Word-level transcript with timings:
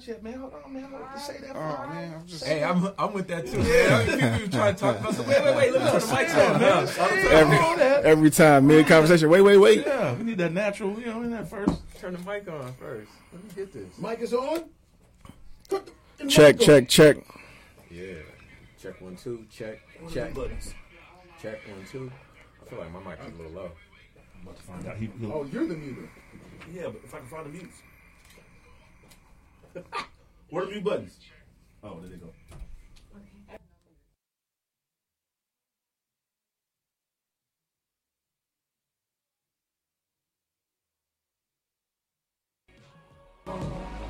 much 0.00 0.08
yet, 0.08 0.22
man. 0.22 0.38
Hold 0.38 0.54
on, 0.64 0.72
man. 0.72 0.82
Hold 0.84 1.02
on. 1.02 1.18
Say 1.18 1.38
that. 1.38 1.56
Oh 1.56 1.88
man, 1.88 2.14
I'm 2.14 2.26
just. 2.26 2.44
Hey, 2.44 2.64
I'm 2.64 2.88
I'm 2.98 3.12
with 3.12 3.28
that 3.28 3.46
too. 3.46 3.58
Man. 3.58 4.38
People 4.40 4.58
trying 4.58 4.74
to 4.74 4.80
talk 4.80 5.00
about 5.00 5.14
some. 5.14 5.26
Wait, 5.26 5.42
wait, 5.44 5.56
wait. 5.56 5.72
Let 5.72 5.82
me 5.82 5.90
turn 5.90 6.00
the 6.00 6.06
mics 6.06 6.54
on, 6.54 6.60
man. 6.60 7.30
Every, 7.32 8.10
every 8.10 8.30
time 8.30 8.66
mid 8.66 8.86
conversation. 8.86 9.28
Wait, 9.28 9.42
wait, 9.42 9.58
wait. 9.58 9.84
Yeah, 9.86 10.14
we 10.14 10.24
need 10.24 10.38
that 10.38 10.52
natural. 10.52 10.98
You 10.98 11.06
know, 11.06 11.22
in 11.22 11.30
that 11.32 11.48
first. 11.50 11.80
Turn 11.98 12.12
the 12.14 12.18
mic 12.20 12.48
on 12.48 12.72
first. 12.74 13.10
Let 13.32 13.44
me 13.44 13.50
get 13.54 13.72
this. 13.72 13.98
Mic 13.98 14.20
is 14.20 14.32
on. 14.32 14.64
Check, 16.28 16.58
check, 16.58 16.88
check. 16.88 17.16
Yeah. 17.90 18.14
Check 18.80 19.00
one 19.00 19.16
two. 19.16 19.44
Check 19.50 19.80
check 20.12 20.34
check 21.42 21.60
one 21.68 21.84
two. 21.90 22.10
I 22.62 22.70
feel 22.70 22.78
like 22.78 22.92
my 22.92 23.00
mic 23.10 23.18
is 23.26 23.34
a 23.34 23.36
little 23.42 23.52
low. 23.52 23.70
I'm 24.36 24.42
about 24.42 24.56
to 24.56 24.62
find 24.62 24.86
out. 24.86 24.96
He, 24.96 25.10
he'll- 25.20 25.32
Oh, 25.32 25.44
you're 25.52 25.66
the 25.66 25.74
muter. 25.74 26.08
Yeah, 26.72 26.84
but 26.84 27.00
if 27.04 27.14
I 27.14 27.18
can 27.18 27.26
find 27.26 27.44
the 27.46 27.50
mutes. 27.50 27.82
Where 30.50 30.64
are 30.64 30.66
the 30.66 30.72
mute 30.72 30.84
buttons? 30.84 31.18
Oh, 31.82 32.00
there 32.00 32.10
they 32.10 32.16
go. 32.16 32.32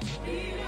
Just 0.01 0.60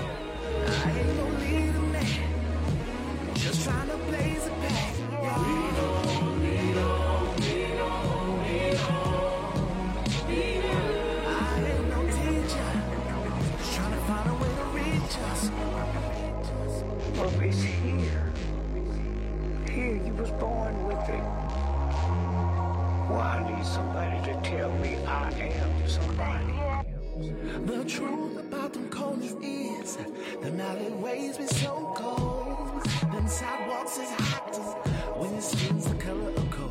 sidewalks 33.92 33.98
is 33.98 34.10
hot 34.10 35.18
when 35.18 35.32
your 35.32 35.40
skin's 35.40 35.84
the 35.84 35.94
color 35.96 36.30
of 36.30 36.50
coal. 36.50 36.70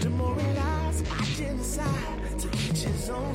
Demoralized 0.00 1.08
by 1.08 1.24
genocide 1.36 2.38
to 2.38 2.48
each 2.48 2.82
his 2.82 3.10
own 3.10 3.34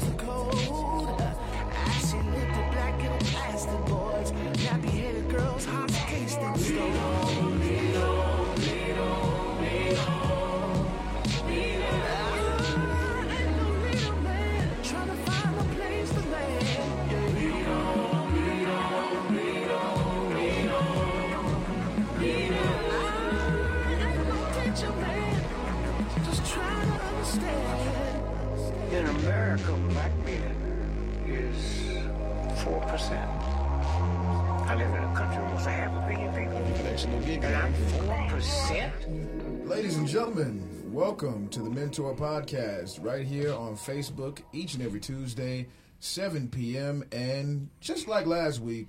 people, 37.42 37.56
I'm 37.56 37.74
four 37.74 38.28
percent. 38.30 39.68
Ladies 39.68 39.98
and 39.98 40.08
gentlemen, 40.08 40.92
welcome 40.92 41.48
to 41.50 41.62
the 41.62 41.70
Mentour 41.70 42.16
Podcast 42.16 43.04
right 43.04 43.26
here 43.26 43.54
on 43.54 43.76
Facebook 43.76 44.42
each 44.54 44.76
and 44.76 44.84
every 44.84 45.00
Tuesday, 45.00 45.68
7 46.00 46.50
p.m. 46.50 47.04
And 47.12 47.70
just 47.80 48.08
like 48.08 48.28
last 48.28 48.60
week, 48.60 48.88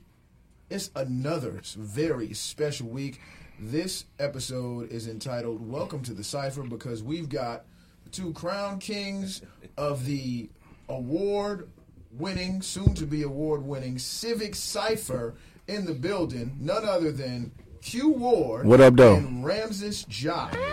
it's 0.70 0.90
another 0.94 1.60
very 1.76 2.34
special 2.34 2.88
week. 2.88 3.20
This 3.58 4.04
episode 4.18 4.90
is 4.90 5.08
entitled 5.08 5.66
Welcome 5.66 6.02
to 6.02 6.14
the 6.14 6.24
Cipher 6.24 6.62
because 6.62 7.02
we've 7.02 7.28
got 7.28 7.64
two 8.10 8.32
crown 8.32 8.78
kings 8.78 9.40
of 9.78 10.04
the 10.04 10.50
award 10.88 11.70
winning, 12.18 12.60
soon 12.60 12.94
to 12.94 13.06
be 13.06 13.22
award 13.22 13.64
winning 13.64 13.98
Civic 13.98 14.54
Cipher 14.54 15.34
in 15.68 15.86
the 15.86 15.94
building. 15.94 16.56
None 16.60 16.84
other 16.84 17.12
than 17.12 17.52
Q 17.82 18.10
Ward 18.10 18.66
What 18.66 18.80
up, 18.80 18.94
though? 18.96 19.16
and 19.16 19.44
Ramses 19.44 20.04
Jock. 20.04 20.52
You 20.54 20.60
know 20.60 20.66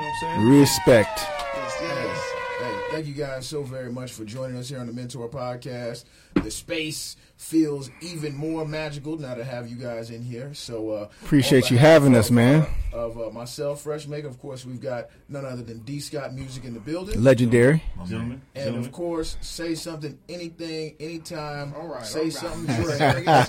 what 0.00 0.06
I'm 0.08 0.14
saying? 0.20 0.60
Respect. 0.60 1.20
Hey, 1.20 2.80
thank 2.90 3.06
you 3.06 3.12
guys 3.14 3.46
so 3.46 3.62
very 3.62 3.92
much 3.92 4.12
for 4.12 4.24
joining 4.24 4.56
us 4.56 4.68
here 4.68 4.78
on 4.78 4.86
the 4.86 4.92
Mentour 4.92 5.28
Podcast. 5.30 6.04
The 6.34 6.50
space 6.50 7.16
feels 7.36 7.90
even 8.00 8.34
more 8.34 8.64
magical 8.66 9.18
now 9.18 9.34
to 9.34 9.44
have 9.44 9.68
you 9.68 9.76
guys 9.76 10.10
in 10.10 10.22
here. 10.22 10.54
So 10.54 10.90
uh, 10.90 11.08
Appreciate 11.22 11.70
you 11.70 11.76
behalf 11.76 12.02
having 12.02 12.14
us, 12.16 12.30
man. 12.30 12.66
uh, 12.92 12.96
of 12.96 13.18
uh, 13.20 13.30
myself, 13.30 13.82
Fresh 13.82 14.06
Maker, 14.08 14.26
of 14.26 14.38
course, 14.38 14.64
we've 14.64 14.80
got 14.80 15.08
none 15.28 15.44
other 15.44 15.62
than 15.62 15.80
D. 15.80 16.00
Scott 16.00 16.32
Music 16.34 16.64
in 16.64 16.72
the 16.74 16.80
building. 16.80 17.22
Legendary. 17.22 17.82
Gentlemen, 18.06 18.40
and 18.54 18.64
gentlemen. 18.64 18.84
of 18.86 18.92
course, 18.92 19.36
say 19.42 19.74
something, 19.74 20.18
anything, 20.30 20.96
anytime. 20.98 21.74
All 21.74 21.86
right, 21.86 22.06
say 22.06 22.18
all 22.20 22.24
right. 22.24 22.32
something, 22.32 22.66
Yes, 22.66 22.84
Dre. 22.86 22.96
sir, 22.96 23.22
yes, 23.26 23.48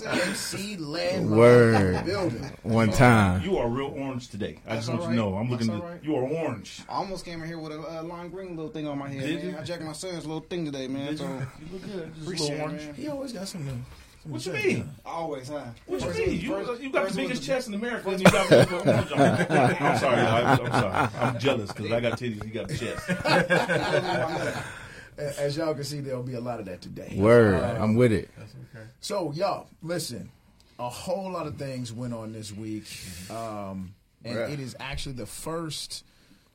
sir. 0.00 0.08
AKA 0.10 0.20
MC 0.30 0.76
Landmine 0.78 1.28
Word. 1.36 2.04
building. 2.06 2.50
One 2.62 2.90
time. 2.90 3.42
You 3.42 3.58
are 3.58 3.68
real 3.68 3.88
orange 3.96 4.28
today. 4.28 4.58
I 4.66 4.74
That's 4.76 4.86
just 4.86 4.88
want 4.88 5.02
all 5.02 5.10
you 5.10 5.16
to 5.16 5.22
know. 5.30 5.36
I'm 5.36 5.50
looking. 5.50 5.70
all 5.70 5.76
at 5.76 5.82
right. 5.84 6.04
You 6.04 6.16
are 6.16 6.22
orange. 6.22 6.80
I 6.88 6.94
almost 6.94 7.24
came 7.26 7.42
in 7.42 7.46
here 7.46 7.58
with 7.58 7.72
a 7.72 7.78
uh, 8.00 8.02
lime 8.04 8.30
green 8.30 8.56
little 8.56 8.72
thing 8.72 8.86
on 8.88 8.98
my 8.98 9.08
head, 9.10 9.20
Did 9.20 9.44
man. 9.44 9.52
you? 9.54 9.58
I 9.58 9.62
jacked 9.64 9.82
my 9.82 9.92
son's 9.92 10.24
little 10.24 10.40
thing 10.40 10.64
today, 10.64 10.88
man. 10.88 11.08
Did 11.08 11.18
So 11.18 11.24
you? 11.24 11.30
You 11.30 11.72
look 11.72 11.82
good. 11.82 12.14
Just 12.14 12.20
a 12.20 12.22
appreciate 12.24 12.50
little 12.58 12.69
it, 12.69 12.69
orange. 12.70 12.86
man. 12.86 12.94
He 12.94 13.08
always 13.08 13.32
got 13.32 13.48
something. 13.48 13.68
something 14.22 14.32
What 14.32 14.40
to 14.42 14.50
you 14.50 14.56
say. 14.60 14.66
mean? 14.74 14.90
Always, 15.06 15.48
huh? 15.48 15.64
What 15.86 16.00
First 16.02 16.18
you 16.18 16.26
mean? 16.26 16.34
was- 16.34 16.42
You, 16.42 16.50
first- 16.66 16.82
you 16.82 16.90
got 16.90 17.00
the 17.04 17.06
first 17.08 17.18
it 17.18 17.20
was 17.22 17.28
biggest 17.28 17.40
the- 17.42 17.46
chest 17.46 17.68
in 17.68 17.74
America, 17.74 18.08
and 18.10 18.18
you 18.20 18.24
got 18.26 18.48
the 18.48 18.74
orange 18.74 19.12
on. 19.50 19.76
I'm 19.86 19.98
sorry, 19.98 20.20
I'm, 20.20 20.46
I'm 20.60 20.72
sorry. 20.72 21.08
I'm 21.20 21.38
jealous 21.38 21.72
because 21.72 21.92
I 21.92 22.00
got 22.00 22.18
titties. 22.18 22.44
You 22.44 22.50
got 22.52 22.68
the 22.68 22.76
chest. 22.76 23.08
As 25.38 25.56
y'all 25.56 25.74
can 25.74 25.84
see, 25.84 26.00
there'll 26.00 26.22
be 26.22 26.34
a 26.34 26.40
lot 26.40 26.60
of 26.60 26.66
that 26.66 26.80
today. 26.80 27.14
Word. 27.16 27.62
Uh, 27.62 27.76
I'm 27.82 27.94
with 27.94 28.10
it. 28.12 28.30
So, 29.00 29.32
y'all, 29.32 29.66
listen. 29.82 30.30
A 30.78 30.88
whole 30.88 31.30
lot 31.30 31.46
of 31.46 31.56
things 31.58 31.92
went 31.92 32.14
on 32.14 32.32
this 32.32 32.50
week, 32.56 32.84
um, 33.30 33.92
and 34.24 34.34
Yeah. 34.34 34.48
it 34.48 34.60
is 34.60 34.74
actually 34.80 35.12
the 35.12 35.26
first 35.26 36.04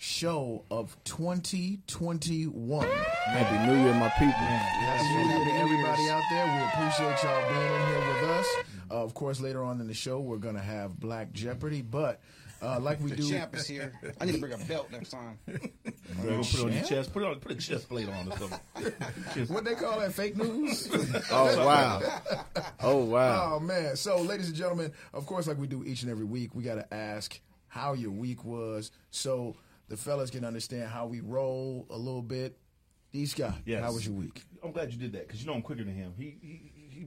show 0.05 0.63
of 0.69 0.95
2021. 1.05 2.87
Happy 2.87 3.67
New 3.67 3.75
Year, 3.83 3.93
my 3.95 4.09
people. 4.09 4.27
Happy 4.33 5.03
New 5.17 5.33
Year 5.35 5.45
to 5.45 5.51
everybody 5.59 6.09
out 6.09 6.21
there. 6.29 6.45
We 6.45 6.61
appreciate 6.63 7.23
y'all 7.23 7.49
being 7.49 7.81
in 7.81 7.87
here 7.87 8.13
with 8.13 8.29
us. 8.29 8.47
Uh, 8.91 9.03
of 9.03 9.15
course, 9.15 9.41
later 9.41 9.63
on 9.63 9.81
in 9.81 9.87
the 9.87 9.95
show, 9.95 10.19
we're 10.19 10.37
going 10.37 10.53
to 10.55 10.61
have 10.61 10.99
Black 10.99 11.33
Jeopardy, 11.33 11.81
but 11.81 12.21
uh, 12.61 12.79
like 12.79 13.01
we 13.01 13.09
The 13.09 13.15
do. 13.17 13.29
champ 13.31 13.55
is 13.55 13.65
here. 13.65 13.93
I 14.21 14.25
need 14.25 14.33
to 14.33 14.37
bring 14.39 14.53
a 14.53 14.57
belt 14.59 14.91
next 14.91 15.09
time. 15.09 15.39
Bro, 15.47 15.57
put 16.37 16.53
it 16.53 16.59
on 16.65 16.71
your 16.73 16.83
chest. 16.83 17.11
Put 17.11 17.23
it 17.23 17.25
on. 17.25 17.39
Put 17.39 17.51
a 17.53 17.55
chest 17.55 17.89
plate 17.89 18.07
on 18.07 18.31
or 18.31 18.37
something. 18.37 19.47
What 19.47 19.65
they 19.65 19.73
call 19.73 19.99
that? 20.01 20.13
Fake 20.13 20.37
news? 20.37 20.87
Oh, 21.31 21.65
wow. 21.65 22.01
Oh, 22.81 23.03
wow. 23.05 23.55
Oh 23.55 23.59
man! 23.59 23.95
So, 23.95 24.17
ladies 24.21 24.47
and 24.47 24.55
gentlemen, 24.55 24.91
of 25.13 25.25
course, 25.25 25.47
like 25.47 25.57
we 25.57 25.65
do 25.67 25.83
each 25.83 26.03
and 26.03 26.11
every 26.11 26.25
week, 26.25 26.53
we 26.53 26.63
got 26.63 26.75
to 26.75 26.93
ask 26.93 27.39
how 27.67 27.93
your 27.93 28.11
week 28.11 28.45
was, 28.45 28.91
so 29.09 29.55
the 29.87 29.97
fellas 29.97 30.29
can 30.29 30.43
understand 30.45 30.89
how 30.89 31.05
we 31.07 31.19
roll 31.21 31.85
a 31.89 31.97
little 31.97 32.21
bit. 32.21 32.57
D 33.11 33.25
Scott, 33.25 33.55
Yes. 33.65 33.81
how 33.81 33.93
was 33.93 34.05
your 34.05 34.15
week? 34.15 34.43
I'm 34.63 34.71
glad 34.73 34.91
you 34.91 34.99
did 34.99 35.13
that 35.13 35.27
because 35.27 35.41
you 35.41 35.47
know 35.47 35.53
I'm 35.53 35.61
quicker 35.61 35.83
than 35.85 35.93
him. 35.95 36.13
He, 36.17 36.35
he, 36.41 36.71
he, 36.89 37.05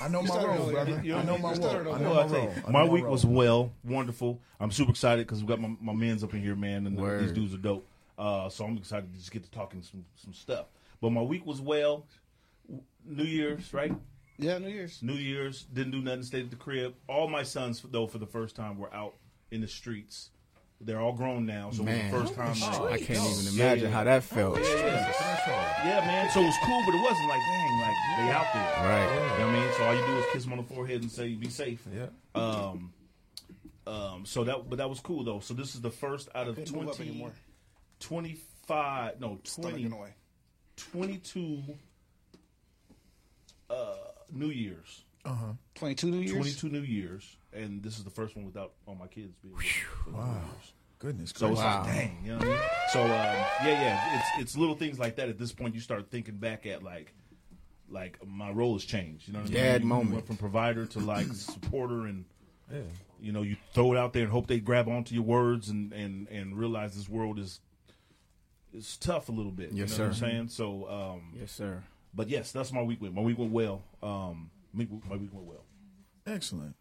I 0.00 0.08
know 0.08 0.22
my 0.22 0.28
started 0.28 0.58
role, 0.58 0.70
brother. 0.70 1.00
You 1.04 1.12
know 1.12 1.18
I 1.18 1.22
know 1.24 1.38
my 1.38 1.52
mean? 1.52 1.62
role. 1.62 1.94
I 1.94 1.98
know 2.00 2.10
Well, 2.10 2.14
my 2.28 2.32
tell 2.32 2.42
you, 2.42 2.48
role. 2.48 2.54
I 2.66 2.70
my 2.70 2.84
know 2.86 2.90
week 2.90 3.02
role. 3.04 3.12
was 3.12 3.26
well, 3.26 3.72
wonderful. 3.84 4.40
I'm 4.58 4.70
super 4.70 4.90
excited 4.90 5.26
because 5.26 5.42
we 5.42 5.48
got 5.48 5.60
my, 5.60 5.76
my 5.80 5.92
men's 5.92 6.24
up 6.24 6.32
in 6.32 6.40
here, 6.40 6.56
man, 6.56 6.86
and 6.86 6.96
Word. 6.96 7.24
these 7.24 7.32
dudes 7.32 7.52
are 7.54 7.58
dope. 7.58 7.86
Uh, 8.18 8.48
so 8.48 8.64
I'm 8.64 8.76
excited 8.78 9.10
to 9.12 9.18
just 9.18 9.30
get 9.32 9.42
to 9.44 9.50
talking 9.50 9.82
some 9.82 10.04
some 10.16 10.32
stuff. 10.32 10.66
But 11.02 11.10
my 11.10 11.22
week 11.22 11.44
was 11.44 11.60
well. 11.60 12.06
New 13.04 13.24
Year's, 13.24 13.72
right? 13.74 13.94
Yeah, 14.38 14.58
New 14.58 14.68
Year's. 14.68 15.02
New 15.02 15.14
Year's 15.14 15.64
didn't 15.64 15.92
do 15.92 16.00
nothing. 16.00 16.22
Stayed 16.22 16.44
at 16.44 16.50
the 16.50 16.56
crib. 16.56 16.94
All 17.08 17.28
my 17.28 17.42
sons, 17.42 17.82
though, 17.90 18.06
for 18.06 18.18
the 18.18 18.26
first 18.26 18.56
time, 18.56 18.78
were 18.78 18.92
out 18.94 19.14
in 19.50 19.60
the 19.60 19.68
streets. 19.68 20.30
They're 20.80 21.00
all 21.00 21.12
grown 21.12 21.44
now, 21.44 21.70
so 21.72 21.82
Man. 21.82 22.14
it 22.14 22.18
was 22.18 22.30
the 22.30 22.36
first 22.36 22.62
time. 22.62 22.82
I 22.84 22.98
can't 22.98 23.10
even 23.10 23.54
imagine 23.54 23.84
yeah. 23.84 23.90
how 23.90 24.04
that 24.04 24.22
felt. 24.24 24.58
Yeah, 24.58 24.64
yeah. 24.64 25.84
Yeah, 25.84 26.06
man. 26.06 26.30
So 26.30 26.40
it 26.40 26.46
was 26.46 26.54
cool, 26.64 26.82
but 26.86 26.94
it 26.94 27.02
wasn't 27.02 27.28
like, 27.28 27.40
dang, 27.40 27.80
like 27.80 27.96
they 28.16 28.30
out 28.32 28.46
there. 28.54 28.88
Right. 28.88 29.14
You 29.14 29.38
know 29.38 29.46
what 29.46 29.56
I 29.56 29.60
mean? 29.60 29.72
So 29.76 29.84
all 29.84 29.94
you 29.94 30.06
do 30.06 30.18
is 30.18 30.24
kiss 30.32 30.44
them 30.44 30.52
on 30.52 30.58
the 30.58 30.74
forehead 30.74 31.02
and 31.02 31.10
say, 31.10 31.34
"Be 31.34 31.50
safe." 31.50 31.86
Yeah. 31.94 32.06
Um. 32.34 32.92
Um. 33.86 34.24
So 34.24 34.44
that, 34.44 34.70
but 34.70 34.76
that 34.76 34.88
was 34.88 35.00
cool 35.00 35.22
though. 35.22 35.40
So 35.40 35.52
this 35.52 35.74
is 35.74 35.82
the 35.82 35.90
first 35.90 36.28
out 36.34 36.48
of 36.48 36.56
Can't 36.56 36.72
move 36.72 36.88
up 36.88 36.96
20, 36.96 37.30
25, 38.00 39.20
no, 39.20 39.38
Stomach 39.44 39.70
20, 39.72 39.84
in 39.84 39.90
the 39.90 39.96
way. 39.96 40.14
22 40.76 41.62
New 44.32 44.50
Year's, 44.50 45.04
Uh 45.24 45.34
huh. 45.34 45.52
22 45.74 46.10
New 46.10 46.18
Years. 46.18 46.32
22 46.32 46.68
New 46.68 46.80
Years, 46.80 47.36
and 47.52 47.82
this 47.82 47.98
is 47.98 48.04
the 48.04 48.10
first 48.10 48.36
one 48.36 48.44
without 48.46 48.72
all 48.86 48.94
my 48.94 49.06
kids 49.06 49.34
being. 49.42 49.54
with 49.54 49.62
me 49.64 49.70
for 50.04 50.10
the 50.10 50.16
New 50.16 50.22
Wow. 50.22 50.40
Goodness 50.98 51.32
So 51.34 51.52
it's 51.52 51.60
gracious. 51.60 51.76
like, 51.86 51.94
dang, 51.94 52.18
you 52.22 52.30
know 52.32 52.36
what 52.38 52.46
I 52.46 52.50
mean? 52.50 52.58
So 52.92 53.02
um, 53.02 53.08
yeah, 53.08 53.64
yeah, 53.64 54.18
it's 54.18 54.42
it's 54.42 54.56
little 54.56 54.74
things 54.74 54.98
like 54.98 55.16
that. 55.16 55.28
At 55.30 55.38
this 55.38 55.50
point, 55.52 55.74
you 55.74 55.80
start 55.80 56.10
thinking 56.10 56.36
back 56.36 56.66
at 56.66 56.82
like, 56.82 57.14
like 57.88 58.18
my 58.26 58.50
role 58.50 58.74
has 58.74 58.84
changed. 58.84 59.26
You 59.26 59.32
know 59.32 59.40
what 59.40 59.50
I 59.50 59.54
mean? 59.54 59.62
Dad 59.62 59.80
You 59.82 59.86
moment. 59.88 60.12
went 60.12 60.26
from 60.26 60.36
provider 60.36 60.84
to 60.86 61.00
like 61.00 61.26
supporter, 61.32 62.06
and 62.06 62.26
yeah. 62.70 62.80
you 63.18 63.32
know, 63.32 63.40
you 63.40 63.56
throw 63.72 63.92
it 63.94 63.98
out 63.98 64.12
there 64.12 64.24
and 64.24 64.30
hope 64.32 64.46
they 64.46 64.60
grab 64.60 64.88
onto 64.88 65.14
your 65.14 65.24
words 65.24 65.70
and 65.70 65.92
and 65.94 66.28
and 66.28 66.54
realize 66.58 66.94
this 66.94 67.08
world 67.08 67.38
is 67.38 67.60
is 68.74 68.98
tough 68.98 69.30
a 69.30 69.32
little 69.32 69.52
bit. 69.52 69.72
Yes, 69.72 69.92
you 69.92 69.98
know 69.98 70.04
what 70.04 70.14
I'm 70.16 70.20
saying? 70.20 70.48
So, 70.48 70.88
um, 70.88 71.32
Yes, 71.40 71.50
sir. 71.50 71.82
but 72.14 72.28
yes, 72.28 72.52
that's 72.52 72.72
my 72.72 72.82
week 72.82 73.00
went. 73.00 73.14
My 73.14 73.22
week 73.22 73.38
went 73.38 73.52
well. 73.52 73.82
Um, 74.02 74.50
my 74.74 74.84
week 75.16 75.32
went 75.32 75.46
well. 75.46 75.64
Excellent. 76.26 76.76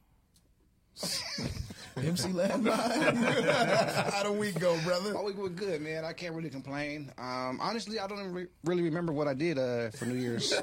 MC 1.97 2.29
Landline. 2.29 3.15
How 4.11 4.23
do 4.23 4.31
we 4.33 4.51
go, 4.51 4.79
brother? 4.83 5.13
My 5.13 5.21
week 5.21 5.37
was 5.37 5.51
good, 5.51 5.81
man. 5.81 6.05
I 6.05 6.13
can't 6.13 6.33
really 6.33 6.49
complain. 6.49 7.11
Um, 7.17 7.59
honestly, 7.61 7.99
I 7.99 8.07
don't 8.07 8.19
even 8.19 8.33
re- 8.33 8.47
really 8.63 8.83
remember 8.83 9.11
what 9.11 9.27
I 9.27 9.33
did 9.33 9.57
uh, 9.57 9.89
for 9.91 10.05
New 10.05 10.15
Year's. 10.15 10.53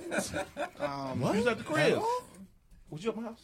Um, 0.80 1.20
You 1.20 1.26
was 1.38 1.46
at 1.46 1.58
the 1.58 1.64
crib. 1.64 2.00
Was 2.90 3.04
you 3.04 3.10
at 3.10 3.16
my 3.16 3.22
house? 3.24 3.42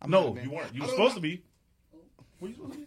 I 0.00 0.06
might 0.06 0.10
No, 0.10 0.36
you 0.42 0.50
weren't. 0.50 0.74
You 0.74 0.82
were 0.82 0.88
supposed 0.88 1.12
know. 1.14 1.16
to 1.16 1.20
be. 1.20 1.42
Were 2.40 2.48
you 2.48 2.54
supposed 2.54 2.72
to 2.74 2.78
be? 2.78 2.86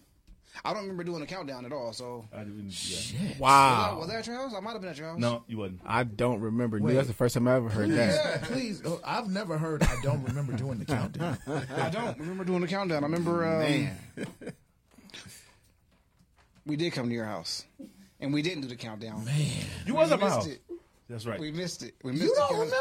I 0.66 0.74
don't 0.74 0.82
remember 0.84 1.04
doing 1.04 1.22
a 1.22 1.26
countdown 1.26 1.66
at 1.66 1.72
all. 1.72 1.94
So 1.94 2.26
I 2.34 2.40
didn't. 2.40 2.66
Yeah. 2.90 3.22
was, 3.30 3.36
I, 3.36 3.40
Wow. 3.40 3.98
was 4.00 4.08
that 4.10 4.18
at 4.18 4.28
your 4.28 4.36
house? 4.36 4.54
I 4.56 4.60
might 4.60 4.72
have 4.74 4.82
been 4.82 4.90
at 4.92 4.98
your 4.98 5.08
house. 5.10 5.20
No, 5.20 5.44
you 5.48 5.58
wasn't. 5.58 5.82
I 5.86 6.04
don't 6.04 6.40
remember. 6.42 6.80
Wait. 6.80 6.94
That's 6.94 7.08
the 7.08 7.14
first 7.14 7.34
time 7.36 7.48
I 7.48 7.56
ever 7.56 7.70
heard 7.70 7.90
that. 7.92 8.42
Yeah, 8.42 8.48
please. 8.48 8.82
Oh, 8.86 9.00
I've 9.06 9.28
never 9.30 9.58
heard. 9.58 9.84
I 9.84 9.96
don't 10.04 10.24
remember 10.24 10.54
doing 10.54 10.80
the 10.80 10.86
countdown. 10.86 11.38
I 11.78 11.90
don't 11.90 12.18
remember 12.20 12.44
doing 12.44 12.62
the 12.62 12.68
countdown. 12.68 13.04
I 13.04 13.08
remember 13.08 13.46
um, 13.46 13.90
we 16.66 16.76
did 16.76 16.94
come 16.94 17.08
to 17.08 17.14
your 17.14 17.26
house, 17.26 17.66
and 18.20 18.34
we 18.34 18.42
didn't 18.42 18.62
do 18.62 18.68
the 18.68 18.76
countdown. 18.76 19.24
Man, 19.26 19.48
You 19.86 19.96
was 19.96 20.12
at 20.12 20.20
my 20.20 20.30
house. 20.30 20.48
it. 20.48 20.62
That's 21.10 21.26
right. 21.26 21.40
We 21.40 21.52
missed 21.52 21.84
it. 21.84 21.96
We 22.04 22.12
missed 22.12 22.24
You 22.24 22.30
the 22.30 22.36
don't 22.36 22.50
count- 22.50 22.72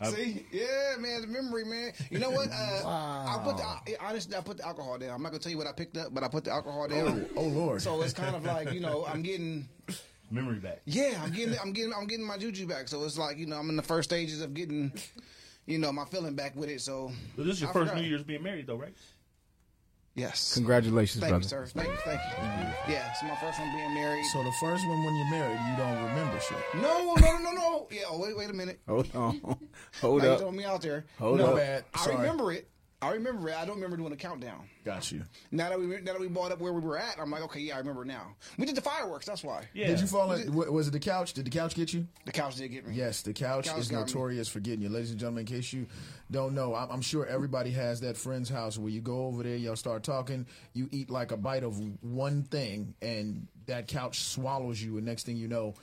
remember? 0.00 0.16
See, 0.16 0.46
yeah, 0.50 0.96
man, 0.98 1.20
the 1.20 1.28
memory, 1.28 1.64
man. 1.64 1.92
You 2.10 2.18
know 2.18 2.30
what? 2.30 2.48
Uh, 2.50 2.52
I 2.84 3.40
put 3.44 3.56
the, 3.58 3.96
honestly, 4.04 4.36
I 4.36 4.40
put 4.40 4.56
the 4.56 4.66
alcohol 4.66 4.98
down. 4.98 5.10
I'm 5.10 5.22
not 5.22 5.30
gonna 5.30 5.38
tell 5.38 5.52
you 5.52 5.58
what 5.58 5.68
I 5.68 5.72
picked 5.72 5.96
up, 5.96 6.12
but 6.12 6.24
I 6.24 6.28
put 6.28 6.44
the 6.44 6.50
alcohol 6.50 6.88
down. 6.88 7.26
Oh 7.36 7.42
Lord. 7.44 7.80
So 7.82 8.02
it's 8.02 8.12
kind 8.12 8.34
of 8.34 8.44
like 8.44 8.72
you 8.72 8.80
know, 8.80 9.06
I'm 9.06 9.22
getting, 9.22 9.68
Memory 10.32 10.56
back. 10.58 10.80
yeah, 10.84 11.20
I'm 11.22 11.30
getting, 11.32 11.56
I'm 11.62 11.72
getting, 11.72 11.92
I'm 11.94 12.06
getting 12.06 12.26
my 12.26 12.36
juju 12.38 12.66
back. 12.66 12.88
So 12.88 13.04
it's 13.04 13.16
like 13.18 13.38
you 13.38 13.46
know, 13.46 13.56
I'm 13.56 13.68
in 13.70 13.76
the 13.76 13.82
first 13.82 14.10
stages 14.10 14.40
of 14.40 14.52
getting, 14.54 14.92
you 15.66 15.78
know, 15.78 15.92
my 15.92 16.04
feeling 16.06 16.34
back 16.34 16.56
with 16.56 16.68
it. 16.68 16.80
So 16.80 17.12
So 17.36 17.42
this 17.44 17.54
is 17.54 17.60
your 17.60 17.70
I 17.70 17.72
first 17.72 17.90
forgot. 17.90 18.02
New 18.02 18.08
Year's 18.08 18.24
being 18.24 18.42
married, 18.42 18.66
though, 18.66 18.76
right? 18.76 18.94
Yes, 20.16 20.54
Congratulations, 20.54 21.20
Thank 21.20 21.30
brother. 21.30 21.44
you, 21.44 21.48
sir. 21.48 21.66
Thank 21.66 21.88
you, 21.88 21.96
thank 22.04 22.20
you. 22.20 22.92
Yeah, 22.92 23.08
it's 23.12 23.22
my 23.22 23.36
first 23.36 23.60
one 23.60 23.70
being 23.72 23.94
married. 23.94 24.24
So 24.32 24.42
the 24.42 24.52
first 24.60 24.84
one 24.88 25.04
when 25.04 25.14
you're 25.14 25.30
married, 25.30 25.60
you 25.70 25.76
don't 25.76 26.02
remember 26.02 26.40
shit. 26.40 26.58
No, 26.74 27.14
no, 27.14 27.14
no, 27.14 27.38
no, 27.38 27.50
no. 27.52 27.88
Yeah, 27.90 28.02
oh, 28.10 28.18
wait, 28.18 28.36
wait 28.36 28.50
a 28.50 28.52
minute. 28.52 28.80
Hold 28.88 29.14
on. 29.14 29.40
Hold 30.00 30.22
Now 30.22 30.32
you 30.32 30.38
throwing 30.38 30.56
me 30.56 30.64
out 30.64 30.82
there. 30.82 31.04
Hold 31.20 31.38
no, 31.38 31.46
up. 31.50 31.56
Bad. 31.56 31.84
I 31.94 31.98
Sorry. 32.04 32.16
remember 32.16 32.52
it. 32.52 32.68
I 33.02 33.12
remember 33.12 33.48
it. 33.50 33.56
I 33.56 33.66
don't 33.66 33.74
remember 33.76 33.98
doing 33.98 34.12
a 34.12 34.16
countdown. 34.16 34.68
Got 34.84 35.12
you. 35.12 35.22
Now 35.50 35.68
that 35.68 35.78
we 35.78 35.86
now 35.86 36.12
that 36.12 36.20
we 36.20 36.28
bought 36.28 36.50
up 36.50 36.60
where 36.60 36.72
we 36.72 36.80
were 36.80 36.96
at, 36.98 37.16
I'm 37.20 37.30
like, 37.30 37.42
okay, 37.42 37.60
yeah, 37.60 37.74
I 37.74 37.78
remember 37.78 38.06
now. 38.06 38.34
We 38.58 38.64
did 38.64 38.74
the 38.74 38.80
fireworks. 38.80 39.26
That's 39.26 39.44
why. 39.44 39.68
Yeah. 39.74 39.88
Did 39.88 40.00
you 40.00 40.06
fall 40.06 40.32
in? 40.32 40.54
wa- 40.54 40.64
Was 40.70 40.88
it 40.88 40.92
the 40.92 40.98
couch? 40.98 41.34
Did 41.34 41.44
the 41.44 41.50
couch 41.50 41.74
get 41.74 41.92
you? 41.92 42.06
The 42.24 42.32
couch 42.32 42.56
did 42.56 42.68
get 42.68 42.86
me. 42.88 42.94
Yes, 42.94 43.20
the 43.20 43.34
couch, 43.34 43.66
Couch 43.68 43.78
is 43.78 43.88
got 43.88 43.96
me. 43.98 44.02
notorious 44.06 44.48
for 44.48 44.60
getting 44.60 44.80
you. 44.80 44.88
Ladies 44.88 45.10
and 45.10 45.20
gentlemen, 45.20 45.42
in 45.42 45.46
case 45.46 45.74
you 45.74 45.86
don't 46.30 46.54
know, 46.54 46.74
I'm, 46.74 46.90
I'm 46.90 47.02
sure 47.02 47.26
everybody 47.26 47.70
has 47.72 48.00
that 48.00 48.16
friend's 48.16 48.48
house 48.48 48.78
where 48.78 48.90
you 48.90 49.02
go 49.02 49.26
over 49.26 49.42
there, 49.42 49.56
y'all 49.56 49.76
start 49.76 50.02
talking, 50.02 50.46
you 50.72 50.88
eat 50.90 51.10
like 51.10 51.32
a 51.32 51.36
bite 51.36 51.64
of 51.64 51.78
one 52.02 52.44
thing, 52.44 52.94
and 53.02 53.46
that 53.66 53.88
couch 53.88 54.20
swallows 54.20 54.82
you, 54.82 54.96
and 54.96 55.04
next 55.04 55.26
thing 55.26 55.36
you 55.36 55.48
know, 55.48 55.74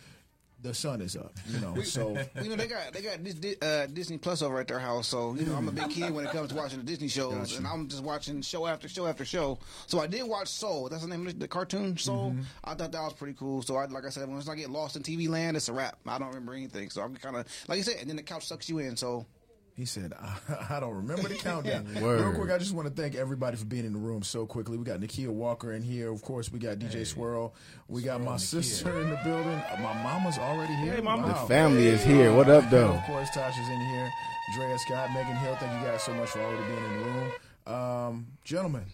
the 0.63 0.73
sun 0.73 1.01
is 1.01 1.15
up. 1.15 1.33
You 1.47 1.59
know, 1.59 1.81
so 1.83 2.17
You 2.41 2.49
know 2.49 2.55
they 2.55 2.67
got 2.67 2.93
they 2.93 3.01
got 3.01 3.23
this 3.23 3.55
uh, 3.61 3.87
Disney 3.91 4.17
Plus 4.17 4.41
over 4.41 4.59
at 4.59 4.67
their 4.67 4.79
house, 4.79 5.07
so 5.07 5.35
you 5.35 5.45
know 5.45 5.55
I'm 5.55 5.67
a 5.67 5.71
big 5.71 5.89
kid 5.89 6.13
when 6.13 6.25
it 6.25 6.31
comes 6.31 6.49
to 6.49 6.55
watching 6.55 6.79
the 6.79 6.85
Disney 6.85 7.09
shows, 7.09 7.33
Gotcha. 7.33 7.57
and 7.57 7.67
I'm 7.67 7.87
just 7.87 8.03
watching 8.03 8.41
show 8.41 8.65
after 8.65 8.87
show 8.87 9.05
after 9.05 9.25
show. 9.25 9.59
So 9.87 9.99
I 9.99 10.07
did 10.07 10.23
watch 10.23 10.47
Soul. 10.47 10.89
That's 10.89 11.03
the 11.03 11.09
name 11.09 11.27
of 11.27 11.37
the 11.37 11.47
cartoon 11.47 11.97
Soul. 11.97 12.31
Mm-hmm. 12.31 12.41
I 12.63 12.73
thought 12.73 12.91
that 12.91 13.01
was 13.01 13.13
pretty 13.13 13.33
cool. 13.33 13.61
So 13.61 13.75
I 13.75 13.85
like 13.85 14.05
I 14.05 14.09
said, 14.09 14.27
once 14.29 14.47
I 14.47 14.55
get 14.55 14.69
lost 14.69 14.95
in 14.95 15.03
TV 15.03 15.29
land, 15.29 15.57
it's 15.57 15.69
a 15.69 15.73
wrap. 15.73 15.97
I 16.07 16.17
don't 16.17 16.29
remember 16.29 16.53
anything. 16.53 16.89
So 16.89 17.01
I'm 17.01 17.15
kind 17.15 17.35
of 17.35 17.45
like 17.67 17.77
you 17.77 17.83
said, 17.83 17.97
and 17.99 18.09
then 18.09 18.15
the 18.15 18.23
couch 18.23 18.47
sucks 18.47 18.69
you 18.69 18.79
in. 18.79 18.95
So 18.95 19.25
He 19.75 19.85
said, 19.85 20.13
I, 20.13 20.75
I 20.75 20.79
don't 20.79 20.93
remember 20.93 21.27
the 21.27 21.35
countdown. 21.35 21.87
Word. 22.01 22.21
Real 22.21 22.33
quick, 22.35 22.51
I 22.51 22.59
just 22.59 22.75
want 22.75 22.87
to 22.87 22.93
thank 23.01 23.15
everybody 23.15 23.57
for 23.57 23.65
being 23.65 23.85
in 23.85 23.93
the 23.93 23.99
room 23.99 24.21
so 24.21 24.45
quickly. 24.45 24.77
We 24.77 24.85
got 24.85 24.99
Nikia 24.99 25.29
Walker 25.29 25.73
in 25.73 25.81
here. 25.81 26.11
Of 26.11 26.21
course, 26.21 26.51
we 26.51 26.59
got 26.59 26.77
DJ 26.77 27.07
Swirl. 27.07 27.55
We 27.87 28.03
got 28.03 28.21
my 28.21 28.37
sister 28.37 29.01
in 29.01 29.09
the 29.09 29.19
building. 29.23 29.47
Uh, 29.47 29.77
My 29.81 30.03
mama's 30.03 30.37
already 30.37 30.73
here. 30.75 30.93
Hey, 30.93 31.01
mama. 31.01 31.27
Wow. 31.27 31.41
The 31.41 31.47
family 31.47 31.87
is 31.87 32.03
here. 32.03 32.31
What 32.33 32.49
up, 32.49 32.69
though? 32.69 32.89
of 32.93 33.03
course, 33.05 33.29
Tasha's 33.31 33.67
in 33.69 33.79
here. 33.79 34.09
Drea 34.55 34.77
Scott, 34.77 35.09
Megan 35.13 35.35
Hill. 35.37 35.55
Thank 35.55 35.81
you 35.81 35.87
guys 35.87 36.03
so 36.03 36.13
much 36.13 36.29
for 36.29 36.39
already 36.41 36.63
being 36.65 36.83
in 36.85 36.99
the 36.99 37.05
room. 37.05 37.31
Um, 37.65 38.27
gentlemen, 38.43 38.85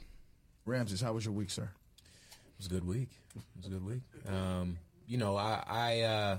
Ramses, 0.66 1.02
how 1.02 1.12
was 1.14 1.26
your 1.26 1.34
week, 1.34 1.50
sir? 1.50 1.64
It 1.64 2.58
was 2.58 2.68
a 2.68 2.70
good 2.70 2.88
week. 2.88 3.10
It 3.36 3.42
was 3.58 3.66
a 3.66 3.70
good 3.70 3.86
week. 3.86 4.02
Um, 4.28 4.78
you 5.08 5.18
know, 5.18 5.36
I, 5.36 5.64
I 5.68 6.00
uh, 6.02 6.38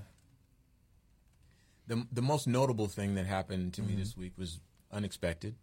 the 1.91 2.07
the 2.13 2.23
most 2.23 2.47
notable 2.47 2.87
thing 2.87 3.17
that 3.17 3.27
happened 3.27 3.75
to 3.75 3.83
me 3.83 3.97
this 3.97 4.17
week 4.17 4.33
was 4.39 4.61
unexpected, 4.93 5.57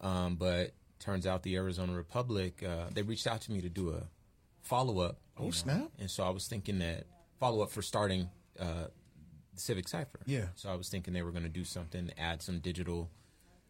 um, 0.00 0.34
but 0.34 0.72
turns 0.98 1.24
out 1.24 1.44
the 1.44 1.54
Arizona 1.54 1.92
Republic 1.92 2.62
uh, 2.64 2.86
they 2.92 3.02
reached 3.02 3.28
out 3.28 3.40
to 3.42 3.52
me 3.52 3.60
to 3.60 3.68
do 3.68 3.90
a 3.90 4.02
follow 4.60 4.98
up. 4.98 5.18
Oh, 5.38 5.52
snap. 5.52 5.88
And 6.00 6.10
so 6.10 6.24
I 6.24 6.30
was 6.30 6.48
thinking 6.48 6.80
that 6.80 7.04
follow 7.38 7.62
up 7.62 7.70
for 7.70 7.80
starting 7.80 8.28
uh, 8.58 8.88
Civic 9.54 9.86
Cipher. 9.86 10.18
Yeah. 10.26 10.46
So 10.56 10.68
I 10.68 10.74
was 10.74 10.88
thinking 10.88 11.14
they 11.14 11.22
were 11.22 11.30
going 11.30 11.44
to 11.44 11.48
do 11.48 11.64
something, 11.64 12.10
add 12.18 12.42
some 12.42 12.58
digital, 12.58 13.08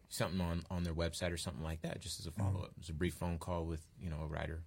something 0.09 0.41
on 0.41 0.63
on 0.71 0.83
their 0.83 0.95
website 0.95 1.31
or 1.31 1.37
something 1.37 1.63
like 1.63 1.83
that, 1.83 2.01
just 2.01 2.19
as 2.19 2.25
a 2.25 2.31
follow 2.31 2.61
up. 2.61 2.71
It 2.71 2.79
was 2.79 2.89
a 2.89 2.93
brief 2.93 3.13
phone 3.13 3.37
call 3.37 3.65
with 3.65 3.85
you 4.01 4.09
know 4.09 4.21
a 4.23 4.27
writer. 4.27 4.63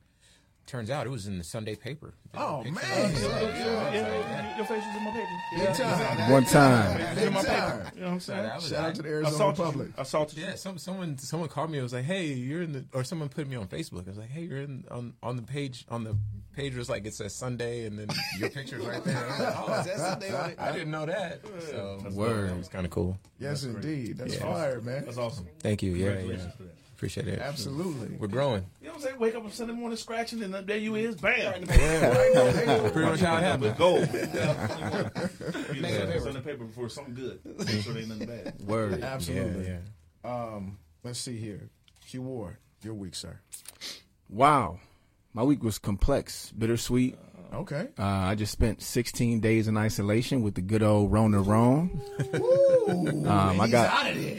Turns 0.64 0.90
out 0.90 1.06
it 1.06 1.10
was 1.10 1.26
in 1.26 1.38
the 1.38 1.44
Sunday 1.44 1.74
paper. 1.74 2.14
Oh, 2.34 2.62
man. 2.62 2.74
of 2.76 2.82
it. 2.82 3.22
Yeah, 3.22 4.56
your 4.56 4.64
face 4.64 4.82
was 4.86 4.96
in 4.96 5.04
my 5.04 5.10
paper. 5.10 5.28
Big 5.56 5.74
time. 5.74 6.30
One 6.30 6.44
time. 6.44 7.14
Big 7.16 7.26
in 7.26 7.32
my 7.34 7.42
time. 7.42 7.78
paper. 7.80 7.90
You 7.94 8.00
know 8.00 8.06
what 8.06 8.12
I'm 8.14 8.20
saying? 8.20 8.42
That 8.44 8.62
Shout 8.62 8.84
out 8.84 8.94
to 8.94 9.02
the 9.02 9.08
Arizona 9.08 9.36
saw 9.36 9.48
Republic. 9.50 9.88
I 9.98 10.02
saw 10.04 10.22
it. 10.22 10.34
Yeah, 10.36 10.54
some 10.54 10.78
someone 10.78 11.18
someone 11.18 11.48
called 11.48 11.70
me. 11.70 11.78
and 11.78 11.82
was 11.82 11.92
like, 11.92 12.04
"Hey, 12.04 12.26
you're 12.26 12.62
in 12.62 12.72
the," 12.72 12.84
or 12.94 13.02
someone 13.04 13.28
put 13.28 13.48
me 13.48 13.56
on 13.56 13.66
Facebook. 13.66 14.06
I 14.06 14.10
was 14.10 14.18
like, 14.18 14.30
"Hey, 14.30 14.42
you're 14.42 14.60
in 14.62 14.84
on 14.90 15.14
on 15.22 15.36
the 15.36 15.42
page 15.42 15.84
on 15.90 16.04
the 16.04 16.16
page 16.54 16.74
was 16.76 16.88
like 16.88 17.04
it 17.06 17.14
says 17.14 17.34
Sunday, 17.34 17.84
and 17.86 17.98
then 17.98 18.08
your 18.38 18.48
picture's 18.48 18.86
right 18.86 19.02
there." 19.04 19.16
I 19.18 19.28
was 19.30 19.40
like, 19.40 19.54
oh, 19.58 19.80
is 19.80 19.86
that 19.86 19.98
Sunday? 19.98 20.54
I 20.58 20.72
didn't 20.72 20.90
know 20.92 21.06
that. 21.06 21.40
So 21.70 21.98
Word. 22.12 22.50
It 22.50 22.56
was 22.56 22.68
kind 22.68 22.86
of 22.86 22.92
cool. 22.92 23.18
Yes, 23.40 23.64
indeed. 23.64 24.16
That's 24.16 24.34
Yeah. 24.36 24.40
fire, 24.52 24.80
man. 24.80 25.04
That's 25.04 25.18
awesome. 25.18 25.48
Thank 25.58 25.82
you. 25.82 25.92
Yeah, 25.92 26.14
yeah. 27.02 27.14
Congratulations 27.14 27.16
for 27.16 27.20
that. 27.22 27.26
Appreciate 27.26 27.28
it. 27.28 27.38
Absolutely. 27.40 28.16
We're 28.18 28.28
growing. 28.28 28.64
You 28.80 28.86
know 28.86 28.92
what 28.92 28.96
I'm 28.96 29.02
saying? 29.02 29.18
Wake 29.18 29.34
up 29.34 29.44
on 29.44 29.50
Sunday 29.50 29.74
morning 29.74 29.96
scratching, 29.96 30.42
and 30.42 30.54
there 30.54 30.76
you 30.76 30.94
is, 30.94 31.16
bam. 31.16 31.62
Pretty 31.64 33.08
much 33.08 33.20
how 33.20 33.36
it 33.36 33.42
happened. 33.42 33.62
With 33.62 33.76
gold. 33.78 34.08
You 35.74 35.82
know, 35.82 36.18
Sunday 36.18 36.40
paper 36.40 36.64
before 36.64 36.88
something 36.88 37.14
good. 37.14 37.40
Make 37.44 37.82
sure 37.82 37.92
there 37.92 38.02
ain't 38.02 38.08
nothing 38.10 38.26
bad. 38.26 38.54
Word. 38.66 39.02
Absolutely. 39.02 39.64
Yeah, 39.66 39.78
yeah. 40.24 40.30
Um, 40.54 40.78
let's 41.02 41.18
see 41.18 41.36
here. 41.36 41.70
Q 42.06 42.22
Ward, 42.22 42.56
your 42.82 42.94
week, 42.94 43.14
sir. 43.14 43.40
Wow. 44.28 44.78
My 45.34 45.42
week 45.42 45.62
was 45.64 45.78
complex, 45.78 46.52
bittersweet. 46.52 47.16
Okay. 47.52 47.88
Uh, 47.98 48.02
I 48.02 48.34
just 48.34 48.52
spent 48.52 48.82
16 48.82 49.40
days 49.40 49.68
in 49.68 49.76
isolation 49.76 50.42
with 50.42 50.54
the 50.54 50.62
good 50.62 50.82
old 50.82 51.12
Rona 51.12 51.40
Rome. 51.40 52.00
um, 53.26 53.60
I 53.60 53.68
got 53.68 53.92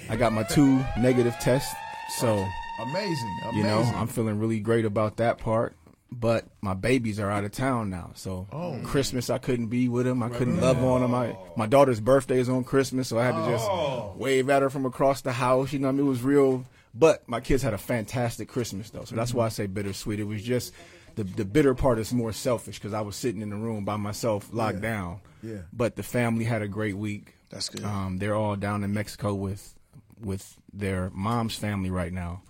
I 0.10 0.16
got 0.18 0.34
my 0.34 0.44
two 0.44 0.84
negative 1.00 1.36
tests, 1.40 1.74
so 2.10 2.46
Amazing. 2.80 3.40
Amazing. 3.44 3.58
you 3.58 3.64
know 3.64 3.82
I'm 3.96 4.08
feeling 4.08 4.40
really 4.40 4.60
great 4.60 4.86
about 4.86 5.18
that 5.18 5.38
part. 5.38 5.76
But 6.16 6.46
my 6.62 6.76
babies 6.76 7.20
are 7.20 7.32
out 7.32 7.44
of 7.44 7.52
town 7.54 7.90
now, 7.90 8.12
so 8.14 8.46
Oh. 8.52 8.80
Christmas 8.84 9.32
I 9.32 9.40
couldn't 9.40 9.68
be 9.68 9.90
with 9.90 10.06
them. 10.06 10.22
I 10.22 10.30
couldn't 10.30 10.62
love 10.62 10.84
on 10.84 11.02
them. 11.02 11.16
I, 11.16 11.36
my 11.58 11.66
daughter's 11.66 12.00
birthday 12.00 12.40
is 12.40 12.50
on 12.50 12.64
Christmas, 12.64 13.08
so 13.08 13.18
I 13.18 13.26
had 13.26 13.32
to 13.36 13.52
just 13.52 13.66
Oh. 13.68 14.14
wave 14.16 14.48
at 14.52 14.62
her 14.62 14.70
from 14.70 14.86
across 14.86 15.22
the 15.22 15.32
house. 15.32 15.74
You 15.74 15.80
know, 15.80 15.90
I 15.90 15.92
mean, 15.92 16.06
it 16.06 16.10
was 16.10 16.22
real. 16.22 16.66
But 16.94 17.28
my 17.28 17.40
kids 17.40 17.64
had 17.64 17.74
a 17.74 17.80
fantastic 17.80 18.48
Christmas 18.48 18.92
though, 18.92 19.06
so 19.06 19.16
that's 19.16 19.34
why 19.34 19.48
I 19.48 19.50
say 19.50 19.66
bittersweet. 19.66 20.20
It 20.20 20.26
was 20.26 20.44
just 20.44 20.72
the 21.16 21.24
the 21.24 21.46
bitter 21.46 21.74
part 21.74 21.98
is 21.98 22.14
more 22.14 22.32
selfish 22.32 22.78
because 22.78 22.94
I 22.94 23.02
was 23.02 23.16
sitting 23.16 23.42
in 23.42 23.50
the 23.50 23.56
room 23.56 23.84
by 23.84 23.96
myself, 23.96 24.50
locked 24.54 24.76
Yeah. 24.76 24.82
down. 24.82 25.20
Yeah. 25.42 25.58
But 25.74 25.96
the 25.96 26.04
family 26.04 26.46
had 26.46 26.62
a 26.62 26.68
great 26.68 26.96
week. 26.96 27.34
That's 27.50 27.70
good. 27.70 27.84
Um, 27.84 28.18
they're 28.20 28.36
all 28.36 28.56
down 28.56 28.84
in 28.84 28.94
Mexico 28.94 29.34
with 29.34 29.74
with 30.22 30.56
their 30.74 31.10
mom's 31.14 31.56
family 31.56 31.90
right 31.90 32.12
now, 32.12 32.42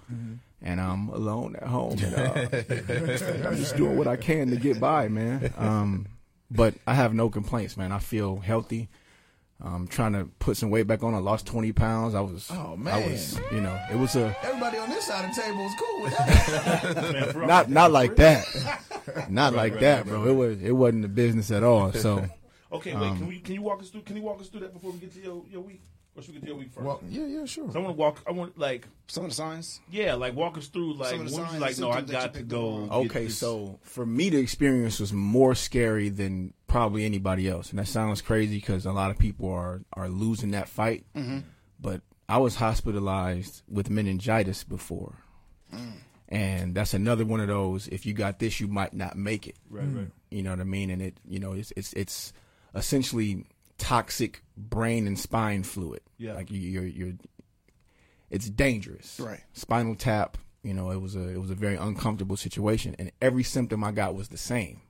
and 0.62 0.80
I'm 0.82 1.10
alone 1.10 1.56
at 1.56 1.68
home. 1.68 1.98
And, 2.03 2.15
uh, 2.15 3.50
I'm 3.50 3.56
just 3.58 3.75
doing 3.75 3.98
what 3.98 4.08
I 4.08 4.15
can 4.15 4.50
to 4.51 4.56
get 4.58 4.80
by, 4.80 5.08
man. 5.10 5.53
Um, 5.58 6.08
but 6.50 6.75
I 6.88 6.94
have 6.94 7.13
no 7.13 7.30
complaints, 7.30 7.75
man. 7.77 7.92
I 7.92 8.00
feel 8.00 8.38
healthy. 8.38 8.89
I'm 9.62 9.88
trying 9.88 10.12
to 10.13 10.25
put 10.39 10.58
some 10.58 10.70
weight 10.72 10.88
back 10.88 11.03
on. 11.03 11.13
I 11.13 11.20
lost 11.20 11.46
20 11.48 11.72
pounds. 11.72 12.15
I 12.15 12.20
was, 12.22 12.50
Oh, 12.51 12.75
man, 12.75 12.94
I 12.94 13.08
was, 13.08 13.39
you 13.51 13.62
know, 13.62 13.80
it 13.92 13.96
was 13.98 14.15
a, 14.18 14.36
Everybody 14.44 14.77
on 14.77 14.89
this 14.89 15.06
side 15.06 15.24
of 15.30 15.34
the 15.36 15.42
table 15.42 15.65
is 15.65 15.74
cool 15.80 16.01
with 16.03 16.18
that. 16.18 17.13
Man, 17.13 17.30
for- 17.32 17.46
not, 17.46 17.70
not 17.70 17.92
like 17.92 18.15
that. 18.18 18.46
Not 19.30 19.53
like 19.53 19.80
that, 19.80 20.06
bro. 20.06 20.25
It 20.27 20.34
was, 20.34 20.62
it 20.62 20.72
wasn't 20.72 21.03
the 21.03 21.08
business 21.08 21.50
at 21.51 21.63
all. 21.63 21.94
So, 21.94 22.25
Okay, 22.74 22.94
wait. 22.96 23.15
can 23.18 23.27
we? 23.27 23.39
Can 23.39 23.53
you 23.53 23.62
walk 23.62 23.82
us 23.82 23.89
through? 23.89 24.01
Can 24.01 24.15
you 24.15 24.24
walk 24.24 24.42
us 24.42 24.48
through 24.48 24.62
that 24.62 24.74
before 24.74 24.92
we 24.92 24.98
get 24.98 25.13
to 25.13 25.20
your, 25.22 25.44
your 25.51 25.62
week? 25.62 25.82
Or 26.15 26.22
should 26.22 26.36
we 26.36 26.41
get 26.41 26.41
to 26.41 26.48
your 26.50 26.58
week 26.58 26.72
first? 26.72 26.86
well, 26.86 27.01
yeah, 27.10 27.25
yeah, 27.25 27.46
sure. 27.46 27.72
So 27.72 27.79
I 27.79 27.82
want 27.82 27.96
to 27.96 28.00
walk. 28.00 28.24
I 28.27 28.32
want 28.32 28.58
like 28.58 28.88
Some 29.08 29.24
of 29.24 29.32
the 29.32 29.36
signs. 29.36 29.82
yeah, 29.89 30.13
like 30.13 30.36
walk 30.36 30.58
us 30.60 30.67
through 30.67 30.93
like 30.93 31.10
Some 31.10 31.20
when 31.20 31.27
of 31.27 31.34
the 31.34 31.38
signs 31.38 31.60
like 31.62 31.77
no, 31.79 31.89
I 31.89 31.96
symptoms 31.96 32.12
that 32.12 32.22
you 32.22 32.27
got 32.27 32.34
to 32.36 32.43
go. 32.43 32.86
up 32.86 32.91
on. 32.91 33.01
get 33.03 33.12
Okay, 33.12 33.29
so 33.29 33.79
for 33.82 34.05
me, 34.05 34.29
the 34.29 34.38
experience 34.38 35.00
was 35.00 35.12
more 35.12 35.55
scary 35.55 36.10
than 36.10 36.53
probably 36.67 37.03
anybody 37.05 37.50
else, 37.50 37.72
and 37.72 37.79
that 37.79 37.88
sounds 37.88 38.22
crazy 38.22 38.58
because 38.58 38.86
a 38.86 38.91
lot 38.91 39.10
of 39.10 39.17
people 39.17 39.50
are 39.51 39.82
are 39.93 40.08
losing 40.08 40.51
that 40.51 40.70
fight. 40.70 41.03
Mm-hmm. 41.15 41.39
But 41.79 42.01
I 42.29 42.38
was 42.38 42.55
hospitalized 42.55 43.63
with 43.67 43.89
meningitis 43.89 44.63
before, 44.63 45.15
mm. 45.74 45.93
and 46.29 46.75
that's 46.75 46.93
another 46.93 47.25
one 47.25 47.39
of 47.39 47.48
those. 47.48 47.88
If 47.88 48.05
you 48.05 48.13
got 48.13 48.38
this, 48.38 48.60
you 48.60 48.67
might 48.67 48.93
not 48.93 49.17
make 49.17 49.48
it. 49.48 49.55
right, 49.67 49.84
right. 49.86 50.08
You 50.29 50.43
know 50.43 50.51
what 50.51 50.60
I 50.60 50.63
mean? 50.63 50.91
And 50.91 51.01
it, 51.01 51.17
you 51.27 51.39
know, 51.39 51.53
it's 51.53 51.74
it's 51.75 51.91
it's 51.93 52.34
essentially 52.75 53.46
toxic 53.84 54.42
brain 54.56 55.06
and 55.08 55.20
spine 55.20 55.63
fluid. 55.63 56.02
Yeah. 56.18 56.34
like 56.34 56.50
you, 56.50 56.60
you're 56.60 56.86
you're. 56.86 57.13
It's 58.30 58.50
dangerous. 58.50 59.20
Right. 59.20 59.42
Spinal 59.54 59.96
tap. 59.96 60.38
You 60.63 60.74
know, 60.74 60.92
it 60.92 61.02
was 61.02 61.16
a 61.16 61.28
it 61.28 61.40
was 61.40 61.52
a 61.52 61.56
very 61.56 61.75
uncomfortable 61.75 62.38
situation, 62.38 62.96
and 62.98 63.12
every 63.22 63.44
symptom 63.44 63.84
I 63.84 63.92
got 63.92 64.16
was 64.16 64.30
the 64.30 64.38
same 64.38 64.82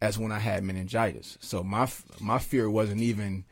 as 0.00 0.16
when 0.16 0.30
I 0.30 0.38
had 0.38 0.62
meningitis. 0.62 1.36
So 1.40 1.64
my 1.64 1.88
my 2.20 2.38
fear 2.38 2.70
wasn't 2.70 3.02
even 3.02 3.44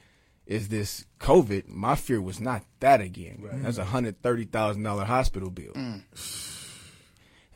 is 0.47 0.69
this 0.69 1.05
COVID. 1.19 1.67
My 1.67 1.97
fear 1.97 2.23
was 2.23 2.41
not 2.41 2.62
that 2.79 3.00
again. 3.00 3.43
That's 3.62 3.79
a 3.79 3.85
hundred 3.85 4.23
thirty 4.23 4.45
thousand 4.45 4.85
dollar 4.85 5.05
hospital 5.05 5.50
bill. 5.50 5.73
Mm. 5.73 6.03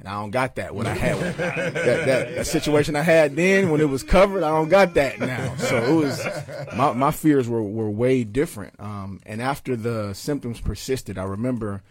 And 0.00 0.08
I 0.08 0.12
don't 0.12 0.30
got 0.30 0.54
that 0.54 0.74
when 0.74 0.86
I 0.86 0.94
had 0.94 1.18
that, 1.18 1.74
that, 1.74 2.34
that 2.34 2.46
situation 2.46 2.96
I 2.96 3.02
had 3.02 3.36
then 3.36 3.68
when 3.68 3.82
it 3.82 3.88
was 3.88 4.02
covered. 4.02 4.42
I 4.42 4.48
don't 4.48 4.70
got 4.70 4.94
that 4.94 5.20
now. 5.20 5.54
So 5.56 5.76
it 5.76 5.94
was 5.94 6.26
my 6.74 6.94
my 6.94 7.10
fears 7.10 7.46
were, 7.46 7.62
were 7.62 7.90
way 7.90 8.24
different. 8.24 8.80
Um, 8.80 9.20
and 9.26 9.42
after 9.42 9.76
the 9.76 10.14
symptoms 10.14 10.58
persisted, 10.58 11.18
I 11.18 11.24
remember 11.24 11.82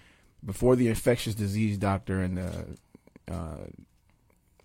before 0.43 0.75
the 0.75 0.87
infectious 0.87 1.35
disease 1.35 1.77
doctor 1.77 2.19
and 2.19 2.37
the 2.39 2.65
uh, 3.31 3.67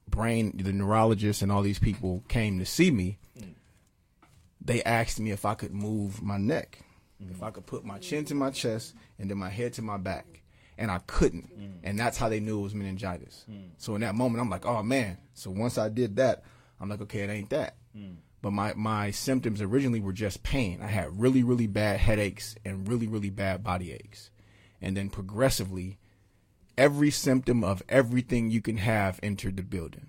brain, 0.09 0.57
the 0.57 0.73
neurologist, 0.73 1.43
and 1.43 1.53
all 1.53 1.61
these 1.61 1.79
people 1.79 2.25
came 2.29 2.59
to 2.61 2.65
see 2.65 2.91
me. 2.91 3.19
They 4.59 4.83
asked 4.85 5.21
me 5.21 5.33
if 5.33 5.45
I 5.45 5.53
could 5.53 5.75
move 5.75 6.23
my 6.23 6.39
neck, 6.39 6.79
if 7.21 7.43
I 7.43 7.51
could 7.51 7.67
put 7.67 7.85
my 7.85 7.99
chin 7.99 8.25
to 8.25 8.35
my 8.35 8.49
chest 8.49 8.95
and 9.19 9.29
then 9.29 9.37
my 9.37 9.51
head 9.51 9.75
to 9.75 9.83
my 9.83 9.99
back 9.99 10.44
and 10.79 10.91
I 10.91 10.99
couldn't. 11.07 11.59
Mm. 11.59 11.73
And 11.83 11.99
that's 11.99 12.19
how 12.19 12.29
they 12.29 12.41
knew 12.41 12.61
it 12.61 12.63
was 12.63 12.75
meningitis. 12.75 13.45
Mm. 13.51 13.71
So 13.77 13.95
in 13.95 14.01
that 14.01 14.15
moment, 14.15 14.43
I'm 14.43 14.51
like, 14.51 14.67
oh 14.67 14.83
man. 14.83 15.19
So 15.35 15.51
once 15.51 15.79
I 15.79 15.89
did 15.89 16.17
that, 16.17 16.43
I'm 16.81 16.89
like, 16.89 17.01
okay, 17.03 17.21
it 17.21 17.31
ain't 17.31 17.51
that. 17.51 17.77
Mm. 17.97 18.17
But 18.43 18.53
my, 18.53 18.75
my 18.75 19.11
symptoms 19.11 19.63
originally 19.63 20.01
were 20.01 20.13
just 20.13 20.43
pain. 20.43 20.81
I 20.83 20.89
had 20.89 21.19
really, 21.19 21.43
really 21.43 21.67
bad 21.67 21.99
headaches 21.99 22.57
and 22.65 22.87
really, 22.87 23.07
really 23.07 23.31
bad 23.31 23.65
body 23.65 23.93
aches. 23.93 24.31
And 24.83 24.95
then 24.95 25.09
progressively, 25.09 25.99
every 26.77 27.11
symptom 27.11 27.65
of 27.65 27.83
everything 27.89 28.51
you 28.51 28.61
can 28.61 28.77
have 28.77 29.19
entered 29.23 29.57
the 29.57 29.63
building. 29.63 30.09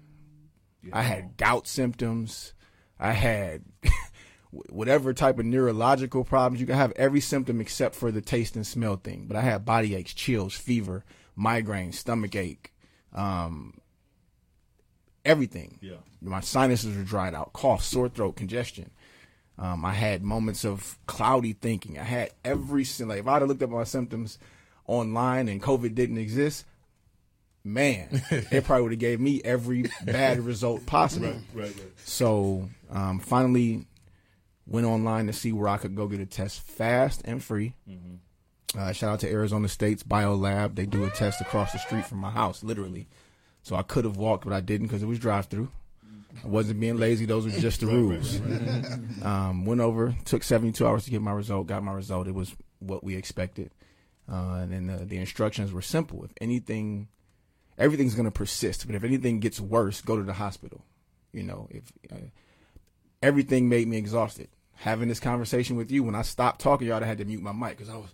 I 0.92 1.04
had 1.04 1.38
gout 1.38 1.66
symptoms. 1.66 2.54
I 3.00 3.14
had 3.14 3.64
whatever 4.70 5.14
type 5.14 5.40
of 5.40 5.46
neurological 5.46 6.24
problems 6.24 6.60
you 6.62 6.68
can 6.68 6.76
have 6.76 6.92
every 6.96 7.20
symptom 7.20 7.60
except 7.62 7.96
for 7.96 8.12
the 8.12 8.22
taste 8.22 8.56
and 8.56 8.66
smell 8.66 8.96
thing. 8.96 9.26
But 9.28 9.38
i 9.38 9.42
had 9.42 9.66
body 9.66 9.96
aches 9.96 10.14
chills 10.14 10.54
fever 10.56 11.04
migraine 11.36 11.92
stomach 11.92 12.36
ache 12.36 12.72
um, 13.14 13.80
everything. 15.24 15.80
Yeah. 15.82 15.96
my 16.22 16.42
sinuses 16.42 16.96
were 16.98 17.04
dried 17.04 17.34
out 17.34 17.54
cough 17.54 17.84
sore 17.84 18.10
throat 18.10 18.36
congestion. 18.36 18.92
Um, 19.58 19.86
i 19.86 19.94
had 19.94 20.22
moments 20.22 20.66
of 20.66 20.98
cloudy 21.08 21.54
thinking. 21.54 21.98
I 21.98 22.04
had 22.04 22.32
every 22.44 22.84
sin- 22.84 23.08
like 23.08 23.20
if 23.20 23.28
i'd 23.28 23.42
have 23.42 23.48
looked 23.48 23.64
up 23.64 23.70
my 23.70 23.84
symptoms 23.86 24.38
online 24.88 25.48
and 25.48 25.62
covid 25.64 25.96
didn't 25.96 26.18
exist 26.20 26.66
man 27.64 28.22
it 28.30 28.64
probably 28.64 28.84
would 28.84 28.92
have 28.92 29.00
gave 29.00 29.20
me 29.20 29.42
every 29.44 29.86
bad 30.04 30.40
result 30.40 30.86
possible. 30.86 31.34
Right, 31.54 31.66
right. 31.66 31.76
so 32.04 32.70
um, 32.92 33.20
finally 33.20 33.88
went 34.68 34.86
online 34.86 35.28
to 35.28 35.34
see 35.34 35.52
where 35.52 35.68
I 35.68 35.78
could 35.78 35.96
go 35.96 36.08
get 36.08 36.20
a 36.20 36.26
test 36.26 36.62
fast 36.62 37.22
and 37.26 37.44
free. 37.44 37.74
Uh, 38.78 38.92
shout 38.92 39.14
out 39.14 39.20
to 39.22 39.30
Arizona 39.32 39.68
State's 39.70 40.04
Biolab. 40.04 40.76
They 40.76 40.86
do 40.86 41.06
a 41.06 41.10
test 41.10 41.40
across 41.42 41.72
the 41.72 41.80
street 41.80 42.06
from 42.06 42.18
my 42.18 42.32
house, 42.32 42.64
literally. 42.64 43.08
So 43.64 43.76
I 43.76 43.84
could 43.84 44.06
have 44.06 44.18
walked, 44.18 44.44
but 44.44 44.54
I 44.54 44.60
didn't 44.62 44.88
because 44.88 45.02
it 45.02 45.08
was 45.08 45.20
drive 45.20 45.46
through. 45.46 45.70
I 46.44 46.48
wasn't 46.48 46.80
being 46.80 46.98
lazy. 46.98 47.26
Those 47.26 47.46
were 47.46 47.60
just 47.60 47.80
the 47.80 47.88
rules. 47.88 48.42
Um, 49.24 49.66
went 49.66 49.82
over, 49.82 50.16
took 50.26 50.44
72 50.44 50.86
hours 50.86 51.06
to 51.06 51.12
get 51.12 51.22
my 51.22 51.32
result, 51.32 51.66
got 51.66 51.82
my 51.82 51.94
result. 51.94 52.28
It 52.28 52.36
was 52.36 52.56
what 52.78 53.04
we 53.04 53.16
expected. 53.16 53.72
Uh, 54.32 54.60
and 54.62 54.72
then 54.72 54.86
the, 54.86 55.06
the 55.06 55.18
instructions 55.18 55.72
were 55.72 55.82
simple. 55.82 56.24
If 56.24 56.32
anything, 56.40 57.08
everything's 57.78 58.14
going 58.14 58.26
to 58.26 58.32
persist, 58.32 58.86
but 58.86 58.96
if 58.96 59.04
anything 59.04 59.40
gets 59.40 59.60
worse, 59.60 60.02
go 60.02 60.16
to 60.18 60.24
the 60.24 60.34
hospital. 60.34 60.84
You 61.32 61.44
know, 61.44 61.68
if 61.72 61.92
uh, 62.12 62.18
everything 63.22 63.70
made 63.70 63.88
me 63.88 63.98
exhausted. 63.98 64.50
Having 64.76 65.10
this 65.10 65.20
conversation 65.20 65.76
with 65.78 65.92
you, 65.92 66.04
when 66.04 66.16
I 66.16 66.22
stopped 66.22 66.62
talking, 66.62 66.88
y'all 66.88 67.04
I 67.04 67.08
had 67.08 67.18
to 67.20 67.26
mute 67.26 67.42
my 67.42 67.54
mic 67.54 67.78
because 67.78 67.90
I 67.90 67.98
was 67.98 68.12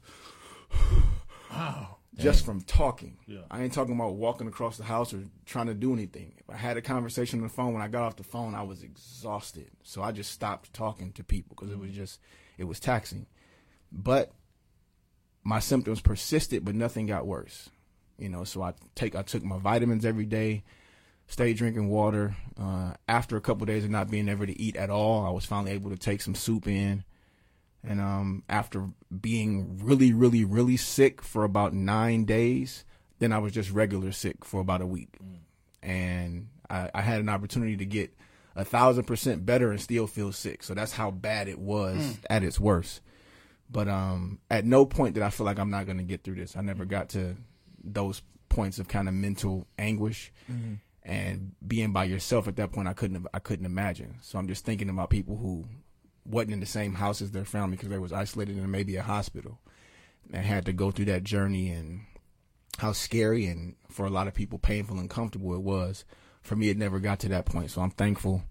just 2.17 2.45
from 2.45 2.61
talking. 2.61 3.17
Yeah. 3.27 3.41
I 3.49 3.63
ain't 3.63 3.73
talking 3.73 3.95
about 3.95 4.15
walking 4.15 4.47
across 4.47 4.77
the 4.77 4.83
house 4.83 5.13
or 5.13 5.23
trying 5.45 5.67
to 5.67 5.73
do 5.73 5.93
anything. 5.93 6.33
If 6.37 6.49
I 6.49 6.57
had 6.57 6.77
a 6.77 6.81
conversation 6.81 7.39
on 7.39 7.43
the 7.43 7.53
phone, 7.53 7.73
when 7.73 7.81
I 7.81 7.87
got 7.87 8.03
off 8.03 8.15
the 8.15 8.23
phone, 8.23 8.55
I 8.55 8.63
was 8.63 8.83
exhausted. 8.83 9.71
So 9.83 10.01
I 10.01 10.11
just 10.11 10.31
stopped 10.31 10.73
talking 10.73 11.11
to 11.13 11.23
people 11.23 11.55
because 11.55 11.71
it 11.71 11.79
was 11.79 11.89
mm-hmm. 11.89 11.99
just, 11.99 12.19
it 12.57 12.65
was 12.65 12.79
taxing. 12.79 13.25
But 13.91 14.31
my 15.43 15.59
symptoms 15.59 16.01
persisted, 16.01 16.63
but 16.63 16.75
nothing 16.75 17.07
got 17.07 17.25
worse. 17.25 17.69
You 18.17 18.29
know, 18.29 18.43
so 18.43 18.61
I 18.61 18.73
take, 18.93 19.15
I 19.15 19.23
took 19.23 19.43
my 19.43 19.57
vitamins 19.57 20.05
every 20.05 20.25
day, 20.25 20.63
stayed 21.31 21.55
drinking 21.55 21.87
water. 21.87 22.35
Uh, 22.59 22.93
after 23.07 23.37
a 23.37 23.41
couple 23.41 23.65
days 23.65 23.85
of 23.85 23.89
not 23.89 24.11
being 24.11 24.27
able 24.27 24.45
to 24.45 24.61
eat 24.61 24.75
at 24.75 24.89
all, 24.89 25.25
I 25.25 25.29
was 25.29 25.45
finally 25.45 25.71
able 25.71 25.89
to 25.89 25.97
take 25.97 26.21
some 26.21 26.35
soup 26.35 26.67
in. 26.67 27.05
And 27.83 28.01
um, 28.01 28.43
after 28.49 28.89
being 29.19 29.79
really, 29.81 30.13
really, 30.13 30.43
really 30.43 30.77
sick 30.77 31.21
for 31.23 31.45
about 31.45 31.73
nine 31.73 32.25
days, 32.25 32.83
then 33.19 33.31
I 33.31 33.39
was 33.39 33.53
just 33.53 33.71
regular 33.71 34.11
sick 34.11 34.43
for 34.43 34.59
about 34.59 34.81
a 34.81 34.85
week. 34.85 35.17
And 35.81 36.49
I, 36.69 36.91
I 36.93 37.01
had 37.01 37.21
an 37.21 37.29
opportunity 37.29 37.77
to 37.77 37.85
get 37.85 38.13
a 38.55 38.65
thousand 38.65 39.05
percent 39.05 39.45
better 39.45 39.71
and 39.71 39.79
still 39.79 40.07
feel 40.07 40.33
sick. 40.33 40.63
So 40.63 40.73
that's 40.73 40.91
how 40.91 41.11
bad 41.11 41.47
it 41.47 41.59
was 41.59 42.17
at 42.29 42.43
its 42.43 42.59
worst. 42.59 43.01
But 43.69 43.87
um, 43.87 44.39
at 44.49 44.65
no 44.65 44.85
point 44.85 45.13
did 45.13 45.23
I 45.23 45.29
feel 45.29 45.45
like 45.45 45.59
I'm 45.59 45.71
not 45.71 45.85
going 45.85 45.97
to 45.97 46.03
get 46.03 46.23
through 46.23 46.35
this. 46.35 46.57
I 46.57 46.61
never 46.61 46.83
got 46.83 47.07
to 47.09 47.37
those 47.81 48.21
points 48.49 48.79
of 48.79 48.89
kind 48.89 49.07
of 49.07 49.13
mental 49.13 49.65
anguish 49.79 50.33
and 51.03 51.53
being 51.65 51.91
by 51.91 52.03
yourself 52.03 52.47
at 52.47 52.55
that 52.57 52.71
point. 52.71 52.87
I 52.87 52.93
couldn't 52.93 53.15
have, 53.15 53.27
I 53.33 53.39
couldn't 53.39 53.65
imagine. 53.65 54.17
So 54.21 54.37
I'm 54.37 54.47
just 54.47 54.65
thinking 54.65 54.89
about 54.89 55.09
people 55.09 55.37
who 55.37 55.65
wasn't 56.25 56.53
in 56.53 56.59
the 56.59 56.65
same 56.65 56.93
house 56.93 57.21
as 57.21 57.31
their 57.31 57.45
family 57.45 57.77
because 57.77 57.89
they 57.89 57.97
was 57.97 58.13
isolated 58.13 58.57
in 58.57 58.69
maybe 58.69 58.95
a 58.95 59.03
hospital 59.03 59.59
and 60.31 60.45
had 60.45 60.65
to 60.65 60.73
go 60.73 60.91
through 60.91 61.05
that 61.05 61.23
journey 61.23 61.69
and 61.69 62.01
how 62.77 62.91
scary 62.91 63.45
and 63.47 63.75
for 63.89 64.05
a 64.05 64.09
lot 64.09 64.27
of 64.27 64.33
people 64.33 64.59
painful 64.59 64.99
and 64.99 65.09
comfortable 65.09 65.53
it 65.53 65.61
was. 65.61 66.05
For 66.41 66.55
me, 66.55 66.69
it 66.69 66.77
never 66.77 66.99
got 66.99 67.19
to 67.21 67.29
that 67.29 67.45
point. 67.45 67.71
So 67.71 67.81
I'm 67.81 67.91
thankful. 67.91 68.43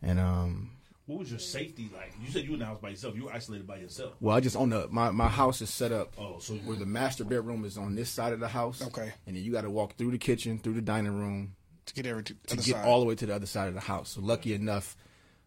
And 0.00 0.18
um, 0.18 0.70
What 1.06 1.18
was 1.18 1.30
your 1.30 1.38
safety 1.40 1.90
like? 1.94 2.12
You 2.22 2.30
said 2.30 2.44
you 2.44 2.50
were 2.50 2.54
in 2.54 2.60
the 2.60 2.66
house 2.66 2.80
by 2.80 2.90
yourself. 2.90 3.16
You 3.16 3.24
were 3.24 3.32
isolated 3.32 3.66
by 3.66 3.78
yourself. 3.78 4.14
Well, 4.20 4.36
I 4.36 4.40
just 4.40 4.56
on 4.56 4.70
the 4.70 4.88
my 4.90 5.10
my 5.10 5.28
house 5.28 5.60
is 5.60 5.68
set 5.70 5.92
up. 5.92 6.14
Oh, 6.18 6.38
so- 6.38 6.54
where 6.54 6.76
the 6.76 6.86
master 6.86 7.24
bedroom 7.24 7.64
is 7.64 7.76
on 7.76 7.94
this 7.94 8.08
side 8.08 8.32
of 8.32 8.40
the 8.40 8.48
house. 8.48 8.80
Okay. 8.82 9.12
And 9.26 9.36
then 9.36 9.42
you 9.42 9.52
got 9.52 9.62
to 9.62 9.70
walk 9.70 9.96
through 9.96 10.12
the 10.12 10.18
kitchen, 10.18 10.58
through 10.58 10.74
the 10.74 10.82
dining 10.82 11.18
room 11.18 11.56
to 11.88 11.94
get 11.94 12.06
every 12.06 12.22
to, 12.24 12.34
to 12.46 12.56
get 12.56 12.84
all 12.84 13.00
the 13.00 13.06
way 13.06 13.14
to 13.16 13.26
the 13.26 13.34
other 13.34 13.46
side 13.46 13.68
of 13.68 13.74
the 13.74 13.80
house. 13.80 14.10
So 14.10 14.20
lucky 14.20 14.54
enough, 14.54 14.96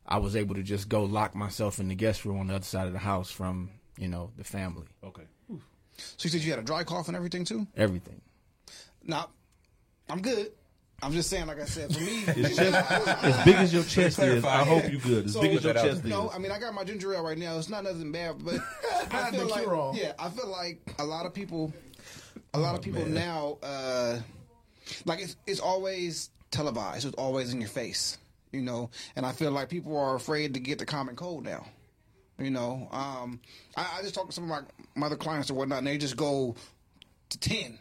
I 0.05 0.17
was 0.17 0.35
able 0.35 0.55
to 0.55 0.63
just 0.63 0.89
go 0.89 1.03
lock 1.05 1.33
myself 1.35 1.79
in 1.79 1.87
the 1.87 1.95
guest 1.95 2.25
room 2.25 2.39
on 2.39 2.47
the 2.47 2.55
other 2.55 2.65
side 2.65 2.87
of 2.87 2.93
the 2.93 2.99
house 2.99 3.31
from 3.31 3.69
you 3.97 4.07
know 4.07 4.31
the 4.37 4.43
family, 4.43 4.87
Okay. 5.03 5.23
So 5.97 6.23
you 6.23 6.29
said 6.29 6.41
you 6.41 6.49
had 6.49 6.59
a 6.59 6.63
dry 6.63 6.83
cough 6.83 7.07
and 7.07 7.15
everything 7.15 7.45
too. 7.45 7.67
everything. 7.77 8.21
Now, 9.03 9.29
I'm 10.09 10.21
good. 10.21 10.51
I'm 11.03 11.13
just 11.13 11.29
saying, 11.29 11.47
like 11.47 11.59
I 11.59 11.65
said, 11.65 11.93
for 11.93 11.99
me, 11.99 12.23
It's 12.27 12.55
just 12.57 12.91
as 13.23 13.45
big 13.45 13.55
as 13.55 13.73
your 13.73 13.83
chest 13.83 14.19
is. 14.19 14.43
I 14.43 14.63
hope 14.63 14.89
you're 14.91 15.01
good. 15.01 15.25
As 15.25 15.33
So, 15.33 15.41
big 15.41 15.55
as 15.57 15.63
your 15.63 15.73
chest 15.73 16.03
No, 16.05 16.29
is. 16.29 16.35
I 16.35 16.39
mean 16.39 16.51
I 16.51 16.59
got 16.59 16.73
my 16.73 16.83
ginger 16.83 17.13
ale 17.13 17.23
right 17.23 17.37
now. 17.37 17.57
It's 17.57 17.69
not 17.69 17.83
nothing 17.83 18.11
bad, 18.11 18.43
but 18.43 18.55
I 19.11 19.31
feel 19.31 19.47
like 19.47 19.67
yeah, 19.99 20.13
I 20.19 20.29
feel 20.29 20.47
like 20.47 20.79
a 20.99 21.03
lot 21.03 21.25
of 21.25 21.33
people, 21.33 21.71
a 22.53 22.59
lot 22.59 22.75
of 22.75 22.81
people 22.81 23.05
now, 23.05 23.57
uh, 23.63 24.19
like 25.05 25.19
it's 25.21 25.35
it's 25.45 25.59
always 25.59 26.29
televised. 26.51 27.05
It's 27.05 27.15
always 27.15 27.53
in 27.53 27.61
your 27.61 27.69
face, 27.69 28.17
you 28.51 28.61
know. 28.61 28.89
And 29.15 29.25
I 29.25 29.31
feel 29.31 29.51
like 29.51 29.69
people 29.69 29.97
are 29.97 30.15
afraid 30.15 30.53
to 30.53 30.59
get 30.59 30.79
the 30.79 30.85
common 30.85 31.15
cold 31.15 31.43
now. 31.43 31.65
You 32.37 32.49
know, 32.49 32.87
um, 32.91 33.39
I, 33.77 33.97
I 33.99 34.01
just 34.01 34.15
talk 34.15 34.27
to 34.27 34.31
some 34.31 34.45
of 34.45 34.49
my, 34.49 34.61
my 34.95 35.05
other 35.07 35.15
clients 35.15 35.51
or 35.51 35.53
whatnot, 35.53 35.79
and 35.79 35.87
they 35.87 35.97
just 35.97 36.17
go 36.17 36.55
to 37.29 37.39
ten. 37.39 37.77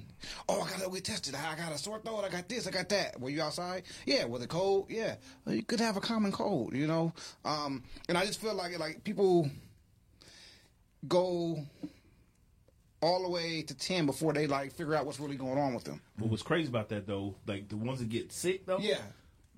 Oh, 0.49 0.61
I 0.61 0.71
gotta 0.71 0.85
go 0.85 0.91
get 0.91 1.05
tested. 1.05 1.35
I 1.35 1.57
got 1.57 1.73
a 1.73 1.79
sore 1.79 1.99
throat. 2.01 2.25
I 2.25 2.29
got 2.29 2.47
this. 2.47 2.67
I 2.67 2.71
got 2.71 2.91
that. 2.91 3.19
Were 3.19 3.31
you 3.31 3.41
outside? 3.41 3.85
Yeah. 4.05 4.27
With 4.27 4.43
a 4.43 4.47
cold? 4.47 4.87
Yeah. 4.91 5.15
Well, 5.45 5.55
you 5.55 5.63
could 5.63 5.81
have 5.81 5.97
a 5.97 6.01
common 6.01 6.31
cold. 6.31 6.75
You 6.75 6.87
know. 6.87 7.15
Um, 7.45 7.85
and 8.09 8.19
I 8.19 8.27
just 8.27 8.41
feel 8.41 8.55
like 8.55 8.79
like 8.79 9.03
people 9.03 9.49
go 11.09 11.65
all 13.03 13.23
the 13.23 13.29
way 13.29 13.63
to 13.63 13.75
ten 13.75 14.07
before 14.07 14.33
they 14.33 14.47
like 14.47 14.73
figure 14.73 14.95
out 14.95 15.07
what's 15.07 15.21
really 15.21 15.37
going 15.37 15.59
on 15.59 15.75
with 15.75 15.85
them. 15.85 16.01
But 16.19 16.29
what's 16.29 16.43
crazy 16.43 16.69
about 16.69 16.89
that 16.91 17.07
though, 17.07 17.35
like 17.47 17.69
the 17.69 17.77
ones 17.77 18.01
that 18.01 18.09
get 18.09 18.33
sick 18.33 18.67
though, 18.67 18.79
Yeah. 18.79 18.99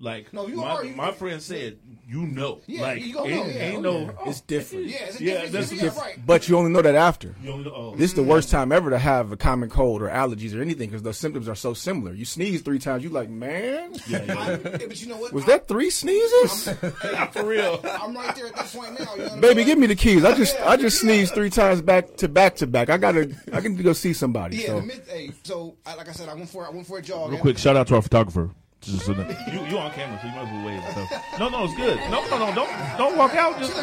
Like 0.03 0.33
No, 0.33 0.47
you 0.47 0.57
my, 0.57 0.63
are, 0.69 0.83
you- 0.85 0.95
my 0.97 1.11
friend 1.13 1.41
said, 1.41 1.77
you 2.05 2.23
know, 2.27 2.59
Yeah, 2.67 2.81
like 2.81 3.01
you 3.01 3.13
gonna 3.13 3.29
ain't, 3.29 3.47
know, 3.47 3.53
yeah. 3.53 3.61
ain't 3.63 3.85
Oh, 3.85 4.05
no, 4.05 4.13
It's 4.25 4.41
different. 4.41 4.87
Yeah. 4.87 4.97
It's 5.05 5.19
a 5.19 5.23
Yeah, 5.23 5.31
different- 5.33 5.51
that's 5.53 5.71
yeah, 5.71 5.81
different. 5.83 6.05
right. 6.17 6.25
But 6.25 6.49
you 6.49 6.57
only 6.57 6.71
know 6.71 6.81
that 6.81 6.95
after. 6.95 7.33
you 7.41 7.51
only 7.51 7.63
know, 7.63 7.73
oh, 7.73 7.95
This 7.95 8.09
is 8.11 8.15
the 8.15 8.23
worst 8.23 8.51
time 8.51 8.73
ever 8.73 8.89
to 8.89 8.99
have 8.99 9.31
a 9.31 9.37
common 9.37 9.69
cold 9.69 10.01
or 10.01 10.09
allergies 10.09 10.53
or 10.53 10.61
anything 10.61 10.89
because 10.89 11.03
those 11.03 11.17
symptoms 11.17 11.47
are 11.47 11.55
so 11.55 11.73
similar. 11.73 12.13
You 12.13 12.25
sneeze 12.25 12.61
three 12.61 12.79
times, 12.79 13.01
you 13.05 13.11
like, 13.11 13.29
man, 13.29 13.93
yeah, 14.07 14.23
yeah. 14.25 14.57
Yeah, 14.63 14.77
but 14.87 15.01
you 15.01 15.07
know 15.07 15.15
what? 15.17 15.31
was 15.31 15.45
I- 15.45 15.47
that 15.47 15.67
three 15.69 15.89
sneezes? 15.89 16.67
for 17.31 17.45
real. 17.45 17.79
I'm 17.85 18.13
right 18.13 18.35
there 18.35 18.47
at 18.47 18.55
that 18.57 18.65
point 18.73 18.99
now. 18.99 19.13
You 19.15 19.21
know 19.21 19.23
what 19.29 19.31
I 19.37 19.39
Baby, 19.39 19.55
mean? 19.59 19.65
give 19.67 19.77
me 19.79 19.87
the 19.87 19.95
keys. 19.95 20.25
I 20.25 20.35
just 20.35 20.59
I 20.59 20.75
just 20.75 20.99
sneezed 20.99 21.33
three 21.33 21.49
times 21.49 21.81
back 21.81 22.17
to 22.17 22.27
back 22.27 22.57
to 22.57 22.67
back. 22.67 22.89
I 22.89 22.97
gotta 22.97 23.33
I 23.53 23.61
can 23.61 23.77
go 23.77 23.93
see 23.93 24.11
somebody. 24.11 24.57
Yeah, 24.57 24.67
so 24.67 24.79
the 24.81 24.85
mid, 24.87 25.03
hey, 25.07 25.31
so 25.43 25.75
I, 25.85 25.95
like 25.95 26.09
I 26.09 26.11
said, 26.11 26.27
I 26.27 26.33
went 26.33 26.49
for 26.49 26.67
I 26.67 26.71
went 26.71 26.85
for 26.87 26.97
a 26.97 27.01
jog. 27.01 27.31
Real 27.31 27.39
quick, 27.39 27.57
shout 27.57 27.77
out 27.77 27.87
to 27.87 27.95
our 27.95 28.01
photographer. 28.01 28.49
Just 28.83 29.07
you 29.07 29.65
you 29.65 29.77
on 29.77 29.91
camera, 29.91 30.19
so 30.21 30.27
you 30.27 30.33
might 30.33 30.41
as 30.41 30.51
well 30.51 30.65
wave. 30.65 30.83
So. 30.93 31.39
No, 31.39 31.49
no, 31.49 31.63
it's 31.65 31.75
good. 31.75 31.97
No, 32.11 32.27
no, 32.29 32.37
no, 32.37 32.53
don't 32.53 32.97
don't 32.97 33.17
walk 33.17 33.33
out. 33.35 33.57
Just 33.59 33.73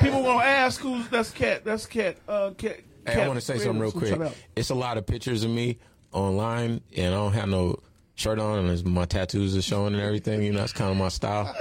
people 0.00 0.22
gonna 0.22 0.44
ask 0.44 0.80
who's 0.80 1.08
that's 1.08 1.30
cat. 1.30 1.64
That's 1.64 1.86
cat. 1.86 2.16
Uh, 2.28 2.50
cat. 2.58 2.80
Hey, 3.06 3.14
cat 3.14 3.22
I 3.24 3.28
want 3.28 3.38
to 3.38 3.44
say 3.44 3.58
something 3.58 3.80
real 3.80 3.92
quick. 3.92 4.32
It's 4.56 4.70
a 4.70 4.74
lot 4.74 4.98
of 4.98 5.06
pictures 5.06 5.44
of 5.44 5.50
me 5.50 5.78
online, 6.12 6.80
and 6.96 7.14
I 7.14 7.16
don't 7.16 7.32
have 7.32 7.48
no 7.48 7.80
shirt 8.16 8.38
on, 8.38 8.66
and 8.66 8.84
my 8.84 9.04
tattoos 9.06 9.56
are 9.56 9.62
showing 9.62 9.94
and 9.94 10.02
everything. 10.02 10.42
You 10.42 10.52
know, 10.52 10.58
that's 10.60 10.72
kind 10.72 10.90
of 10.90 10.96
my 10.96 11.08
style. 11.08 11.54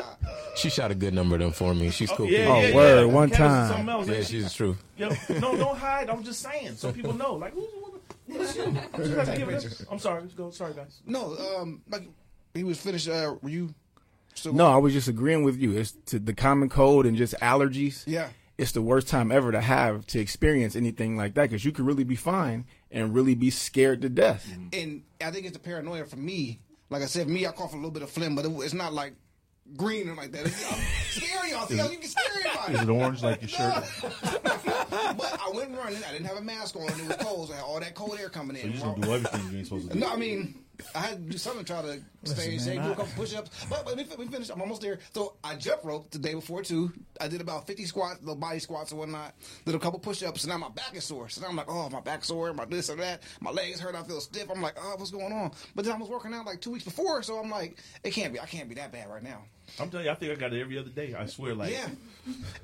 She 0.55 0.69
shot 0.69 0.91
a 0.91 0.95
good 0.95 1.13
number 1.13 1.35
of 1.35 1.41
them 1.41 1.51
for 1.51 1.73
me. 1.73 1.89
She's 1.91 2.11
cool. 2.11 2.27
Yeah, 2.27 2.39
people. 2.39 2.53
Oh, 2.53 2.61
yeah, 2.61 2.75
word, 2.75 3.07
yeah. 3.07 3.13
one 3.13 3.29
Cat 3.29 3.37
time. 3.37 3.67
something 3.69 3.89
else, 3.89 4.07
yeah, 4.07 4.21
she's 4.23 4.53
true. 4.53 4.77
Yo, 4.97 5.09
no, 5.39 5.55
don't 5.55 5.77
hide. 5.77 6.09
I'm 6.09 6.23
just 6.23 6.41
saying, 6.41 6.75
so 6.75 6.91
people 6.91 7.13
know. 7.13 7.35
Like, 7.35 7.53
who's 7.53 7.71
the 7.71 7.79
woman? 7.79 7.99
Who's 8.27 8.57
you? 8.57 9.45
You 9.45 9.45
guys 9.45 9.85
I'm 9.89 9.99
sorry. 9.99 10.21
Let's 10.21 10.33
go. 10.33 10.49
Sorry, 10.49 10.73
guys. 10.73 11.01
No, 11.05 11.37
um, 11.37 11.81
like 11.89 12.03
he 12.59 12.63
was 12.65 12.79
finished. 12.79 13.07
Uh, 13.07 13.35
were 13.41 13.49
you? 13.49 13.73
Still 14.35 14.53
no, 14.53 14.67
I 14.67 14.77
was 14.77 14.93
just 14.93 15.07
agreeing 15.07 15.43
with 15.43 15.57
you. 15.57 15.71
It's 15.77 15.91
to 16.07 16.19
the 16.19 16.33
common 16.33 16.69
cold 16.69 17.05
and 17.05 17.17
just 17.17 17.33
allergies. 17.41 18.03
Yeah. 18.05 18.29
It's 18.57 18.73
the 18.73 18.81
worst 18.81 19.07
time 19.07 19.31
ever 19.31 19.51
to 19.53 19.61
have 19.61 20.05
to 20.07 20.19
experience 20.19 20.75
anything 20.75 21.15
like 21.15 21.33
that 21.35 21.43
because 21.43 21.63
you 21.63 21.71
could 21.71 21.85
really 21.85 22.03
be 22.03 22.15
fine 22.17 22.65
and 22.91 23.13
really 23.15 23.33
be 23.33 23.49
scared 23.49 24.01
to 24.01 24.09
death. 24.09 24.51
And 24.73 25.03
I 25.21 25.31
think 25.31 25.45
it's 25.45 25.53
the 25.53 25.59
paranoia 25.63 26.05
for 26.05 26.17
me. 26.17 26.59
Like 26.89 27.01
I 27.01 27.05
said, 27.05 27.27
me, 27.29 27.47
I 27.47 27.51
cough 27.51 27.71
a 27.73 27.75
little 27.77 27.91
bit 27.91 28.03
of 28.03 28.09
phlegm, 28.09 28.35
but 28.35 28.45
it, 28.45 28.51
it's 28.51 28.73
not 28.73 28.93
like 28.93 29.13
green 29.77 30.09
or 30.09 30.15
like 30.15 30.31
that. 30.33 30.45
It's, 30.45 30.55
scary. 30.57 30.73
I'm 30.75 30.87
scaring 31.09 31.51
y'all. 31.51 31.67
See 31.67 31.77
how 31.77 31.89
you 31.89 31.97
can 31.99 32.09
scare 32.09 32.25
everybody. 32.45 32.73
Is 32.75 32.81
it 32.81 32.89
orange 32.89 33.23
like 33.23 33.41
your 33.41 33.49
shirt? 33.49 33.83
But 35.17 35.39
I 35.41 35.51
went 35.53 35.75
running. 35.77 36.03
I 36.07 36.11
didn't 36.11 36.27
have 36.27 36.37
a 36.37 36.41
mask 36.41 36.75
on. 36.75 36.83
It 36.83 37.07
was 37.07 37.15
cold. 37.19 37.47
So 37.47 37.53
I 37.53 37.57
had 37.57 37.63
all 37.65 37.79
that 37.79 37.95
cold 37.95 38.17
air 38.19 38.29
coming 38.29 38.55
You 38.57 38.63
in. 38.63 38.71
just 38.73 38.83
gonna 38.83 39.01
do 39.01 39.13
everything 39.13 39.51
you 39.51 39.57
ain't 39.57 39.67
supposed 39.67 39.87
to 39.87 39.93
do. 39.93 39.99
No, 39.99 40.09
I 40.11 40.15
mean, 40.17 40.55
I 40.95 40.99
had 40.99 41.25
to 41.25 41.31
do 41.31 41.37
something 41.37 41.63
to 41.63 41.73
try 41.73 41.81
to 41.81 42.01
stay 42.23 42.57
safe, 42.57 42.77
man, 42.77 42.85
do 42.85 42.91
a 42.93 42.95
couple 42.95 43.11
push 43.15 43.35
ups. 43.35 43.65
But, 43.69 43.85
but 43.85 43.95
we, 43.97 44.05
we 44.17 44.27
finished. 44.27 44.51
I'm 44.51 44.61
almost 44.61 44.81
there. 44.81 44.99
So 45.13 45.35
I 45.43 45.55
jump 45.55 45.83
rope 45.83 46.09
the 46.11 46.19
day 46.19 46.33
before, 46.33 46.63
too. 46.63 46.91
I 47.19 47.27
did 47.27 47.41
about 47.41 47.67
50 47.67 47.85
squats, 47.85 48.19
little 48.21 48.35
body 48.35 48.59
squats 48.59 48.91
and 48.91 48.99
whatnot. 48.99 49.33
Did 49.65 49.75
a 49.75 49.79
couple 49.79 49.99
push 49.99 50.23
ups, 50.23 50.43
and 50.43 50.51
now 50.51 50.57
my 50.57 50.69
back 50.69 50.95
is 50.95 51.03
sore. 51.03 51.29
So 51.29 51.41
now 51.41 51.47
I'm 51.47 51.55
like, 51.55 51.69
oh, 51.69 51.89
my 51.89 52.01
back's 52.01 52.27
sore, 52.27 52.53
my 52.53 52.65
this 52.65 52.89
or 52.89 52.95
that. 52.95 53.23
My 53.41 53.51
legs 53.51 53.79
hurt, 53.79 53.95
I 53.95 54.03
feel 54.03 54.21
stiff. 54.21 54.49
I'm 54.49 54.61
like, 54.61 54.75
oh, 54.79 54.95
what's 54.97 55.11
going 55.11 55.33
on? 55.33 55.51
But 55.75 55.85
then 55.85 55.93
I 55.93 55.97
was 55.97 56.09
working 56.09 56.33
out 56.33 56.45
like 56.45 56.61
two 56.61 56.71
weeks 56.71 56.85
before, 56.85 57.23
so 57.23 57.37
I'm 57.39 57.49
like, 57.49 57.77
it 58.03 58.11
can't 58.11 58.33
be, 58.33 58.39
I 58.39 58.45
can't 58.45 58.69
be 58.69 58.75
that 58.75 58.91
bad 58.91 59.09
right 59.09 59.23
now. 59.23 59.43
I'm 59.79 59.89
telling 59.89 60.05
you, 60.05 60.11
I 60.11 60.15
think 60.15 60.31
I 60.31 60.35
got 60.35 60.53
it 60.53 60.61
every 60.61 60.77
other 60.77 60.89
day. 60.89 61.13
I 61.13 61.25
swear, 61.25 61.53
like, 61.55 61.71
Yeah. 61.71 61.89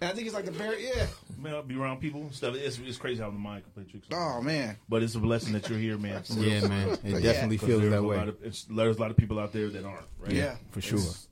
And 0.02 0.10
I 0.10 0.13
think 0.13 0.28
it's 0.28 0.36
like 0.36 0.46
the 0.46 0.52
very, 0.52 0.86
yeah. 0.88 1.08
man, 1.39 1.54
I'll 1.56 1.63
be 1.63 1.76
around 1.76 2.00
people 2.00 2.22
and 2.22 2.34
stuff. 2.34 2.56
It's, 2.56 2.78
it's 2.80 2.98
crazy 2.98 3.22
how 3.22 3.30
the 3.32 3.38
mind 3.38 3.63
can 3.63 3.72
play 3.74 3.84
tricks. 3.89 4.08
Oh, 4.12 4.41
man. 4.41 4.78
But 4.88 5.04
it's 5.04 5.15
a 5.15 5.20
blessing 5.20 5.54
that 5.54 5.70
you're 5.70 5.80
here, 5.80 5.98
man. 5.98 6.24
Yeah, 6.30 6.68
man. 6.68 6.89
It 6.89 7.00
Yeah. 7.04 7.20
definitely 7.20 7.58
'Cause 7.58 7.68
feels 7.68 7.89
that 7.89 8.04
way. 8.04 8.18
Of, 8.18 8.38
it's, 8.44 8.63
there's 8.65 8.98
a 8.98 9.02
lot 9.02 9.12
of 9.12 9.18
people 9.18 9.39
out 9.39 9.52
there 9.54 9.70
that 9.70 9.84
aren't. 9.86 10.06
Right? 10.20 10.32
Yeah. 10.34 10.56
For 10.72 10.82
sure. 10.82 11.00
It's, 11.00 11.28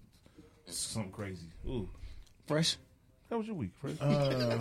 it's 0.68 0.78
something 0.78 1.12
crazy. 1.12 1.48
Ooh, 1.68 1.90
Fresh? 2.48 2.78
How 3.34 3.40
was 3.40 3.48
your 3.48 3.56
week, 3.56 3.72
Fred? 3.82 3.98
Uh, 4.00 4.60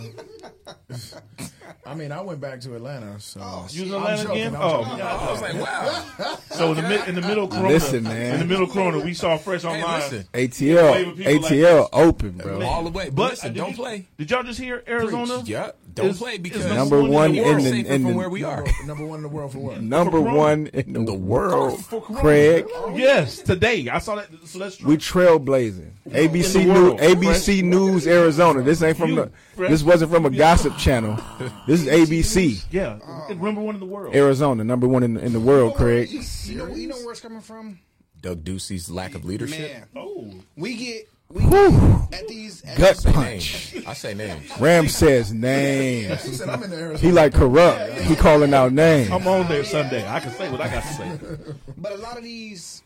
I 1.85 1.93
mean, 1.93 2.11
I 2.11 2.21
went 2.21 2.41
back 2.41 2.59
to 2.61 2.73
Atlanta, 2.75 3.19
so 3.19 3.39
you 3.69 3.83
was 3.83 3.91
in 3.91 3.93
Atlanta 3.93 4.23
joking, 4.23 4.41
again? 4.41 4.55
Oh, 4.57 4.83
joking. 4.83 4.97
God. 4.97 5.27
I 5.27 5.31
was 5.31 5.41
like, 5.41 5.53
wow. 5.53 6.37
So 6.53 6.69
in 6.71 6.77
the 6.77 6.81
mid, 6.83 7.07
in 7.07 7.13
the 7.15 7.21
middle 7.21 7.43
of 7.43 7.49
Corona, 7.51 7.67
Listen, 7.69 8.03
man. 8.03 8.33
in 8.33 8.39
the 8.39 8.45
middle 8.45 8.63
of 8.63 8.71
Corona, 8.71 8.99
we 8.99 9.13
saw 9.13 9.37
Fresh 9.37 9.63
online. 9.63 9.99
listen. 10.01 10.27
ATL 10.33 10.91
Waving 10.91 11.15
people 11.17 11.41
like 11.41 11.51
ATL 11.51 11.89
open, 11.93 12.31
bro. 12.37 12.61
All 12.63 12.83
the 12.83 12.89
way. 12.89 13.05
But 13.05 13.15
But 13.15 13.29
listen, 13.31 13.53
don't 13.53 13.69
you- 13.71 13.75
play. 13.75 14.07
Did 14.17 14.31
y'all 14.31 14.41
just 14.43 14.59
hear 14.59 14.83
Arizona? 14.87 15.43
Yeah, 15.45 15.71
don't 15.93 16.07
is- 16.09 16.17
play 16.17 16.33
is 16.33 16.39
because 16.39 16.65
Number 16.65 17.01
one 17.03 17.35
we're 17.35 17.57
in 17.57 17.63
the- 17.63 17.69
safer 17.69 17.89
in 17.93 18.01
from 18.03 18.11
the- 18.11 18.17
where 18.17 18.29
we 18.29 18.43
are. 18.43 18.63
Number, 18.63 18.85
number 18.85 19.05
one 19.05 19.17
in 19.19 19.23
the 19.23 19.29
world 19.29 19.51
for 19.51 19.59
what? 19.59 19.81
Number 19.81 20.21
one 20.21 20.67
in 20.67 21.05
the, 21.05 21.13
world, 21.13 21.85
For 21.85 22.01
Corona. 22.01 22.21
Craig. 22.21 22.65
Yes, 22.95 23.39
today 23.39 23.87
I 23.89 23.99
saw 23.99 24.15
that. 24.15 24.27
So 24.45 24.59
that's 24.59 24.77
true. 24.77 24.89
We 24.89 24.97
trailblazing. 24.97 25.91
ABC 26.09 26.65
News. 26.65 26.99
ABC 26.99 27.43
Fresh. 27.45 27.61
News 27.63 28.07
Arizona. 28.07 28.61
This 28.61 28.81
ain't 28.81 28.97
from 28.97 29.09
You, 29.11 29.15
the. 29.15 29.31
Fresh. 29.55 29.69
This 29.69 29.83
wasn't 29.83 30.11
from 30.11 30.25
a 30.25 30.29
gossip 30.29 30.77
channel. 30.77 31.17
This 31.67 31.81
is 31.81 31.87
ABC 31.87 32.63
yeah, 32.71 32.99
number 33.29 33.61
one 33.61 33.75
in 33.75 33.79
the 33.79 33.85
world. 33.85 34.15
Arizona, 34.15 34.63
number 34.63 34.87
one 34.87 35.03
in, 35.03 35.17
in 35.17 35.31
the 35.33 35.39
world, 35.39 35.73
oh, 35.75 35.77
Craig. 35.77 36.09
You, 36.09 36.21
you 36.45 36.57
know, 36.57 36.67
you 36.67 36.87
know 36.87 36.95
where 36.97 37.11
it's 37.11 37.21
coming 37.21 37.39
from? 37.41 37.79
Doug 38.21 38.43
Ducey's 38.43 38.89
lack 38.89 39.15
of 39.15 39.23
leadership. 39.25 39.59
Man. 39.71 39.87
Oh, 39.95 40.33
We 40.57 40.75
get, 40.75 41.09
we 41.33 41.41
Whew. 41.43 42.07
at 42.11 42.27
these, 42.27 42.63
at 42.63 42.77
Gut 42.77 42.97
these- 42.97 43.13
punch. 43.13 43.73
names. 43.73 43.87
I 43.87 43.93
say 43.93 44.13
names. 44.13 44.59
Ram 44.59 44.87
says 44.87 45.33
names. 45.33 46.23
He 46.23 46.33
said, 46.33 46.49
I'm 46.49 46.61
in 46.63 46.69
the 46.69 46.75
Arizona. 46.77 46.99
He 46.99 47.11
like 47.11 47.33
corrupt. 47.33 47.93
He 48.01 48.15
calling 48.15 48.53
out 48.53 48.71
names. 48.73 49.09
I'm 49.11 49.27
on 49.27 49.47
there 49.47 49.63
Sunday. 49.63 50.07
I 50.07 50.19
can 50.19 50.31
say 50.31 50.49
what 50.51 50.61
I 50.61 50.69
got 50.69 50.83
to 50.83 50.93
say. 50.93 51.17
But 51.77 51.93
a 51.93 51.97
lot 51.97 52.17
of 52.17 52.23
these 52.23 52.83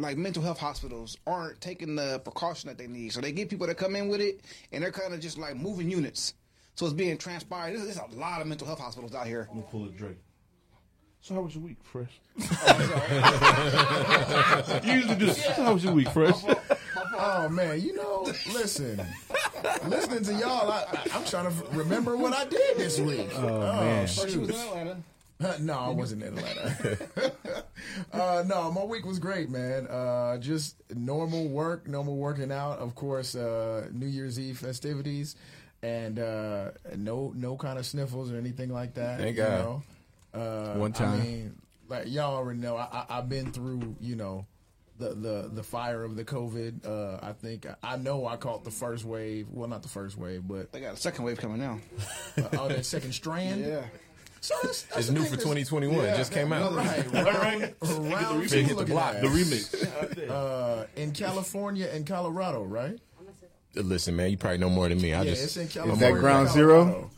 like 0.00 0.16
mental 0.16 0.42
health 0.42 0.58
hospitals 0.58 1.16
aren't 1.26 1.60
taking 1.60 1.94
the 1.94 2.18
precaution 2.20 2.68
that 2.68 2.78
they 2.78 2.86
need. 2.88 3.12
So 3.12 3.20
they 3.20 3.30
get 3.32 3.48
people 3.48 3.66
that 3.68 3.76
come 3.76 3.94
in 3.94 4.08
with 4.08 4.20
it 4.20 4.40
and 4.72 4.82
they're 4.82 4.90
kind 4.90 5.14
of 5.14 5.20
just 5.20 5.38
like 5.38 5.54
moving 5.56 5.88
units. 5.90 6.34
So 6.74 6.86
it's 6.86 6.94
being 6.94 7.16
transpired. 7.16 7.74
There's, 7.76 7.84
there's 7.84 7.98
a 7.98 8.18
lot 8.18 8.40
of 8.40 8.48
mental 8.48 8.66
health 8.66 8.80
hospitals 8.80 9.14
out 9.14 9.26
here. 9.28 9.46
I'm 9.52 9.58
gonna 9.60 9.70
pull 9.70 9.84
a 9.84 9.88
Drake. 9.90 10.16
So 11.24 11.34
how 11.34 11.40
was 11.40 11.54
your 11.54 11.64
week, 11.64 11.78
Fresh? 11.84 12.20
you 14.84 14.92
usually 14.92 15.14
do. 15.14 15.30
So 15.30 15.62
how 15.62 15.72
was 15.72 15.82
your 15.82 15.94
week, 15.94 16.10
Fresh? 16.10 16.36
Oh 17.16 17.48
man, 17.48 17.80
you 17.80 17.96
know, 17.96 18.30
listen, 18.52 19.02
listening 19.86 20.22
to 20.24 20.34
y'all, 20.34 20.70
I, 20.70 20.84
I, 20.86 21.06
I'm 21.14 21.24
trying 21.24 21.50
to 21.50 21.66
remember 21.70 22.18
what 22.18 22.34
I 22.34 22.44
did 22.44 22.76
this 22.76 23.00
week. 23.00 23.30
Oh, 23.38 23.60
man. 23.60 24.06
She 24.06 24.20
was 24.20 24.32
shoot. 24.34 24.50
in 24.50 24.50
Atlanta. 24.50 24.96
Uh, 25.42 25.56
no, 25.60 25.78
I 25.78 25.88
wasn't 25.88 26.24
in 26.24 26.36
Atlanta. 26.36 26.98
uh, 28.12 28.44
no, 28.46 28.70
my 28.70 28.84
week 28.84 29.06
was 29.06 29.18
great, 29.18 29.48
man. 29.48 29.86
Uh, 29.86 30.36
just 30.36 30.76
normal 30.94 31.48
work, 31.48 31.88
normal 31.88 32.16
working 32.16 32.52
out. 32.52 32.80
Of 32.80 32.94
course, 32.94 33.34
uh, 33.34 33.88
New 33.92 34.08
Year's 34.08 34.38
Eve 34.38 34.58
festivities, 34.58 35.36
and 35.82 36.18
uh, 36.18 36.72
no 36.96 37.32
no 37.34 37.56
kind 37.56 37.78
of 37.78 37.86
sniffles 37.86 38.30
or 38.30 38.36
anything 38.36 38.70
like 38.70 38.92
that. 38.96 39.20
Thank 39.20 39.38
you 39.38 39.42
God. 39.42 39.58
know? 39.58 39.82
Uh, 40.34 40.74
One 40.74 40.92
time. 40.92 41.20
I 41.20 41.24
mean, 41.24 41.54
like 41.88 42.04
y'all 42.08 42.34
already 42.36 42.58
know, 42.60 42.76
I, 42.76 42.84
I, 43.08 43.18
I've 43.18 43.28
been 43.28 43.52
through, 43.52 43.96
you 44.00 44.16
know. 44.16 44.46
The, 44.96 45.08
the 45.12 45.50
the 45.52 45.62
fire 45.64 46.04
of 46.04 46.14
the 46.14 46.24
COVID. 46.24 46.86
Uh, 46.86 47.18
I 47.20 47.32
think 47.32 47.66
I 47.82 47.96
know 47.96 48.28
I 48.28 48.36
caught 48.36 48.62
the 48.62 48.70
first 48.70 49.04
wave. 49.04 49.48
Well, 49.50 49.68
not 49.68 49.82
the 49.82 49.88
first 49.88 50.16
wave, 50.16 50.46
but 50.46 50.70
They 50.70 50.78
got 50.80 50.94
a 50.94 50.96
second 50.96 51.24
wave 51.24 51.36
coming 51.38 51.58
now. 51.58 51.80
uh, 52.38 52.42
oh, 52.52 52.68
that 52.68 52.86
second 52.86 53.12
strand. 53.12 53.62
Yeah. 53.66 53.82
So 54.40 54.54
that's, 54.62 54.82
that's 54.82 55.00
It's 55.00 55.10
new 55.10 55.24
for 55.24 55.30
that's- 55.36 55.42
2021. 55.42 56.04
It 56.04 56.16
just 56.16 56.30
came 56.30 56.52
out. 56.52 56.72
Right, 56.76 57.04
Right, 57.12 57.24
right. 57.24 57.74
Round 57.82 58.48
two 58.48 58.58
hit 58.60 58.68
the 58.68 58.74
looking 58.76 58.94
block. 58.94 59.16
at. 59.16 59.22
The 59.22 59.26
remix. 59.26 60.30
Uh, 60.30 60.86
in 60.94 61.10
California 61.10 61.88
and 61.92 62.06
Colorado, 62.06 62.62
right? 62.62 62.96
Listen, 63.74 64.14
man, 64.14 64.30
you 64.30 64.36
probably 64.36 64.58
know 64.58 64.70
more 64.70 64.88
than 64.88 65.00
me. 65.02 65.12
I 65.12 65.22
yeah, 65.22 65.30
just 65.30 65.42
it's 65.44 65.56
in 65.56 65.66
California. 65.66 66.12
that 66.14 66.20
ground 66.20 66.48
Colorado. 66.50 67.10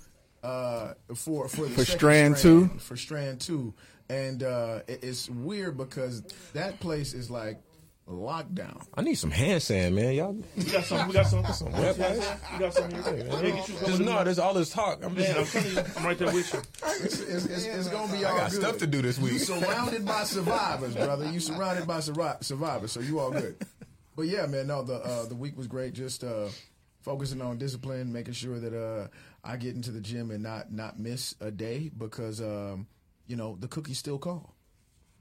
Uh, 0.47 0.95
for 1.15 1.49
for 1.49 1.63
the 1.63 1.71
For 1.71 1.85
second 1.85 1.99
strand 1.99 2.37
two? 2.37 2.69
for 2.79 2.97
strand 2.97 3.41
two, 3.41 3.75
and 4.09 4.43
uh, 4.45 4.81
it, 4.87 5.01
it's 5.03 5.29
weird 5.29 5.77
because 5.77 6.23
that 6.53 6.79
place 6.79 7.15
is 7.15 7.31
like 7.31 7.61
lockdown. 8.09 8.81
I 8.95 9.03
need 9.03 9.17
some 9.17 9.33
hand 9.33 9.61
sand, 9.61 9.97
man. 9.97 10.15
Y'all 10.15 10.37
We 10.57 10.63
got 10.65 10.85
some. 10.85 11.09
We 11.09 11.15
got 11.15 11.27
some. 11.27 11.45
some 11.47 11.73
wet 11.73 11.99
wipes. 11.99 12.29
We 12.53 12.59
got 12.61 12.75
some 12.75 12.91
here. 12.93 13.03
Yeah, 13.29 13.41
get 13.43 13.69
you 13.69 13.75
Just 13.87 14.01
no, 14.01 14.23
there's 14.23 14.39
all 14.39 14.55
this 14.55 14.71
talk. 14.71 15.05
I'm 15.05 15.17
just, 15.17 15.37
I'm 15.37 15.45
telling 15.47 15.75
you, 15.77 15.93
I'm 15.97 16.05
right 16.07 16.17
there 16.19 16.33
with 16.33 16.53
you. 16.55 16.61
It's, 17.05 17.21
it's, 17.21 17.45
it's, 17.47 17.65
it's 17.65 17.89
gonna 17.89 18.13
be 18.13 18.25
all 18.25 18.35
I 18.37 18.39
got 18.39 18.51
good. 18.53 18.61
stuff 18.61 18.79
to 18.79 18.87
do 18.87 19.03
this 19.03 19.19
week. 19.19 19.33
You 19.33 19.39
week. 19.39 19.47
surrounded 19.65 20.07
by 20.07 20.23
survivors, 20.23 20.95
brother. 20.95 21.29
You 21.29 21.41
surrounded 21.41 21.89
by 21.89 21.99
survivors, 21.99 22.93
so 22.93 23.01
you 23.01 23.19
all 23.19 23.33
good. 23.33 23.57
But 24.15 24.27
yeah, 24.27 24.47
man, 24.47 24.69
no, 24.69 24.83
the 24.85 24.95
uh, 24.95 25.27
the 25.27 25.35
week 25.35 25.57
was 25.59 25.67
great. 25.67 25.93
Just 25.93 26.23
uh, 26.23 26.47
focusing 27.07 27.41
on 27.41 27.57
discipline, 27.57 28.13
making 28.13 28.35
sure 28.35 28.59
that 28.59 28.75
uh, 28.75 29.07
I 29.45 29.57
get 29.57 29.77
into 29.77 29.93
the 29.93 30.01
gym 30.01 30.33
and 30.33 30.43
not 30.43 30.73
not 30.73 30.99
miss 30.99 31.37
a 31.41 31.53
day 31.53 31.89
because 31.97 32.41
um, 32.41 32.87
you 33.29 33.37
know 33.37 33.57
the 33.61 33.69
cookies 33.69 33.99
still 33.99 34.19
call. 34.19 34.55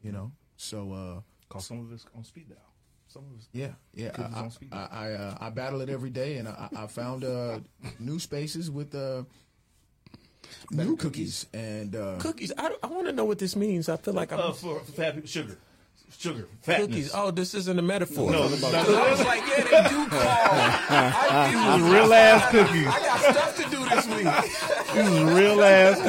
You 0.01 0.11
know, 0.11 0.31
so 0.57 0.91
uh, 0.91 1.21
Cause 1.47 1.67
some 1.67 1.79
of 1.79 1.91
us 1.93 2.05
on 2.15 2.23
speed 2.23 2.49
dial. 2.49 2.57
Some 3.07 3.23
of 3.31 3.37
us. 3.39 3.47
yeah, 3.53 3.73
yeah. 3.93 4.11
I 4.17 4.49
I. 4.73 4.87
I, 4.91 5.11
uh, 5.13 5.37
I 5.39 5.49
battle 5.51 5.81
it 5.81 5.89
every 5.89 6.09
day, 6.09 6.37
and 6.37 6.47
I, 6.47 6.67
I 6.75 6.87
found 6.87 7.23
uh, 7.23 7.59
new 7.99 8.19
spaces 8.19 8.69
with 8.69 8.93
uh, 8.95 9.23
new 10.71 10.97
cookies 10.97 11.45
and 11.53 11.95
uh, 11.95 12.17
Cookies. 12.19 12.51
I, 12.57 12.75
I 12.83 12.87
want 12.87 13.05
to 13.07 13.13
know 13.13 13.25
what 13.25 13.37
this 13.39 13.55
means. 13.55 13.89
I 13.89 13.97
feel 13.97 14.13
like 14.15 14.33
I'm 14.33 14.39
Uh, 14.39 14.51
for, 14.53 14.79
for 14.79 14.91
fat 14.91 15.13
people, 15.13 15.27
sugar, 15.29 15.57
sugar, 16.17 16.47
fatness. 16.61 16.87
cookies. 16.87 17.11
Oh, 17.13 17.31
this 17.31 17.53
isn't 17.53 17.77
a 17.77 17.81
metaphor. 17.81 18.31
No, 18.31 18.43
I 18.43 18.45
it's 18.47 18.61
not- 18.61 18.87
was 18.87 19.25
like, 19.25 19.41
yeah, 19.47 19.63
they 19.63 19.89
do 19.89 20.07
call. 20.07 20.19
I, 20.21 21.77
These 21.77 21.91
real 21.91 22.13
ass 22.13 22.51
cookies. 22.51 22.87
I 22.87 22.99
got 22.99 23.19
stuff 23.35 23.55
to 23.57 23.63
do 23.69 23.89
this 23.89 24.07
week. 24.07 24.95
These 24.95 25.07
is 25.17 25.23
real 25.33 25.63
ass 25.63 26.01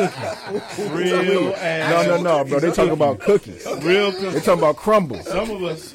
cookies. 0.77 0.91
Real 0.91 1.55
ass. 1.57 2.07
No, 2.07 2.17
no, 2.17 2.23
no, 2.23 2.45
bro. 2.45 2.61
They 2.61 2.71
talk 2.73 2.91
about 2.91 3.19
cookies. 3.21 3.67
Real 3.83 4.11
They 4.13 4.21
cookies. 4.21 4.45
talking 4.45 4.61
about 4.61 4.77
crumbles. 4.77 5.27
Some 5.27 5.51
of 5.51 5.63
us 5.65 5.93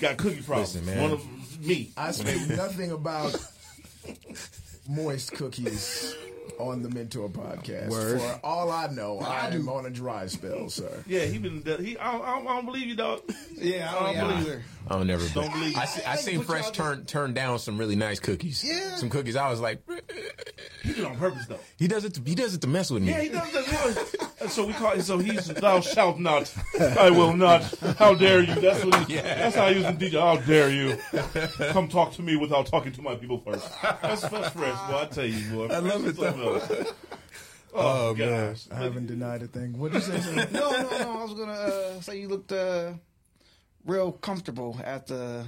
got 0.00 0.16
cookie 0.16 0.42
problems. 0.42 0.74
Listen, 0.74 0.86
man. 0.86 1.02
One 1.02 1.12
of 1.12 1.64
me. 1.64 1.90
I 1.96 2.10
speak 2.10 2.48
nothing 2.56 2.90
about 2.90 3.36
moist 4.88 5.32
cookies 5.32 6.14
on 6.58 6.82
the 6.82 6.88
Mentour 6.88 7.30
podcast. 7.30 7.88
Word. 7.88 8.20
For 8.20 8.40
all 8.44 8.70
I 8.70 8.88
know, 8.88 9.18
I 9.20 9.48
am 9.48 9.68
on 9.68 9.86
a 9.86 9.90
dry 9.90 10.26
spell, 10.26 10.68
sir. 10.68 11.02
Yeah, 11.06 11.24
he 11.24 11.38
been. 11.38 11.62
He. 11.84 11.96
I 11.98 12.12
don't, 12.12 12.22
I 12.24 12.34
don't, 12.36 12.46
I 12.48 12.54
don't 12.56 12.66
believe 12.66 12.86
you, 12.86 12.94
dog. 12.96 13.22
Yeah, 13.56 13.92
I 13.92 13.96
I 13.96 14.00
don't 14.12 14.14
don't 14.16 14.28
believe 14.30 14.46
either. 14.48 14.62
I 14.88 14.94
don't 14.96 15.06
never. 15.06 15.28
Don't 15.28 15.52
believe 15.52 15.76
I, 15.76 15.84
it. 15.84 15.88
see, 15.88 16.02
I 16.04 16.12
I 16.12 16.16
seen 16.16 16.42
Fresh 16.42 16.64
what 16.66 16.74
turn 16.74 17.04
turn 17.04 17.32
down 17.34 17.58
some 17.60 17.78
really 17.78 17.96
nice 17.96 18.18
cookies. 18.20 18.64
Yeah. 18.64 18.96
Some 18.96 19.08
cookies. 19.08 19.36
I 19.36 19.48
was 19.50 19.60
like, 19.60 19.82
He 20.82 20.88
did 20.88 20.98
it 20.98 21.04
on 21.04 21.16
purpose, 21.16 21.46
though. 21.46 21.58
he 21.78 21.86
does 21.86 22.04
it. 22.04 22.14
To, 22.14 22.22
he 22.24 22.34
does 22.34 22.54
it 22.54 22.60
to 22.62 22.66
mess 22.66 22.90
with 22.90 23.02
me. 23.04 23.10
Yeah, 23.10 23.20
he 23.22 23.28
does 23.28 23.52
that. 23.52 24.48
So 24.50 24.66
we 24.66 24.72
call 24.72 24.92
it. 24.92 25.02
So 25.02 25.18
he's 25.18 25.46
thou 25.46 25.80
shalt 25.80 26.18
not. 26.18 26.52
I 26.80 27.10
will 27.10 27.32
not. 27.36 27.62
How 27.96 28.14
dare 28.14 28.40
you? 28.40 28.54
That's 28.56 28.84
what. 28.84 29.06
He, 29.08 29.14
That's 29.14 29.54
how 29.54 29.66
I 29.66 29.70
use 29.70 29.84
the 29.84 29.92
DJ. 29.92 30.20
How 30.20 30.36
dare 30.44 30.68
you? 30.70 30.98
Come 31.72 31.86
talk 31.88 32.12
to 32.14 32.22
me 32.22 32.34
without 32.34 32.66
talking 32.66 32.90
to 32.92 33.02
my 33.02 33.14
people 33.14 33.38
first. 33.38 33.68
That's, 34.02 34.22
that's 34.22 34.48
fresh, 34.50 34.71
boy. 34.88 34.98
I 34.98 35.04
tell 35.06 35.24
you, 35.26 35.50
boy. 35.56 35.66
I 35.74 35.78
love 35.78 36.06
it, 36.06 36.16
though. 36.16 36.60
Oh, 37.74 38.10
Oh, 38.10 38.14
man. 38.14 38.50
gosh. 38.50 38.66
I 38.70 38.74
haven't 38.76 39.06
denied 39.06 39.42
a 39.42 39.46
thing. 39.46 39.78
What 39.78 39.92
did 39.92 40.02
you 40.06 40.20
say? 40.20 40.46
No, 40.52 40.70
no, 40.72 40.82
no. 40.98 41.20
I 41.20 41.24
was 41.24 41.34
gonna 41.34 41.52
uh, 41.52 42.00
say 42.02 42.20
you 42.20 42.28
looked 42.28 42.52
uh, 42.52 42.92
real 43.86 44.12
comfortable 44.12 44.78
at 44.84 45.06
the 45.06 45.46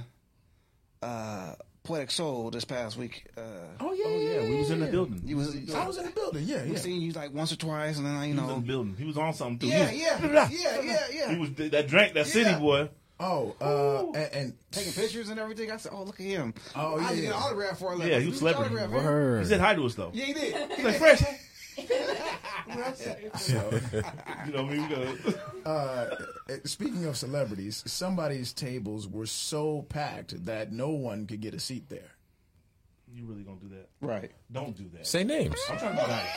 uh, 1.03 1.53
Poetic 1.83 2.09
Soul 2.09 2.49
this 2.49 2.65
past 2.65 2.97
week. 2.97 3.27
Uh, 3.37 3.41
Oh 3.79 3.93
yeah, 3.93 4.03
Oh 4.07 4.19
yeah, 4.41 4.49
we 4.49 4.55
was 4.57 4.71
in 4.71 4.79
the 4.79 4.87
building. 4.87 5.21
you 5.23 5.37
was, 5.37 5.55
I 5.75 5.85
was 5.85 5.97
in 5.99 6.05
the 6.05 6.11
building. 6.11 6.45
Yeah, 6.47 6.63
we 6.63 6.71
yeah. 6.71 6.77
seen 6.79 6.99
you 7.01 7.11
like 7.11 7.31
once 7.31 7.51
or 7.51 7.57
twice, 7.57 7.97
and 7.97 8.05
then 8.07 8.15
I, 8.15 8.25
you 8.25 8.33
He 8.33 8.39
was 8.39 8.41
in 8.41 8.47
know, 8.47 8.55
the 8.59 8.65
building. 8.67 8.95
He 8.97 9.05
was 9.05 9.17
on 9.19 9.33
something 9.35 9.59
too. 9.59 9.67
yeah, 9.67 9.91
yeah, 9.91 10.49
yeah, 10.49 10.49
yeah, 10.81 10.99
yeah. 11.13 11.31
He 11.31 11.37
was 11.39 11.51
that 11.53 11.87
drank 11.87 12.13
that 12.15 12.25
city 12.25 12.53
boy. 12.59 12.89
Oh, 13.17 13.55
uh, 13.61 14.17
and, 14.17 14.33
and 14.33 14.53
taking 14.71 14.91
pictures 14.91 15.29
and 15.29 15.39
everything. 15.39 15.71
I 15.71 15.77
said, 15.77 15.93
"Oh, 15.95 16.03
look 16.03 16.19
at 16.19 16.25
him! 16.25 16.53
Oh, 16.75 16.97
I 16.99 17.03
had 17.03 17.09
to 17.11 17.15
yeah. 17.15 17.21
get 17.21 17.27
an 17.35 17.41
autograph 17.41 17.79
for 17.79 17.93
a 17.93 17.95
living. 17.95 18.11
Yeah, 18.11 18.19
he 18.19 18.27
was 18.27 18.39
Give 18.39 18.43
me 18.43 18.49
an 18.49 18.55
celebrity. 18.55 18.83
autograph, 18.83 19.03
man. 19.03 19.13
Word. 19.13 19.39
He 19.43 19.49
said 19.49 19.59
hi 19.61 19.73
to 19.75 19.85
us 19.85 19.95
though. 19.95 20.11
Yeah, 20.13 20.25
he 20.25 20.33
did. 20.33 20.71
He's 20.75 20.85
like 20.85 20.95
fresh. 20.97 21.23
you 23.47 24.53
know, 24.53 24.63
we 24.65 24.77
go. 24.87 25.15
uh, 25.65 26.09
speaking 26.63 27.05
of 27.05 27.17
celebrities, 27.17 27.83
somebody's 27.85 28.53
tables 28.53 29.07
were 29.07 29.25
so 29.25 29.83
packed 29.89 30.45
that 30.45 30.71
no 30.71 30.89
one 30.89 31.27
could 31.27 31.41
get 31.41 31.53
a 31.53 31.59
seat 31.59 31.89
there. 31.89 32.11
You 33.13 33.25
really 33.25 33.43
gonna 33.43 33.59
do 33.61 33.69
that? 33.69 33.87
Right. 34.01 34.31
Don't 34.51 34.75
do 34.75 34.89
that. 34.93 35.07
Say 35.07 35.23
names. 35.23 35.55
I'm 35.69 35.77
trying 35.77 35.95
to 35.95 36.01
be 36.03 36.07
nice. 36.11 36.27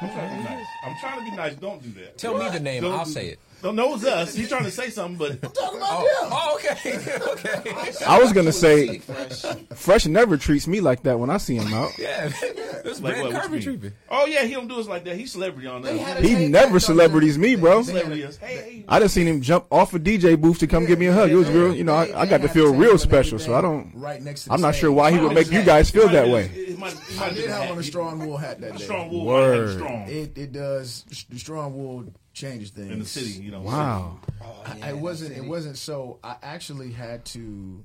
I'm 0.00 0.08
trying 0.10 0.30
to 0.30 0.36
be 0.36 0.42
nice. 0.44 0.66
I'm 0.84 0.96
trying 1.00 1.18
to 1.24 1.30
be 1.30 1.36
nice. 1.36 1.54
Don't 1.56 1.82
do 1.82 2.00
that. 2.00 2.18
Tell 2.18 2.38
me 2.38 2.48
the 2.48 2.60
name. 2.60 2.82
Don't 2.82 2.92
I'll 2.92 3.04
do- 3.04 3.10
say 3.10 3.28
it. 3.28 3.38
Don't 3.62 3.76
know 3.76 3.94
it's 3.94 4.04
us. 4.04 4.34
He's 4.34 4.48
trying 4.48 4.64
to 4.64 4.72
say 4.72 4.90
something, 4.90 5.16
but 5.16 5.32
I'm 5.32 5.52
talking 5.52 5.78
Oh, 5.80 6.28
oh, 6.32 6.54
okay, 6.56 6.96
okay. 7.30 8.04
I 8.04 8.18
was 8.18 8.32
gonna 8.32 8.52
say, 8.52 8.98
Fresh. 8.98 9.44
Fresh 9.74 10.06
never 10.06 10.36
treats 10.36 10.66
me 10.66 10.80
like 10.80 11.04
that 11.04 11.18
when 11.20 11.30
I 11.30 11.36
see 11.36 11.54
him 11.54 11.72
out. 11.72 11.96
Yeah, 11.96 12.28
this 12.82 13.00
like 13.00 13.14
Brad 13.14 13.24
what? 13.24 13.32
What 13.34 13.42
Kirby 13.42 13.56
you 13.58 13.62
treatment. 13.62 13.94
Oh 14.10 14.26
yeah, 14.26 14.44
he 14.44 14.54
don't 14.54 14.66
do 14.66 14.80
us 14.80 14.88
like 14.88 15.04
that. 15.04 15.16
He's 15.16 15.30
celebrity 15.30 15.68
on 15.68 15.82
that. 15.82 16.24
He 16.24 16.48
never 16.48 16.80
celebrities 16.80 17.38
me, 17.38 17.54
bro. 17.54 17.82
Celebrity 17.82 18.22
is. 18.22 18.36
Hey, 18.36 18.56
hey. 18.56 18.84
I 18.88 18.98
just 18.98 19.14
seen 19.14 19.28
him 19.28 19.40
jump 19.40 19.66
off 19.70 19.94
a 19.94 20.00
DJ 20.00 20.40
booth 20.40 20.58
to 20.58 20.66
come 20.66 20.84
give 20.84 20.98
me 20.98 21.06
a 21.06 21.12
hug. 21.12 21.30
It 21.30 21.36
was 21.36 21.48
real, 21.48 21.72
you 21.72 21.84
know. 21.84 21.94
I, 21.94 22.22
I 22.22 22.26
got 22.26 22.40
to 22.40 22.48
feel 22.48 22.74
real 22.74 22.98
special, 22.98 23.38
so 23.38 23.54
I 23.54 23.60
don't. 23.60 23.92
Right 23.94 24.20
next 24.20 24.44
to. 24.44 24.52
I'm 24.52 24.60
not 24.60 24.74
sure 24.74 24.90
why 24.90 25.12
he 25.12 25.20
would 25.20 25.34
make 25.34 25.52
you 25.52 25.62
guys 25.62 25.88
feel 25.88 26.08
that 26.08 26.28
way. 26.28 26.71
It 26.82 26.94
might, 26.96 27.10
it 27.10 27.16
might 27.16 27.30
I 27.30 27.34
did 27.34 27.50
have 27.50 27.70
on 27.70 27.78
a 27.78 27.82
strong 27.82 28.18
wool 28.26 28.36
hat 28.36 28.60
that 28.60 28.74
A 28.74 28.78
day. 28.78 28.84
strong 28.84 29.10
wool. 29.10 29.24
Word. 29.26 29.66
Word. 29.68 29.74
Strong 29.78 30.08
It 30.08 30.36
it 30.38 30.52
does. 30.52 31.04
The 31.30 31.38
strong 31.38 31.74
wool 31.74 32.04
changes 32.32 32.70
things 32.70 32.90
in 32.90 32.98
the 32.98 33.04
city. 33.04 33.42
You 33.42 33.50
know. 33.52 33.60
Wow. 33.62 34.18
I, 34.82 34.90
it 34.90 34.96
wasn't. 34.98 35.36
It 35.36 35.44
wasn't 35.44 35.76
so. 35.78 36.18
I 36.24 36.36
actually 36.42 36.92
had 36.92 37.24
to 37.26 37.84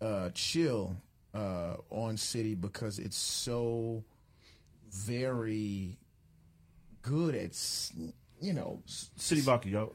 uh, 0.00 0.30
chill 0.34 0.96
uh, 1.34 1.74
on 1.90 2.16
city 2.16 2.54
because 2.54 2.98
it's 2.98 3.16
so 3.16 4.04
very 4.90 5.98
good 7.02 7.34
at 7.34 7.58
you 8.40 8.52
know 8.52 8.80
City 8.86 9.40
vodka, 9.40 9.68
yo. 9.68 9.92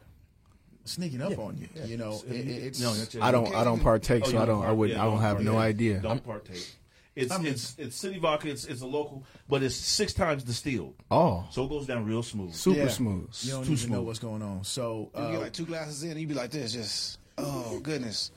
sneaking 0.85 1.21
up 1.21 1.37
on 1.39 1.57
you. 1.57 1.67
You 1.85 1.97
know, 1.97 2.21
it, 2.27 2.33
it- 2.35 2.47
it's 2.49 2.79
No. 2.79 2.93
I 3.21 3.31
don't. 3.31 3.53
I 3.55 3.63
don't 3.63 3.79
partake, 3.81 4.23
Oh, 4.25 4.29
so 4.31 4.37
I 4.39 4.45
don't. 4.45 4.65
I 4.65 4.71
would. 4.71 4.89
yeah, 4.91 5.01
I 5.01 5.05
don't 5.05 5.21
have 5.21 5.41
no 5.41 5.53
partake. 5.53 5.69
idea. 5.75 5.99
Don't 5.99 6.23
partake. 6.25 6.75
It's 7.15 7.31
I 7.31 7.37
mean- 7.37 7.47
it's 7.47 7.75
it's 7.77 7.95
city 7.95 8.19
vodka. 8.19 8.49
It's 8.49 8.65
it's 8.65 8.81
a 8.81 8.85
local, 8.87 9.25
but 9.49 9.61
it's 9.63 9.75
six 9.75 10.13
times 10.13 10.43
distilled, 10.43 10.95
Oh, 11.11 11.45
so 11.51 11.65
it 11.65 11.69
goes 11.69 11.85
down 11.87 12.05
real 12.05 12.23
smooth. 12.23 12.53
super 12.53 12.79
Yeah. 12.81 12.87
smooth. 12.87 13.29
you 13.41 13.51
don't 13.51 13.65
too 13.65 13.73
even 13.73 13.91
know 13.91 14.03
what's 14.03 14.19
going 14.19 14.41
on. 14.41 14.63
So 14.63 15.11
You 15.15 15.19
uh, 15.21 15.31
get 15.31 15.41
like 15.41 15.53
two 15.53 15.65
glasses 15.65 16.03
in, 16.03 16.11
and 16.11 16.19
you 16.21 16.27
be 16.27 16.33
like 16.33 16.51
this, 16.51 16.71
just 16.73 17.17
oh 17.37 17.79
goodness. 17.81 18.31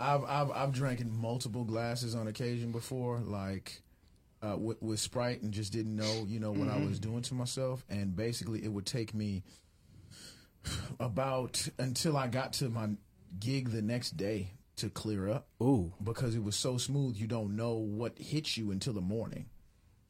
I've 0.00 0.24
I've 0.24 0.50
I've 0.50 0.72
drank 0.72 1.04
multiple 1.06 1.64
glasses 1.64 2.14
on 2.14 2.26
occasion 2.26 2.72
before, 2.72 3.20
like 3.20 3.80
uh, 4.42 4.56
with, 4.58 4.82
with 4.82 4.98
Sprite, 5.00 5.42
and 5.42 5.52
just 5.52 5.72
didn't 5.72 5.94
know, 5.94 6.24
you 6.26 6.40
know, 6.40 6.50
what 6.52 6.68
I 6.68 6.76
was 6.84 6.98
doing 6.98 7.22
to 7.22 7.34
myself. 7.34 7.84
And 7.88 8.14
basically, 8.16 8.64
it 8.64 8.68
would 8.72 8.84
take 8.86 9.14
me 9.14 9.42
about 11.00 11.66
until 11.78 12.16
I 12.16 12.26
got 12.28 12.52
to 12.54 12.68
my 12.68 12.88
gig 13.38 13.70
the 13.70 13.82
next 13.82 14.16
day 14.16 14.50
to 14.76 14.90
clear 14.90 15.28
up. 15.28 15.46
Ooh. 15.62 15.92
because 16.02 16.34
it 16.34 16.42
was 16.42 16.56
so 16.56 16.76
smooth, 16.78 17.16
you 17.16 17.26
don't 17.26 17.56
know 17.56 17.74
what 17.74 18.18
hits 18.18 18.56
you 18.56 18.70
until 18.70 18.92
the 18.92 19.00
morning. 19.00 19.46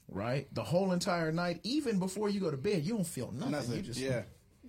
Right, 0.06 0.52
the 0.54 0.62
whole 0.62 0.92
entire 0.92 1.32
night, 1.32 1.60
even 1.62 1.98
before 1.98 2.28
you 2.28 2.38
go 2.38 2.50
to 2.50 2.58
bed, 2.58 2.82
you 2.84 2.92
don't 2.94 3.06
feel 3.06 3.32
nothing. 3.32 3.52
Nothing, 3.52 3.76
You 3.76 3.82
just 3.82 3.98
yeah. 4.00 4.22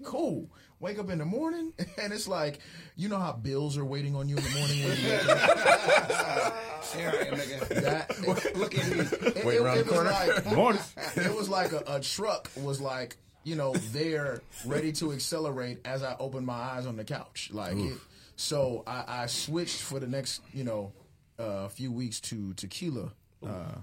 cool. 0.03 0.49
Wake 0.79 0.97
up 0.97 1.09
in 1.09 1.17
the 1.19 1.25
morning, 1.25 1.73
and 2.01 2.13
it's 2.13 2.25
like 2.27 2.59
you 2.95 3.09
know 3.09 3.19
how 3.19 3.33
bills 3.33 3.77
are 3.77 3.83
waiting 3.83 4.15
on 4.15 4.29
you 4.29 4.37
in 4.37 4.43
the 4.43 4.49
morning 4.51 4.83
when 4.87 4.97
you 4.97 5.09
wake 5.09 5.27
up. 5.27 6.55
Here 6.95 7.09
I 7.13 7.27
am, 7.27 7.33
nigga. 7.35 7.67
That 7.81 8.55
Look 8.57 8.77
at 8.77 8.87
me. 8.89 8.99
it, 8.99 9.45
Wait 9.45 9.55
it- 9.55 9.61
around 9.61 9.77
it 9.79 9.85
the 9.87 9.91
corner. 9.91 10.09
Was 10.09 10.45
like, 10.45 10.55
Morning. 10.55 10.81
it 11.17 11.35
was 11.35 11.49
like 11.49 11.71
a, 11.73 11.83
a 11.87 11.99
truck 11.99 12.49
was 12.55 12.79
like 12.79 13.17
you 13.43 13.55
know 13.55 13.73
there 13.91 14.41
ready 14.65 14.91
to 14.93 15.11
accelerate 15.11 15.79
as 15.85 16.01
I 16.01 16.15
opened 16.19 16.45
my 16.45 16.53
eyes 16.53 16.85
on 16.85 16.95
the 16.95 17.03
couch. 17.03 17.49
Like 17.51 17.75
it, 17.77 17.93
so, 18.35 18.83
I, 18.87 19.03
I 19.07 19.25
switched 19.27 19.81
for 19.81 19.99
the 19.99 20.07
next 20.07 20.41
you 20.53 20.63
know 20.63 20.91
uh, 21.39 21.67
few 21.69 21.91
weeks 21.91 22.19
to 22.21 22.53
tequila, 22.53 23.11
uh, 23.45 23.75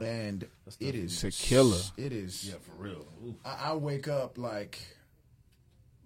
and 0.00 0.46
it 0.78 0.94
is 0.94 1.20
Tequila. 1.20 1.80
It 1.96 2.12
is. 2.12 2.48
Yeah, 2.48 2.54
for 2.60 2.82
real. 2.82 3.06
I, 3.44 3.70
I 3.70 3.74
wake 3.74 4.08
up 4.08 4.38
like. 4.38 4.78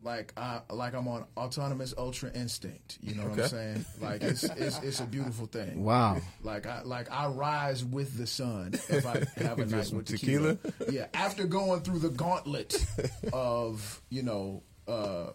Like 0.03 0.35
I 0.37 0.61
like 0.69 0.93
I'm 0.95 1.09
on 1.09 1.25
autonomous 1.35 1.95
ultra 1.97 2.31
instinct. 2.35 2.99
You 3.01 3.15
know 3.15 3.23
what 3.27 3.41
I'm 3.41 3.49
saying? 3.49 3.85
Like 4.03 4.23
it's, 4.23 4.45
it's 4.45 4.79
it's 4.81 5.01
a 5.01 5.07
beautiful 5.07 5.47
thing. 5.47 5.83
Wow. 5.83 6.21
Like 6.43 6.67
I 6.67 6.83
like 6.83 7.11
I 7.11 7.27
rise 7.29 7.83
with 7.83 8.19
the 8.19 8.27
sun 8.27 8.75
if 8.91 9.07
I 9.07 9.13
have 9.43 9.59
a 9.59 9.63
If 9.63 9.71
you 9.71 9.77
night 9.77 9.93
with 9.95 10.05
tequila. 10.05 10.57
tequila? 10.57 10.91
Yeah, 10.93 11.07
after 11.15 11.45
going 11.47 11.81
through 11.81 12.01
the 12.01 12.11
gauntlet 12.11 12.85
of 13.33 14.03
you 14.11 14.23
know 14.23 14.63
uh, 14.87 15.29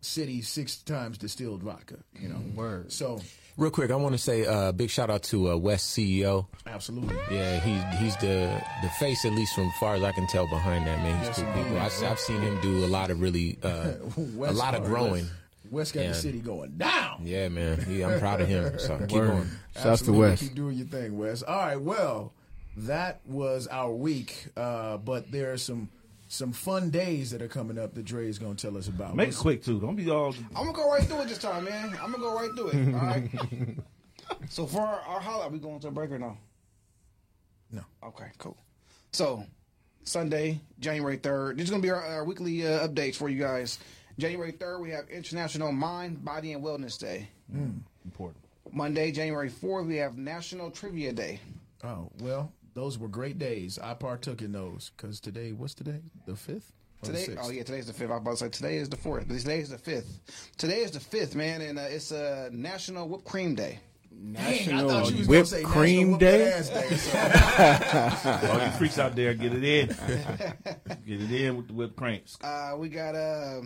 city 0.00 0.42
six 0.42 0.76
times 0.78 1.18
distilled 1.18 1.62
vodka. 1.62 1.96
You 2.18 2.28
know, 2.28 2.40
Word. 2.54 2.92
So 2.92 3.20
Real 3.56 3.70
quick, 3.70 3.90
I 3.90 3.96
want 3.96 4.12
to 4.12 4.18
say 4.18 4.42
a 4.44 4.52
uh, 4.52 4.72
big 4.72 4.90
shout 4.90 5.08
out 5.08 5.22
to 5.24 5.52
uh, 5.52 5.56
West 5.56 5.96
CEO. 5.96 6.46
absolutely. 6.66 7.16
Yeah, 7.30 7.58
he's 7.60 7.98
he's 8.00 8.16
the 8.18 8.62
the 8.82 8.88
face, 9.00 9.24
at 9.24 9.32
least 9.32 9.54
from 9.54 9.70
far 9.80 9.94
as 9.94 10.02
I 10.02 10.12
can 10.12 10.26
tell, 10.26 10.46
behind 10.46 10.86
that 10.86 10.98
man. 10.98 11.18
He's 11.20 11.28
Yes, 11.28 11.36
cool 11.42 11.62
people. 11.62 11.78
I, 11.78 12.08
have 12.08 12.18
seen 12.20 12.40
him 12.42 12.60
do 12.60 12.84
a 12.84 12.88
lot 12.88 13.10
of 13.10 13.20
really 13.22 13.58
uh, 13.62 13.92
a 14.44 14.52
lot 14.52 14.74
of 14.74 14.84
growing. 14.84 15.26
West 15.70 15.94
got 15.94 16.02
Yeah. 16.02 16.08
the 16.08 16.14
city 16.14 16.38
going 16.40 16.76
down. 16.76 17.22
Yeah, 17.24 17.48
man. 17.48 17.80
He, 17.82 18.04
I'm 18.04 18.20
proud 18.20 18.40
of 18.42 18.46
him. 18.48 18.78
So 18.78 18.98
keep 18.98 19.12
Word. 19.12 19.28
going. 19.28 19.50
Shouts 19.82 20.02
to 20.02 20.12
West. 20.12 20.42
Keep 20.42 20.54
doing 20.54 20.76
your 20.76 20.86
thing, 20.86 21.18
West. 21.18 21.42
All 21.44 21.56
right. 21.58 21.80
Well, 21.80 22.32
that 22.76 23.20
was 23.26 23.66
our 23.68 23.90
week, 23.90 24.48
uh, 24.56 24.98
but 24.98 25.32
there 25.32 25.52
are 25.52 25.58
some 25.58 25.88
some 26.36 26.52
fun 26.52 26.90
days 26.90 27.30
that 27.30 27.42
are 27.42 27.48
coming 27.48 27.78
up 27.78 27.94
that 27.94 28.04
Dre 28.04 28.28
is 28.28 28.38
going 28.38 28.56
to 28.56 28.66
tell 28.66 28.76
us 28.76 28.88
about. 28.88 29.16
Make 29.16 29.30
it 29.30 29.36
quick 29.36 29.64
too. 29.64 29.80
Don't 29.80 29.96
be 29.96 30.10
all. 30.10 30.34
I'm 30.54 30.66
gonna 30.66 30.72
go 30.72 30.90
right 30.90 31.02
through 31.02 31.22
it 31.22 31.28
this 31.28 31.38
time, 31.38 31.64
man. 31.64 31.96
I'm 32.02 32.12
gonna 32.12 32.18
go 32.18 32.34
right 32.34 32.50
through 32.54 32.68
it. 32.68 32.94
All 32.94 33.00
right. 33.00 33.30
so 34.48 34.66
for 34.66 34.80
our, 34.80 35.00
our 35.00 35.20
highlight, 35.20 35.52
we 35.52 35.58
going 35.58 35.80
to 35.80 35.88
a 35.88 35.90
break 35.90 36.10
or 36.10 36.18
no? 36.18 36.36
No. 37.72 37.82
Okay, 38.04 38.30
cool. 38.38 38.56
So, 39.12 39.44
Sunday, 40.04 40.60
January 40.78 41.18
3rd. 41.18 41.56
This 41.56 41.64
is 41.64 41.70
going 41.70 41.82
to 41.82 41.86
be 41.86 41.90
our, 41.90 42.02
our 42.02 42.24
weekly 42.24 42.66
uh, 42.66 42.86
updates 42.86 43.16
for 43.16 43.28
you 43.28 43.40
guys. 43.40 43.78
January 44.18 44.52
3rd, 44.52 44.80
we 44.80 44.90
have 44.90 45.08
International 45.08 45.72
Mind, 45.72 46.24
Body, 46.24 46.52
and 46.52 46.62
Wellness 46.62 46.98
Day. 46.98 47.28
Important. 48.04 48.44
Monday, 48.72 49.10
January 49.10 49.50
4th, 49.50 49.86
we 49.86 49.96
have 49.96 50.16
National 50.16 50.70
Trivia 50.70 51.12
Day. 51.12 51.40
Oh 51.84 52.10
well, 52.20 52.52
those 52.76 52.98
were 52.98 53.08
great 53.08 53.38
days. 53.38 53.78
I 53.82 53.94
partook 53.94 54.42
in 54.42 54.52
those 54.52 54.92
because 54.96 55.18
today, 55.18 55.52
what's 55.52 55.74
today? 55.74 56.02
The 56.26 56.36
fifth. 56.36 56.72
Or 57.02 57.10
the 57.10 57.18
Today, 57.18 57.36
oh 57.42 57.50
yeah, 57.50 57.62
today's 57.62 57.86
the 57.86 57.94
fifth. 57.94 58.10
I 58.10 58.18
was 58.18 58.20
about 58.20 58.30
to 58.32 58.36
say 58.36 58.48
today 58.50 58.76
is 58.76 58.88
the 58.90 58.98
fourth, 58.98 59.26
but 59.26 59.38
today 59.38 59.60
is 59.60 59.70
the 59.70 59.78
fifth. 59.78 60.52
Today 60.58 60.82
is 60.82 60.90
the 60.90 61.00
fifth, 61.00 61.34
man, 61.34 61.62
and 61.62 61.78
uh, 61.78 61.82
it's 61.88 62.12
uh, 62.12 62.50
National 62.52 63.08
Whipped 63.08 63.24
Cream 63.24 63.54
Day. 63.54 63.80
Dang, 64.10 64.36
I 64.36 64.50
National 64.50 64.88
thought 64.88 65.10
you 65.10 65.18
was 65.18 65.28
Whipped 65.28 65.48
say 65.48 65.62
Cream 65.62 66.12
National 66.12 66.18
Day. 66.18 66.44
Whoop 66.44 66.60
That 66.68 66.92
Ass 68.12 68.40
Day. 68.42 68.48
All 68.50 68.64
you 68.64 68.70
freaks 68.72 68.98
out 68.98 69.16
there, 69.16 69.32
get 69.32 69.54
it 69.54 69.64
in. 69.64 69.86
get 71.06 71.20
it 71.22 71.32
in 71.32 71.56
with 71.56 71.68
the 71.68 71.74
whipped 71.74 71.96
cranks. 71.96 72.36
Uh, 72.42 72.74
we 72.78 72.90
got 72.90 73.14
uh, 73.14 73.62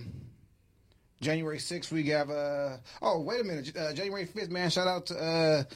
January 1.21 1.59
6th, 1.59 1.91
we 1.93 2.07
have, 2.09 2.31
uh, 2.31 2.77
oh, 3.03 3.21
wait 3.21 3.41
a 3.41 3.45
minute. 3.45 3.77
Uh, 3.77 3.93
January 3.93 4.27
5th, 4.27 4.51
man, 4.51 4.71
shout 4.71 4.87
out 4.87 5.07
to 5.07 5.67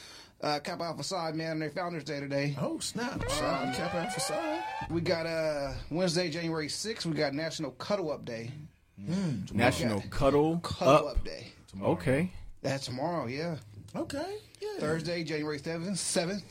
uh, 0.45 0.47
uh, 0.47 0.59
Kappa 0.59 0.83
Alpha 0.83 1.03
Psi, 1.03 1.31
man, 1.31 1.51
on 1.51 1.59
their 1.59 1.71
Founders 1.71 2.03
Day 2.03 2.19
today. 2.19 2.55
Oh 2.61 2.79
snap! 2.79 3.27
Shout 3.29 3.43
out 3.43 3.73
to 3.73 3.77
Kappa 3.79 3.97
Alpha 3.97 4.19
Psi. 4.19 4.63
We 4.89 5.01
got 5.01 5.25
uh, 5.25 5.73
Wednesday, 5.89 6.29
January 6.29 6.67
6th, 6.67 7.05
we 7.05 7.13
got 7.13 7.33
National 7.33 7.71
Cuddle 7.71 8.11
Up 8.11 8.25
Day. 8.25 8.51
National 9.53 10.01
Cuddle 10.09 10.59
Cuddle 10.59 11.07
Up. 11.09 11.17
Up 11.17 11.23
Day. 11.23 11.47
Okay. 11.81 12.31
That's 12.61 12.85
tomorrow, 12.85 13.27
yeah. 13.27 13.57
Okay. 13.95 14.37
Yeah. 14.61 14.79
Thursday, 14.79 15.23
January 15.23 15.59
7th, 15.59 15.91
7th. 15.91 16.43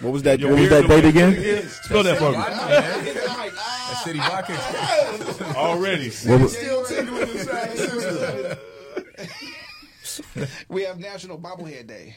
What 0.00 0.12
was 0.12 0.22
that? 0.24 0.40
Your 0.40 0.50
what 0.50 0.60
was 0.60 0.70
that 0.70 0.88
date 0.88 1.04
again? 1.04 1.30
make. 1.32 1.64
Spell 1.64 2.02
that 2.02 2.18
for 2.18 2.32
me. 2.32 2.36
That 2.36 4.02
city 4.04 4.18
vodka. 4.18 5.54
Already. 5.56 6.10
What 6.10 6.40
was, 6.40 6.56
Still 6.56 6.84
tingling 6.84 7.28
inside 7.28 7.70
the 7.70 7.76
system. 7.76 8.58
We 10.68 10.82
have 10.84 10.98
National 10.98 11.38
Bobblehead 11.38 11.86
Day. 11.86 12.14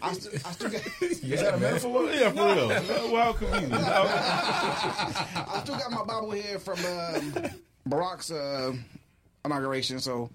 I 0.00 0.12
still, 0.12 0.32
I 0.44 0.52
still 0.52 0.70
got, 0.70 0.80
Is 1.02 1.20
that 1.40 1.54
a 1.54 1.58
metaphor? 1.58 2.04
Yeah, 2.12 2.30
for 2.30 2.44
real. 2.54 3.12
Well, 3.12 3.32
how 3.34 4.04
I 5.54 5.60
still 5.64 5.76
got 5.76 5.90
my 5.90 5.98
bobblehead 5.98 6.60
from 6.60 6.78
um, 7.44 7.50
Barack's 7.88 8.30
uh, 8.30 8.72
inauguration, 9.44 9.98
so 10.00 10.30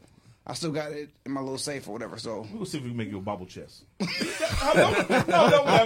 I 0.45 0.53
still 0.53 0.71
got 0.71 0.91
it 0.91 1.09
in 1.25 1.31
my 1.31 1.39
little 1.41 1.57
safe 1.57 1.87
or 1.87 1.91
whatever. 1.93 2.17
So 2.17 2.45
We'll 2.53 2.65
see 2.65 2.77
if 2.79 2.83
we 2.83 2.89
can 2.89 2.97
make 2.97 3.09
you 3.09 3.19
a 3.19 3.21
bobble 3.21 3.45
chest. 3.45 3.83
no, 3.99 4.07
no, 5.27 5.63
I 5.65 5.85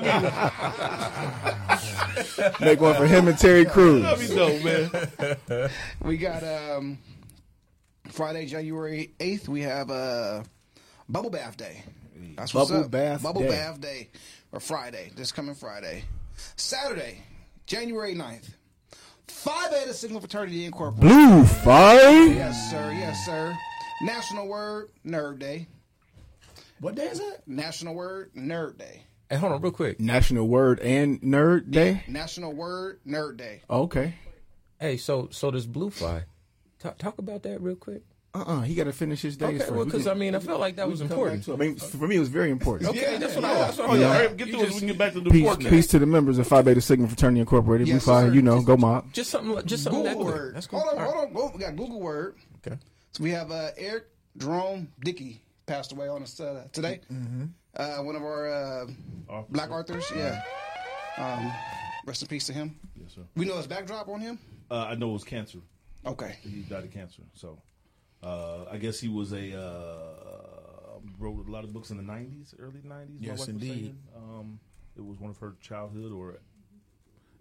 mean, 2.60 2.68
make 2.68 2.82
one 2.82 2.96
for 2.96 3.06
him 3.06 3.28
and 3.28 3.38
Terry 3.38 3.66
Crews. 3.66 4.02
that'd 4.04 4.28
be 4.28 4.36
dope, 4.36 4.64
man. 4.64 5.70
we 6.02 6.18
got 6.18 6.44
um, 6.44 6.98
Friday, 8.10 8.46
January 8.48 9.12
eighth. 9.20 9.48
We 9.48 9.62
have 9.62 9.92
uh, 9.92 10.44
Bubble 11.10 11.30
Bath 11.30 11.58
Day. 11.58 11.84
That's 12.36 12.54
what's 12.54 12.72
Bubble 12.72 12.86
up. 12.86 12.92
Bath 12.92 13.24
Bubble 13.24 13.42
Day. 13.42 13.50
Bath 13.50 13.82
Day, 13.82 14.10
or 14.52 14.60
Friday. 14.60 15.12
This 15.16 15.32
coming 15.32 15.56
Friday. 15.56 16.04
Saturday, 16.56 17.24
January 17.66 18.16
9th. 18.16 18.50
Phi 19.28 19.70
Beta 19.70 19.94
Sigma 19.94 20.20
Fraternity 20.20 20.66
Incorporated. 20.66 21.02
Blue 21.10 21.44
Five. 21.46 22.36
Yes, 22.36 22.72
sir. 22.72 22.92
Yes, 22.92 23.26
sir. 23.26 23.56
National 24.02 24.48
Word 24.48 24.90
Nerd 25.06 25.40
Day. 25.40 25.68
What 26.80 26.96
day 26.96 27.08
is 27.08 27.20
that? 27.20 27.48
National 27.48 27.96
Word 27.96 28.32
Nerd 28.36 28.78
Day. 28.78 29.04
Hey, 29.30 29.38
hold 29.38 29.54
on, 29.54 29.62
real 29.62 29.72
quick. 29.72 30.00
National 30.00 30.48
Word 30.48 30.80
and 30.82 31.22
Nerd 31.22 31.72
Day. 31.72 32.04
National 32.08 32.52
Word 32.54 33.00
Nerd 33.08 33.38
Day. 33.38 33.62
Okay. 33.70 34.16
Hey, 34.80 34.98
so 34.98 35.30
so 35.32 35.52
this 35.52 35.66
blue 35.66 35.90
fly. 35.90 36.26
Talk, 36.80 36.98
talk 36.98 37.18
about 37.18 37.44
that 37.44 37.62
real 37.62 37.76
quick. 37.76 38.04
Uh 38.36 38.44
uh 38.52 38.62
He 38.62 38.76
got 38.76 38.84
to 38.84 38.92
finish 38.94 39.22
his 39.22 39.38
days 39.38 39.48
Okay, 39.48 39.58
first. 39.60 39.72
well, 39.72 39.86
because 39.86 40.04
can- 40.04 40.12
I 40.12 40.16
mean, 40.16 40.36
I 40.36 40.40
felt 40.40 40.60
like 40.60 40.76
that 40.76 40.88
was 40.90 41.00
can 41.00 41.08
come 41.10 41.18
back 41.24 41.34
important. 41.36 41.62
I 41.62 41.66
mean, 41.66 41.76
for 41.78 42.08
me, 42.08 42.16
it 42.18 42.20
was 42.20 42.30
very 42.30 42.52
important. 42.52 42.90
Okay, 42.92 43.18
that's 43.18 43.36
what 43.36 43.46
I. 43.46 43.54
That's 43.54 43.78
what 43.78 43.90
Oh, 43.90 43.94
I 43.94 43.98
was- 43.98 44.02
hurry 44.04 44.26
up, 44.28 44.38
get 44.38 44.48
you 44.48 44.54
through 44.54 44.64
it 44.64 44.74
we 44.74 44.80
can 44.80 44.88
get 44.90 44.98
back 44.98 45.14
to 45.14 45.22
the 45.22 45.30
Peace, 45.30 45.40
important. 45.42 45.70
peace 45.70 45.88
to 45.88 46.00
the 46.00 46.06
members 46.06 46.38
of 46.38 46.48
Phi 46.48 46.62
Beta 46.62 46.82
Sigma 46.82 47.08
Fraternity 47.08 47.40
Incorporated. 47.40 47.88
Yes, 47.88 48.04
Blue 48.06 48.14
Five, 48.14 48.36
you 48.36 48.42
know, 48.42 48.62
go 48.62 48.76
mob. 48.78 49.14
Just 49.14 49.30
something, 49.32 49.66
just 49.66 49.84
something 49.84 50.04
Google 50.04 50.18
that 50.18 50.24
quick. 50.32 50.36
Word. 50.42 50.56
That's 50.56 50.68
cool. 50.68 50.80
Hold 50.82 50.94
on, 50.94 51.00
All 51.00 51.06
right. 51.06 51.16
hold 51.16 51.28
on. 51.28 51.34
Go- 51.34 51.52
We 51.56 51.60
got 51.64 51.76
Google 51.76 52.00
Word. 52.02 52.36
Okay. 52.68 52.78
So 53.14 53.24
we 53.24 53.32
have 53.32 53.52
uh, 53.52 53.70
Eric 53.78 54.06
Jerome 54.38 54.90
Dickey 55.04 55.42
passed 55.66 55.94
away 55.94 56.08
on 56.10 56.22
us 56.24 56.40
uh, 56.40 56.66
today. 56.74 57.00
Uh, 57.76 57.98
one 58.00 58.16
of 58.16 58.22
our 58.24 58.48
uh, 58.52 58.86
Officer. 59.30 59.46
Black 59.52 59.72
Arthurs. 59.72 60.06
Yeah. 60.16 60.42
Um, 61.18 61.52
rest 62.06 62.22
in 62.22 62.28
peace 62.28 62.46
to 62.48 62.54
him. 62.54 62.76
Yes, 63.00 63.14
sir. 63.16 63.22
We 63.36 63.46
know 63.46 63.56
his 63.58 63.68
backdrop 63.68 64.08
on 64.10 64.20
him. 64.20 64.38
Uh, 64.70 64.86
I 64.90 64.96
know 64.96 65.10
it 65.12 65.14
was 65.14 65.24
cancer. 65.24 65.60
Okay. 66.06 66.36
He 66.42 66.62
died 66.62 66.84
of 66.84 66.92
cancer. 66.92 67.22
So 67.34 67.58
uh, 68.26 68.66
I 68.72 68.78
guess 68.78 69.00
he 69.00 69.08
was 69.08 69.32
a 69.34 69.54
uh, 69.58 71.00
wrote 71.20 71.48
a 71.48 71.52
lot 71.52 71.64
of 71.64 71.72
books 71.74 71.92
in 71.92 71.98
the 71.98 72.04
'90s, 72.04 72.54
early 72.60 72.80
'90s. 72.82 73.18
Yes, 73.20 73.48
indeed. 73.48 73.96
Um, 74.16 74.60
it 74.98 75.06
was 75.06 75.20
one 75.20 75.30
of 75.30 75.38
her 75.40 75.56
childhood 75.62 76.12
or 76.12 76.40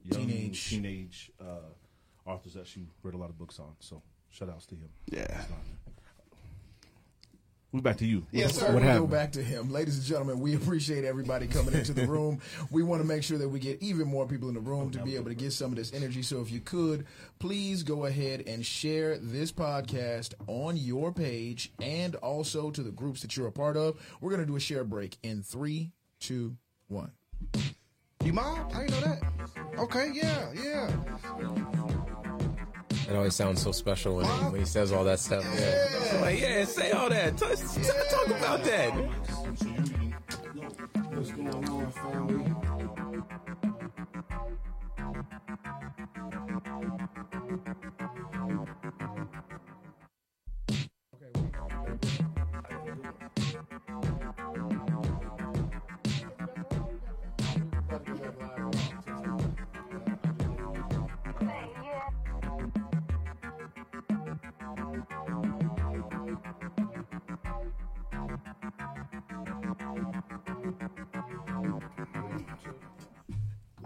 young 0.04 0.26
Teenage. 0.26 0.68
teenage 0.68 1.30
uh, 1.40 2.30
authors 2.30 2.54
that 2.54 2.66
she 2.66 2.86
read 3.02 3.14
a 3.14 3.18
lot 3.18 3.30
of 3.30 3.38
books 3.38 3.58
on. 3.58 3.74
So 3.80 4.02
shout 4.30 4.48
outs 4.50 4.66
to 4.66 4.74
him. 4.74 4.88
Yeah. 5.10 5.42
We 7.74 7.80
back 7.80 7.96
to 7.96 8.06
you. 8.06 8.24
Yes, 8.30 8.54
sir. 8.54 8.66
Before 8.66 8.80
we 8.80 8.86
go 8.86 9.06
back 9.08 9.32
to 9.32 9.42
him, 9.42 9.68
ladies 9.68 9.96
and 9.96 10.06
gentlemen, 10.06 10.38
we 10.38 10.54
appreciate 10.54 11.04
everybody 11.04 11.48
coming 11.48 11.74
into 11.74 11.92
the 11.92 12.06
room. 12.06 12.40
we 12.70 12.84
want 12.84 13.02
to 13.02 13.08
make 13.08 13.24
sure 13.24 13.36
that 13.36 13.48
we 13.48 13.58
get 13.58 13.82
even 13.82 14.06
more 14.06 14.28
people 14.28 14.48
in 14.48 14.54
the 14.54 14.60
room 14.60 14.92
to 14.92 15.00
be 15.02 15.16
able 15.16 15.24
to 15.24 15.34
get 15.34 15.52
some 15.52 15.72
of 15.72 15.76
this 15.76 15.92
energy. 15.92 16.22
So 16.22 16.40
if 16.40 16.52
you 16.52 16.60
could, 16.60 17.04
please 17.40 17.82
go 17.82 18.04
ahead 18.04 18.44
and 18.46 18.64
share 18.64 19.18
this 19.18 19.50
podcast 19.50 20.34
on 20.46 20.76
your 20.76 21.10
page 21.10 21.72
and 21.82 22.14
also 22.14 22.70
to 22.70 22.80
the 22.80 22.92
groups 22.92 23.22
that 23.22 23.36
you're 23.36 23.48
a 23.48 23.52
part 23.52 23.76
of. 23.76 23.98
We're 24.20 24.30
going 24.30 24.42
to 24.42 24.46
do 24.46 24.54
a 24.54 24.60
share 24.60 24.84
break 24.84 25.16
in 25.24 25.42
three, 25.42 25.90
two, 26.20 26.56
one. 26.86 27.10
You 28.24 28.34
mom? 28.34 28.68
I 28.72 28.86
didn't 28.86 29.00
know 29.00 29.00
that. 29.00 29.78
Okay. 29.80 30.12
Yeah. 30.14 30.52
Yeah. 30.54 30.90
It 33.08 33.14
always 33.14 33.34
sounds 33.34 33.62
so 33.62 33.70
special 33.72 34.16
when, 34.16 34.24
he, 34.26 34.30
when 34.44 34.60
he 34.60 34.64
says 34.66 34.90
all 34.92 35.04
that 35.04 35.20
stuff. 35.20 35.44
Yeah. 35.58 36.14
I'm 36.14 36.20
like, 36.22 36.40
yeah, 36.40 36.64
say 36.64 36.90
all 36.92 37.08
that. 37.10 37.36
Talk, 37.36 37.50
talk- 37.50 38.08
talk 38.10 38.26
about 38.38 38.64
that. 38.64 40.04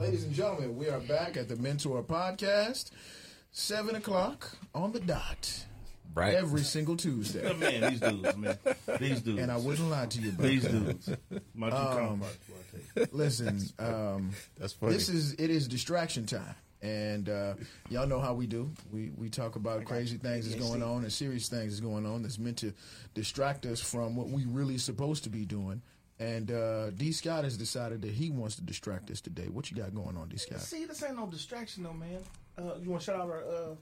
Ladies 0.08 0.24
and 0.24 0.32
gentlemen, 0.32 0.78
we 0.78 0.88
are 0.88 1.00
back 1.00 1.36
at 1.36 1.50
the 1.50 1.56
Mentour 1.56 2.02
Podcast, 2.02 2.92
7 3.52 3.94
o'clock 3.94 4.56
on 4.74 4.90
the 4.90 5.00
dot. 5.00 5.66
Right. 6.14 6.32
Every 6.32 6.62
single 6.62 6.96
Tuesday. 6.96 7.52
man, 7.58 7.90
these 7.90 8.00
dudes, 8.00 8.36
man, 8.38 8.58
these 8.98 9.20
dudes, 9.20 9.42
And 9.42 9.52
I 9.52 9.58
wouldn't 9.58 9.90
lie 9.90 10.06
to 10.06 10.18
you 10.18 10.30
about 10.30 10.42
these 10.42 10.64
dudes, 10.66 11.10
my 11.54 11.68
two 11.68 11.76
counterparts. 11.76 12.38
boy, 12.48 12.54
I 12.56 13.04
tell. 13.04 13.06
Listen, 13.18 13.60
um, 13.78 14.30
That's 14.56 14.72
funny. 14.72 14.94
this 14.94 15.10
is 15.10 15.34
it 15.34 15.50
is 15.50 15.68
distraction 15.68 16.24
time, 16.24 16.54
and 16.80 17.28
uh, 17.28 17.54
y'all 17.90 18.06
know 18.06 18.18
how 18.18 18.32
we 18.32 18.46
do. 18.46 18.70
We 18.90 19.10
we 19.14 19.28
talk 19.28 19.56
about 19.56 19.84
crazy 19.84 20.16
things 20.16 20.48
that's 20.48 20.58
going 20.58 20.82
on 20.82 21.02
and 21.02 21.12
serious 21.12 21.50
things 21.50 21.72
that's 21.72 21.80
going 21.80 22.06
on 22.06 22.22
that's 22.22 22.38
meant 22.38 22.56
to 22.60 22.72
distract 23.12 23.66
us 23.66 23.78
from 23.78 24.16
what 24.16 24.30
we 24.30 24.46
really 24.46 24.78
supposed 24.78 25.24
to 25.24 25.28
be 25.30 25.44
doing. 25.44 25.82
And 26.20 26.50
uh, 26.50 26.90
D. 26.90 27.12
Scott 27.12 27.44
has 27.44 27.56
decided 27.56 28.02
that 28.02 28.10
he 28.10 28.30
wants 28.30 28.56
to 28.56 28.62
distract 28.62 29.10
us 29.10 29.20
today. 29.20 29.48
What 29.48 29.70
you 29.70 29.76
got 29.76 29.94
going 29.94 30.16
on, 30.16 30.28
D. 30.28 30.36
Scott? 30.36 30.60
See, 30.60 30.84
this 30.84 31.02
ain't 31.04 31.16
no 31.16 31.26
distraction, 31.26 31.84
though, 31.84 31.92
man. 31.92 32.18
Uh, 32.56 32.74
you 32.82 32.90
want 32.90 33.02
to 33.02 33.06
shout 33.06 33.20
out 33.20 33.30
our 33.30 33.44
uh, 33.44 33.74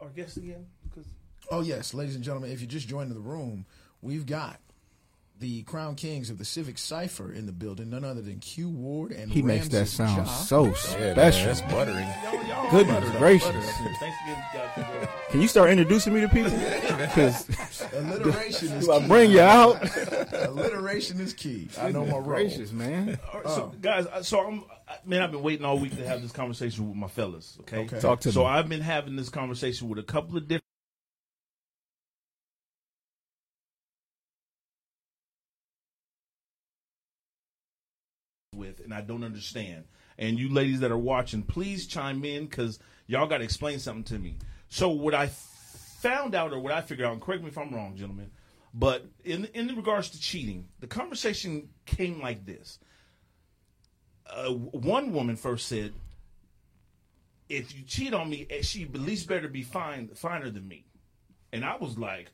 our 0.00 0.08
guest 0.10 0.36
again? 0.36 0.64
Because 0.88 1.06
Oh 1.50 1.60
yes, 1.60 1.94
ladies 1.94 2.16
and 2.16 2.24
gentlemen, 2.24 2.50
if 2.50 2.60
you 2.60 2.66
just 2.66 2.88
joined 2.88 3.10
the 3.10 3.20
room, 3.20 3.66
we've 4.02 4.26
got 4.26 4.58
the 5.38 5.62
Crown 5.64 5.94
Kings 5.96 6.30
of 6.30 6.38
the 6.38 6.44
Civic 6.44 6.78
Cipher 6.78 7.30
in 7.32 7.44
the 7.46 7.52
building, 7.52 7.90
none 7.90 8.04
other 8.04 8.22
than 8.22 8.38
Q 8.38 8.68
Ward 8.70 9.12
and 9.12 9.30
He 9.30 9.42
makes 9.42 9.68
that 9.68 9.86
sound 9.86 10.16
Ja. 10.18 10.24
so 10.24 10.64
Yeah, 10.64 10.70
man, 10.70 11.14
special. 11.14 11.46
that's 11.46 11.60
buttering. 11.62 12.08
y'all, 12.24 12.44
y'all 12.46 12.70
Goodness 12.70 13.04
butter 13.04 13.18
gracious. 13.18 13.46
butter 13.46 13.58
it 13.58 13.64
up. 13.64 14.00
Thanks 14.00 14.16
again, 14.24 14.44
guys. 14.54 15.08
Can 15.30 15.42
you 15.42 15.48
start 15.48 15.70
introducing 15.70 16.14
me 16.14 16.20
to 16.22 16.28
people? 16.28 16.52
Because 16.96 17.48
Alliteration 17.92 18.68
is 18.72 18.84
Do 18.86 18.92
I 18.92 19.00
key. 19.00 19.06
bring 19.08 19.30
you 19.30 19.40
out? 19.40 19.82
Alliteration 20.32 21.20
is 21.20 21.32
key. 21.34 21.68
I 21.80 21.90
know 21.90 22.04
my 22.04 22.12
role. 22.12 22.22
Gracious, 22.22 22.72
man. 22.72 23.18
All 23.32 23.40
right, 23.40 23.48
so 23.54 23.62
uh. 23.64 23.76
guys, 23.80 24.06
I- 24.06 24.22
so 24.22 24.46
I'm 24.46 24.64
I- 24.88 24.96
man. 25.04 25.22
I've 25.22 25.32
been 25.32 25.42
waiting 25.42 25.64
all 25.66 25.78
week 25.78 25.96
to 25.96 26.06
have 26.06 26.22
this 26.22 26.32
conversation 26.32 26.88
with 26.88 26.96
my 26.96 27.08
fellas. 27.08 27.56
Okay, 27.62 27.78
Okay. 27.80 28.00
Talk 28.00 28.20
to 28.20 28.32
so 28.32 28.40
me. 28.40 28.46
I've 28.46 28.68
been 28.68 28.80
having 28.80 29.16
this 29.16 29.28
conversation 29.28 29.88
with 29.88 29.98
a 29.98 30.02
couple 30.02 30.36
of 30.36 30.44
different. 30.48 30.62
And 38.86 38.94
I 38.94 39.02
don't 39.02 39.24
understand. 39.24 39.84
And 40.18 40.38
you 40.38 40.48
ladies 40.52 40.80
that 40.80 40.90
are 40.90 40.98
watching, 40.98 41.42
please 41.42 41.86
chime 41.86 42.24
in 42.24 42.46
because 42.46 42.78
y'all 43.06 43.26
got 43.26 43.38
to 43.38 43.44
explain 43.44 43.78
something 43.78 44.04
to 44.04 44.18
me. 44.18 44.38
So 44.68 44.88
what 44.88 45.14
I 45.14 45.26
found 45.26 46.34
out, 46.34 46.52
or 46.52 46.58
what 46.58 46.72
I 46.72 46.80
figured 46.80 47.06
out, 47.06 47.12
and 47.12 47.20
correct 47.20 47.42
me 47.42 47.48
if 47.48 47.58
I'm 47.58 47.74
wrong, 47.74 47.96
gentlemen, 47.96 48.30
but 48.72 49.06
in 49.24 49.46
in 49.46 49.74
regards 49.76 50.10
to 50.10 50.20
cheating, 50.20 50.68
the 50.80 50.86
conversation 50.86 51.68
came 51.84 52.20
like 52.20 52.46
this. 52.46 52.78
Uh, 54.28 54.50
one 54.50 55.12
woman 55.12 55.36
first 55.36 55.68
said, 55.68 55.92
if 57.48 57.76
you 57.76 57.84
cheat 57.84 58.12
on 58.12 58.28
me, 58.28 58.46
eh, 58.50 58.62
she 58.62 58.82
at 58.82 58.94
least 58.94 59.28
better 59.28 59.48
be 59.48 59.62
fine, 59.62 60.08
finer 60.08 60.50
than 60.50 60.66
me. 60.66 60.84
And 61.52 61.64
I 61.64 61.76
was 61.76 61.96
like, 61.96 62.30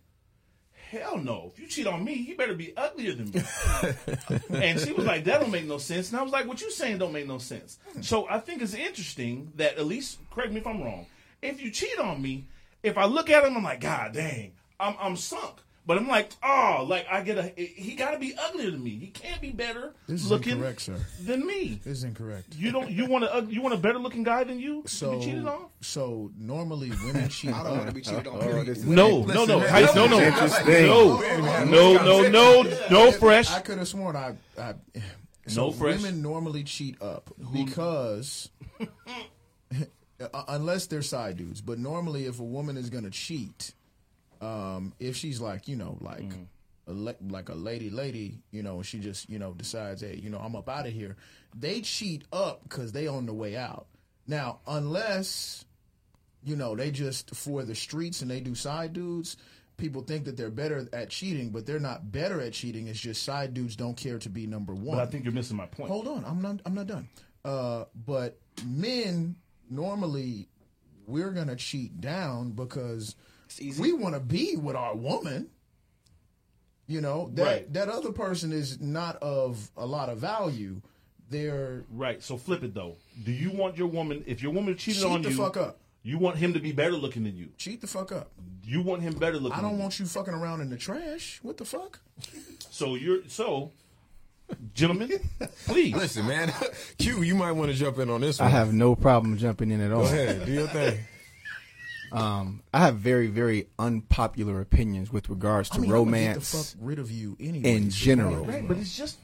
hell 0.93 1.17
no. 1.17 1.51
If 1.55 1.61
you 1.61 1.67
cheat 1.67 1.87
on 1.87 2.05
me, 2.05 2.13
you 2.13 2.37
better 2.37 2.55
be 2.55 2.77
uglier 2.77 3.15
than 3.15 3.31
me. 3.31 3.43
and 4.63 4.79
she 4.79 4.93
was 4.93 5.07
like, 5.07 5.25
that 5.25 5.41
don't 5.41 5.51
make 5.51 5.65
no 5.65 5.79
sense. 5.79 6.11
And 6.11 6.21
I 6.21 6.23
was 6.23 6.33
like, 6.33 6.47
what 6.47 6.61
you 6.61 6.71
saying 6.71 6.99
don't 6.99 7.13
make 7.13 7.27
no 7.27 7.39
sense. 7.39 7.79
Hmm. 7.93 8.03
So 8.03 8.29
I 8.29 8.39
think 8.39 8.61
it's 8.61 8.75
interesting 8.75 9.53
that 9.57 9.79
at 9.79 9.87
least, 9.87 10.19
correct 10.31 10.53
me 10.53 10.61
if 10.61 10.67
I'm 10.67 10.83
wrong, 10.83 11.07
if 11.41 11.63
you 11.63 11.71
cheat 11.71 11.99
on 11.99 12.21
me, 12.21 12.47
if 12.83 12.99
I 12.99 13.07
look 13.07 13.31
at 13.31 13.45
him, 13.45 13.57
I'm 13.57 13.63
like, 13.63 13.81
God 13.81 14.13
dang, 14.13 14.53
I'm, 14.79 14.95
I'm 15.01 15.17
sunk. 15.17 15.61
But 15.85 15.99
I'm 15.99 16.07
like, 16.07 16.31
oh, 16.45 16.87
like 16.89 17.07
I 17.11 17.23
get 17.23 17.39
a, 17.39 17.53
he 17.57 17.97
got 17.97 18.13
to 18.13 18.19
be 18.19 18.35
uglier 18.41 18.71
than 18.71 18.85
me. 18.85 18.91
He 18.91 19.09
can't 19.09 19.41
be 19.41 19.51
better 19.51 19.95
This 20.07 20.23
is 20.23 20.31
looking 20.31 20.53
incorrect, 20.53 20.83
sir. 20.83 20.97
than 21.21 21.45
me. 21.45 21.81
This 21.83 21.99
is 21.99 22.05
incorrect. 22.05 22.55
You 22.57 22.71
don't. 22.71 22.89
You 22.89 23.07
want 23.07 23.25
a. 23.25 23.45
You 23.49 23.63
want 23.63 23.75
a 23.75 23.79
better 23.79 23.99
looking 23.99 24.23
guy 24.23 24.45
than 24.45 24.61
you? 24.61 24.85
So, 24.87 25.11
to 25.13 25.19
be 25.19 25.25
cheated 25.25 25.47
on? 25.47 25.67
so 25.81 26.31
normally 26.39 26.91
women 27.05 27.29
cheat. 27.31 27.53
I 27.53 27.65
don't 27.65 27.79
want 27.79 27.89
to 27.89 27.95
be 27.95 28.01
cheated 28.01 28.29
on. 28.29 28.37
Oh, 28.37 28.41
Period. 28.41 28.67
this 28.67 28.79
is- 28.79 28.85
No, 28.87 29.23
no, 29.25 29.45
no, 29.45 29.57
Listen, 29.57 29.61
Hey, 29.61 29.83
man, 29.85 29.95
no, 29.97 30.07
no, 30.07 30.21
interesting. 30.21 30.87
no, 30.87 31.65
no, 31.65 32.29
no, 32.29 32.29
no, 32.63 32.87
no, 32.89 33.13
fresh. 33.13 33.51
I 33.51 33.59
could 33.61 33.79
have 33.79 33.89
sworn 33.89 34.15
I. 34.15 34.35
I 34.57 34.75
No 35.57 35.73
fresh. 35.73 35.97
Women 36.01 36.23
normally 36.23 36.63
cheat 36.63 37.03
up 37.03 37.29
because. 37.53 38.51
uh, 40.21 40.43
unless 40.49 40.87
they're 40.87 41.03
side 41.03 41.37
dudes, 41.39 41.61
but 41.61 41.79
normally 41.79 42.27
if 42.27 42.39
a 42.41 42.45
woman 42.45 42.77
is 42.77 42.91
gonna 42.91 43.11
cheat, 43.11 43.73
um, 44.43 44.93
if 44.99 45.17
she's 45.17 45.41
like 45.41 45.69
you 45.69 45.77
know 45.77 45.97
like 46.01 46.23
Mm. 46.29 46.47
a 46.89 46.93
la- 46.93 47.13
like 47.29 47.49
a 47.49 47.55
lady 47.55 47.89
lady, 47.91 48.41
you 48.51 48.63
know, 48.63 48.83
she 48.83 48.99
just 48.99 49.31
you 49.31 49.39
know 49.39 49.53
decides, 49.55 50.01
hey, 50.03 50.19
you 50.23 50.29
know, 50.31 50.39
I'm 50.39 50.57
up 50.57 50.69
out 50.69 50.87
of 50.87 50.93
here. 50.93 51.17
They 51.59 51.81
cheat 51.81 52.25
up 52.33 52.63
because 52.65 52.93
they 52.93 53.07
on 53.07 53.27
the 53.27 53.33
way 53.35 53.57
out. 53.57 53.87
Now, 54.27 54.59
unless 54.67 55.65
you 56.45 56.57
know 56.57 56.75
they 56.75 56.91
just 56.91 57.35
for 57.37 57.63
the 57.63 57.75
streets 57.75 58.21
and 58.23 58.31
they 58.31 58.41
do 58.41 58.55
side 58.55 58.93
dudes. 58.93 59.37
People 59.79 60.03
think 60.03 60.27
that 60.27 60.37
they're 60.37 60.51
better 60.51 60.87
at 60.93 61.09
cheating, 61.11 61.51
but 61.51 61.67
they're 61.67 61.81
not 61.81 62.13
better 62.13 62.41
at 62.41 62.53
cheating. 62.53 62.87
It's 62.89 63.01
just 63.01 63.23
side 63.25 63.53
dudes 63.55 63.75
don't 63.75 63.97
care 63.97 64.19
to 64.19 64.29
be 64.29 64.47
number 64.47 64.75
one. 64.75 64.97
But 64.97 65.03
I 65.03 65.11
think 65.11 65.25
you're 65.25 65.33
missing 65.33 65.57
my 65.57 65.67
point. 65.67 65.91
Hold 65.91 66.07
on, 66.07 66.25
I'm 66.25 66.41
not. 66.43 66.61
I'm 66.67 66.75
not 66.75 66.87
done. 66.87 67.09
Uh, 67.45 67.85
but 68.07 68.39
men 68.65 69.35
normally 69.71 70.49
we're 71.07 71.31
gonna 71.31 71.57
cheat 71.57 72.01
down 72.01 72.51
because. 72.53 73.15
We 73.61 73.93
want 73.93 74.15
to 74.15 74.21
be 74.21 74.57
with 74.57 74.77
our 74.77 74.95
woman. 74.97 75.49
You 76.87 77.01
know 77.01 77.31
that 77.35 77.45
Right. 77.45 77.73
that 77.73 77.89
other 77.89 78.13
person 78.13 78.53
is 78.53 78.81
not 78.81 79.17
of 79.17 79.71
a 79.77 79.87
lot 79.87 80.09
of 80.09 80.19
value. 80.19 80.83
They're 81.31 81.85
Right. 81.91 82.23
So 82.23 82.37
flip 82.37 82.63
it 82.63 82.75
though. 82.75 82.97
Do 83.25 83.33
you 83.33 83.51
want 83.51 83.77
your 83.79 83.87
woman? 83.89 84.25
If 84.27 84.43
your 84.43 84.53
woman 84.53 84.77
cheated 84.77 85.03
cheat 85.03 85.11
on 85.11 85.23
the 85.23 85.31
you, 85.31 85.37
fuck 85.37 85.57
up. 85.57 85.79
you 86.03 86.19
want 86.19 86.37
him 86.37 86.53
to 86.53 86.61
be 86.61 86.73
better 86.73 86.93
looking 86.93 87.25
than 87.25 87.37
you. 87.37 87.49
Cheat 87.57 87.81
the 87.81 87.87
fuck 87.87 88.13
up. 88.13 88.31
You 88.65 88.83
want 88.83 89.03
him 89.03 89.15
better 89.15 89.39
looking. 89.39 89.59
I 89.59 89.63
don't 89.63 89.75
you. 89.77 89.81
want 89.81 89.99
you 90.01 90.07
fucking 90.07 90.35
around 90.35 90.61
in 90.61 90.69
the 90.71 90.77
trash. 90.77 91.39
What 91.43 91.57
the 91.57 91.65
fuck? 91.65 92.01
So 92.71 92.97
you're 92.97 93.21
so, 93.29 93.71
gentlemen, 94.75 95.19
please. 95.67 95.95
Listen, 95.95 96.27
man. 96.27 96.53
Q, 96.99 97.23
you 97.23 97.35
might 97.35 97.53
want 97.53 97.71
to 97.71 97.77
jump 97.77 97.99
in 97.99 98.11
on 98.11 98.21
this 98.21 98.39
one. 98.39 98.49
I 98.49 98.51
have 98.51 98.75
no 98.75 98.95
problem 98.95 99.39
jumping 99.39 99.71
in 99.71 99.81
at 99.81 99.93
all. 99.93 100.03
Go 100.03 100.07
ahead, 100.09 100.45
do 100.45 100.53
your 100.53 100.67
thing. 100.69 100.99
Um, 102.13 102.63
I 102.75 102.81
have 102.81 102.97
very, 102.97 103.29
very 103.29 103.69
unpopular 103.79 104.61
opinions 104.61 105.13
with 105.13 105.29
regards 105.29 105.71
to 105.71 105.77
I 105.77 105.81
mean, 105.81 105.91
I'ma 105.91 106.05
get 106.05 106.05
the 106.05 106.11
romance 106.11 106.77
rid 106.81 106.99
of 106.99 107.11
you 107.11 107.37
anyway. 107.41 107.77
in 107.77 107.91
general. 107.91 108.45
Right, 108.45 108.67
but 108.67 108.77
it's 108.77 108.97
just. 108.97 109.19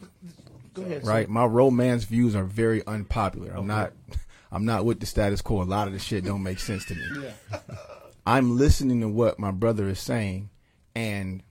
Go 0.75 0.83
ahead. 0.83 1.05
right? 1.07 1.29
My 1.29 1.45
romance 1.45 2.05
views 2.05 2.37
are 2.37 2.45
very 2.45 2.87
unpopular. 2.87 3.53
I'm 3.55 3.67
not 3.67 3.93
I'm 4.53 4.65
not 4.65 4.85
with 4.85 5.01
the 5.01 5.07
status 5.07 5.43
quo. 5.43 5.63
A 5.63 5.65
lot 5.65 5.87
of 5.87 5.93
the 5.93 5.99
shit 5.99 6.25
don't 6.25 6.43
make 6.43 6.61
sense 6.61 6.85
to 6.87 6.95
me. 6.95 7.31
I'm 8.27 8.57
listening 8.57 9.01
to 9.01 9.09
what 9.09 9.39
my 9.39 9.51
brother 9.51 9.89
is 9.89 9.99
saying 9.99 10.51
and 10.95 11.43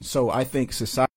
so 0.00 0.30
I 0.30 0.44
think 0.44 0.72
society 0.72 1.10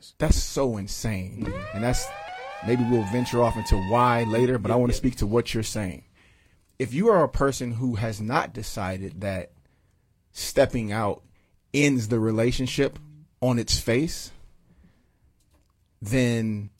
is. 0.00 0.14
that's 0.18 0.42
so 0.42 0.76
insane. 0.76 1.46
Mm-hmm. 1.46 1.76
And 1.76 1.84
that's 1.84 2.06
maybe 2.66 2.84
we'll 2.90 3.04
venture 3.04 3.42
off 3.42 3.56
into 3.56 3.76
why 3.88 4.24
later, 4.24 4.58
but 4.58 4.70
I 4.70 4.76
want 4.76 4.92
to 4.92 4.96
speak 4.96 5.16
to 5.16 5.26
what 5.26 5.54
you're 5.54 5.62
saying. 5.62 6.04
If 6.78 6.94
you 6.94 7.08
are 7.08 7.22
a 7.22 7.28
person 7.28 7.72
who 7.72 7.96
has 7.96 8.20
not 8.20 8.54
decided 8.54 9.20
that 9.20 9.52
stepping 10.32 10.92
out 10.92 11.22
ends 11.74 12.08
the 12.08 12.18
relationship 12.18 12.98
on 13.40 13.58
its 13.58 13.78
face, 13.78 14.32
then 16.00 16.70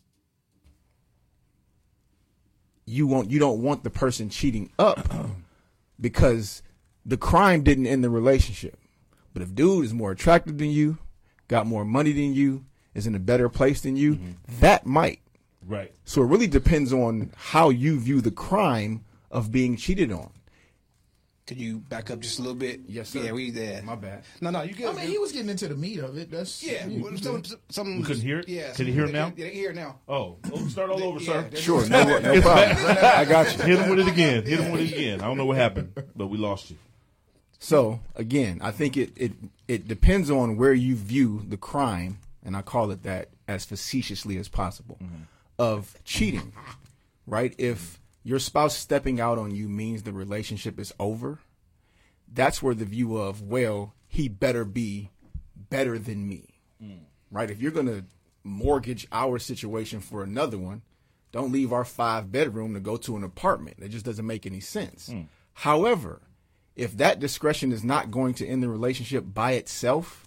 you 2.87 3.07
want 3.07 3.31
you 3.31 3.39
don't 3.39 3.63
want 3.63 3.85
the 3.85 3.91
person 3.91 4.31
cheating 4.31 4.71
up 4.79 5.13
because 6.01 6.63
the 7.05 7.17
crime 7.17 7.63
didn't 7.63 7.87
end 7.87 8.03
the 8.03 8.11
relationship. 8.11 8.79
But 9.33 9.43
if 9.43 9.55
dude 9.55 9.85
is 9.85 9.95
more 9.95 10.11
attractive 10.11 10.59
than 10.59 10.71
you, 10.71 10.99
got 11.47 11.67
more 11.67 11.85
money 11.85 12.13
than 12.13 12.35
you, 12.35 12.65
is 12.95 13.07
in 13.07 13.15
a 13.15 13.19
better 13.21 13.49
place 13.49 13.81
than 13.81 13.97
you, 13.97 14.15
mm-hmm. 14.15 14.33
that 14.61 14.87
might. 14.87 15.21
Right. 15.67 15.93
So 16.05 16.23
it 16.23 16.27
really 16.27 16.47
depends 16.47 16.93
on 16.93 17.33
how 17.37 17.71
you 17.71 17.99
view 17.99 18.21
the 18.21 18.31
crime 18.31 19.05
of 19.31 19.53
being 19.53 19.77
cheated 19.77 20.11
on. 20.11 20.31
Could 21.47 21.59
you 21.59 21.81
back 21.81 22.11
up 22.13 22.21
just 22.21 22.39
a 22.39 22.43
little 22.43 22.57
bit? 22.57 22.83
Yes, 22.87 23.09
sir. 23.09 23.25
Yeah, 23.25 23.33
we 23.33 23.51
there. 23.51 23.83
My 23.83 23.97
bad. 23.97 24.23
No, 24.41 24.51
no, 24.51 24.63
you 24.63 24.73
good. 24.73 24.87
I 24.87 24.93
mean, 24.93 25.09
he 25.09 25.19
was 25.19 25.33
getting 25.33 25.51
into 25.51 25.67
the 25.67 25.75
meat 25.75 25.99
of 25.99 26.17
it. 26.17 26.31
That's 26.31 26.63
Yeah, 26.63 26.87
you- 26.87 27.03
well, 27.03 27.17
some, 27.17 27.43
some, 27.69 27.99
We 27.99 28.05
couldn't 28.05 28.23
hear 28.23 28.39
it? 28.39 28.49
Yeah, 28.49 28.73
Can 28.73 28.87
you 28.87 28.93
hear 28.93 29.07
it 29.07 29.13
now? 29.13 29.33
Yeah, 29.37 29.47
they 29.47 29.51
hear 29.51 29.71
it 29.71 29.75
now. 29.75 29.99
Oh, 30.09 30.37
oh, 30.53 30.69
start 30.69 30.91
all 30.91 31.03
over, 31.03 31.19
Yeah, 31.19 31.27
sir. 31.27 31.49
they're- 31.51 31.61
Sure, 31.61 31.89
no, 31.89 32.05
no 32.21 32.41
problem. 32.41 32.77
I 33.03 33.25
got 33.25 33.57
you. 33.57 33.65
Hit 33.65 33.79
him 33.81 33.91
with 33.91 33.99
it 33.99 34.07
again. 34.07 34.45
Hit 34.45 34.61
him 34.61 34.71
with 34.71 34.83
it 34.83 34.93
again. 34.93 35.21
I 35.21 35.25
don't 35.25 35.39
know 35.39 35.47
what 35.47 35.57
happened, 35.57 35.93
but 36.15 36.29
we 36.29 36.39
lost 36.39 36.71
you. 36.71 36.77
So 37.59 37.99
again, 38.15 38.61
I 38.63 38.71
think 38.71 38.97
it, 38.97 39.11
it 39.17 39.33
it 39.67 39.89
depends 39.89 40.31
on 40.31 40.57
where 40.57 40.73
you 40.73 40.95
view 40.95 41.43
the 41.47 41.57
crime, 41.57 42.19
and 42.45 42.57
I 42.57 42.63
call 42.63 42.91
it 42.91 43.03
that 43.03 43.29
as 43.47 43.65
facetiously 43.65 44.37
as 44.39 44.49
possible, 44.49 44.99
mm-hmm. 45.03 45.23
of 45.59 45.97
cheating. 46.05 46.53
Right? 47.27 47.55
If 47.59 48.01
your 48.23 48.39
spouse 48.39 48.77
stepping 48.77 49.21
out 49.21 49.39
on 49.39 49.55
you 49.55 49.69
means 49.69 50.03
the 50.03 50.13
relationship 50.13 50.79
is 50.79 50.93
over, 50.99 51.39
that's 52.33 52.63
where 52.63 52.75
the 52.75 52.85
view 52.85 53.17
of 53.17 53.43
well, 53.43 53.95
he 54.07 54.29
better 54.29 54.65
be 54.65 55.11
better 55.57 55.99
than 55.99 56.29
me. 56.29 56.61
Mm. 56.83 57.01
Right? 57.31 57.51
If 57.51 57.61
you're 57.61 57.71
gonna 57.71 58.05
mortgage 58.43 59.07
our 59.13 59.39
situation 59.39 60.01
for 60.01 60.23
another 60.23 60.59
one, 60.59 60.83
don't 61.33 61.53
leave 61.53 61.73
our 61.73 61.85
five 61.85 62.33
bedroom 62.33 62.75
to 62.75 62.81
go 62.81 62.97
to 62.97 63.17
an 63.17 63.23
apartment. 63.23 63.77
It 63.81 63.89
just 63.89 64.05
doesn't 64.05 64.27
make 64.27 64.47
any 64.47 64.61
sense. 64.61 65.09
Mm. 65.09 65.27
However, 65.53 66.23
if 66.75 66.97
that 66.97 67.21
discretion 67.21 67.73
is 67.73 67.85
not 67.85 68.11
going 68.11 68.35
to 68.35 68.47
end 68.47 68.63
the 68.63 68.69
relationship 68.69 69.25
by 69.33 69.53
itself, 69.53 70.27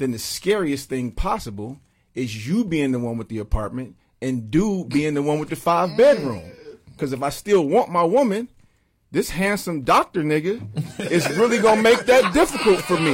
then 0.00 0.12
the 0.12 0.18
scariest 0.18 0.88
thing 0.88 1.12
possible 1.12 1.78
is 2.14 2.46
you 2.48 2.64
being 2.64 2.92
the 2.92 2.98
one 2.98 3.18
with 3.18 3.28
the 3.28 3.38
apartment 3.38 3.96
and 4.22 4.50
dude 4.50 4.88
being 4.88 5.14
the 5.14 5.22
one 5.22 5.38
with 5.38 5.50
the 5.50 5.56
five 5.56 5.96
bedroom. 5.96 6.50
Because 6.90 7.12
if 7.12 7.22
I 7.22 7.28
still 7.28 7.66
want 7.66 7.90
my 7.90 8.02
woman, 8.02 8.48
this 9.10 9.30
handsome 9.30 9.82
doctor 9.82 10.22
nigga 10.22 10.60
is 11.10 11.28
really 11.36 11.58
gonna 11.58 11.82
make 11.82 12.06
that 12.06 12.32
difficult 12.32 12.80
for 12.80 12.98
me. 12.98 13.12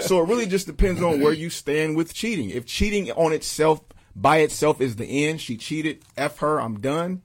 so 0.00 0.22
it 0.22 0.28
really 0.28 0.46
just 0.46 0.66
depends 0.66 1.02
on 1.02 1.20
where 1.20 1.32
you 1.32 1.50
stand 1.50 1.96
with 1.96 2.14
cheating. 2.14 2.50
If 2.50 2.64
cheating 2.64 3.10
on 3.12 3.32
itself 3.32 3.80
by 4.14 4.38
itself 4.38 4.80
is 4.80 4.94
the 4.96 5.26
end, 5.26 5.40
she 5.40 5.56
cheated, 5.56 6.04
f 6.16 6.38
her, 6.38 6.60
I'm 6.60 6.80
done. 6.80 7.22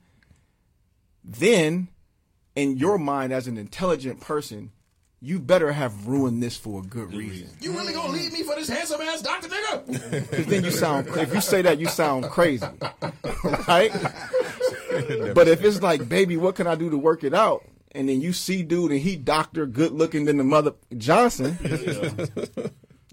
Then, 1.22 1.88
in 2.56 2.76
your 2.76 2.98
mind 2.98 3.32
as 3.32 3.46
an 3.46 3.56
intelligent 3.56 4.20
person, 4.20 4.72
you 5.20 5.40
better 5.40 5.72
have 5.72 6.06
ruined 6.06 6.42
this 6.42 6.56
for 6.56 6.80
a 6.80 6.82
good 6.82 7.08
mm-hmm. 7.08 7.18
reason. 7.18 7.48
You 7.60 7.72
really 7.72 7.92
gonna 7.92 8.12
leave 8.12 8.32
me 8.32 8.42
for 8.42 8.54
this 8.54 8.68
handsome 8.68 9.00
ass 9.00 9.22
doctor 9.22 9.48
nigga? 9.48 10.28
Because 10.30 10.46
then 10.46 10.64
you 10.64 10.70
sound, 10.70 11.08
if 11.08 11.34
you 11.34 11.40
say 11.40 11.62
that, 11.62 11.78
you 11.78 11.86
sound 11.86 12.24
crazy, 12.26 12.66
right? 13.68 13.92
but 15.34 15.48
if 15.48 15.62
it's 15.64 15.82
like, 15.82 16.08
baby, 16.08 16.36
what 16.36 16.54
can 16.54 16.66
I 16.66 16.74
do 16.74 16.90
to 16.90 16.98
work 16.98 17.24
it 17.24 17.34
out? 17.34 17.64
And 17.92 18.08
then 18.08 18.20
you 18.20 18.32
see 18.32 18.62
dude 18.62 18.92
and 18.92 19.00
he 19.00 19.16
doctor 19.16 19.66
good 19.66 19.92
looking 19.92 20.26
than 20.26 20.36
the 20.36 20.44
mother 20.44 20.72
Johnson, 20.96 21.58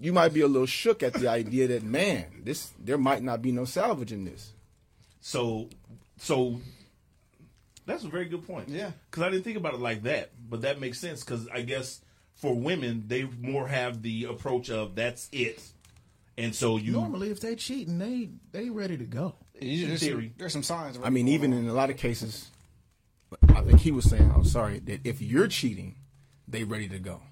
you 0.00 0.12
might 0.12 0.32
be 0.32 0.42
a 0.42 0.46
little 0.46 0.66
shook 0.66 1.02
at 1.02 1.14
the 1.14 1.28
idea 1.28 1.66
that 1.68 1.82
man, 1.82 2.26
this 2.44 2.72
there 2.78 2.98
might 2.98 3.22
not 3.22 3.42
be 3.42 3.50
no 3.50 3.64
salvage 3.64 4.12
in 4.12 4.24
this. 4.24 4.52
So, 5.20 5.70
so 6.18 6.60
that's 7.86 8.04
a 8.04 8.08
very 8.08 8.26
good 8.26 8.46
point. 8.46 8.68
Yeah. 8.68 8.90
because 9.10 9.22
I 9.22 9.30
didn't 9.30 9.44
think 9.44 9.56
about 9.56 9.74
it 9.74 9.80
like 9.80 10.02
that, 10.02 10.30
but 10.48 10.62
that 10.62 10.80
makes 10.80 10.98
sense. 10.98 11.22
Because 11.24 11.48
I 11.48 11.62
guess 11.62 12.00
for 12.34 12.54
women, 12.54 13.04
they 13.06 13.24
more 13.24 13.68
have 13.68 14.02
the 14.02 14.24
approach 14.24 14.70
of 14.70 14.94
that's 14.94 15.28
it, 15.32 15.62
and 16.38 16.54
so 16.54 16.76
you 16.76 16.92
Normally, 16.92 17.30
if 17.30 17.40
they 17.40 17.56
cheating, 17.56 17.98
they 17.98 18.30
they 18.52 18.70
ready 18.70 18.96
to 18.96 19.04
go. 19.04 19.34
You- 19.60 19.86
There's 19.86 20.02
some, 20.02 20.30
there's 20.36 20.52
some 20.52 20.62
signs. 20.62 20.98
I 21.02 21.10
mean, 21.10 21.28
even 21.28 21.52
in 21.52 21.66
a 21.68 21.72
lot 21.72 21.88
of 21.90 21.96
cases, 21.96 22.50
I 23.48 23.62
think 23.62 23.80
he 23.80 23.90
was 23.90 24.04
saying, 24.04 24.30
I'm 24.34 24.44
sorry, 24.44 24.80
that 24.80 25.06
if 25.06 25.22
you're 25.22 25.48
cheating, 25.48 25.96
they 26.46 26.62
ready 26.64 26.88
to 26.88 26.98
go. 26.98 27.22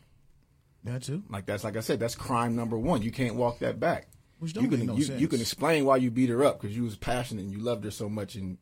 That 0.85 1.03
too. 1.03 1.23
Like 1.31 1.47
that's 1.47 1.65
like 1.65 1.77
I 1.77 1.81
said, 1.81 2.01
that's 2.01 2.15
crime 2.15 2.57
number 2.57 2.79
one. 2.79 3.03
You 3.03 3.11
can't 3.11 3.37
walk 3.37 3.59
that 3.61 3.79
back. 3.81 4.09
Which 4.39 4.53
don't 4.53 4.65
you 4.65 4.71
can 4.71 4.81
make 4.81 4.89
no 4.89 4.97
you, 4.97 5.05
sense. 5.05 5.21
you 5.21 5.29
can 5.29 5.41
explain 5.41 5.85
why 5.85 5.97
you 5.97 6.11
beat 6.11 6.29
her 6.29 6.45
up 6.45 6.61
because 6.61 6.77
you 6.77 6.83
was 6.83 6.97
passionate 6.97 7.43
and 7.45 7.53
you 7.53 7.61
loved 7.61 7.85
her 7.85 7.91
so 7.91 8.09
much, 8.09 8.35
and 8.35 8.59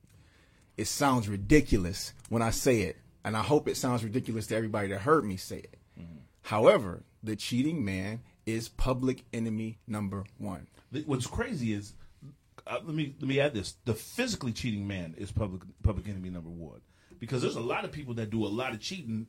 it 0.77 0.87
sounds 0.87 1.29
ridiculous 1.29 2.13
when 2.29 2.43
I 2.43 2.51
say 2.51 2.83
it, 2.83 2.97
and 3.25 3.37
I 3.37 3.43
hope 3.43 3.68
it 3.68 3.77
sounds 3.77 4.05
ridiculous 4.05 4.47
to 4.49 4.57
everybody 4.57 4.89
that 4.89 5.01
heard 5.01 5.25
me 5.25 5.37
say 5.37 5.59
it. 5.59 5.77
Mm-hmm. 5.99 6.18
However, 6.43 7.05
the 7.23 7.37
cheating 7.37 7.85
man 7.85 8.20
is 8.47 8.68
public 8.68 9.25
enemy 9.33 9.79
number 9.87 10.25
one. 10.39 10.66
What's 11.07 11.27
crazy 11.27 11.73
is, 11.73 11.95
uh, 12.66 12.79
let 12.85 12.95
me 12.95 13.14
let 13.20 13.29
me 13.29 13.41
add 13.41 13.55
this: 13.55 13.75
the 13.85 13.95
physically 13.95 14.53
cheating 14.53 14.87
man 14.87 15.14
is 15.16 15.33
public 15.33 15.62
public 15.83 16.09
enemy 16.09 16.31
number 16.31 16.51
one 16.51 16.81
because 17.18 17.41
there's 17.41 17.57
a 17.57 17.61
lot 17.61 17.85
of 17.85 17.93
people 17.93 18.14
that 18.14 18.31
do 18.31 18.45
a 18.45 18.49
lot 18.49 18.73
of 18.73 18.81
cheating 18.81 19.27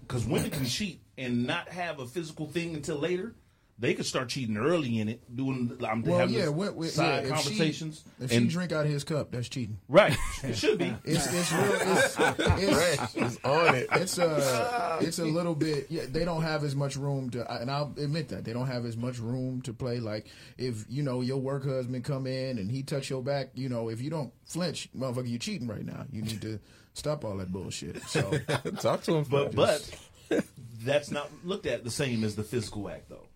because 0.00 0.24
women 0.26 0.50
can 0.50 0.64
cheat 0.64 1.02
and 1.16 1.46
not 1.46 1.68
have 1.68 1.98
a 1.98 2.06
physical 2.06 2.46
thing 2.46 2.74
until 2.74 2.96
later. 2.96 3.34
They 3.76 3.94
could 3.94 4.06
start 4.06 4.28
cheating 4.28 4.56
early 4.56 5.00
in 5.00 5.08
it, 5.08 5.34
doing 5.34 5.76
I'm 5.84 6.02
Well, 6.02 6.18
having 6.20 6.34
yeah, 6.36 6.42
this 6.42 6.50
when, 6.50 6.76
when, 6.76 6.88
side 6.90 7.24
yeah, 7.24 7.30
if 7.30 7.34
conversations. 7.34 8.04
She, 8.18 8.24
if 8.24 8.32
and, 8.32 8.42
she 8.42 8.54
drink 8.54 8.70
out 8.70 8.86
of 8.86 8.92
his 8.92 9.02
cup, 9.02 9.32
that's 9.32 9.48
cheating. 9.48 9.78
right, 9.88 10.16
it 10.44 10.56
should 10.56 10.78
be. 10.78 10.94
It's 11.04 11.26
it's 11.26 11.52
real. 11.52 11.72
It's, 11.74 12.16
it's, 12.18 13.14
It's 13.16 13.44
on 13.44 13.74
it. 13.74 13.88
it's 13.92 14.18
a 14.18 14.98
it's 15.00 15.18
a 15.18 15.24
little 15.24 15.56
bit. 15.56 15.86
Yeah, 15.90 16.02
they 16.08 16.24
don't 16.24 16.42
have 16.42 16.62
as 16.62 16.76
much 16.76 16.94
room 16.96 17.30
to, 17.30 17.52
and 17.60 17.68
I'll 17.68 17.92
admit 17.98 18.28
that 18.28 18.44
they 18.44 18.52
don't 18.52 18.68
have 18.68 18.86
as 18.86 18.96
much 18.96 19.18
room 19.18 19.60
to 19.62 19.72
play. 19.72 19.98
Like 19.98 20.28
if 20.56 20.84
you 20.88 21.02
know 21.02 21.20
your 21.20 21.38
work 21.38 21.64
husband 21.64 22.04
come 22.04 22.28
in 22.28 22.58
and 22.58 22.70
he 22.70 22.84
touch 22.84 23.10
your 23.10 23.22
back, 23.22 23.50
you 23.54 23.68
know 23.68 23.88
if 23.88 24.00
you 24.00 24.08
don't 24.08 24.32
flinch, 24.46 24.88
motherfucker, 24.96 25.28
you 25.28 25.38
cheating 25.40 25.66
right 25.66 25.84
now. 25.84 26.06
You 26.12 26.22
need 26.22 26.40
to 26.42 26.60
stop 26.92 27.24
all 27.24 27.36
that 27.38 27.50
bullshit. 27.50 28.02
So 28.04 28.22
Talk 28.80 29.02
to 29.02 29.16
him. 29.16 29.24
But 29.28 29.52
first. 29.52 29.96
but 30.28 30.44
that's 30.84 31.10
not 31.10 31.28
looked 31.44 31.66
at 31.66 31.82
the 31.82 31.90
same 31.90 32.22
as 32.22 32.36
the 32.36 32.44
physical 32.44 32.88
act, 32.88 33.08
though. 33.08 33.26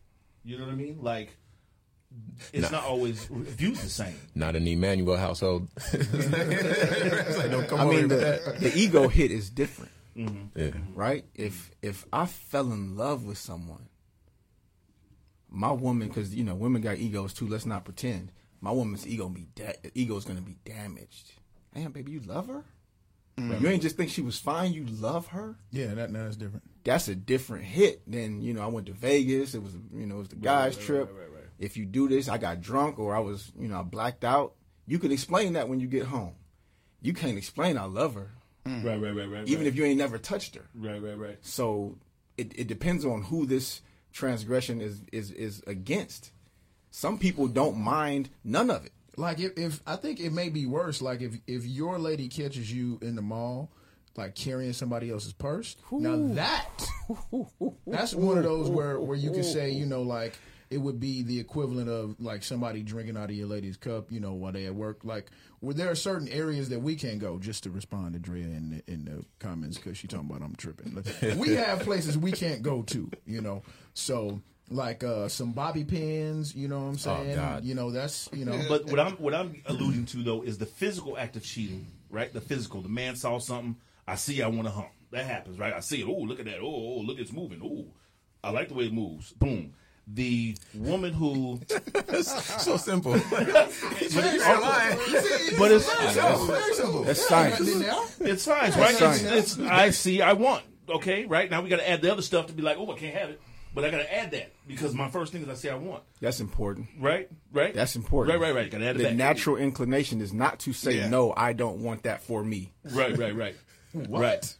You 0.44 0.58
know 0.58 0.64
what 0.64 0.72
I 0.72 0.76
mean? 0.76 0.98
Like 1.00 1.36
it's 2.52 2.70
not 2.70 2.84
always 2.84 3.24
viewed 3.24 3.76
the 3.76 3.88
same. 3.88 4.14
not 4.34 4.56
an 4.56 4.66
Emmanuel 4.66 5.16
household. 5.16 5.68
I 5.92 5.96
mean, 7.84 8.08
the, 8.08 8.56
the 8.58 8.72
ego 8.74 9.08
hit 9.08 9.30
is 9.30 9.50
different, 9.50 9.92
mm-hmm. 10.16 10.58
yeah. 10.58 10.70
right? 10.94 11.24
If 11.34 11.70
if 11.82 12.06
I 12.12 12.26
fell 12.26 12.72
in 12.72 12.96
love 12.96 13.24
with 13.24 13.38
someone, 13.38 13.88
my 15.50 15.72
woman, 15.72 16.08
because 16.08 16.34
you 16.34 16.44
know 16.44 16.54
women 16.54 16.82
got 16.82 16.96
egos 16.96 17.34
too. 17.34 17.46
Let's 17.46 17.66
not 17.66 17.84
pretend. 17.84 18.32
My 18.60 18.70
woman's 18.70 19.06
ego 19.06 19.28
be 19.28 19.46
da- 19.54 19.76
ego 19.94 20.16
is 20.16 20.24
going 20.24 20.38
to 20.38 20.44
be 20.44 20.56
damaged. 20.64 21.32
Damn, 21.74 21.92
baby, 21.92 22.12
you 22.12 22.20
love 22.20 22.48
her. 22.48 22.64
You 23.38 23.68
ain't 23.68 23.82
just 23.82 23.96
think 23.96 24.10
she 24.10 24.22
was 24.22 24.38
fine. 24.38 24.72
You 24.72 24.84
love 24.86 25.28
her. 25.28 25.56
yeah, 25.70 25.94
that 25.94 26.10
now 26.10 26.24
is 26.24 26.36
different. 26.36 26.64
That's 26.84 27.08
a 27.08 27.14
different 27.14 27.64
hit 27.64 28.02
than 28.10 28.40
you 28.42 28.54
know. 28.54 28.62
I 28.62 28.66
went 28.66 28.86
to 28.86 28.92
Vegas. 28.92 29.54
It 29.54 29.62
was 29.62 29.74
you 29.92 30.06
know 30.06 30.16
it 30.16 30.18
was 30.18 30.28
the 30.28 30.36
guys 30.36 30.76
trip. 30.76 31.10
If 31.58 31.76
you 31.76 31.84
do 31.86 32.08
this, 32.08 32.28
I 32.28 32.38
got 32.38 32.60
drunk 32.60 32.98
or 32.98 33.14
I 33.14 33.20
was 33.20 33.50
you 33.58 33.68
know 33.68 33.80
I 33.80 33.82
blacked 33.82 34.24
out. 34.24 34.54
You 34.86 34.98
can 34.98 35.12
explain 35.12 35.52
that 35.54 35.68
when 35.68 35.80
you 35.80 35.86
get 35.86 36.06
home. 36.06 36.34
You 37.00 37.12
can't 37.12 37.38
explain 37.38 37.76
I 37.76 37.84
love 37.84 38.14
her, 38.14 38.32
mm. 38.66 38.82
Right, 38.82 39.00
right, 39.00 39.14
right, 39.14 39.30
right. 39.30 39.48
even 39.48 39.66
if 39.66 39.76
you 39.76 39.84
ain't 39.84 39.98
never 39.98 40.18
touched 40.18 40.56
her. 40.56 40.68
right, 40.74 41.00
right, 41.00 41.16
right. 41.16 41.38
So 41.42 41.98
it, 42.36 42.58
it 42.58 42.66
depends 42.66 43.04
on 43.04 43.22
who 43.22 43.46
this 43.46 43.82
transgression 44.12 44.80
is, 44.80 45.02
is 45.12 45.30
is 45.32 45.62
against. 45.66 46.32
Some 46.90 47.18
people 47.18 47.48
don't 47.48 47.76
mind 47.76 48.30
none 48.42 48.70
of 48.70 48.86
it. 48.86 48.92
Like 49.18 49.40
if, 49.40 49.58
if 49.58 49.82
I 49.86 49.96
think 49.96 50.20
it 50.20 50.32
may 50.32 50.48
be 50.48 50.66
worse. 50.66 51.02
Like 51.02 51.20
if 51.20 51.34
if 51.46 51.66
your 51.66 51.98
lady 51.98 52.28
catches 52.28 52.72
you 52.72 52.98
in 53.02 53.16
the 53.16 53.22
mall, 53.22 53.70
like 54.16 54.34
carrying 54.34 54.72
somebody 54.72 55.10
else's 55.10 55.32
purse. 55.32 55.76
Now 55.90 56.16
that 56.34 56.68
that's 57.86 58.14
one 58.14 58.38
of 58.38 58.44
those 58.44 58.68
where 58.70 59.00
where 59.00 59.16
you 59.16 59.32
can 59.32 59.44
say 59.44 59.70
you 59.70 59.86
know 59.86 60.02
like 60.02 60.38
it 60.70 60.78
would 60.78 61.00
be 61.00 61.22
the 61.22 61.40
equivalent 61.40 61.88
of 61.88 62.20
like 62.20 62.42
somebody 62.42 62.82
drinking 62.82 63.16
out 63.16 63.30
of 63.30 63.36
your 63.36 63.48
lady's 63.48 63.76
cup. 63.76 64.12
You 64.12 64.20
know 64.20 64.34
while 64.34 64.52
they 64.52 64.66
at 64.66 64.74
work. 64.74 65.00
Like 65.02 65.30
where 65.60 65.74
there 65.74 65.90
are 65.90 65.96
certain 65.96 66.28
areas 66.28 66.68
that 66.68 66.80
we 66.80 66.94
can't 66.94 67.18
go. 67.18 67.38
Just 67.38 67.64
to 67.64 67.70
respond 67.70 68.12
to 68.12 68.20
Drea 68.20 68.44
in 68.44 68.82
the, 68.86 68.92
in 68.92 69.04
the 69.04 69.24
comments 69.40 69.78
because 69.78 69.98
she 69.98 70.06
talking 70.06 70.30
about 70.30 70.42
I'm 70.42 70.54
tripping. 70.54 70.94
Like, 70.94 71.36
we 71.36 71.54
have 71.54 71.80
places 71.80 72.16
we 72.16 72.30
can't 72.30 72.62
go 72.62 72.82
to. 72.82 73.10
You 73.26 73.40
know 73.40 73.62
so. 73.94 74.40
Like 74.70 75.02
uh, 75.02 75.28
some 75.28 75.52
bobby 75.52 75.84
pins, 75.84 76.54
you 76.54 76.68
know 76.68 76.80
what 76.80 76.88
I'm 76.88 76.98
saying? 76.98 77.34
God. 77.36 77.64
You 77.64 77.74
know 77.74 77.90
that's 77.90 78.28
you 78.34 78.44
know. 78.44 78.60
But 78.68 78.84
what 78.86 79.00
I'm 79.00 79.12
what 79.12 79.34
I'm 79.34 79.62
alluding 79.66 80.04
to 80.06 80.22
though 80.22 80.42
is 80.42 80.58
the 80.58 80.66
physical 80.66 81.16
act 81.16 81.36
of 81.36 81.42
cheating, 81.42 81.86
right? 82.10 82.30
The 82.32 82.40
physical. 82.42 82.82
The 82.82 82.88
man 82.90 83.16
saw 83.16 83.38
something. 83.38 83.76
I 84.06 84.16
see. 84.16 84.42
I 84.42 84.48
want 84.48 84.64
to 84.64 84.70
hump. 84.70 84.88
That 85.10 85.24
happens, 85.24 85.58
right? 85.58 85.72
I 85.72 85.80
see 85.80 86.02
it. 86.02 86.06
Oh, 86.06 86.12
look 86.20 86.38
at 86.38 86.44
that. 86.44 86.58
Oh, 86.60 86.66
oh, 86.66 87.00
look, 87.00 87.18
it's 87.18 87.32
moving. 87.32 87.62
Oh, 87.64 87.86
I 88.44 88.50
like 88.50 88.68
the 88.68 88.74
way 88.74 88.84
it 88.84 88.92
moves. 88.92 89.32
Boom. 89.32 89.72
The 90.06 90.56
woman 90.74 91.12
who, 91.12 91.60
so 92.22 92.78
simple. 92.78 93.12
but 93.12 93.22
it's 94.00 94.14
Very 94.14 94.38
simple. 96.74 97.02
That's 97.04 97.28
science. 97.28 97.60
And 97.60 97.82
then 97.82 97.96
it's 98.20 98.42
science, 98.42 98.76
right? 98.76 98.96
It's, 99.00 99.22
it's 99.22 99.58
I 99.58 99.90
see. 99.90 100.22
I 100.22 100.32
want. 100.32 100.64
Okay, 100.88 101.26
right 101.26 101.50
now 101.50 101.60
we 101.60 101.68
got 101.68 101.80
to 101.80 101.88
add 101.88 102.00
the 102.00 102.10
other 102.10 102.22
stuff 102.22 102.46
to 102.46 102.54
be 102.54 102.62
like, 102.62 102.78
oh, 102.78 102.90
I 102.90 102.96
can't 102.98 103.14
have 103.14 103.28
it, 103.30 103.42
but 103.74 103.84
I 103.84 103.90
got 103.90 103.98
to 103.98 104.14
add 104.14 104.30
that 104.32 104.52
because 104.66 104.94
my 104.94 105.08
first 105.08 105.32
thing 105.32 105.42
is 105.42 105.48
I 105.48 105.54
say 105.54 105.70
I 105.70 105.74
want. 105.76 106.02
That's 106.20 106.40
important. 106.40 106.88
Right, 106.98 107.28
right. 107.52 107.74
That's 107.74 107.96
important. 107.96 108.38
Right, 108.40 108.48
right, 108.48 108.54
right. 108.62 108.70
Got 108.70 108.78
to 108.78 108.86
add 108.86 108.96
it 108.96 108.98
The 108.98 109.04
back. 109.04 109.16
natural 109.16 109.56
inclination 109.56 110.20
is 110.20 110.32
not 110.32 110.58
to 110.60 110.72
say 110.72 110.98
Yeah. 110.98 111.08
no. 111.08 111.32
I 111.36 111.52
don't 111.52 111.78
want 111.82 112.02
that 112.04 112.22
for 112.22 112.42
me. 112.44 112.72
Right, 112.84 113.16
right, 113.16 113.34
right. 113.36 113.56
Right. 113.94 114.54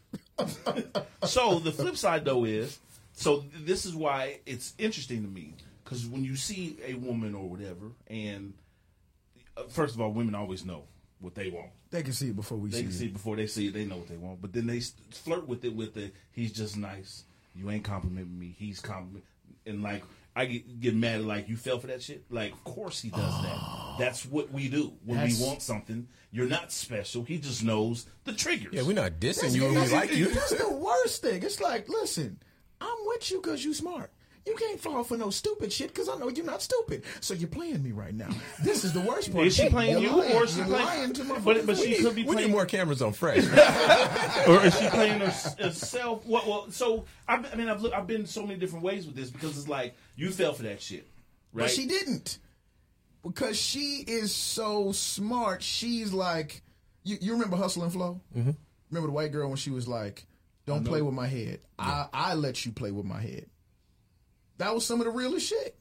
so 1.25 1.59
the 1.59 1.73
flip 1.73 1.97
side 1.97 2.25
though 2.25 2.45
is, 2.45 2.79
so 3.13 3.45
this 3.61 3.85
is 3.85 3.95
why 3.95 4.41
it's 4.47 4.75
interesting 4.79 5.23
to 5.23 5.29
me 5.29 5.55
because 5.85 6.07
when 6.07 6.25
you 6.25 6.37
see 6.37 6.77
a 6.87 6.95
woman 6.95 7.35
or 7.35 7.49
whatever, 7.49 7.93
and 8.07 8.55
uh, 9.57 9.65
first 9.69 9.95
of 9.95 10.01
all, 10.01 10.13
women 10.13 10.35
always 10.35 10.65
know 10.65 10.85
what 11.21 11.35
they 11.35 11.51
want. 11.51 11.69
they 11.91 12.03
can 12.03 12.13
see 12.13 12.29
it 12.29 12.37
before 12.37 12.57
we 12.59 12.71
see 12.71 12.79
it. 12.81 12.83
They 12.83 12.83
see 12.83 12.85
can 12.87 12.95
it. 12.95 12.99
see 12.99 13.07
it 13.07 13.13
before 13.13 13.37
they 13.37 13.47
see 13.47 13.67
it. 13.69 13.75
They 13.75 13.85
know 13.85 13.97
what 13.97 14.09
they 14.09 14.17
want, 14.17 14.41
but 14.41 14.53
then 14.53 14.67
they 14.67 14.79
s- 14.79 14.95
flirt 15.11 15.47
with 15.49 15.65
it 15.65 15.75
with 15.75 15.95
the 15.95 16.11
he's 16.33 16.53
just 16.53 16.77
nice. 16.77 17.25
You 17.59 17.71
ain't 17.71 17.85
complimenting 17.85 18.39
me. 18.39 18.55
He's 18.57 18.81
compliment 18.81 19.25
and 19.69 19.83
like 19.83 20.03
I 20.35 20.47
get, 20.47 20.81
get 20.81 20.95
mad 20.95 21.21
at 21.21 21.27
like 21.27 21.49
you 21.49 21.57
fell 21.57 21.79
for 21.79 21.89
that 21.89 22.03
shit. 22.03 22.25
Like 22.31 22.53
of 22.53 22.65
course 22.65 23.01
he 23.01 23.11
does 23.11 23.43
that. 23.43 23.57
Oh. 23.57 23.97
That's 23.99 24.25
what 24.25 24.51
we 24.53 24.69
do 24.69 24.93
when 25.05 25.23
we 25.23 25.35
want 25.41 25.63
something. 25.63 26.09
You're 26.31 26.49
not 26.49 26.73
special. 26.73 27.25
He 27.25 27.39
just 27.39 27.63
knows 27.63 28.07
the 28.25 28.33
triggers. 28.33 28.73
Yeah, 28.73 28.83
we're 28.83 28.95
not 28.95 29.13
dissing 29.13 29.43
That's, 29.43 29.57
you 29.57 29.65
when 29.65 29.75
we 29.75 29.89
like 29.89 30.15
you. 30.15 30.29
That's 30.29 30.55
the 30.55 30.73
worst 30.73 31.23
thing. 31.23 31.43
It's 31.43 31.61
like, 31.61 31.89
listen, 31.89 32.39
I'm 32.81 32.97
with 33.07 33.31
you 33.31 33.41
because 33.41 33.65
you 33.65 33.75
smart. 33.75 34.13
You 34.47 34.55
can't 34.55 34.81
fall 34.81 35.05
for 35.05 35.17
no 35.17 35.31
stupid 35.31 35.73
shit 35.73 35.89
because 35.89 36.09
I 36.09 36.17
know 36.17 36.29
you're 36.29 36.45
not 36.45 36.63
stupid. 36.63 37.03
So 37.21 37.35
you're 37.35 37.49
playing 37.49 37.83
me 37.83 37.93
right 37.93 38.15
now. 38.15 38.31
This 38.63 38.85
is 38.85 38.93
the 38.93 39.01
worst 39.01 39.33
part. 39.33 39.47
Is 39.47 39.57
she 39.57 39.69
playing 39.69 40.03
You're 40.03 40.13
lying. 40.13 40.37
or 40.37 40.45
is 40.45 40.55
she 40.55 40.63
playing? 40.63 40.87
lying 40.87 41.13
to 41.15 41.25
my 41.25 41.39
but 41.39 41.67
but 41.67 41.77
she 41.77 41.97
could 41.97 42.15
be 42.15 42.23
We 42.23 42.31
need 42.31 42.35
playing, 42.35 42.51
more 42.53 42.67
cameras 42.67 43.03
on 43.03 43.13
Fresh. 43.13 43.45
or 44.49 44.65
is 44.65 44.79
she 44.79 44.89
playing 44.89 45.21
herself? 45.21 46.27
Well, 46.27 46.45
well 46.47 46.71
so 46.71 47.05
I, 47.27 47.45
I 47.53 47.57
mean, 47.57 47.69
I've 47.69 47.83
looked, 47.83 47.95
I've 47.95 48.07
been 48.07 48.27
so 48.27 48.43
many 48.43 48.59
different 48.59 48.85
ways 48.85 49.07
with 49.07 49.17
this 49.17 49.31
because 49.31 49.57
it's 49.59 49.69
like 49.69 49.95
you 50.17 50.31
fell 50.31 50.53
for 50.53 50.63
that 50.63 50.81
shit, 50.81 51.07
right? 51.53 51.65
But 51.65 51.71
she 51.71 51.87
didn't. 51.87 52.39
Because 53.23 53.59
she 53.59 54.05
is 54.07 54.35
so 54.35 54.93
smart. 54.93 55.63
She's 55.63 56.13
like, 56.13 56.63
you, 57.03 57.19
you 57.21 57.33
remember 57.33 57.57
Hustle 57.57 57.83
and 57.83 57.93
Flow? 57.93 58.21
Mm-hmm. 58.37 58.53
Remember 58.91 59.09
the 59.09 59.13
white 59.13 59.33
girl 59.33 59.49
when 59.49 59.57
she 59.57 59.71
was 59.71 59.87
like, 59.87 60.27
don't 60.67 60.85
play 60.85 61.03
with 61.03 61.15
my 61.15 61.27
head. 61.27 61.61
I, 61.79 62.07
I 62.13 62.35
let 62.35 62.65
you 62.67 62.73
play 62.73 62.91
with 62.91 63.07
my 63.07 63.21
head. 63.21 63.47
That 64.59 64.75
was 64.75 64.85
some 64.85 65.01
of 65.01 65.07
the 65.07 65.13
realest 65.13 65.49
shit, 65.49 65.77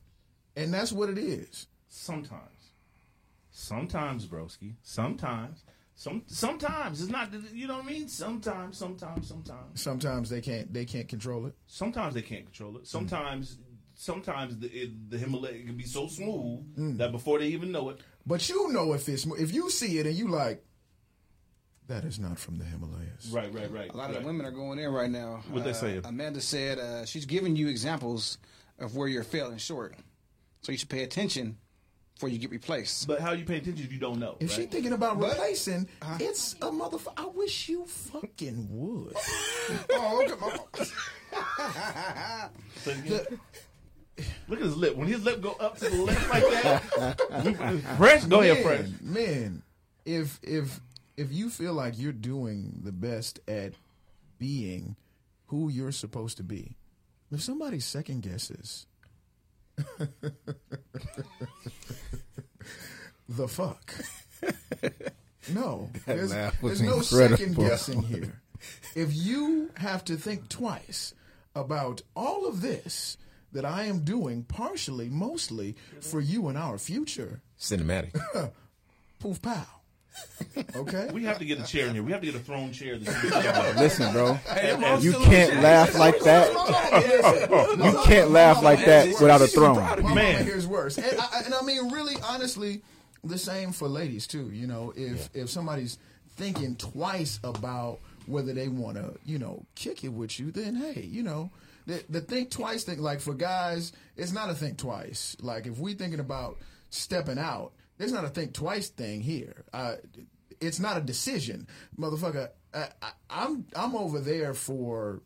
and 0.56 0.74
that's 0.74 0.92
what 0.92 1.10
it 1.10 1.18
is. 1.18 1.68
Sometimes, 1.90 2.72
sometimes, 3.52 4.26
broski. 4.26 4.74
Sometimes, 4.84 5.64
some 5.96 6.22
sometimes 6.28 7.02
it's 7.02 7.12
not. 7.12 7.30
You 7.54 7.68
know 7.68 7.78
what 7.78 7.86
I 7.86 7.90
mean? 7.90 8.08
Sometimes, 8.08 8.78
sometimes, 8.78 9.28
sometimes. 9.28 9.82
Sometimes 9.82 10.30
they 10.30 10.42
can't 10.42 10.72
they 10.72 10.86
can't 10.86 11.08
control 11.08 11.48
it. 11.48 11.56
Sometimes 11.66 12.14
they 12.14 12.22
can't 12.22 12.46
control 12.46 12.78
it. 12.78 12.88
Sometimes, 12.88 13.58
sometimes 13.96 14.58
the, 14.60 14.68
it, 14.68 15.10
the 15.10 15.18
Himalaya 15.18 15.64
can 15.64 15.76
be 15.76 15.86
so 15.86 16.08
smooth 16.08 16.98
that 16.98 17.12
before 17.12 17.40
they 17.40 17.48
even 17.48 17.72
know 17.72 17.90
it, 17.90 18.00
But 18.26 18.48
you 18.48 18.72
know 18.72 18.94
if 18.94 19.10
it's 19.10 19.26
if 19.26 19.54
you 19.54 19.70
see 19.72 19.98
it 19.98 20.06
and 20.06 20.16
you 20.16 20.28
like, 20.28 20.64
that 21.88 22.04
is 22.04 22.20
not 22.20 22.38
from 22.38 22.58
the 22.58 22.66
Himalayas. 22.66 23.30
right, 23.32 23.52
right, 23.54 23.72
right. 23.72 23.90
A 23.90 23.98
lot 23.98 24.10
of 24.10 24.18
right. 24.18 24.22
the 24.22 24.28
women 24.28 24.46
are 24.46 24.52
going 24.52 24.78
in 24.78 24.92
right 24.92 25.10
now. 25.10 25.42
What 25.50 25.64
they 25.64 25.74
say? 25.74 26.00
Amanda 26.04 26.42
said 26.42 26.78
uh, 26.78 27.06
she's 27.06 27.26
giving 27.26 27.56
you 27.56 27.70
examples 27.70 28.38
of 28.80 28.96
where 28.96 29.08
you're 29.08 29.24
failing 29.24 29.58
short, 29.58 29.96
so 30.62 30.72
you 30.72 30.78
should 30.78 30.90
pay 30.90 31.04
attention 31.04 31.58
before 32.16 32.30
you 32.30 32.38
get 32.40 32.50
replaced. 32.52 33.08
But 33.08 33.22
how 33.22 33.34
you 33.34 33.46
pay 33.46 33.58
attention 33.58 33.86
if 33.86 33.92
you 33.92 34.00
don't 34.00 34.20
know? 34.20 34.38
If 34.40 34.52
she 34.52 34.62
right? 34.62 34.72
thinking 34.72 34.94
about 34.94 35.20
But- 35.20 35.32
replacing, 35.34 35.88
uh-huh. 36.02 36.18
it's 36.20 36.54
a 36.62 36.70
motherfucker. 36.72 37.14
I 37.18 37.26
wish 37.28 37.70
you 37.70 37.86
fucking 37.86 38.68
would. 38.72 39.14
oh, 39.92 40.26
come 40.28 40.44
on. 40.44 40.86
Say 42.78 42.92
it 42.92 42.98
again. 43.06 43.40
Look 44.48 44.60
at 44.60 44.66
his 44.66 44.76
lip. 44.78 44.96
When 44.96 45.08
his 45.08 45.24
lip 45.24 45.42
go 45.42 45.52
up 45.60 45.78
to 45.78 45.90
the 45.90 45.96
left 46.04 46.30
like 46.30 46.44
that, 46.64 47.82
Fresh, 47.98 48.24
go 48.26 48.42
ahead, 48.42 48.64
Fresh. 48.64 48.88
man, 49.02 49.14
man, 49.14 49.64
if 50.06 50.40
if 50.42 50.80
if 51.18 51.32
you 51.32 51.50
feel 51.52 51.74
like 51.74 52.00
you're 52.00 52.12
doing 52.14 52.80
the 52.84 52.92
best 52.92 53.40
at 53.48 53.74
being 54.40 54.96
who 55.48 55.70
you're 55.70 55.92
supposed 55.92 56.38
to 56.38 56.44
be, 56.44 56.76
if 57.32 57.42
somebody 57.42 57.80
second 57.80 58.22
guesses 58.22 58.86
the 63.30 63.48
fuck, 63.48 63.94
no, 65.54 65.90
there's, 66.06 66.32
there's 66.62 66.82
no 66.82 67.02
second 67.02 67.56
guessing 67.56 68.02
here. 68.02 68.42
If 68.96 69.14
you 69.16 69.72
have 69.78 70.04
to 70.06 70.16
think 70.16 70.50
twice 70.50 71.14
about 71.56 72.02
all 72.16 72.48
of 72.48 72.62
this 72.62 73.18
that 73.52 73.66
I 73.66 73.84
am 73.86 74.00
doing, 74.04 74.44
partially, 74.44 75.10
mostly 75.10 75.76
for 76.02 76.20
you 76.20 76.48
and 76.48 76.58
our 76.58 76.78
future, 76.78 77.42
Cinematic. 77.60 78.20
poof 79.20 79.42
pow. 79.42 79.66
Okay? 80.76 81.10
We 81.12 81.24
have 81.24 81.40
to 81.40 81.46
get 81.46 81.60
a 81.60 81.64
chair 81.64 81.88
in 81.88 81.94
here. 81.94 82.04
We 82.04 82.12
have 82.12 82.22
to 82.22 82.28
get 82.28 82.36
a 82.36 82.40
throne 82.40 82.72
chair. 82.72 82.96
Listen, 83.78 84.14
bro, 84.14 84.40
and, 84.50 85.04
you 85.04 85.14
can't 85.14 85.62
laugh 85.62 85.98
like 85.98 86.20
that. 86.22 86.52
You 87.78 88.00
can't 88.06 88.32
laugh 88.32 88.62
like 88.62 88.86
that 88.86 89.20
without 89.20 89.42
a 89.42 89.48
throne. 89.48 89.78
Man. 90.14 90.46
here's 90.46 90.68
worse. 90.68 90.98
And 90.98 91.20
I, 91.20 91.42
and 91.46 91.54
I 91.54 91.62
mean, 91.64 91.92
really, 91.92 92.16
honestly, 92.24 92.82
the 93.24 93.38
same 93.38 93.72
for 93.72 93.88
ladies 93.88 94.28
too. 94.28 94.52
You 94.52 94.68
know, 94.68 94.94
if 94.96 95.30
if 95.34 95.50
somebody's 95.50 95.98
thinking 96.36 96.76
twice 96.76 97.40
about 97.44 98.00
whether 98.26 98.54
they 98.54 98.68
want 98.68 98.98
to, 98.98 99.16
you 99.26 99.40
know, 99.40 99.66
kick 99.76 100.04
it 100.04 100.10
with 100.10 100.40
you, 100.40 100.52
then 100.52 100.76
hey, 100.76 101.02
you 101.02 101.24
know, 101.24 101.50
the 101.86 102.04
the 102.10 102.22
think 102.22 102.52
twice 102.52 102.84
thing. 102.84 103.00
Like 103.00 103.20
for 103.20 103.34
guys, 103.34 103.92
it's 104.16 104.32
not 104.32 104.50
a 104.50 104.54
think 104.54 104.78
twice. 104.78 105.36
Like 105.42 105.66
if 105.66 105.80
we 105.80 105.94
thinking 105.94 106.20
about 106.20 106.58
stepping 106.90 107.40
out, 107.40 107.72
there's 107.98 108.12
not 108.12 108.26
a 108.26 108.30
think 108.30 108.54
twice 108.54 108.90
thing 108.90 109.22
here. 109.22 109.64
Uh, 109.74 109.96
it's 110.60 110.80
not 110.80 110.98
a 110.98 111.02
decision, 111.02 111.68
motherfucker. 111.98 112.50
I, 112.74 112.90
I, 113.02 113.12
I'm 113.30 113.66
I'm 113.76 113.96
over 113.96 114.20
there 114.20 114.54
for 114.54 115.22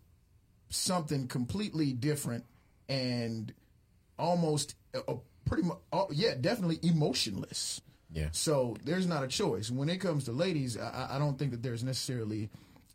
something 0.69 1.27
completely 1.27 1.93
different 1.93 2.45
and 2.87 3.53
almost 4.17 4.75
a, 4.93 4.99
a 5.11 5.17
pretty 5.45 5.63
much 5.63 5.77
yeah 6.11 6.33
definitely 6.39 6.79
emotionless 6.83 7.81
Yeah. 8.13 8.29
so 8.31 8.77
there's 8.85 9.07
not 9.07 9.23
a 9.23 9.27
choice 9.27 9.69
when 9.71 9.89
it 9.89 9.97
comes 9.97 10.25
to 10.25 10.31
ladies 10.31 10.77
I- 10.77 11.15
I 11.15 11.19
don't 11.19 11.37
think 11.37 11.51
that 11.51 11.61
there's 11.63 11.83
necessarily 11.83 12.49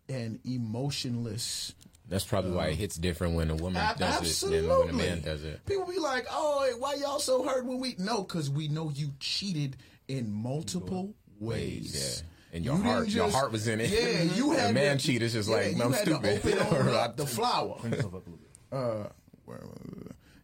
an 0.09 0.39
emotionless 0.45 1.75
That's 2.09 2.25
probably 2.25 2.53
why 2.53 2.69
it 2.69 2.77
hits 2.77 2.97
different 2.97 3.35
when 3.35 3.51
a 3.51 3.57
woman 3.57 3.83
A- 3.83 3.99
does 3.99 4.43
it 4.45 4.51
than 4.51 4.69
when 4.69 4.89
a 4.91 4.93
man 4.93 5.21
does 5.23 5.43
it. 5.45 5.65
people 5.67 5.87
be 5.87 5.99
like 5.99 6.27
oh 6.31 6.73
why 6.79 6.95
y'all 6.95 7.19
so 7.19 7.43
hurt 7.43 7.65
when 7.67 7.79
we 7.81 7.97
no 7.99 8.23
because 8.23 8.49
we 8.49 8.69
know 8.69 8.91
you 8.91 9.13
cheated 9.21 9.77
in 10.09 10.31
multiple 10.33 11.15
ways 11.41 12.23
Yeah. 12.23 12.29
And 12.53 12.65
your 12.65 12.77
You 12.77 12.83
heart, 12.85 13.05
didn't 13.07 13.15
your 13.17 13.29
heart 13.31 13.53
was 13.53 13.67
in 13.69 13.81
it. 13.81 13.91
Yeah, 13.91 14.23
you 14.37 14.53
A 14.53 14.61
had 14.61 14.75
man 14.75 14.99
to, 14.99 15.05
cheat 15.07 15.21
is 15.21 15.33
just 15.35 15.49
yeah, 15.51 15.57
like, 15.57 15.77
you 15.77 15.83
I'm 15.83 15.93
stupid. 15.93 16.43
To 16.43 16.59
open 16.61 16.77
on 16.79 16.89
Or 16.89 16.95
up 16.95 17.17
the 17.17 17.27
flower. 17.27 17.79
Uh, 18.73 19.05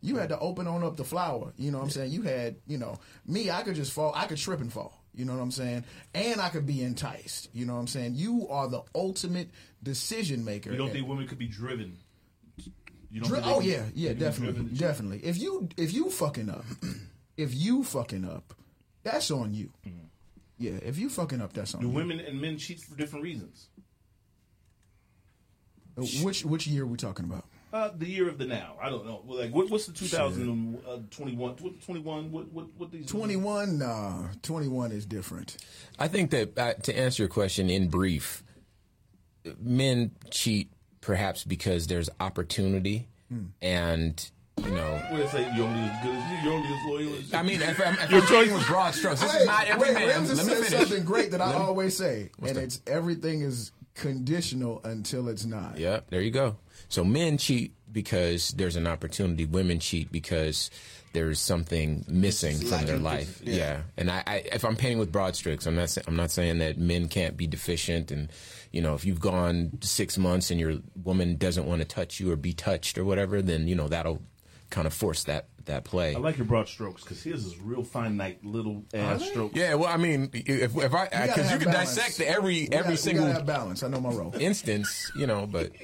you 0.00 0.16
had 0.16 0.28
to 0.30 0.38
open 0.38 0.66
on 0.66 0.82
up 0.84 0.96
the 0.96 1.04
flower. 1.04 1.52
You 1.56 1.70
know 1.70 1.78
what 1.78 1.84
I'm 1.84 1.90
saying? 1.90 2.12
You 2.12 2.22
had, 2.22 2.56
you 2.66 2.78
know, 2.78 2.98
me. 3.26 3.50
I 3.50 3.62
could 3.62 3.74
just 3.74 3.92
fall. 3.92 4.12
I 4.14 4.26
could 4.26 4.36
trip 4.38 4.60
and 4.60 4.72
fall. 4.72 5.01
You 5.14 5.24
know 5.26 5.34
what 5.34 5.42
I'm 5.42 5.50
saying? 5.50 5.84
And 6.14 6.40
I 6.40 6.48
could 6.48 6.66
be 6.66 6.82
enticed. 6.82 7.48
You 7.52 7.66
know 7.66 7.74
what 7.74 7.80
I'm 7.80 7.86
saying? 7.86 8.14
You 8.14 8.48
are 8.48 8.68
the 8.68 8.82
ultimate 8.94 9.50
decision 9.82 10.44
maker. 10.44 10.70
You 10.72 10.78
don't 10.78 10.90
think 10.90 11.06
women 11.06 11.26
could 11.28 11.38
be 11.38 11.48
driven? 11.48 11.98
You 13.10 13.20
don't 13.20 13.28
Dri- 13.28 13.40
oh 13.44 13.60
can- 13.60 13.68
yeah, 13.68 13.84
yeah, 13.94 14.12
definitely, 14.14 14.64
definitely. 14.74 15.18
If 15.22 15.36
you 15.38 15.68
if 15.76 15.92
you 15.92 16.08
fucking 16.10 16.48
up, 16.48 16.64
if 17.36 17.54
you 17.54 17.84
fucking 17.84 18.24
up, 18.24 18.54
that's 19.02 19.30
on 19.30 19.52
you. 19.52 19.70
Mm-hmm. 19.86 19.98
Yeah, 20.58 20.78
if 20.82 20.96
you 20.96 21.10
fucking 21.10 21.42
up, 21.42 21.52
that's 21.52 21.74
on 21.74 21.82
Do 21.82 21.88
you. 21.88 21.92
women 21.92 22.20
and 22.20 22.40
men 22.40 22.56
cheat 22.56 22.80
for 22.80 22.96
different 22.96 23.24
reasons? 23.24 23.66
Uh, 25.98 26.02
which 26.22 26.44
which 26.46 26.66
year 26.66 26.84
are 26.84 26.86
we 26.86 26.96
talking 26.96 27.26
about? 27.26 27.44
Uh, 27.72 27.90
the 27.96 28.06
year 28.06 28.28
of 28.28 28.36
the 28.36 28.44
now. 28.44 28.76
I 28.82 28.90
don't 28.90 29.06
know. 29.06 29.22
Well, 29.24 29.38
like, 29.38 29.54
what, 29.54 29.70
what's 29.70 29.86
the 29.86 29.92
2021? 29.94 31.46
What, 31.46 31.80
21? 31.82 32.30
What, 32.30 32.52
what, 32.52 32.66
what 32.76 32.90
these? 32.92 33.06
21, 33.06 33.78
nah, 33.78 34.28
21 34.42 34.92
is 34.92 35.06
different. 35.06 35.56
I 35.98 36.06
think 36.08 36.30
that 36.32 36.58
uh, 36.58 36.74
to 36.74 36.98
answer 36.98 37.22
your 37.22 37.30
question 37.30 37.70
in 37.70 37.88
brief, 37.88 38.42
men 39.58 40.10
cheat 40.30 40.70
perhaps 41.00 41.44
because 41.44 41.86
there's 41.86 42.10
opportunity 42.20 43.08
and 43.62 44.30
you 44.62 44.70
know. 44.70 45.02
What 45.08 45.18
they 45.18 45.26
say? 45.28 45.50
You're 45.56 45.66
only 45.66 45.80
as 45.88 46.02
good 46.04 46.14
as 46.14 46.30
you. 46.30 46.36
You're 46.44 46.52
only 46.52 46.68
as 46.68 46.86
loyal 46.86 47.18
as 47.18 47.32
you. 47.32 47.38
I 47.38 47.42
mean, 47.42 47.62
if 47.62 47.80
I'm, 47.80 47.94
if 47.94 48.10
Your 48.10 48.20
I'm 48.20 48.26
choice. 48.26 48.46
choice 48.48 48.52
with 48.52 48.66
broad 48.66 48.94
strokes, 48.94 49.20
this 49.22 49.34
is 49.34 49.46
not 49.46 49.66
every 49.66 49.88
wait, 49.88 49.94
man. 49.94 50.08
Ramsey 50.08 50.34
Let 50.34 50.46
me 50.46 50.52
finish. 50.52 50.70
something 50.70 51.04
great 51.04 51.30
that 51.30 51.40
I 51.40 51.54
always 51.54 51.96
say, 51.96 52.30
and 52.46 52.58
it's 52.58 52.82
everything 52.86 53.40
is 53.40 53.72
conditional 53.94 54.82
until 54.84 55.28
it's 55.28 55.46
not. 55.46 55.78
Yep, 55.78 56.10
there 56.10 56.20
you 56.20 56.30
go. 56.30 56.56
So 56.93 57.03
men 57.05 57.38
cheat 57.38 57.72
because 57.90 58.51
there's 58.51 58.76
an 58.76 58.86
opportunity. 58.86 59.47
Women 59.47 59.78
cheat 59.80 60.12
because 60.12 60.70
there's 61.14 61.40
something 61.40 62.05
missing 62.07 62.57
from 62.59 62.84
their 62.84 62.99
life. 62.99 63.40
Yeah, 63.43 63.82
and 63.97 64.11
I, 64.11 64.22
I, 64.26 64.34
if 64.53 64.62
I'm 64.64 64.76
painting 64.76 64.99
with 64.99 65.11
broad 65.11 65.34
strokes, 65.34 65.64
I'm 65.66 65.74
not. 65.74 65.88
sa- 65.88 66.03
I'm 66.07 66.16
not 66.16 66.30
saying 66.30 66.59
that 66.59 66.76
men 66.76 67.09
can't 67.09 67.34
be 67.34 67.47
deficient. 67.47 68.11
And 68.11 68.30
you 68.72 68.82
know, 68.82 68.95
if 68.95 69.07
you've 69.07 69.20
gone 69.20 69.78
six 69.80 70.18
months 70.18 70.51
and 70.51 70.61
your 70.61 70.74
woman 71.03 71.36
doesn't 71.36 71.64
want 71.64 71.80
to 71.80 71.86
touch 71.88 72.20
you 72.20 72.30
or 72.30 72.36
be 72.36 72.53
touched 72.53 72.99
or 72.99 73.05
whatever, 73.07 73.40
then 73.40 73.68
you 73.68 73.74
know 73.74 73.88
that'll 73.88 74.20
kind 74.68 74.86
of 74.86 74.93
force 74.93 75.24
that 75.24 75.49
that 75.64 75.84
play. 75.84 76.14
I 76.14 76.18
like 76.18 76.36
your 76.36 76.47
broad 76.47 76.68
strokes 76.68 77.03
because 77.05 77.22
his 77.22 77.47
is 77.47 77.59
real 77.59 77.84
finite 77.84 78.45
little 78.45 78.84
ass 78.93 79.26
strokes. 79.26 79.57
yeah, 79.57 79.74
well, 79.76 79.88
I 79.88 79.97
mean, 79.97 80.28
if, 80.34 80.76
if 80.76 80.95
I 80.95 81.07
because 81.07 81.36
you 81.36 81.43
have 81.45 81.62
can 81.62 81.72
balance. 81.72 81.95
dissect 81.97 82.20
every 82.20 82.53
We 82.53 82.68
every 82.70 82.82
gotta- 82.93 82.97
single 82.99 83.43
balance. 83.45 83.82
I 83.82 83.88
know 83.88 84.01
my 84.01 84.11
role. 84.11 84.34
instance, 84.38 85.11
you 85.16 85.26
know, 85.26 85.47
but 85.47 85.70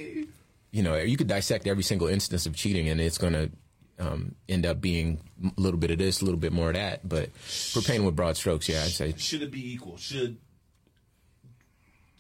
you 0.70 0.82
know, 0.82 0.96
you 0.96 1.16
could 1.16 1.28
dissect 1.28 1.66
every 1.66 1.82
single 1.82 2.08
instance 2.08 2.46
of 2.46 2.54
cheating, 2.54 2.88
and 2.88 3.00
it's 3.00 3.18
going 3.18 3.32
to 3.32 3.50
um, 3.98 4.34
end 4.48 4.66
up 4.66 4.80
being 4.80 5.20
a 5.44 5.60
little 5.60 5.78
bit 5.78 5.90
of 5.90 5.98
this, 5.98 6.20
a 6.20 6.24
little 6.24 6.40
bit 6.40 6.52
more 6.52 6.68
of 6.68 6.74
that. 6.74 7.08
But 7.08 7.34
for 7.36 7.80
painting 7.80 8.04
with 8.04 8.16
broad 8.16 8.36
strokes, 8.36 8.68
yeah, 8.68 8.82
I'd 8.82 8.90
say 8.90 9.14
Should 9.16 9.42
it 9.42 9.50
be 9.50 9.72
equal? 9.72 9.96
Should 9.96 10.38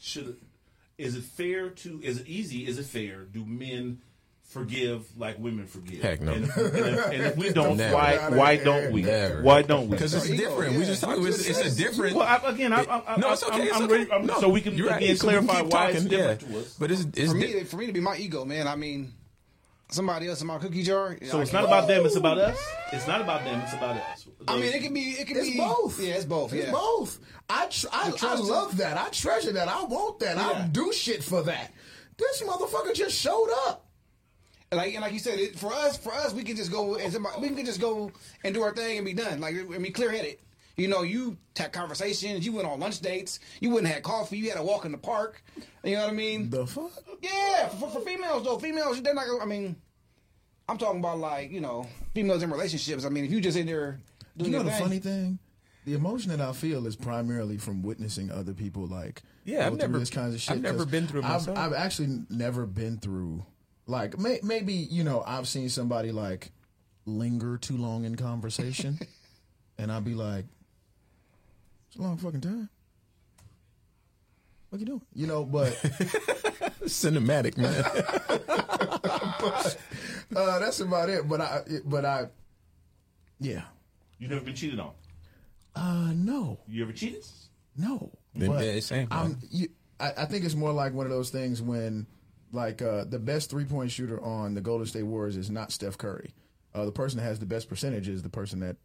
should 0.00 0.36
is 0.96 1.14
it 1.14 1.24
fair 1.24 1.70
to? 1.70 2.00
Is 2.02 2.18
it 2.18 2.26
easy? 2.26 2.66
Is 2.66 2.78
it 2.78 2.86
fair? 2.86 3.22
Do 3.22 3.44
men 3.44 4.00
forgive 4.48 5.06
like 5.16 5.38
women 5.38 5.66
forgive? 5.66 6.02
Heck 6.02 6.20
no. 6.20 6.32
And 6.32 6.44
if, 6.44 6.56
and 6.56 6.66
if, 6.76 7.06
and 7.06 7.22
if 7.22 7.36
we 7.36 7.50
don't, 7.52 7.76
Never. 7.76 7.94
why 7.94 8.16
why 8.30 8.56
don't 8.56 8.92
we? 8.92 9.02
Never. 9.02 9.42
Why 9.42 9.62
don't 9.62 9.84
we? 9.88 9.92
because 9.92 10.14
it's 10.14 10.28
different. 10.28 10.76
We 10.76 10.84
just 10.84 11.02
talk, 11.02 11.16
it's, 11.18 11.46
it's 11.46 11.60
a 11.60 11.76
different. 11.76 12.16
Well, 12.16 12.26
I, 12.26 12.50
again, 12.50 12.72
I, 12.72 12.82
I, 12.82 13.14
I, 13.14 13.16
no, 13.18 13.32
it's 13.32 13.44
okay. 13.44 13.54
I'm, 13.54 13.62
it's 13.62 13.76
I'm 13.76 13.82
okay. 13.84 13.92
ready. 13.98 14.12
I'm, 14.12 14.26
No, 14.26 14.40
so 14.40 14.48
we 14.48 14.60
can 14.60 14.74
you're 14.74 14.88
right. 14.88 15.02
again 15.02 15.16
So 15.16 15.28
we 15.28 15.34
can 15.34 15.46
clarify 15.46 15.62
keep 15.64 15.72
why 15.72 15.88
it's 15.90 15.96
talking, 16.02 16.08
different 16.10 16.42
yeah. 16.42 16.48
to 16.48 16.58
us. 16.58 16.74
But 16.78 16.90
it's, 16.90 17.02
it's 17.14 17.32
For 17.32 17.38
di- 17.38 17.54
me, 17.54 17.64
for 17.64 17.76
me 17.76 17.86
to 17.86 17.92
be 17.92 18.00
my 18.00 18.16
ego, 18.16 18.44
man. 18.44 18.66
I 18.66 18.76
mean, 18.76 19.12
somebody 19.90 20.28
else 20.28 20.40
in 20.40 20.46
my 20.46 20.58
cookie 20.58 20.82
jar. 20.82 21.16
So 21.26 21.38
I 21.38 21.42
it's 21.42 21.50
can't- 21.50 21.64
about 21.66 21.88
them. 21.88 22.04
It's 22.06 22.16
about 22.16 22.38
us. 22.38 22.58
It's 22.92 23.06
not 23.06 23.20
about 23.20 23.44
them. 23.44 23.60
It's 23.60 23.72
about 23.74 23.96
us. 23.96 24.26
I 24.46 24.56
mean, 24.56 24.72
it 24.72 24.82
can 24.82 24.94
be. 24.94 25.00
It 25.10 25.26
can 25.26 25.36
It's 25.36 25.50
be 25.50 25.58
both. 25.58 26.00
Yeah, 26.00 26.14
it's 26.14 26.24
both. 26.24 26.52
It's 26.54 26.66
yeah. 26.66 26.72
both. 26.72 27.18
I 27.50 27.66
tr- 27.66 27.86
I, 27.92 28.12
I 28.22 28.34
love 28.36 28.78
that. 28.78 28.96
I 28.96 29.08
treasure 29.10 29.52
that. 29.52 29.68
I 29.68 29.84
want 29.84 30.20
that. 30.20 30.36
Yeah. 30.36 30.42
I'll 30.48 30.68
do 30.68 30.90
shit 30.92 31.22
for 31.22 31.42
that. 31.42 31.70
This 32.16 32.42
motherfucker 32.42 32.94
just 32.94 33.16
showed 33.18 33.48
up. 33.66 33.84
And 34.70 34.78
like 34.78 34.92
and 34.94 35.02
like 35.02 35.12
you 35.14 35.18
said, 35.18 35.38
it, 35.38 35.58
for 35.58 35.72
us, 35.72 35.96
for 35.96 36.12
us, 36.12 36.32
we 36.34 36.42
can 36.42 36.54
just 36.56 36.70
go 36.70 36.96
and 36.96 37.12
somebody, 37.12 37.40
we 37.40 37.48
can 37.50 37.64
just 37.64 37.80
go 37.80 38.10
and 38.44 38.54
do 38.54 38.62
our 38.62 38.74
thing 38.74 38.98
and 38.98 39.06
be 39.06 39.14
done. 39.14 39.40
Like 39.40 39.54
and 39.54 39.82
be 39.82 39.90
clear 39.90 40.10
headed. 40.10 40.36
You 40.76 40.86
know, 40.88 41.02
you 41.02 41.36
had 41.56 41.72
conversations, 41.72 42.46
you 42.46 42.52
went 42.52 42.68
on 42.68 42.78
lunch 42.78 43.00
dates, 43.00 43.40
you 43.60 43.70
wouldn't 43.70 43.92
have 43.92 44.02
coffee, 44.04 44.38
you 44.38 44.48
had 44.50 44.58
a 44.58 44.62
walk 44.62 44.84
in 44.84 44.92
the 44.92 44.98
park. 44.98 45.42
You 45.82 45.96
know 45.96 46.02
what 46.02 46.10
I 46.10 46.12
mean? 46.12 46.50
The 46.50 46.66
fuck? 46.68 46.92
Yeah, 47.20 47.66
for, 47.68 47.90
for 47.90 48.00
females 48.02 48.44
though, 48.44 48.58
females 48.58 49.00
they're 49.02 49.14
not. 49.14 49.26
I 49.42 49.44
mean, 49.46 49.74
I'm 50.68 50.76
talking 50.78 51.00
about 51.00 51.18
like 51.18 51.50
you 51.50 51.60
know 51.60 51.86
females 52.14 52.42
in 52.42 52.50
relationships. 52.50 53.04
I 53.04 53.08
mean, 53.08 53.24
if 53.24 53.32
you 53.32 53.40
just 53.40 53.56
in 53.56 53.66
there 53.66 54.00
doing 54.36 54.52
You 54.52 54.58
know 54.58 54.62
your 54.62 54.64
the 54.64 54.70
thing, 54.76 54.82
funny 54.82 54.98
thing? 54.98 55.38
The 55.86 55.94
emotion 55.94 56.30
that 56.30 56.40
I 56.42 56.52
feel 56.52 56.86
is 56.86 56.94
primarily 56.94 57.56
from 57.56 57.82
witnessing 57.82 58.30
other 58.30 58.52
people 58.52 58.86
like 58.86 59.22
Yeah, 59.46 59.60
go 59.60 59.62
I've 59.62 59.68
through 59.70 59.78
never- 59.78 59.98
this 60.00 60.10
kinds 60.10 60.34
of 60.34 60.40
shit. 60.42 60.56
I've 60.56 60.60
never 60.62 60.78
'cause 60.78 60.86
been 60.86 61.06
through 61.06 61.20
it 61.22 61.24
I've. 61.24 61.48
I've 61.48 61.72
actually 61.72 62.24
never 62.28 62.66
been 62.66 62.98
through 62.98 63.46
like 63.88 64.16
may, 64.18 64.38
maybe 64.44 64.74
you 64.74 65.02
know 65.02 65.24
I've 65.26 65.48
seen 65.48 65.68
somebody 65.68 66.12
like 66.12 66.52
linger 67.06 67.58
too 67.58 67.76
long 67.76 68.04
in 68.04 68.14
conversation, 68.14 69.00
and 69.78 69.90
I'd 69.90 70.04
be 70.04 70.14
like, 70.14 70.44
"It's 71.88 71.96
a 71.98 72.02
long 72.02 72.18
fucking 72.18 72.42
time." 72.42 72.68
What 74.70 74.78
you 74.80 74.86
doing? 74.86 75.02
You 75.14 75.26
know, 75.26 75.44
but 75.44 75.72
Cinematic, 76.84 77.56
man. 77.56 77.84
uh, 80.36 80.58
that's 80.58 80.80
about 80.80 81.08
it. 81.08 81.26
But 81.28 81.40
I, 81.40 81.62
but 81.84 82.04
I, 82.04 82.26
yeah, 83.40 83.62
You've 84.18 84.30
never 84.30 84.44
been 84.44 84.54
cheated 84.54 84.78
on. 84.80 84.92
uh, 85.74 86.12
no. 86.14 86.58
You 86.68 86.82
ever 86.82 86.92
cheated? 86.92 87.24
No, 87.76 88.10
Then, 88.34 88.50
but 88.50 88.64
yeah, 88.64 88.80
same. 88.80 89.08
I'm, 89.10 89.38
you, 89.50 89.68
I, 90.00 90.12
I 90.18 90.24
think 90.26 90.44
it's 90.44 90.54
more 90.56 90.72
like 90.72 90.92
one 90.92 91.06
of 91.06 91.12
those 91.12 91.30
things 91.30 91.62
when, 91.62 92.06
like, 92.52 92.82
uh, 92.82 93.04
the 93.04 93.18
best 93.18 93.50
three 93.50 93.64
point 93.64 93.90
shooter 93.90 94.22
on 94.22 94.54
the 94.54 94.60
Golden 94.60 94.86
State 94.86 95.02
Warriors 95.04 95.36
is 95.36 95.50
not 95.50 95.72
Steph 95.72 95.98
Curry. 95.98 96.34
Uh, 96.74 96.84
the 96.84 96.92
person 96.92 97.18
that 97.18 97.24
has 97.24 97.38
the 97.38 97.46
best 97.46 97.68
percentage 97.68 98.08
is 98.08 98.22
the 98.22 98.28
person 98.28 98.60
that 98.60 98.76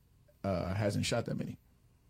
uh, 0.43 0.73
hasn't 0.73 1.05
shot 1.05 1.25
that 1.25 1.37
many. 1.37 1.57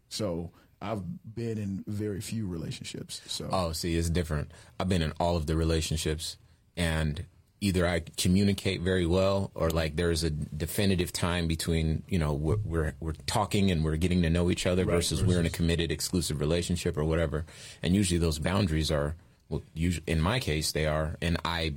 So 0.10 0.51
I've 0.82 1.01
been 1.36 1.58
in 1.58 1.84
very 1.88 2.22
few 2.22 2.45
relationships. 2.47 3.22
So 3.28 3.49
Oh, 3.51 3.72
see, 3.72 3.95
it's 3.95 4.10
different. 4.10 4.51
I've 4.80 4.89
been 4.89 5.01
in 5.01 5.14
all 5.20 5.36
of 5.38 5.45
the 5.47 5.56
relationships, 5.56 6.38
and 6.76 7.26
either 7.62 7.88
I 7.88 8.01
communicate 8.18 8.82
very 8.82 9.06
well, 9.06 9.51
or 9.56 9.70
like 9.70 9.95
there's 9.95 10.24
a 10.24 10.30
definitive 10.30 11.14
time 11.14 11.47
between 11.47 12.04
you 12.08 12.20
know 12.20 12.34
we're 12.34 12.58
we're, 12.66 12.93
we're 12.99 13.14
talking 13.26 13.72
and 13.72 13.84
we're 13.84 13.95
getting 13.95 14.22
to 14.24 14.30
know 14.30 14.51
each 14.51 14.68
other 14.68 14.84
versus, 14.86 15.24
we're 15.24 15.39
in 15.39 15.45
a 15.45 15.49
committed 15.49 15.91
exclusive 15.91 16.39
relationship 16.39 16.97
or 16.97 17.06
whatever. 17.06 17.45
And 17.82 17.95
usually 17.95 18.20
those 18.20 18.38
boundaries 18.39 18.91
are 18.91 19.16
well, 19.50 19.64
usually 19.74 20.04
in 20.08 20.22
my 20.22 20.39
case 20.39 20.72
they 20.72 20.86
are, 20.86 21.16
and 21.22 21.38
I 21.46 21.76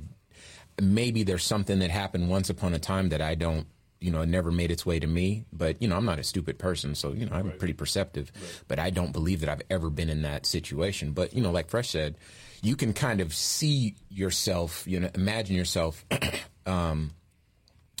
maybe 0.81 1.23
there's 1.23 1.43
something 1.43 1.79
that 1.79 1.89
happened 1.89 2.29
once 2.29 2.49
upon 2.49 2.73
a 2.73 2.79
time 2.79 3.09
that 3.09 3.21
I 3.21 3.35
don't, 3.35 3.65
you 3.99 4.11
know, 4.11 4.21
it 4.21 4.29
never 4.29 4.51
made 4.51 4.69
its 4.69 4.85
way 4.85 4.99
to 4.99 5.07
me. 5.07 5.45
But 5.51 5.81
you 5.81 5.87
know, 5.87 5.97
I'm 5.97 6.05
not 6.05 6.19
a 6.19 6.23
stupid 6.23 6.59
person, 6.59 6.95
so 6.95 7.13
you 7.13 7.25
know, 7.25 7.35
I'm 7.35 7.51
pretty 7.57 7.73
perceptive. 7.73 8.31
But 8.67 8.79
I 8.79 8.89
don't 8.89 9.11
believe 9.11 9.41
that 9.41 9.49
I've 9.49 9.63
ever 9.69 9.89
been 9.89 10.09
in 10.09 10.21
that 10.23 10.45
situation. 10.45 11.11
But 11.11 11.33
you 11.33 11.41
know, 11.41 11.51
like 11.51 11.69
Fresh 11.69 11.89
said, 11.89 12.17
you 12.61 12.75
can 12.75 12.93
kind 12.93 13.21
of 13.21 13.33
see 13.33 13.95
yourself, 14.09 14.83
you 14.87 14.99
know, 14.99 15.09
imagine 15.15 15.55
yourself, 15.55 16.05
um, 16.65 17.11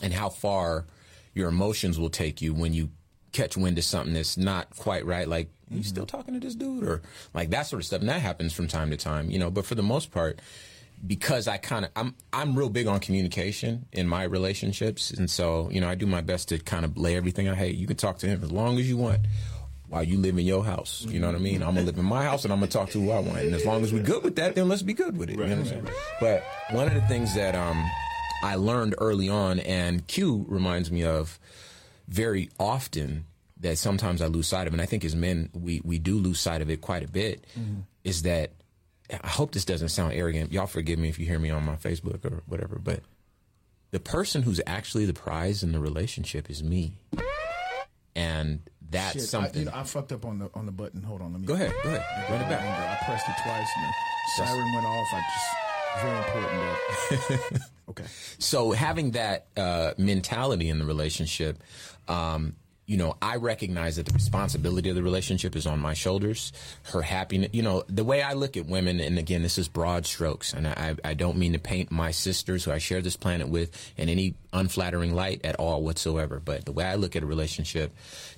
and 0.01 0.13
how 0.13 0.29
far 0.29 0.85
your 1.33 1.49
emotions 1.49 1.99
will 1.99 2.09
take 2.09 2.41
you 2.41 2.53
when 2.53 2.73
you 2.73 2.89
catch 3.37 3.55
wind 3.55 3.77
of 3.77 3.83
something 3.83 4.13
that's 4.13 4.37
not 4.37 4.75
quite 4.75 5.05
right. 5.05 5.27
Like, 5.27 5.49
you 5.69 5.83
still 5.83 6.05
talking 6.05 6.33
to 6.33 6.39
this 6.39 6.55
dude, 6.55 6.83
or 6.83 7.01
like 7.33 7.51
that 7.51 7.67
sort 7.67 7.81
of 7.81 7.85
stuff. 7.85 7.99
And 8.01 8.09
that 8.09 8.21
happens 8.21 8.53
from 8.53 8.67
time 8.67 8.89
to 8.91 8.97
time, 8.97 9.29
you 9.29 9.37
know. 9.37 9.51
But 9.51 9.65
for 9.65 9.75
the 9.75 9.83
most 9.83 10.11
part, 10.11 10.39
because 11.05 11.47
I 11.47 11.57
kind 11.57 11.85
of 11.85 11.91
I'm 11.95 12.15
I'm 12.33 12.57
real 12.57 12.69
big 12.69 12.87
on 12.87 12.99
communication 12.99 13.85
in 13.91 14.07
my 14.07 14.23
relationships, 14.23 15.11
and 15.11 15.29
so 15.29 15.69
you 15.71 15.81
know 15.81 15.89
I 15.89 15.95
do 15.95 16.05
my 16.05 16.21
best 16.21 16.49
to 16.49 16.57
kind 16.57 16.85
of 16.85 16.97
lay 16.97 17.15
everything 17.15 17.47
out. 17.47 17.57
Hey, 17.57 17.71
you 17.71 17.85
can 17.85 17.97
talk 17.97 18.17
to 18.19 18.27
him 18.27 18.43
as 18.43 18.51
long 18.51 18.79
as 18.79 18.89
you 18.89 18.97
want. 18.97 19.27
While 19.89 20.03
you 20.03 20.17
live 20.17 20.37
in 20.37 20.45
your 20.45 20.65
house, 20.65 21.05
you 21.07 21.17
know 21.17 21.27
what 21.27 21.35
I 21.37 21.39
mean. 21.39 21.61
I'm 21.63 21.75
gonna 21.75 21.85
live 21.85 21.97
in 21.97 22.03
my 22.03 22.23
house, 22.23 22.43
and 22.43 22.51
I'm 22.51 22.59
gonna 22.59 22.69
talk 22.69 22.89
to 22.89 22.99
who 22.99 23.11
I 23.11 23.19
want. 23.19 23.39
And 23.39 23.55
as 23.55 23.65
long 23.65 23.83
as 23.83 23.93
we're 23.93 24.03
good 24.03 24.21
with 24.21 24.35
that, 24.35 24.55
then 24.55 24.67
let's 24.67 24.81
be 24.81 24.93
good 24.93 25.15
with 25.15 25.29
it. 25.29 25.37
you 25.37 25.45
know 25.45 25.49
what 25.49 25.59
I'm 25.59 25.65
saying? 25.65 25.87
But 26.19 26.43
one 26.71 26.87
of 26.87 26.93
the 26.93 27.01
things 27.01 27.33
that 27.35 27.55
um, 27.55 27.89
I 28.43 28.55
learned 28.55 28.95
early 28.97 29.29
on, 29.29 29.59
and 29.59 30.05
Q 30.07 30.45
reminds 30.49 30.91
me 30.91 31.05
of 31.05 31.39
very 32.09 32.49
often 32.59 33.26
that 33.61 33.77
sometimes 33.77 34.21
I 34.21 34.27
lose 34.27 34.47
sight 34.47 34.67
of, 34.67 34.73
and 34.73 34.81
I 34.81 34.85
think 34.85 35.03
as 35.05 35.15
men 35.15 35.49
we 35.53 35.81
we 35.83 35.99
do 35.99 36.17
lose 36.17 36.39
sight 36.39 36.61
of 36.61 36.69
it 36.69 36.81
quite 36.81 37.03
a 37.03 37.07
bit, 37.07 37.45
is 38.03 38.21
that 38.23 38.51
I 39.23 39.27
hope 39.27 39.51
this 39.53 39.65
doesn't 39.65 39.89
sound 39.89 40.13
arrogant. 40.13 40.51
Y'all 40.51 40.67
forgive 40.67 40.99
me 40.99 41.09
if 41.09 41.17
you 41.19 41.25
hear 41.25 41.39
me 41.39 41.49
on 41.49 41.65
my 41.65 41.75
Facebook 41.75 42.25
or 42.25 42.43
whatever, 42.45 42.77
but 42.77 43.01
the 43.91 43.99
person 43.99 44.41
who's 44.43 44.59
actually 44.67 45.05
the 45.05 45.13
prize 45.13 45.63
in 45.63 45.71
the 45.71 45.79
relationship 45.79 46.49
is 46.49 46.61
me. 46.61 46.97
And 48.15 48.61
that's 48.89 49.13
Shit, 49.13 49.21
I, 49.21 49.25
something. 49.25 49.59
you 49.59 49.65
know, 49.65 49.71
I 49.75 49.83
fucked 49.83 50.11
up 50.11 50.25
on 50.25 50.39
the 50.39 50.49
on 50.53 50.65
the 50.65 50.71
button. 50.71 51.03
Hold 51.03 51.21
on, 51.21 51.31
let 51.33 51.41
me 51.41 51.47
go 51.47 51.53
ahead, 51.53 51.73
go 51.83 51.89
ahead. 51.89 52.29
Run 52.29 52.41
it 52.41 52.49
back. 52.49 52.61
I 53.01 53.05
pressed 53.05 53.27
it 53.29 53.35
twice 53.43 53.67
and 53.77 53.85
the 53.85 54.45
siren 54.45 54.73
went 54.73 54.85
off. 54.85 55.07
I 55.13 55.21
just 55.33 55.47
very 56.03 56.17
important. 57.37 57.63
Okay. 57.89 58.03
So 58.37 58.73
having 58.73 59.11
that 59.11 59.47
uh, 59.55 59.93
mentality 59.97 60.67
in 60.67 60.77
the 60.77 60.83
relationship, 60.83 61.63
um, 62.09 62.57
you 62.87 62.95
know, 62.95 63.17
I 63.21 63.35
recognize 63.35 63.97
that 63.97 64.05
the 64.05 64.13
responsibility 64.13 64.89
of 64.89 64.95
the 64.95 65.03
relationship 65.03 65.57
is 65.57 65.67
on 65.67 65.77
my 65.77 65.93
shoulders. 65.93 66.53
Her 66.83 67.01
happiness, 67.01 67.49
you 67.51 67.61
know, 67.61 67.83
the 67.89 68.05
way 68.05 68.21
I 68.21 68.31
look 68.31 68.55
at 68.55 68.65
women, 68.65 69.01
and 69.01 69.19
again, 69.19 69.43
this 69.43 69.57
is 69.57 69.67
broad 69.67 70.05
strokes, 70.05 70.53
and 70.53 70.65
I, 70.65 70.95
I 71.03 71.13
don't 71.13 71.37
mean 71.37 71.51
to 71.51 71.59
paint 71.59 71.91
my 71.91 72.11
sisters 72.11 72.63
who 72.63 72.71
I 72.71 72.77
share 72.77 73.01
this 73.01 73.17
planet 73.17 73.49
with 73.49 73.93
in 73.97 74.07
any 74.07 74.35
unflattering 74.53 75.13
light 75.13 75.41
at 75.43 75.57
all 75.57 75.83
whatsoever. 75.83 76.39
But 76.39 76.63
the 76.63 76.71
way 76.71 76.85
I 76.85 76.95
look 76.95 77.17
at 77.17 77.23
a 77.23 77.27
relationship 77.27 77.93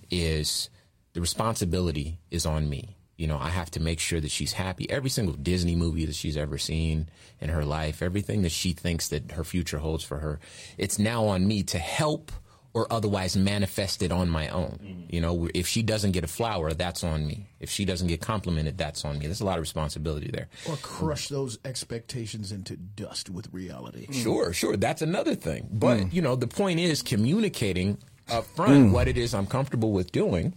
is 0.10 0.72
the 1.14 1.22
responsibility 1.22 2.18
is 2.32 2.48
on 2.48 2.68
me. 2.68 2.98
You 3.18 3.28
know, 3.28 3.38
I 3.38 3.50
have 3.50 3.70
to 3.72 3.80
make 3.80 4.00
sure 4.00 4.20
that 4.20 4.32
she's 4.32 4.54
happy. 4.54 4.90
Every 4.90 5.12
single 5.12 5.36
Disney 5.36 5.76
movie 5.76 6.06
that 6.06 6.16
she's 6.16 6.38
ever 6.38 6.58
seen 6.58 7.10
in 7.40 7.50
her 7.50 7.66
life, 7.66 8.02
everything 8.02 8.42
that 8.42 8.52
she 8.52 8.72
thinks 8.72 9.10
that 9.10 9.34
her 9.34 9.44
future 9.44 9.78
holds 9.78 10.04
for 10.04 10.20
her, 10.20 10.40
it's 10.78 10.98
now 10.98 11.26
on 11.26 11.48
me 11.48 11.62
to 11.64 11.78
help 11.78 12.32
or 12.74 12.92
otherwise 12.92 13.36
manifest 13.36 14.02
it 14.02 14.12
on 14.12 14.30
my 14.30 14.48
own. 14.50 14.80
Mm-hmm. 14.84 15.02
You 15.10 15.22
know, 15.22 15.50
if 15.54 15.68
she 15.68 15.82
doesn't 15.82 16.12
get 16.12 16.24
a 16.24 16.28
flower, 16.28 16.74
that's 16.74 17.04
on 17.04 17.26
me. 17.26 17.50
If 17.60 17.70
she 17.70 17.84
doesn't 17.84 18.08
get 18.08 18.22
complimented, 18.22 18.78
that's 18.78 19.04
on 19.04 19.18
me. 19.18 19.26
There's 19.26 19.42
a 19.42 19.46
lot 19.46 19.58
of 19.58 19.62
responsibility 19.62 20.30
there. 20.32 20.50
Or 20.68 20.76
crush 20.78 21.30
those 21.30 21.58
expectations 21.66 22.52
into 22.52 22.78
dust 22.78 23.30
with 23.30 23.52
reality. 23.52 24.08
Mm. 24.08 24.24
Sure, 24.24 24.54
sure. 24.54 24.78
That's 24.78 25.02
another 25.02 25.36
thing. 25.36 25.68
But, 25.72 26.00
mm. 26.00 26.14
you 26.14 26.22
know, 26.22 26.36
the 26.36 26.48
point 26.48 26.80
is 26.80 27.02
communicating 27.02 27.98
up 28.30 28.46
front 28.46 28.90
mm. 28.90 28.92
what 28.92 29.08
it 29.08 29.18
is 29.18 29.34
I'm 29.34 29.48
comfortable 29.48 29.92
with 29.92 30.12
doing 30.12 30.54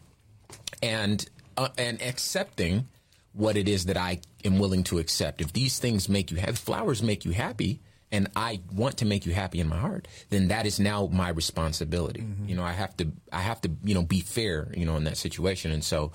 and 0.82 1.26
uh, 1.56 1.68
and 1.78 2.00
accepting 2.02 2.88
what 3.32 3.56
it 3.56 3.68
is 3.68 3.86
that 3.86 3.96
I 3.96 4.20
am 4.44 4.58
willing 4.58 4.84
to 4.84 4.98
accept. 4.98 5.40
If 5.40 5.52
these 5.52 5.78
things 5.78 6.08
make 6.08 6.30
you 6.30 6.36
happy, 6.36 6.52
flowers 6.52 7.02
make 7.02 7.24
you 7.24 7.32
happy, 7.32 7.80
and 8.12 8.28
I 8.36 8.60
want 8.72 8.98
to 8.98 9.06
make 9.06 9.26
you 9.26 9.32
happy 9.32 9.58
in 9.58 9.68
my 9.68 9.78
heart, 9.78 10.06
then 10.28 10.48
that 10.48 10.66
is 10.66 10.78
now 10.78 11.08
my 11.10 11.30
responsibility. 11.30 12.20
You 12.46 12.54
know, 12.54 12.62
I 12.62 12.72
have 12.72 12.96
to 12.98 13.10
I 13.32 13.40
have 13.40 13.60
to, 13.62 13.70
you 13.82 13.94
know, 13.94 14.02
be 14.02 14.20
fair, 14.20 14.70
you 14.76 14.84
know, 14.84 14.96
in 14.96 15.04
that 15.04 15.16
situation. 15.16 15.72
And 15.72 15.82
so 15.82 16.12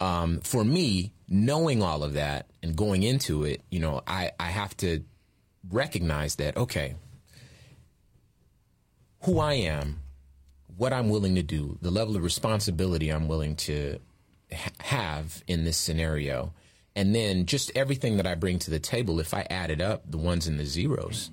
um, 0.00 0.40
for 0.40 0.64
me, 0.64 1.12
knowing 1.28 1.82
all 1.82 2.02
of 2.02 2.14
that 2.14 2.46
and 2.62 2.74
going 2.74 3.02
into 3.02 3.44
it, 3.44 3.62
you 3.70 3.78
know, 3.78 4.00
I, 4.06 4.32
I 4.40 4.46
have 4.46 4.76
to 4.78 5.04
recognize 5.70 6.36
that, 6.36 6.56
okay, 6.56 6.94
who 9.24 9.38
I 9.38 9.54
am, 9.54 10.00
what 10.76 10.92
I'm 10.94 11.10
willing 11.10 11.34
to 11.34 11.42
do, 11.42 11.78
the 11.82 11.90
level 11.90 12.16
of 12.16 12.22
responsibility 12.22 13.10
I'm 13.10 13.28
willing 13.28 13.56
to 13.56 13.98
ha- 14.50 14.70
have 14.78 15.44
in 15.46 15.64
this 15.64 15.76
scenario, 15.76 16.54
and 17.00 17.14
then 17.14 17.46
just 17.46 17.72
everything 17.74 18.18
that 18.18 18.26
I 18.26 18.34
bring 18.34 18.58
to 18.58 18.70
the 18.70 18.78
table, 18.78 19.20
if 19.20 19.32
I 19.32 19.46
added 19.48 19.80
up 19.80 20.02
the 20.06 20.18
ones 20.18 20.46
and 20.46 20.60
the 20.60 20.66
zeros, 20.66 21.30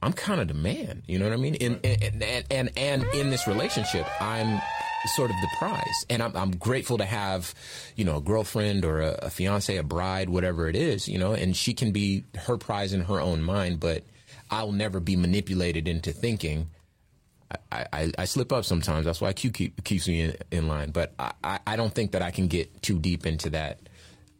I'm 0.00 0.14
kind 0.14 0.40
of 0.40 0.48
the 0.48 0.54
man. 0.54 1.02
You 1.06 1.18
know 1.18 1.26
what 1.26 1.34
I 1.34 1.36
mean? 1.36 1.54
In, 1.56 1.78
and, 1.84 2.22
and, 2.22 2.46
and, 2.50 2.70
and 2.78 3.04
in 3.12 3.28
this 3.28 3.46
relationship, 3.46 4.06
I'm 4.22 4.62
sort 5.14 5.28
of 5.28 5.36
the 5.42 5.48
prize. 5.58 6.06
And 6.08 6.22
I'm, 6.22 6.34
I'm 6.34 6.52
grateful 6.52 6.96
to 6.96 7.04
have, 7.04 7.54
you 7.94 8.06
know, 8.06 8.16
a 8.16 8.20
girlfriend 8.22 8.86
or 8.86 9.02
a, 9.02 9.18
a 9.24 9.28
fiance, 9.28 9.76
a 9.76 9.82
bride, 9.82 10.30
whatever 10.30 10.66
it 10.66 10.76
is, 10.76 11.06
you 11.06 11.18
know, 11.18 11.34
and 11.34 11.54
she 11.54 11.74
can 11.74 11.92
be 11.92 12.24
her 12.46 12.56
prize 12.56 12.94
in 12.94 13.02
her 13.02 13.20
own 13.20 13.42
mind, 13.42 13.80
but 13.80 14.04
I'll 14.50 14.72
never 14.72 14.98
be 14.98 15.16
manipulated 15.16 15.88
into 15.88 16.12
thinking. 16.12 16.70
I, 17.70 17.84
I, 17.92 18.12
I 18.16 18.24
slip 18.24 18.50
up 18.50 18.64
sometimes. 18.64 19.04
That's 19.04 19.20
why 19.20 19.34
Q 19.34 19.50
keep, 19.50 19.84
keeps 19.84 20.08
me 20.08 20.22
in, 20.22 20.36
in 20.50 20.68
line. 20.68 20.90
But 20.90 21.12
I, 21.18 21.58
I 21.66 21.76
don't 21.76 21.94
think 21.94 22.12
that 22.12 22.22
I 22.22 22.30
can 22.30 22.46
get 22.46 22.80
too 22.80 22.98
deep 22.98 23.26
into 23.26 23.50
that 23.50 23.78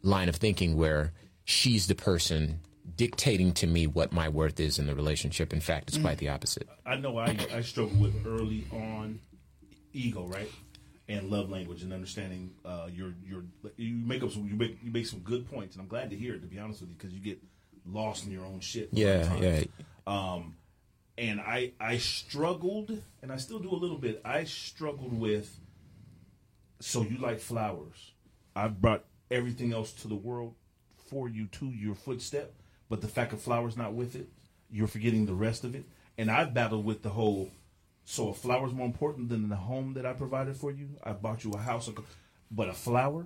line 0.03 0.29
of 0.29 0.35
thinking 0.35 0.77
where 0.77 1.13
she's 1.45 1.87
the 1.87 1.95
person 1.95 2.59
dictating 2.95 3.53
to 3.53 3.65
me 3.65 3.87
what 3.87 4.11
my 4.11 4.29
worth 4.29 4.59
is 4.59 4.77
in 4.77 4.85
the 4.85 4.95
relationship. 4.95 5.53
In 5.53 5.61
fact, 5.61 5.89
it's 5.89 5.97
quite 5.97 6.17
the 6.19 6.29
opposite. 6.29 6.67
I 6.85 6.97
know 6.97 7.17
I, 7.17 7.35
I 7.53 7.61
struggle 7.61 7.97
with 7.97 8.25
early 8.27 8.67
on 8.71 9.19
ego, 9.93 10.27
right? 10.27 10.49
And 11.07 11.29
love 11.29 11.49
language 11.49 11.81
and 11.83 11.91
understanding 11.91 12.51
uh, 12.63 12.87
your 12.91 13.13
your 13.25 13.43
you 13.75 13.95
make 13.95 14.23
up 14.23 14.31
some 14.31 14.47
you 14.47 14.55
make 14.55 14.77
you 14.81 14.91
make 14.91 15.05
some 15.05 15.19
good 15.19 15.49
points 15.49 15.75
and 15.75 15.81
I'm 15.81 15.87
glad 15.89 16.09
to 16.11 16.15
hear 16.15 16.35
it 16.35 16.41
to 16.41 16.47
be 16.47 16.59
honest 16.59 16.81
with 16.81 16.91
you 16.91 16.95
because 16.95 17.13
you 17.13 17.19
get 17.19 17.39
lost 17.85 18.25
in 18.25 18.31
your 18.31 18.45
own 18.45 18.61
shit. 18.61 18.89
a 18.93 18.95
lot 18.95 19.25
of 19.25 19.41
Yeah, 19.41 19.59
yeah. 19.59 19.63
Um, 20.07 20.55
and 21.17 21.41
I 21.41 21.73
I 21.79 21.97
struggled 21.97 22.97
and 23.21 23.31
I 23.31 23.37
still 23.37 23.59
do 23.59 23.69
a 23.71 23.75
little 23.75 23.97
bit. 23.97 24.21
I 24.23 24.45
struggled 24.45 25.13
with. 25.13 25.59
So 26.79 27.01
you 27.01 27.17
like 27.17 27.39
flowers? 27.39 28.11
I've 28.55 28.81
brought 28.81 29.05
everything 29.33 29.73
else 29.73 29.91
to 29.91 30.07
the 30.07 30.15
world 30.15 30.55
for 31.09 31.27
you 31.27 31.47
to 31.47 31.65
your 31.65 31.95
footstep, 31.95 32.53
but 32.89 33.01
the 33.01 33.07
fact 33.07 33.33
of 33.33 33.41
flowers 33.41 33.75
not 33.75 33.93
with 33.93 34.15
it, 34.15 34.27
you're 34.71 34.87
forgetting 34.87 35.25
the 35.25 35.33
rest 35.33 35.63
of 35.63 35.75
it. 35.75 35.83
And 36.17 36.29
I've 36.31 36.53
battled 36.53 36.85
with 36.85 37.01
the 37.01 37.09
whole 37.09 37.49
So 38.05 38.29
a 38.29 38.33
flower 38.33 38.67
is 38.67 38.73
more 38.73 38.85
important 38.85 39.29
than 39.29 39.49
the 39.49 39.55
home 39.55 39.93
that 39.93 40.05
I 40.05 40.13
provided 40.13 40.55
for 40.55 40.71
you. 40.71 40.89
I 41.03 41.13
bought 41.13 41.43
you 41.43 41.51
a 41.51 41.57
house, 41.57 41.89
but 42.51 42.69
a 42.69 42.73
flower, 42.73 43.25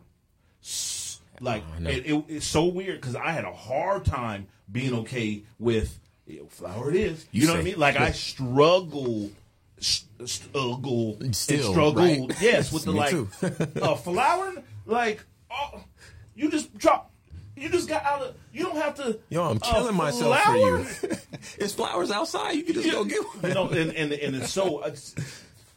like 1.39 1.63
know. 1.79 1.89
it, 1.89 2.05
it, 2.05 2.25
it's 2.27 2.45
so 2.45 2.65
weird 2.65 3.01
because 3.01 3.15
I 3.15 3.31
had 3.31 3.45
a 3.45 3.53
hard 3.53 4.05
time 4.05 4.47
being 4.71 4.93
okay 4.99 5.43
with 5.59 5.99
"Yeah, 6.25 6.41
flower. 6.49 6.89
It 6.89 6.95
is, 6.95 7.25
you, 7.31 7.47
know 7.47 7.53
what 7.53 7.61
I 7.61 7.63
mean? 7.63 7.79
Like 7.79 7.97
I 7.97 8.11
struggle, 8.11 9.31
struggle, 9.79 11.17
Still, 11.31 11.71
struggle. 11.71 12.27
right? 12.27 12.41
Yes, 12.41 12.71
with 12.71 12.85
the 12.85 12.91
like 12.91 13.13
a 13.81 13.95
flower. 13.95 14.53
Like 14.85 15.23
oh, 15.51 15.83
you 16.37 16.49
just 16.49 16.77
drop. 16.77 17.11
You 17.57 17.69
just 17.69 17.89
got 17.89 18.03
out 18.05 18.21
of. 18.21 18.35
You 18.53 18.63
don't 18.65 18.75
have 18.77 18.95
to. 18.95 19.19
Yo, 19.29 19.43
I'm 19.43 19.57
a 19.57 19.59
killing 19.59 19.95
myself 19.95 20.39
for 20.41 20.55
you. 20.55 20.85
it's 21.57 21.73
flowers 21.73 22.11
outside. 22.11 22.51
You 22.51 22.63
can 22.63 22.75
just 22.75 22.91
go 22.91 23.03
get 23.03 23.23
one. 23.25 23.47
you 23.49 23.53
know, 23.55 23.67
and, 23.69 23.91
and 23.93 24.13
and 24.13 24.35
it's 24.35 24.53
so. 24.53 24.83
It's, 24.83 25.15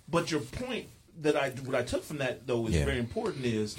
but 0.08 0.30
your 0.30 0.40
point 0.40 0.86
that 1.22 1.36
I 1.36 1.50
what 1.50 1.74
I 1.74 1.82
took 1.82 2.04
from 2.04 2.18
that 2.18 2.46
though 2.46 2.66
is 2.66 2.74
Yeah. 2.74 2.84
very 2.84 2.98
important 2.98 3.46
is 3.46 3.76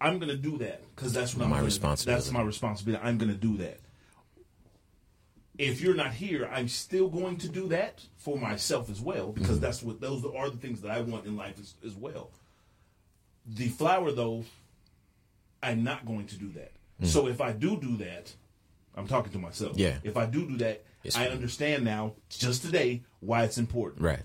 I'm 0.00 0.18
going 0.18 0.30
to 0.30 0.36
do 0.36 0.56
that 0.58 0.80
because 0.96 1.12
that's 1.12 1.34
what 1.34 1.44
I'm 1.44 1.50
My 1.50 1.60
responsibility. 1.60 2.22
That's 2.22 2.32
my 2.32 2.42
responsibility. 2.42 3.04
I'm 3.04 3.18
going 3.18 3.30
to 3.30 3.36
do 3.36 3.58
that. 3.58 3.78
If 5.58 5.82
you're 5.82 5.94
not 5.94 6.12
here, 6.12 6.48
I'm 6.50 6.68
still 6.68 7.08
going 7.08 7.36
to 7.38 7.48
do 7.48 7.68
that 7.68 8.00
for 8.16 8.38
myself 8.38 8.88
as 8.88 9.00
well 9.02 9.32
because 9.32 9.56
Mm-hmm. 9.56 9.60
that's 9.60 9.82
what 9.82 10.00
those 10.00 10.24
are 10.24 10.48
the 10.48 10.56
things 10.56 10.80
that 10.80 10.90
I 10.90 11.02
want 11.02 11.26
in 11.26 11.36
life 11.36 11.56
as, 11.60 11.74
as 11.84 11.94
well. 11.94 12.30
The 13.46 13.68
flower 13.68 14.10
though, 14.12 14.44
I'm 15.62 15.84
not 15.84 16.06
going 16.06 16.26
to 16.26 16.36
do 16.36 16.50
that. 16.52 16.72
So 17.06 17.28
if 17.28 17.40
I 17.40 17.52
do 17.52 17.78
do 17.80 17.96
that, 17.98 18.32
I'm 18.94 19.06
talking 19.08 19.32
to 19.32 19.38
myself. 19.38 19.76
Mm. 19.76 19.78
Yeah. 19.80 19.94
If 20.04 20.16
I 20.18 20.26
do 20.26 20.46
do 20.46 20.56
that, 20.58 20.84
It's 21.02 21.16
I 21.16 21.28
understand 21.28 21.82
now, 21.84 22.12
just 22.28 22.62
today, 22.62 23.02
why 23.20 23.44
it's 23.44 23.56
important. 23.56 24.02
Right. 24.02 24.22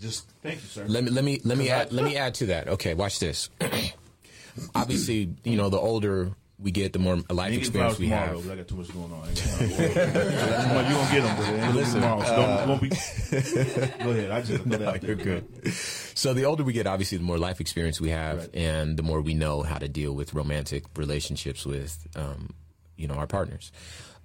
Just 0.00 0.30
thank 0.42 0.62
you, 0.62 0.68
sir. 0.68 0.84
Let 0.88 1.04
me 1.04 1.10
let 1.10 1.24
me 1.24 1.40
let 1.44 1.58
me 1.58 1.66
'Cause 1.68 1.72
I- 1.78 1.80
add 1.82 1.92
let 1.92 2.04
me 2.06 2.16
add 2.16 2.34
to 2.36 2.46
that. 2.46 2.68
Okay, 2.68 2.94
watch 2.94 3.18
this. 3.18 3.50
Obviously, 4.74 5.34
you 5.44 5.56
know, 5.56 5.68
the 5.68 5.78
older 5.78 6.30
we 6.62 6.70
get, 6.70 6.92
the 6.92 6.98
more 6.98 7.16
life 7.30 7.52
You 7.52 7.60
get 7.60 7.72
flowers 7.72 7.98
experience 7.98 7.98
we 7.98 8.08
tomorrow, 8.08 8.36
have. 8.38 8.46
but 8.46 8.52
I 8.52 8.56
got 8.56 8.68
too 8.68 8.76
much 8.76 8.92
going 8.92 9.12
on. 9.12 9.22
I 9.22 9.28
ain't 9.28 9.38
you 10.88 10.94
gonna 10.94 11.12
get 11.12 11.22
them, 11.22 11.36
but 11.36 11.48
it 11.48 11.52
ain't 11.52 11.60
gonna 11.60 11.72
be 11.72 11.78
Listen, 11.78 12.00
tomorrow. 12.00 12.22
So 12.24 12.36
don't, 12.36 12.68
won't 12.68 12.82
be. 12.82 12.88
Go 14.04 14.10
ahead. 14.10 14.30
I 14.30 14.42
just 14.42 14.68
put 14.68 14.78
that. 14.78 15.02
You're 15.04 15.16
good. 15.16 15.72
So 16.14 16.34
the 16.34 16.44
older 16.44 16.64
we 16.64 16.72
get, 16.72 16.86
obviously, 16.86 17.18
the 17.18 17.24
more 17.24 17.38
life 17.38 17.60
experience 17.60 18.00
we 18.00 18.10
have, 18.10 18.38
Right. 18.38 18.54
and 18.54 18.96
the 18.96 19.02
more 19.02 19.20
we 19.20 19.34
know 19.34 19.62
how 19.62 19.78
to 19.78 19.88
deal 19.88 20.12
with 20.14 20.34
romantic 20.34 20.84
relationships 20.96 21.64
with, 21.66 22.06
um, 22.16 22.50
you 22.96 23.08
know, 23.08 23.14
our 23.14 23.26
partners. 23.26 23.72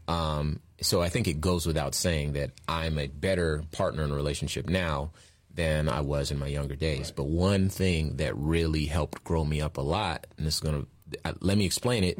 Um, 0.07 0.59
so 0.81 1.01
I 1.01 1.09
think 1.09 1.27
it 1.27 1.41
goes 1.41 1.65
without 1.65 1.95
saying 1.95 2.33
that 2.33 2.51
I'm 2.67 2.97
a 2.97 3.07
better 3.07 3.63
partner 3.71 4.03
in 4.03 4.11
a 4.11 4.15
relationship 4.15 4.69
now 4.69 5.11
than 5.53 5.89
I 5.89 6.01
was 6.01 6.29
in 6.31 6.37
my 6.37 6.47
younger 6.47 6.75
days. 6.75 7.11
But 7.11 7.23
one 7.25 7.67
thing 7.69 8.17
that 8.17 8.37
really 8.37 8.85
helped 8.85 9.23
grow 9.23 9.43
me 9.43 9.59
up 9.59 9.77
a 9.77 9.81
lot, 9.81 10.27
and 10.37 10.45
this 10.45 10.55
is 10.55 10.59
gonna 10.61 10.85
uh, 11.23 11.33
let 11.41 11.57
me 11.57 11.65
explain 11.65 12.03
it, 12.03 12.19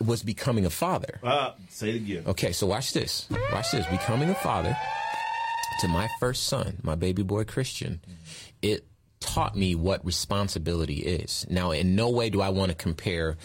was 0.00 0.22
becoming 0.22 0.64
a 0.66 0.70
father. 0.70 1.20
Uh, 1.22 1.52
say 1.68 1.90
it 1.90 1.96
again. 1.96 2.24
Okay, 2.26 2.52
so 2.52 2.66
watch 2.66 2.92
this. 2.92 3.28
Watch 3.52 3.72
this. 3.72 3.86
Becoming 3.86 4.30
a 4.30 4.34
father 4.34 4.76
to 5.80 5.88
my 5.88 6.08
first 6.18 6.44
son, 6.44 6.78
my 6.82 6.94
baby 6.94 7.22
boy 7.22 7.44
Christian, 7.44 8.00
it 8.62 8.86
taught 9.20 9.56
me 9.56 9.74
what 9.74 10.04
responsibility 10.04 10.96
is. 10.96 11.46
Now, 11.48 11.70
in 11.70 11.94
no 11.94 12.10
way 12.10 12.30
do 12.30 12.40
I 12.40 12.48
want 12.48 12.70
to 12.70 12.74
compare 12.74 13.36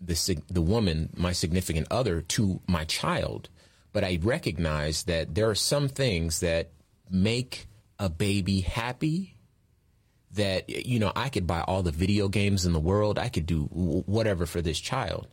the 0.00 0.38
the 0.50 0.62
woman, 0.62 1.10
my 1.16 1.32
significant 1.32 1.86
other, 1.90 2.20
to 2.20 2.60
my 2.66 2.84
child, 2.84 3.48
but 3.92 4.04
I 4.04 4.18
recognize 4.22 5.04
that 5.04 5.34
there 5.34 5.48
are 5.48 5.54
some 5.54 5.88
things 5.88 6.40
that 6.40 6.70
make 7.10 7.66
a 7.98 8.08
baby 8.08 8.60
happy 8.60 9.33
that 10.34 10.68
you 10.68 10.98
know 10.98 11.12
I 11.16 11.28
could 11.28 11.46
buy 11.46 11.60
all 11.62 11.82
the 11.82 11.90
video 11.92 12.28
games 12.28 12.66
in 12.66 12.72
the 12.72 12.80
world, 12.80 13.18
I 13.18 13.28
could 13.28 13.46
do 13.46 13.64
whatever 14.06 14.46
for 14.46 14.60
this 14.62 14.78
child, 14.80 15.26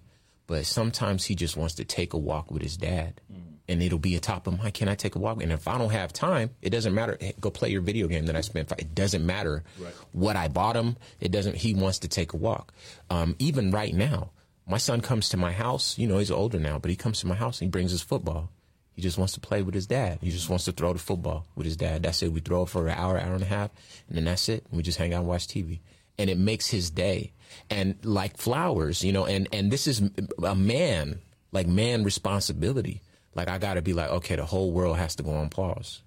but 0.48 0.66
sometimes 0.66 1.26
he 1.26 1.36
just 1.36 1.58
wants 1.58 1.76
to 1.76 1.86
take 1.86 2.14
a 2.14 2.18
walk 2.18 2.52
with 2.52 2.62
his 2.62 2.78
dad, 2.78 3.22
and 3.68 3.82
it'll 3.82 4.00
be 4.00 4.16
a 4.16 4.20
top 4.20 4.48
of 4.48 4.58
mind. 4.58 4.74
Can 4.74 4.90
I 4.90 4.96
take 4.96 5.16
a 5.16 5.20
walk? 5.20 5.42
And 5.42 5.52
if 5.52 5.68
I 5.68 5.78
don't 5.78 5.92
have 5.92 6.12
time, 6.14 6.50
it 6.62 6.72
doesn't 6.72 6.94
matter. 6.94 7.18
Go 7.40 7.50
play 7.52 7.70
your 7.70 7.82
video 7.82 8.08
game 8.08 8.26
that 8.26 8.36
I 8.36 8.42
spent. 8.42 8.70
fi- 8.70 8.76
It 8.80 8.94
doesn't 8.94 9.26
matter 9.26 9.64
what 10.12 10.36
I 10.36 10.48
bought 10.50 10.76
him. 10.76 10.98
It 11.20 11.32
doesn't. 11.32 11.56
He 11.58 11.74
wants 11.74 12.00
to 12.00 12.08
take 12.08 12.34
a 12.34 12.38
walk. 12.38 12.74
Um, 13.10 13.36
even 13.40 13.72
right 13.72 13.94
now, 13.94 14.32
my 14.68 14.78
son 14.78 15.02
comes 15.02 15.30
to 15.30 15.38
my 15.38 15.52
house. 15.52 15.98
You 15.98 16.08
know, 16.08 16.18
he's 16.18 16.32
older 16.32 16.60
now, 16.60 16.80
but 16.80 16.92
he 16.92 16.96
comes 16.98 17.20
to 17.22 17.28
my 17.28 17.36
house 17.36 17.60
and 17.62 17.68
he 17.68 17.72
brings 17.72 17.92
his 17.92 18.02
football. 18.02 18.50
He 18.94 19.02
just 19.02 19.18
wants 19.18 19.34
to 19.34 19.40
play 19.40 19.62
with 19.62 19.74
his 19.74 19.88
dad. 19.88 20.20
He 20.22 20.32
just 20.32 20.50
wants 20.50 20.66
to 20.66 20.72
throw 20.72 20.94
the 20.94 21.00
football 21.00 21.46
with 21.56 21.66
his 21.66 21.78
dad. 21.78 22.04
That's 22.04 22.22
it. 22.22 22.32
We 22.32 22.42
throw 22.42 22.64
it 22.64 22.70
for 22.70 22.88
an 22.88 22.98
hour, 22.98 23.20
hour 23.20 23.34
and 23.34 23.44
a 23.44 23.48
half, 23.48 23.72
and 24.08 24.18
then 24.18 24.26
that's 24.26 24.50
it. 24.50 24.66
We 24.72 24.84
just 24.84 24.98
hang 24.98 25.14
out 25.14 25.20
and 25.20 25.28
watch 25.28 25.48
TV. 25.48 25.80
And 26.18 26.30
it 26.30 26.38
makes 26.38 26.68
his 26.68 26.90
day. 26.90 27.32
And 27.70 27.96
like 28.04 28.38
flowers, 28.38 29.04
you 29.04 29.14
know, 29.14 29.26
and, 29.26 29.48
and 29.54 29.72
this 29.72 29.88
is 29.88 30.02
a 30.44 30.56
man, 30.56 31.20
like 31.52 31.68
man 31.68 32.04
responsibility. 32.04 33.02
Like 33.34 33.48
I 33.48 33.58
got 33.58 33.76
to 33.76 33.82
be 33.82 33.94
like, 33.94 34.10
okay, 34.10 34.36
the 34.36 34.46
whole 34.46 34.72
world 34.72 34.98
has 34.98 35.16
to 35.16 35.24
go 35.24 35.32
on 35.32 35.50
pause 35.50 36.02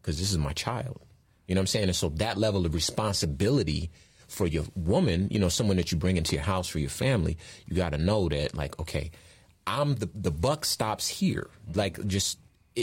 because 0.00 0.18
this 0.18 0.30
is 0.30 0.38
my 0.38 0.52
child. 0.52 1.00
You 1.48 1.54
know 1.54 1.60
what 1.60 1.62
I'm 1.62 1.66
saying? 1.68 1.84
And 1.88 1.96
so 1.96 2.10
that 2.10 2.36
level 2.36 2.66
of 2.66 2.74
responsibility 2.74 3.90
for 4.28 4.46
your 4.46 4.64
woman, 4.76 5.28
you 5.30 5.38
know, 5.38 5.48
someone 5.48 5.78
that 5.78 5.90
you 5.90 5.98
bring 5.98 6.16
into 6.16 6.34
your 6.34 6.44
house 6.44 6.68
for 6.68 6.78
your 6.78 6.90
family, 6.90 7.38
you 7.66 7.74
got 7.74 7.92
to 7.92 7.98
know 7.98 8.28
that, 8.28 8.54
like, 8.54 8.78
okay, 8.78 9.10
I'm 9.68 9.94
the 9.96 10.08
the 10.14 10.30
buck 10.30 10.64
stops 10.64 11.06
here. 11.06 11.50
Like, 11.74 12.04
just 12.06 12.38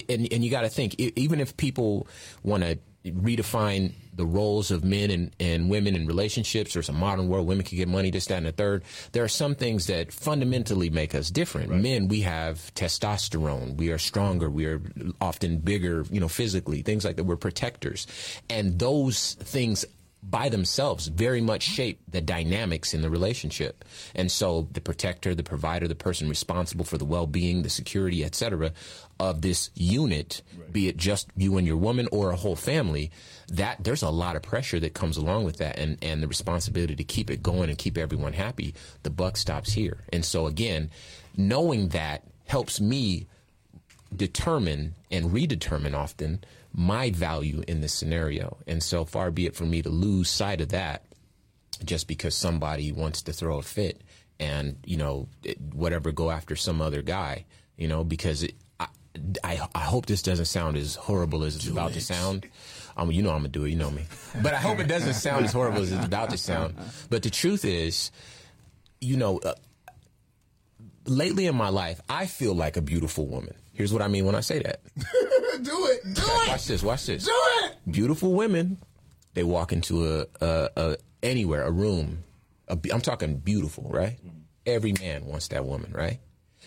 and 0.10 0.32
and 0.32 0.44
you 0.44 0.52
got 0.52 0.62
to 0.62 0.70
think, 0.70 1.00
even 1.00 1.40
if 1.40 1.58
people 1.58 2.08
want 2.44 2.64
to 2.64 2.78
redefine 3.12 3.94
the 4.14 4.26
roles 4.26 4.72
of 4.72 4.84
men 4.84 5.12
and, 5.12 5.36
and 5.40 5.70
women 5.70 5.96
in 5.96 6.08
relationships. 6.08 6.74
There's 6.74 6.90
a 6.90 6.94
modern 6.94 7.28
world, 7.28 7.48
women 7.48 7.66
can 7.66 7.78
get 7.78 7.88
money, 7.88 8.10
this, 8.10 8.26
that, 8.28 8.38
and 8.38 8.46
the 8.46 8.52
third. 8.52 8.84
There 9.12 9.24
are 9.24 9.30
some 9.30 9.56
things 9.56 9.88
that 9.88 10.12
fundamentally 10.12 10.90
make 10.90 11.14
us 11.14 11.30
different. 11.30 11.70
Men, 11.70 12.08
we 12.08 12.22
have 12.22 12.72
testosterone. 12.76 13.76
We 13.76 13.92
are 13.92 13.98
stronger. 13.98 14.50
We 14.50 14.66
are 14.66 14.82
often 15.22 15.60
bigger, 15.60 16.06
you 16.10 16.20
know, 16.20 16.28
physically, 16.28 16.82
things 16.82 17.06
like 17.06 17.18
that. 17.18 17.26
We're 17.26 17.36
protectors. 17.36 18.08
And 18.50 18.80
those 18.80 19.34
things 19.36 19.86
by 20.30 20.50
themselves 20.50 21.08
very 21.08 21.42
much 21.42 21.64
shape 21.64 22.00
the 22.10 22.22
dynamics 22.22 22.94
in 22.94 23.02
the 23.02 23.10
relationship. 23.10 23.86
And 24.16 24.32
so 24.32 24.68
the 24.72 24.82
protector, 24.82 25.36
the 25.36 25.44
provider, 25.44 25.88
the 25.88 25.96
person 25.96 26.28
responsible 26.28 26.86
for 26.86 26.98
the 26.98 27.06
well-being, 27.06 27.62
the 27.62 27.70
security, 27.70 28.24
etc. 28.24 28.72
of 29.20 29.42
this 29.42 29.70
unit, 29.76 30.42
be 30.72 30.88
it 30.88 30.98
just 30.98 31.30
you 31.38 31.58
and 31.58 31.68
your 31.68 31.78
woman 31.78 32.08
or 32.12 32.32
a 32.32 32.36
whole 32.36 32.56
family, 32.56 33.12
that 33.48 33.84
there's 33.84 34.02
a 34.02 34.10
lot 34.10 34.36
of 34.36 34.42
pressure 34.42 34.80
that 34.80 34.94
comes 34.94 35.18
along 35.18 35.44
with 35.44 35.58
that 35.58 35.78
and, 35.78 35.98
and 36.02 36.24
the 36.24 36.28
responsibility 36.28 36.96
to 36.96 37.04
keep 37.04 37.30
it 37.30 37.44
going 37.44 37.70
and 37.70 37.78
keep 37.78 37.98
everyone 37.98 38.34
happy. 38.34 38.74
The 39.04 39.12
buck 39.12 39.38
stops 39.38 39.74
here. 39.74 40.00
And 40.12 40.26
so 40.26 40.48
again, 40.48 40.90
knowing 41.38 41.90
that 41.90 42.24
helps 42.46 42.82
me 42.82 43.28
determine 44.16 44.96
and 45.12 45.32
redetermine 45.32 45.94
often 45.94 46.44
my 46.76 47.10
value 47.10 47.64
in 47.68 47.82
this 47.82 47.94
scenario. 47.94 48.58
And 48.68 48.84
so 48.84 49.06
far 49.06 49.32
be 49.32 49.46
it 49.46 49.56
for 49.56 49.66
me 49.66 49.82
to 49.82 49.90
lose 49.90 50.30
sight 50.30 50.60
of 50.62 50.70
that 50.70 51.06
just 51.84 52.08
because 52.08 52.36
somebody 52.36 52.92
wants 52.92 53.22
to 53.24 53.34
throw 53.34 53.60
a 53.60 53.62
fit 53.62 54.02
and, 54.40 54.78
you 54.86 54.98
know, 54.98 55.30
whatever, 55.74 56.12
go 56.12 56.30
after 56.30 56.56
some 56.56 56.82
other 56.82 57.02
guy, 57.02 57.46
you 57.78 57.88
know, 57.88 58.04
because 58.04 58.44
it, 58.44 58.56
I, 58.80 58.88
I, 59.44 59.68
I 59.74 59.80
hope 59.80 60.06
this 60.06 60.22
doesn't 60.22 60.46
sound 60.46 60.76
as 60.76 60.96
horrible 60.96 61.46
as 61.46 61.56
it's 61.56 61.68
about 61.68 61.94
to 61.94 62.02
sound. 62.02 62.48
Um, 62.98 63.12
you 63.12 63.22
know 63.24 63.32
I'm 63.32 63.40
gonna 63.40 63.50
do 63.50 63.66
it, 63.66 63.70
you 63.70 63.76
know 63.78 63.92
me. 63.92 64.04
But 64.42 64.54
I 64.54 64.58
hope 64.58 64.80
it 64.80 64.88
doesn't 64.88 65.16
sound 65.16 65.46
as 65.46 65.54
horrible 65.54 65.82
as 65.82 65.92
it's 65.92 66.06
about 66.06 66.30
to 66.32 66.38
sound. 66.38 66.76
But 67.10 67.24
the 67.24 67.30
truth 67.30 67.64
is, 67.66 68.12
you 69.02 69.18
know, 69.18 69.40
uh, 69.40 69.54
lately 71.06 71.48
in 71.48 71.56
my 71.56 71.70
life, 71.70 72.02
I 72.10 72.26
feel 72.26 72.54
like 72.54 72.78
a 72.78 72.82
beautiful 72.82 73.28
woman. 73.28 73.56
Here's 73.76 73.94
what 73.94 74.02
I 74.02 74.08
mean 74.08 74.26
when 74.26 74.36
I 74.36 74.40
say 74.40 74.60
that. 74.60 74.82
do 74.96 75.88
it. 75.88 76.04
Do 76.14 76.22
it. 76.24 76.48
Watch 76.50 76.66
this. 76.66 76.82
Watch 76.82 77.06
this. 77.06 77.26
Do 77.26 77.32
it. 77.64 77.74
Beautiful 77.90 78.34
women, 78.34 78.80
they 79.34 79.44
walk 79.44 79.72
into 79.72 80.08
a, 80.08 80.26
a, 80.42 80.70
a 80.76 80.98
anywhere, 81.22 81.64
a 81.64 81.72
room. 81.72 82.24
I'm 82.68 83.02
talking 83.02 83.38
beautiful, 83.38 83.90
right? 83.90 84.18
Mm-hmm. 84.18 84.40
Every 84.66 84.94
man 85.00 85.26
wants 85.26 85.50
that 85.50 85.66
woman, 85.66 85.92
right? 85.94 86.20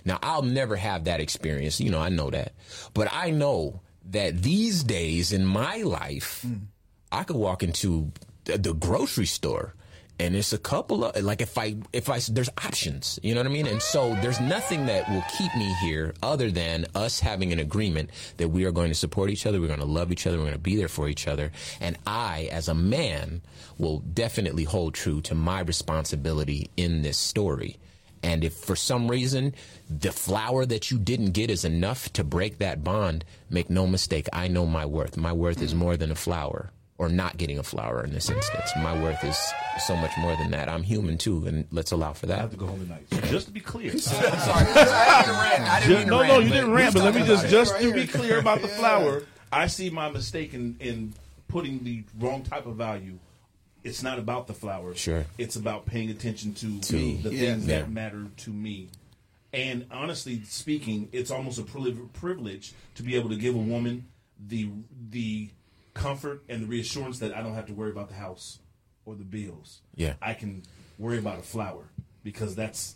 Now 0.05 0.19
I'll 0.23 0.43
never 0.43 0.77
have 0.77 1.05
that 1.05 1.21
experience. 1.21 1.81
You 1.81 1.91
know, 1.91 2.01
I 2.01 2.09
know 2.09 2.31
that, 2.31 2.53
but 2.95 3.09
I 3.13 3.31
know 3.31 3.81
that 4.11 4.43
these 4.43 4.85
days 4.85 5.33
in 5.33 5.45
my 5.45 5.79
life, 5.79 6.45
mm. 6.47 6.61
I 7.11 7.25
could 7.25 7.37
walk 7.37 7.63
into 7.63 8.13
the, 8.45 8.59
the 8.59 8.75
grocery 8.75 9.27
store. 9.27 9.75
And 10.21 10.35
it's 10.35 10.53
a 10.53 10.59
couple 10.59 11.05
of 11.05 11.23
like 11.23 11.41
if 11.41 11.57
I 11.57 11.77
if 11.93 12.09
I 12.09 12.19
there's 12.29 12.51
options, 12.59 13.21
you 13.23 13.35
know 13.35 13.41
what 13.41 13.47
I 13.47 13.53
mean, 13.53 13.69
and 13.69 13.81
so 13.81 14.17
there's 14.17 14.41
nothing 14.41 14.87
that 14.87 15.09
will 15.09 15.23
keep 15.39 15.55
me 15.55 15.73
here 15.81 16.13
other 16.25 16.51
than 16.51 16.87
us 16.95 17.21
having 17.21 17.53
an 17.53 17.61
agreement 17.61 18.11
that 18.39 18.49
we 18.49 18.65
are 18.65 18.73
going 18.73 18.89
to 18.89 18.97
support 18.97 19.31
each 19.31 19.47
other, 19.47 19.61
we're 19.61 19.69
going 19.69 19.79
to 19.79 19.87
love 19.87 20.11
each 20.11 20.27
other, 20.27 20.37
we're 20.37 20.45
going 20.45 20.55
to 20.55 20.59
be 20.59 20.75
there 20.75 20.89
for 20.89 21.09
each 21.09 21.29
other, 21.29 21.53
and 21.81 21.97
I 22.05 22.49
as 22.51 22.67
a 22.67 22.75
man 22.75 23.43
will 23.79 24.01
definitely 24.01 24.65
hold 24.65 24.95
true 24.95 25.21
to 25.21 25.37
my 25.37 25.61
responsibility 25.61 26.69
in 26.77 27.03
this 27.03 27.17
story, 27.17 27.79
And 28.23 28.45
if 28.45 28.55
for 28.55 28.77
some 28.77 29.09
reason 29.09 29.55
the 29.89 30.13
flower 30.13 30.67
that 30.67 30.91
you 30.91 30.99
didn't 30.99 31.33
get 31.33 31.51
is 31.51 31.65
enough 31.65 32.13
to 32.15 32.25
break 32.25 32.59
that 32.59 32.83
bond, 32.85 33.25
make 33.49 33.71
no 33.71 33.87
mistake, 33.87 34.29
I 34.33 34.49
know 34.49 34.67
my 34.67 34.85
worth. 34.85 35.17
My 35.17 35.33
worth 35.33 35.63
is 35.63 35.75
mm. 35.75 35.79
more 35.79 35.97
than 35.97 36.11
a 36.11 36.17
flower 36.17 36.73
or 36.99 37.09
not 37.09 37.37
getting 37.37 37.59
a 37.59 37.63
flower 37.63 38.03
in 38.05 38.13
this 38.13 38.29
instance. 38.29 38.71
My 38.83 39.01
worth 39.01 39.23
is 39.25 39.39
so 39.87 39.97
much 39.97 40.11
more 40.19 40.35
than 40.37 40.51
that. 40.51 40.69
I'm 40.69 40.83
human 40.83 41.17
too, 41.17 41.47
and 41.47 41.65
let's 41.71 41.93
allow 41.93 42.13
for 42.13 42.27
that. 42.27 42.39
I 42.39 42.43
have 42.43 42.51
to 42.51 42.57
go 42.57 42.67
home 42.67 42.81
tonight. 42.81 43.07
So 43.13 43.21
just 43.31 43.47
to 43.47 43.53
be 43.53 43.61
clear, 43.61 43.93
I'm 43.93 43.99
sorry. 43.99 44.27
I 44.27 45.23
didn't 45.23 45.41
rant. 45.41 45.63
I 45.71 45.81
didn't 45.81 45.89
Ju- 45.89 45.95
mean 45.97 46.05
to 46.05 46.11
no, 46.11 46.21
rant, 46.21 46.33
no, 46.33 46.39
you 46.41 46.51
didn't 46.51 46.73
rant. 46.73 46.95
But 46.95 47.05
let 47.05 47.15
me 47.15 47.25
just 47.25 47.47
just 47.49 47.75
it 47.77 47.81
to 47.83 47.87
right 47.93 47.95
be 47.95 48.07
clear 48.07 48.39
about 48.39 48.61
the 48.63 48.69
Yeah. 48.69 48.77
flower. 48.77 49.23
I 49.53 49.67
see 49.69 49.91
my 49.91 50.11
mistake 50.11 50.53
in 50.55 50.77
in 50.81 51.15
putting 51.47 51.85
the 51.85 52.05
wrong 52.19 52.43
type 52.43 52.67
of 52.67 52.77
value. 52.77 53.19
It's 53.85 54.03
not 54.03 54.19
about 54.19 54.49
the 54.49 54.55
flower. 54.55 54.95
Sure. 54.97 55.25
It's 55.39 55.55
about 55.57 55.87
paying 55.87 56.11
attention 56.11 56.53
to, 56.55 56.81
To- 56.81 57.17
the 57.23 57.33
Yeah. 57.35 57.53
things 57.55 57.67
Yeah. 57.69 57.79
that 57.79 57.91
matter 57.91 58.27
to 58.39 58.51
me. 58.51 58.89
And 59.53 59.87
honestly 59.91 60.43
speaking, 60.45 61.09
it's 61.13 61.31
almost 61.31 61.59
a 61.59 61.63
privilege, 61.63 61.97
privilege 62.13 62.73
to 62.97 63.03
be 63.05 63.15
able 63.15 63.31
to 63.31 63.37
give 63.37 63.55
a 63.55 63.59
woman 63.59 64.05
the 64.47 64.69
the 65.11 65.49
comfort 65.99 66.43
and 66.49 66.63
the 66.63 66.67
reassurance 66.67 67.19
that 67.21 67.35
I 67.37 67.43
don't 67.43 67.55
have 67.55 67.67
to 67.67 67.75
worry 67.75 67.91
about 67.91 68.09
the 68.09 68.15
house 68.15 68.59
or 69.05 69.15
the 69.15 69.25
bills. 69.25 69.81
Yeah. 69.95 70.15
I 70.23 70.35
can 70.35 70.63
worry 70.99 71.19
about 71.19 71.39
a 71.39 71.43
flower 71.43 71.85
because 72.25 72.55
that's 72.55 72.95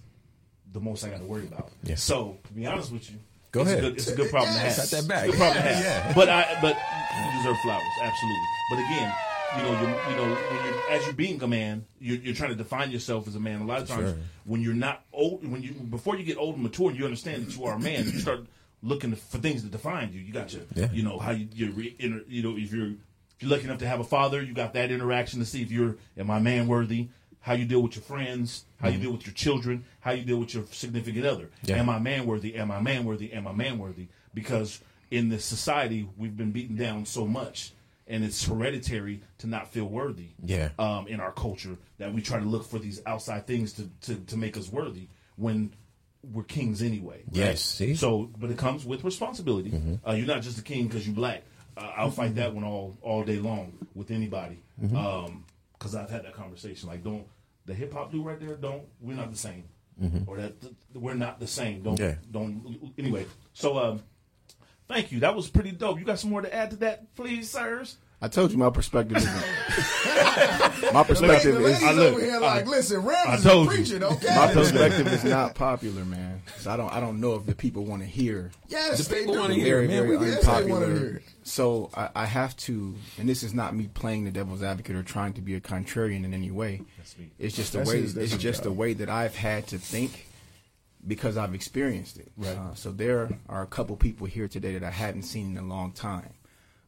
the 0.73 0.81
most 0.81 1.05
I 1.05 1.09
got 1.11 1.19
to 1.19 1.25
worry 1.25 1.45
about. 1.47 1.71
Yeah. 1.85 1.97
So 1.97 2.39
to 2.47 2.53
be 2.53 2.67
honest 2.67 2.93
with 2.93 3.11
you, 3.11 3.19
Go 3.53 3.61
it's 3.63 3.71
ahead. 3.71 3.85
A 3.85 3.89
good, 3.89 3.97
it's 3.99 4.09
a 4.09 4.17
good 4.17 4.31
problem 4.31 4.53
to 4.55 4.59
have. 4.61 4.77
Cut 4.77 4.91
that 4.91 5.09
back. 5.09 5.25
It's 5.27 5.35
a 5.35 5.39
good 5.39 5.39
problem 5.39 5.63
to 5.63 5.69
have. 5.75 5.85
Yeah. 5.85 6.13
But 6.15 6.29
I 6.31 6.59
but 6.63 6.75
you 6.77 7.39
deserve 7.39 7.57
flowers, 7.63 7.83
absolutely. 8.01 8.47
But 8.71 8.79
again, 8.79 9.15
you 9.57 9.63
know, 9.63 9.73
you're, 9.73 10.11
you 10.11 10.17
know, 10.17 10.35
when 10.35 10.65
you're 10.65 10.91
as 10.91 11.05
you're 11.05 11.13
being 11.15 11.43
a 11.43 11.47
man, 11.47 11.85
you're, 12.01 12.17
you're 12.17 12.35
trying 12.35 12.49
to 12.51 12.57
define 12.57 12.91
yourself 12.91 13.29
as 13.29 13.35
a 13.37 13.41
man. 13.41 13.61
A 13.61 13.67
lot 13.67 13.83
of 13.83 13.89
times, 13.89 14.11
Sure. 14.13 14.19
when 14.45 14.63
you're 14.63 14.73
not 14.73 15.05
old, 15.13 15.47
when 15.47 15.63
you 15.63 15.73
before 15.73 16.17
you 16.17 16.25
get 16.25 16.39
old 16.39 16.55
and 16.55 16.63
mature, 16.63 16.89
and 16.89 16.99
you 16.99 17.05
understand 17.05 17.47
that 17.47 17.55
you 17.57 17.65
are 17.65 17.75
a 17.77 17.79
man, 17.81 18.05
you 18.05 18.19
start 18.21 18.47
looking 18.83 19.15
for 19.15 19.39
things 19.39 19.63
to 19.63 19.69
define 19.69 20.13
you. 20.13 20.21
You 20.21 20.33
got 20.33 20.53
your, 20.53 20.63
Yeah. 20.75 20.89
you 20.93 21.03
know, 21.03 21.19
how 21.19 21.31
you 21.33 21.49
you're 21.55 21.71
re, 21.73 21.95
inter, 21.99 22.23
you 22.29 22.43
know 22.43 22.57
if 22.57 22.73
you're 22.73 22.89
if 22.89 22.97
you're 23.41 23.51
lucky 23.51 23.65
enough 23.65 23.79
to 23.79 23.87
have 23.89 24.01
a 24.01 24.05
father, 24.05 24.43
you 24.43 24.53
got 24.55 24.73
that 24.75 24.91
interaction 24.91 25.41
to 25.41 25.47
see 25.47 25.63
if 25.63 25.71
you're 25.71 25.97
am 26.17 26.31
I 26.31 26.41
man 26.41 26.67
worthy. 26.67 27.09
How 27.41 27.55
you 27.55 27.65
deal 27.65 27.83
with 27.83 27.97
your 27.97 28.05
friends, 28.05 28.67
how 28.81 28.89
you 28.89 28.99
deal 28.99 29.11
with 29.11 29.27
your 29.27 29.35
children, 29.35 29.85
how 29.99 30.13
you 30.13 30.25
deal 30.25 30.39
with 30.39 30.55
your 30.55 30.65
significant 30.71 31.27
other. 31.27 31.51
Yeah. 31.65 31.77
Am 31.77 31.89
I 31.91 31.99
man 31.99 32.25
worthy? 32.25 32.55
Am 32.55 32.71
I 32.71 32.81
man 32.81 33.05
worthy? 33.05 33.33
Am 33.33 33.49
I 33.49 33.53
man 33.53 33.79
worthy? 33.79 34.07
Because 34.33 34.81
in 35.11 35.29
this 35.29 35.45
society, 35.45 36.09
we've 36.17 36.37
been 36.37 36.53
beaten 36.53 36.77
down 36.77 37.05
so 37.05 37.27
much, 37.27 37.73
and 38.07 38.23
it's 38.23 38.45
hereditary 38.47 39.23
to 39.39 39.49
not 39.49 39.73
feel 39.73 39.87
worthy. 39.87 40.29
Yeah. 40.45 40.69
Um, 40.79 41.09
in 41.09 41.19
our 41.19 41.33
culture, 41.33 41.77
that 41.99 42.15
we 42.15 42.23
try 42.23 42.39
to 42.39 42.45
look 42.47 42.65
for 42.65 42.79
these 42.79 43.03
outside 43.07 43.45
things 43.49 43.73
to, 43.73 43.91
to, 44.03 44.15
to 44.21 44.37
make 44.37 44.57
us 44.57 44.71
worthy 44.71 45.09
when 45.35 45.73
we're 46.31 46.45
kings 46.45 46.83
anyway. 46.83 47.19
right? 47.27 47.37
Yes, 47.37 47.61
see? 47.63 47.95
So, 47.95 48.31
but 48.39 48.51
it 48.51 48.59
comes 48.59 48.85
with 48.85 49.03
responsibility. 49.05 49.73
Uh, 50.07 50.13
you're 50.13 50.27
not 50.27 50.43
just 50.43 50.59
a 50.59 50.63
king 50.63 50.87
because 50.87 51.07
you're 51.07 51.17
black. 51.17 51.43
Uh, 51.77 51.91
I'll 51.97 52.11
fight 52.11 52.35
that 52.37 52.55
one 52.55 52.65
all 52.65 52.97
all 53.03 53.25
day 53.25 53.39
long 53.39 53.73
with 53.95 54.11
anybody. 54.11 54.63
Um, 54.95 55.45
because 55.79 55.95
I've 55.95 56.11
had 56.11 56.25
that 56.25 56.35
conversation. 56.35 56.89
Like, 56.89 57.03
don't 57.03 57.27
the 57.67 57.75
hip 57.75 57.93
hop 57.93 58.13
dude 58.13 58.25
right 58.25 58.39
there? 58.39 58.55
Don't 58.57 58.83
we're 59.01 59.17
not 59.17 59.31
the 59.33 59.37
same, 59.39 59.65
or 60.27 60.37
that 60.37 60.61
th- 60.61 60.75
we're 60.95 61.15
not 61.15 61.41
the 61.41 61.47
same. 61.47 61.83
Don't 61.83 61.99
Yeah. 61.99 62.15
don't 62.31 62.93
anyway. 62.99 63.27
So, 63.53 63.79
um, 63.79 64.03
thank 64.89 65.11
you. 65.13 65.21
That 65.21 65.35
was 65.35 65.49
pretty 65.51 65.73
dope. 65.73 65.99
You 65.99 66.05
got 66.05 66.19
some 66.19 66.31
more 66.31 66.43
to 66.43 66.55
add 66.55 66.71
to 66.71 66.77
that, 66.77 67.15
please, 67.17 67.51
sirs? 67.51 67.97
I 68.23 68.29
told 68.29 68.53
you 68.53 68.57
my 68.59 68.71
perspective 68.71 69.17
is 69.17 69.27
my 70.93 71.03
perspective 71.05 71.57
The 71.57 71.65
is 71.67 71.83
I 71.83 71.93
look- 71.93 72.15
over 72.15 72.25
here 72.25 72.39
like, 72.41 72.67
listen, 72.67 73.01
I 73.03 73.05
Ramses 73.05 73.45
told 73.45 73.73
is 73.73 73.91
you. 73.91 73.99
preaching, 73.99 74.03
okay? 74.17 74.37
my 74.37 74.53
perspective 74.53 75.07
is 75.09 75.25
not 75.25 75.55
popular, 75.55 76.05
man. 76.05 76.41
So 76.59 76.71
I 76.71 76.77
don't 76.77 76.93
I 76.93 77.01
don't 77.01 77.21
know 77.21 77.35
if 77.35 77.47
the 77.47 77.55
people 77.55 77.85
want 77.85 78.03
to 78.03 78.09
hear 78.09 78.51
Yes, 78.69 79.07
The 79.07 79.13
they 79.15 79.21
people 79.21 79.35
do. 79.35 79.41
wanna 79.41 79.55
hear 79.55 79.65
very 79.77 79.89
man. 79.89 79.97
very 80.07 80.17
We- 80.17 80.27
yes, 80.27 80.45
hear 80.45 80.55
unpopular. 80.55 81.07
it. 81.17 81.23
So 81.45 81.91
I, 81.95 82.09
I 82.15 82.27
have 82.27 82.57
to, 82.59 82.95
and 83.19 83.29
this 83.29 83.43
is 83.43 83.53
not 83.53 83.75
me 83.75 83.89
playing 83.93 84.25
the 84.25 84.31
devil's 84.31 84.63
advocate 84.63 84.95
or 84.95 85.03
trying 85.03 85.33
to 85.35 85.41
be 85.41 85.55
a 85.57 85.61
contrarian 85.61 86.25
in 86.25 86.33
any 86.33 86.51
way. 86.53 86.83
It's 87.41 87.57
just 87.57 87.73
the 87.73 87.79
That's 87.79 87.91
way. 87.91 88.01
his- 88.03 88.17
it's 88.17 88.33
his 88.33 88.41
just 88.41 88.63
the 88.63 88.73
way 88.73 88.93
that 88.95 89.09
I've 89.11 89.35
had 89.35 89.67
to 89.69 89.79
think 89.79 90.29
because 91.05 91.37
I've 91.37 91.53
experienced 91.55 92.19
it. 92.19 92.31
Right. 92.37 92.57
Uh, 92.57 92.75
so 92.75 92.93
there 92.93 93.29
are 93.49 93.63
a 93.63 93.67
couple 93.67 93.97
people 93.97 94.29
here 94.29 94.47
today 94.47 94.75
that 94.79 94.85
I 94.87 94.91
hadn't 94.93 95.23
seen 95.25 95.57
in 95.57 95.65
a 95.65 95.67
long 95.67 95.91
time, 95.91 96.31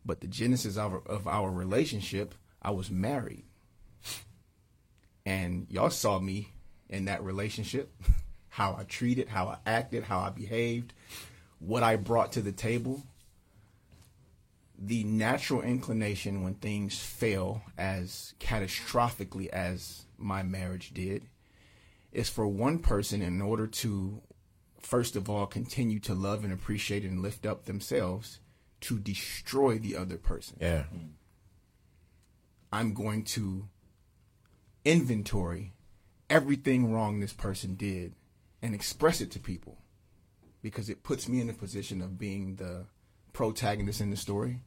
but 0.04 0.20
the 0.20 0.26
genesis 0.26 0.76
of 0.76 0.92
our, 0.92 1.02
of 1.06 1.26
our 1.26 1.50
relationship, 1.50 2.34
I 2.60 2.70
was 2.70 2.90
married, 2.90 3.44
and 5.24 5.66
y'all 5.70 5.90
saw 5.90 6.18
me 6.18 6.52
in 6.88 7.06
that 7.06 7.22
relationship, 7.22 7.92
how 8.48 8.76
I 8.78 8.84
treated, 8.84 9.28
how 9.28 9.48
I 9.48 9.58
acted, 9.66 10.04
how 10.04 10.20
I 10.20 10.30
behaved, 10.30 10.92
what 11.58 11.82
I 11.82 11.96
brought 11.96 12.32
to 12.32 12.42
the 12.42 12.52
table. 12.52 13.02
The 14.78 15.04
natural 15.04 15.62
inclination 15.62 16.42
when 16.42 16.54
things 16.54 16.98
fail 16.98 17.62
as 17.78 18.34
catastrophically 18.40 19.48
as 19.48 20.04
my 20.18 20.42
marriage 20.42 20.92
did 20.92 21.24
is 22.12 22.28
for 22.28 22.46
one 22.46 22.78
person 22.78 23.22
in 23.22 23.40
order 23.40 23.66
to 23.66 24.20
first 24.80 25.16
of 25.16 25.30
all 25.30 25.46
continue 25.46 25.98
to 25.98 26.14
love 26.14 26.44
and 26.44 26.52
appreciate 26.52 27.04
and 27.04 27.22
lift 27.22 27.46
up 27.46 27.64
themselves 27.64 28.40
to 28.84 28.98
destroy 28.98 29.78
the 29.78 29.96
other 29.96 30.16
person. 30.16 30.58
Yeah. 30.60 30.84
I'm 32.70 32.92
going 32.92 33.24
to 33.24 33.68
inventory 34.84 35.72
everything 36.28 36.92
wrong 36.92 37.20
this 37.20 37.32
person 37.32 37.76
did 37.76 38.14
and 38.60 38.74
express 38.74 39.20
it 39.20 39.30
to 39.30 39.38
people 39.38 39.78
because 40.60 40.90
it 40.90 41.02
puts 41.02 41.28
me 41.28 41.40
in 41.40 41.48
a 41.48 41.54
position 41.54 42.02
of 42.02 42.18
being 42.18 42.56
the 42.56 42.84
protagonist 43.32 44.00
in 44.00 44.10
the 44.10 44.16
story, 44.16 44.60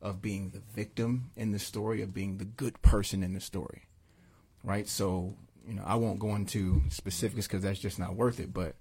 of 0.00 0.22
being 0.22 0.50
the 0.50 0.62
victim 0.74 1.30
in 1.36 1.52
the 1.52 1.58
story, 1.58 2.00
of 2.00 2.14
being 2.14 2.38
the 2.38 2.44
good 2.44 2.80
person 2.82 3.22
in 3.22 3.34
the 3.34 3.40
story. 3.40 3.88
Right? 4.64 4.88
So, 4.88 5.36
you 5.66 5.74
know, 5.74 5.82
I 5.84 5.96
won't 5.96 6.18
go 6.18 6.34
into 6.34 6.82
specifics 6.88 7.46
because 7.46 7.62
that's 7.62 7.78
just 7.78 7.98
not 7.98 8.14
worth 8.14 8.40
it, 8.40 8.54
but 8.54 8.76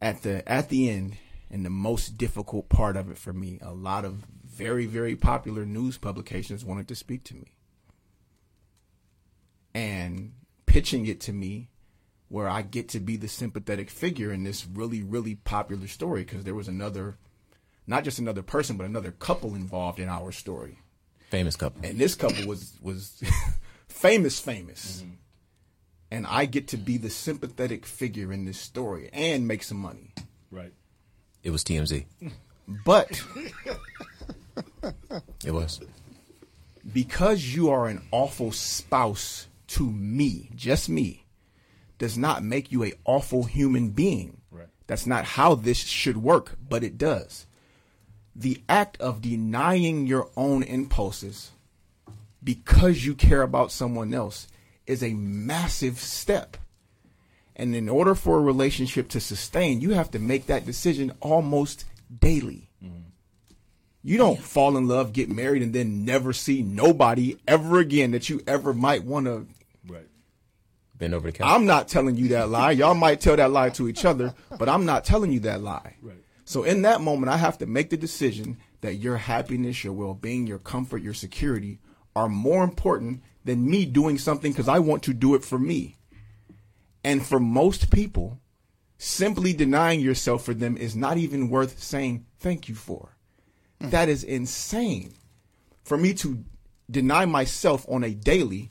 at 0.00 0.22
the 0.22 0.46
at 0.50 0.68
the 0.68 0.88
end 0.88 1.16
and 1.52 1.64
the 1.64 1.70
most 1.70 2.16
difficult 2.16 2.70
part 2.70 2.96
of 2.96 3.10
it 3.10 3.18
for 3.18 3.32
me, 3.32 3.58
a 3.60 3.72
lot 3.72 4.06
of 4.06 4.24
very 4.44 4.86
very 4.86 5.14
popular 5.14 5.64
news 5.64 5.98
publications 5.98 6.64
wanted 6.64 6.88
to 6.88 6.96
speak 6.96 7.22
to 7.24 7.34
me. 7.34 7.52
And 9.74 10.32
pitching 10.66 11.06
it 11.06 11.20
to 11.20 11.32
me 11.32 11.68
where 12.28 12.48
I 12.48 12.62
get 12.62 12.88
to 12.90 13.00
be 13.00 13.16
the 13.16 13.28
sympathetic 13.28 13.90
figure 13.90 14.32
in 14.32 14.42
this 14.42 14.66
really 14.66 15.02
really 15.02 15.34
popular 15.34 15.86
story 15.86 16.24
because 16.24 16.44
there 16.44 16.54
was 16.54 16.68
another 16.68 17.18
not 17.86 18.04
just 18.04 18.18
another 18.18 18.42
person 18.42 18.78
but 18.78 18.86
another 18.86 19.12
couple 19.12 19.54
involved 19.54 20.00
in 20.00 20.08
our 20.08 20.32
story. 20.32 20.78
Famous 21.28 21.56
couple. 21.56 21.84
And 21.84 21.98
this 21.98 22.14
couple 22.14 22.46
was 22.46 22.78
was 22.80 23.22
famous 23.88 24.40
famous. 24.40 25.02
Mm-hmm. 25.02 25.14
And 26.10 26.26
I 26.26 26.44
get 26.44 26.68
to 26.68 26.76
be 26.76 26.98
the 26.98 27.08
sympathetic 27.08 27.86
figure 27.86 28.32
in 28.32 28.44
this 28.44 28.58
story 28.58 29.08
and 29.14 29.48
make 29.48 29.62
some 29.62 29.78
money. 29.78 30.12
Right. 30.50 30.74
It 31.42 31.50
was 31.50 31.64
TMZ. 31.64 32.04
But 32.84 33.20
It 35.44 35.52
was. 35.52 35.80
because 36.92 37.54
you 37.54 37.70
are 37.70 37.88
an 37.88 38.02
awful 38.10 38.52
spouse 38.52 39.48
to 39.68 39.90
me, 39.90 40.50
just 40.54 40.88
me, 40.88 41.24
does 41.98 42.16
not 42.18 42.42
make 42.44 42.70
you 42.72 42.84
a 42.84 42.92
awful 43.04 43.44
human 43.44 43.90
being. 43.90 44.40
Right. 44.50 44.68
That's 44.86 45.06
not 45.06 45.24
how 45.24 45.54
this 45.54 45.78
should 45.78 46.16
work, 46.18 46.56
but 46.68 46.82
it 46.84 46.98
does. 46.98 47.46
The 48.34 48.62
act 48.68 49.00
of 49.00 49.20
denying 49.20 50.06
your 50.06 50.28
own 50.36 50.62
impulses 50.62 51.50
because 52.42 53.04
you 53.04 53.14
care 53.14 53.42
about 53.42 53.70
someone 53.72 54.12
else 54.14 54.48
is 54.86 55.02
a 55.02 55.14
massive 55.14 55.98
step. 55.98 56.56
And 57.54 57.74
in 57.74 57.88
order 57.88 58.14
for 58.14 58.38
a 58.38 58.42
relationship 58.42 59.08
to 59.10 59.20
sustain, 59.20 59.80
you 59.80 59.90
have 59.90 60.10
to 60.12 60.18
make 60.18 60.46
that 60.46 60.64
decision 60.64 61.12
almost 61.20 61.84
daily. 62.20 62.70
Mm-hmm. 62.82 63.10
You 64.02 64.18
don't 64.18 64.40
fall 64.40 64.76
in 64.76 64.88
love, 64.88 65.12
get 65.12 65.28
married, 65.28 65.62
and 65.62 65.72
then 65.72 66.04
never 66.04 66.32
see 66.32 66.62
nobody 66.62 67.36
ever 67.46 67.78
again 67.78 68.10
that 68.12 68.28
you 68.28 68.40
ever 68.46 68.72
might 68.72 69.04
want 69.04 69.26
to. 69.26 69.46
Right. 69.86 70.08
Bend 70.96 71.14
over 71.14 71.30
the 71.30 71.38
couch. 71.38 71.46
I'm 71.48 71.66
not 71.66 71.88
telling 71.88 72.16
you 72.16 72.28
that 72.28 72.48
lie. 72.48 72.72
Y'all 72.72 72.94
might 72.94 73.20
tell 73.20 73.36
that 73.36 73.50
lie 73.50 73.70
to 73.70 73.88
each 73.88 74.04
other, 74.04 74.34
but 74.58 74.68
I'm 74.68 74.86
not 74.86 75.04
telling 75.04 75.30
you 75.30 75.40
that 75.40 75.62
lie. 75.62 75.96
Right. 76.02 76.16
So 76.44 76.64
in 76.64 76.82
that 76.82 77.00
moment, 77.00 77.30
I 77.30 77.36
have 77.36 77.58
to 77.58 77.66
make 77.66 77.90
the 77.90 77.96
decision 77.96 78.58
that 78.80 78.96
your 78.96 79.16
happiness, 79.16 79.84
your 79.84 79.92
well 79.92 80.14
being, 80.14 80.46
your 80.46 80.58
comfort, 80.58 81.02
your 81.02 81.14
security 81.14 81.78
are 82.16 82.28
more 82.28 82.64
important 82.64 83.22
than 83.44 83.68
me 83.68 83.86
doing 83.86 84.18
something 84.18 84.52
because 84.52 84.68
I 84.68 84.80
want 84.80 85.02
to 85.04 85.14
do 85.14 85.34
it 85.34 85.44
for 85.44 85.58
me. 85.58 85.96
And 87.04 87.24
for 87.24 87.40
most 87.40 87.90
people, 87.90 88.40
simply 88.98 89.52
denying 89.52 90.00
yourself 90.00 90.44
for 90.44 90.54
them 90.54 90.76
is 90.76 90.94
not 90.94 91.18
even 91.18 91.48
worth 91.50 91.82
saying 91.82 92.26
thank 92.38 92.68
you 92.68 92.74
for. 92.74 93.16
Hmm. 93.80 93.90
That 93.90 94.08
is 94.08 94.22
insane. 94.22 95.14
For 95.82 95.96
me 95.96 96.14
to 96.14 96.44
deny 96.90 97.24
myself 97.24 97.84
on 97.88 98.04
a 98.04 98.14
daily 98.14 98.70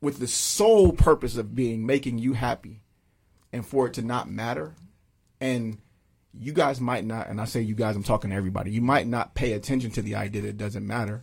with 0.00 0.18
the 0.18 0.26
sole 0.26 0.92
purpose 0.92 1.36
of 1.36 1.54
being 1.54 1.86
making 1.86 2.18
you 2.18 2.32
happy 2.32 2.82
and 3.52 3.64
for 3.64 3.86
it 3.86 3.94
to 3.94 4.02
not 4.02 4.28
matter. 4.28 4.74
And 5.40 5.78
you 6.32 6.52
guys 6.52 6.80
might 6.80 7.04
not, 7.04 7.28
and 7.28 7.40
I 7.40 7.44
say 7.44 7.60
you 7.60 7.74
guys, 7.74 7.94
I'm 7.94 8.02
talking 8.02 8.30
to 8.30 8.36
everybody, 8.36 8.72
you 8.72 8.80
might 8.80 9.06
not 9.06 9.34
pay 9.34 9.52
attention 9.52 9.90
to 9.92 10.02
the 10.02 10.16
idea 10.16 10.42
that 10.42 10.48
it 10.48 10.58
doesn't 10.58 10.86
matter 10.86 11.22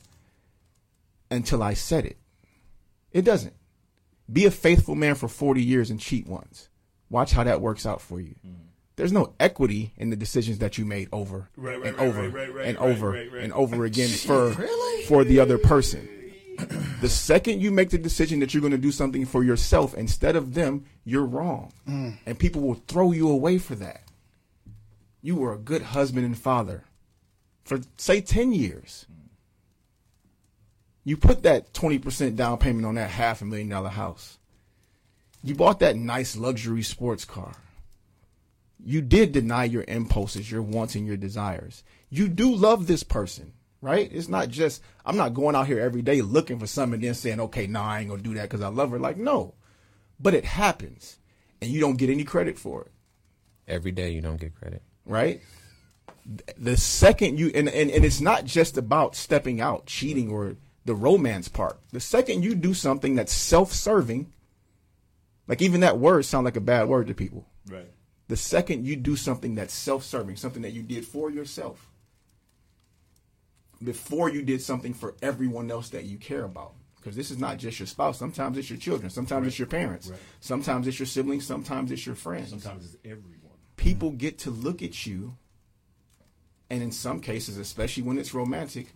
until 1.29 1.61
I 1.61 1.73
said 1.73 2.05
it. 2.05 2.17
It 3.11 3.23
doesn't. 3.23 3.53
Be 4.31 4.45
a 4.45 4.51
faithful 4.51 4.95
man 4.95 5.15
for 5.15 5.27
40 5.27 5.61
years 5.61 5.89
and 5.89 5.99
cheat 5.99 6.27
once. 6.27 6.69
Watch 7.09 7.31
how 7.31 7.43
that 7.43 7.61
works 7.61 7.85
out 7.85 8.01
for 8.01 8.19
you. 8.19 8.35
Hmm. 8.41 8.53
There's 8.95 9.11
no 9.11 9.33
equity 9.39 9.93
in 9.97 10.09
the 10.09 10.15
decisions 10.15 10.59
that 10.59 10.77
you 10.77 10.85
made 10.85 11.09
over 11.11 11.49
Right, 11.57 11.79
right, 11.79 11.87
and 11.87 11.97
right, 11.97 12.07
over 12.07 12.37
and 12.59 12.77
over 12.77 13.15
and 13.15 13.53
over 13.53 13.85
again 13.85 14.09
for 14.27 14.53
for 15.07 15.23
the 15.23 15.39
other 15.39 15.57
person. 15.57 16.07
the 17.01 17.09
second 17.09 17.61
you 17.61 17.71
make 17.71 17.89
the 17.89 17.97
decision 17.97 18.39
that 18.41 18.53
you're 18.53 18.61
going 18.61 18.71
to 18.71 18.77
do 18.77 18.91
something 18.91 19.25
for 19.25 19.43
yourself 19.43 19.95
instead 19.95 20.35
of 20.35 20.53
them, 20.53 20.85
you're 21.03 21.25
wrong. 21.25 21.73
Hmm. 21.85 22.11
And 22.25 22.37
people 22.37 22.61
will 22.61 22.81
throw 22.87 23.11
you 23.11 23.29
away 23.29 23.57
for 23.57 23.75
that. 23.75 24.03
You 25.21 25.35
were 25.35 25.53
a 25.53 25.57
good 25.57 25.81
husband 25.81 26.25
and 26.25 26.37
father 26.37 26.83
for 27.63 27.79
say 27.97 28.21
10 28.21 28.53
years. 28.53 29.05
Hmm. 29.07 29.20
You 31.03 31.17
put 31.17 31.43
that 31.43 31.73
20% 31.73 32.35
down 32.35 32.57
payment 32.59 32.85
on 32.85 32.95
that 32.95 33.09
half 33.09 33.41
a 33.41 33.45
million 33.45 33.69
dollar 33.69 33.89
house. 33.89 34.37
You 35.43 35.55
bought 35.55 35.79
that 35.79 35.95
nice 35.95 36.37
luxury 36.37 36.83
sports 36.83 37.25
car. 37.25 37.53
You 38.83 39.01
did 39.01 39.31
deny 39.31 39.65
your 39.65 39.83
impulses, 39.87 40.51
your 40.51 40.61
wants, 40.61 40.95
and 40.95 41.05
your 41.07 41.17
desires. 41.17 41.83
You 42.09 42.27
do 42.27 42.53
love 42.53 42.87
this 42.87 43.03
person, 43.03 43.53
right? 43.81 44.09
It's 44.11 44.27
not 44.27 44.49
just, 44.49 44.81
I'm 45.05 45.17
not 45.17 45.33
going 45.33 45.55
out 45.55 45.67
here 45.67 45.79
every 45.79 46.01
day 46.01 46.21
looking 46.21 46.59
for 46.59 46.67
something 46.67 46.95
and 46.95 47.03
then 47.03 47.13
saying, 47.13 47.39
okay, 47.39 47.67
no, 47.67 47.81
I 47.81 47.99
ain't 47.99 48.09
going 48.09 48.21
to 48.21 48.27
do 48.29 48.35
that 48.35 48.43
because 48.43 48.61
I 48.61 48.67
love 48.67 48.91
her. 48.91 48.99
Like, 48.99 49.17
no. 49.17 49.55
But 50.19 50.33
it 50.35 50.45
happens, 50.45 51.17
and 51.61 51.71
you 51.71 51.79
don't 51.79 51.97
get 51.97 52.09
any 52.11 52.23
credit 52.23 52.57
for 52.59 52.81
it 52.83 52.91
Every 53.67 53.91
day 53.91 54.11
you 54.11 54.21
don't 54.21 54.39
get 54.39 54.53
credit. 54.55 54.83
right? 55.05 55.41
The 56.57 56.77
second 56.77 57.39
you 57.39 57.51
and, 57.55 57.67
and 57.69 57.89
and 57.89 58.05
it's 58.05 58.21
not 58.21 58.45
just 58.45 58.77
about 58.77 59.15
stepping 59.15 59.59
out, 59.59 59.87
cheating, 59.87 60.29
or 60.29 60.55
the 60.85 60.95
romance 60.95 61.47
part. 61.47 61.79
The 61.91 61.99
second 61.99 62.43
you 62.43 62.55
do 62.55 62.73
something 62.73 63.15
that's 63.15 63.33
self-serving, 63.33 64.31
like 65.47 65.61
even 65.61 65.81
that 65.81 65.99
word 65.99 66.25
sounds 66.25 66.45
like 66.45 66.55
a 66.55 66.61
bad 66.61 66.87
word 66.87 67.07
to 67.07 67.13
people. 67.13 67.47
Right. 67.69 67.91
The 68.27 68.37
second 68.37 68.85
you 68.85 68.95
do 68.95 69.15
something 69.15 69.55
that's 69.55 69.73
self-serving, 69.73 70.37
something 70.37 70.61
that 70.61 70.71
you 70.71 70.81
did 70.81 71.05
for 71.05 71.29
yourself, 71.29 71.89
before 73.83 74.29
you 74.29 74.41
did 74.41 74.61
something 74.61 74.93
for 74.93 75.15
everyone 75.21 75.69
else 75.71 75.89
that 75.89 76.05
you 76.05 76.17
care 76.17 76.45
about. 76.45 76.73
Because 76.97 77.15
this 77.15 77.31
is 77.31 77.39
not 77.39 77.57
just 77.57 77.79
your 77.79 77.87
spouse. 77.87 78.19
Sometimes 78.19 78.59
it's 78.59 78.69
your 78.69 78.77
children. 78.77 79.09
Sometimes 79.09 79.47
it's 79.47 79.57
your 79.57 79.67
parents. 79.67 80.07
Right. 80.07 80.19
Sometimes 80.39 80.87
it's 80.87 80.99
your 80.99 81.07
siblings. 81.07 81.47
Sometimes 81.47 81.91
it's 81.91 82.05
your 82.05 82.13
friends 82.15 82.49
Sometimes 82.51 82.85
it's 82.85 82.97
everyone. 83.03 83.57
people 83.75 84.11
get 84.11 84.37
to 84.39 84.51
look 84.51 84.83
at 84.83 85.07
you 85.07 85.35
and 86.69 86.83
in 86.83 86.91
some 86.91 87.19
cases 87.19 87.57
especially 87.57 88.03
when 88.03 88.19
it's 88.19 88.33
romantic 88.35 88.93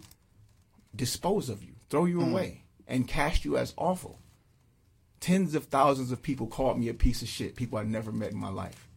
dispose 0.95 1.49
of 1.49 1.63
you 1.63 1.74
throw 1.89 2.05
you 2.05 2.21
hmm. 2.21 2.31
away 2.31 2.63
and 2.87 3.07
cast 3.07 3.45
you 3.45 3.57
as 3.57 3.73
awful 3.77 4.19
tens 5.19 5.55
of 5.55 5.65
thousands 5.65 6.11
of 6.11 6.21
people 6.21 6.47
called 6.47 6.79
me 6.79 6.89
a 6.89 6.93
piece 6.93 7.21
of 7.21 7.27
shit 7.27 7.55
people 7.55 7.77
i 7.77 7.83
never 7.83 8.11
met 8.11 8.31
in 8.31 8.37
my 8.37 8.49
life 8.49 8.87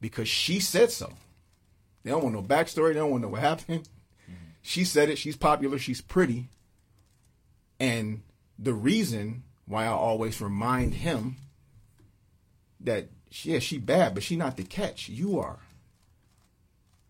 because 0.00 0.28
she 0.28 0.58
said 0.60 0.90
so 0.90 1.12
they 2.02 2.10
don't 2.10 2.22
want 2.22 2.34
no 2.34 2.42
backstory 2.42 2.92
they 2.92 3.00
don't 3.00 3.10
want 3.10 3.22
to 3.22 3.26
know 3.26 3.32
what 3.32 3.40
happened 3.40 3.88
hmm. 4.26 4.34
she 4.62 4.84
said 4.84 5.08
it 5.08 5.18
she's 5.18 5.36
popular 5.36 5.78
she's 5.78 6.00
pretty 6.00 6.48
and 7.78 8.22
the 8.58 8.74
reason 8.74 9.42
why 9.66 9.84
i 9.84 9.88
always 9.88 10.40
remind 10.40 10.94
him 10.94 11.36
that 12.80 13.08
yeah, 13.42 13.58
she 13.58 13.78
bad, 13.78 14.14
but 14.14 14.22
she 14.22 14.36
not 14.36 14.56
the 14.56 14.62
catch. 14.62 15.08
You 15.08 15.40
are. 15.40 15.58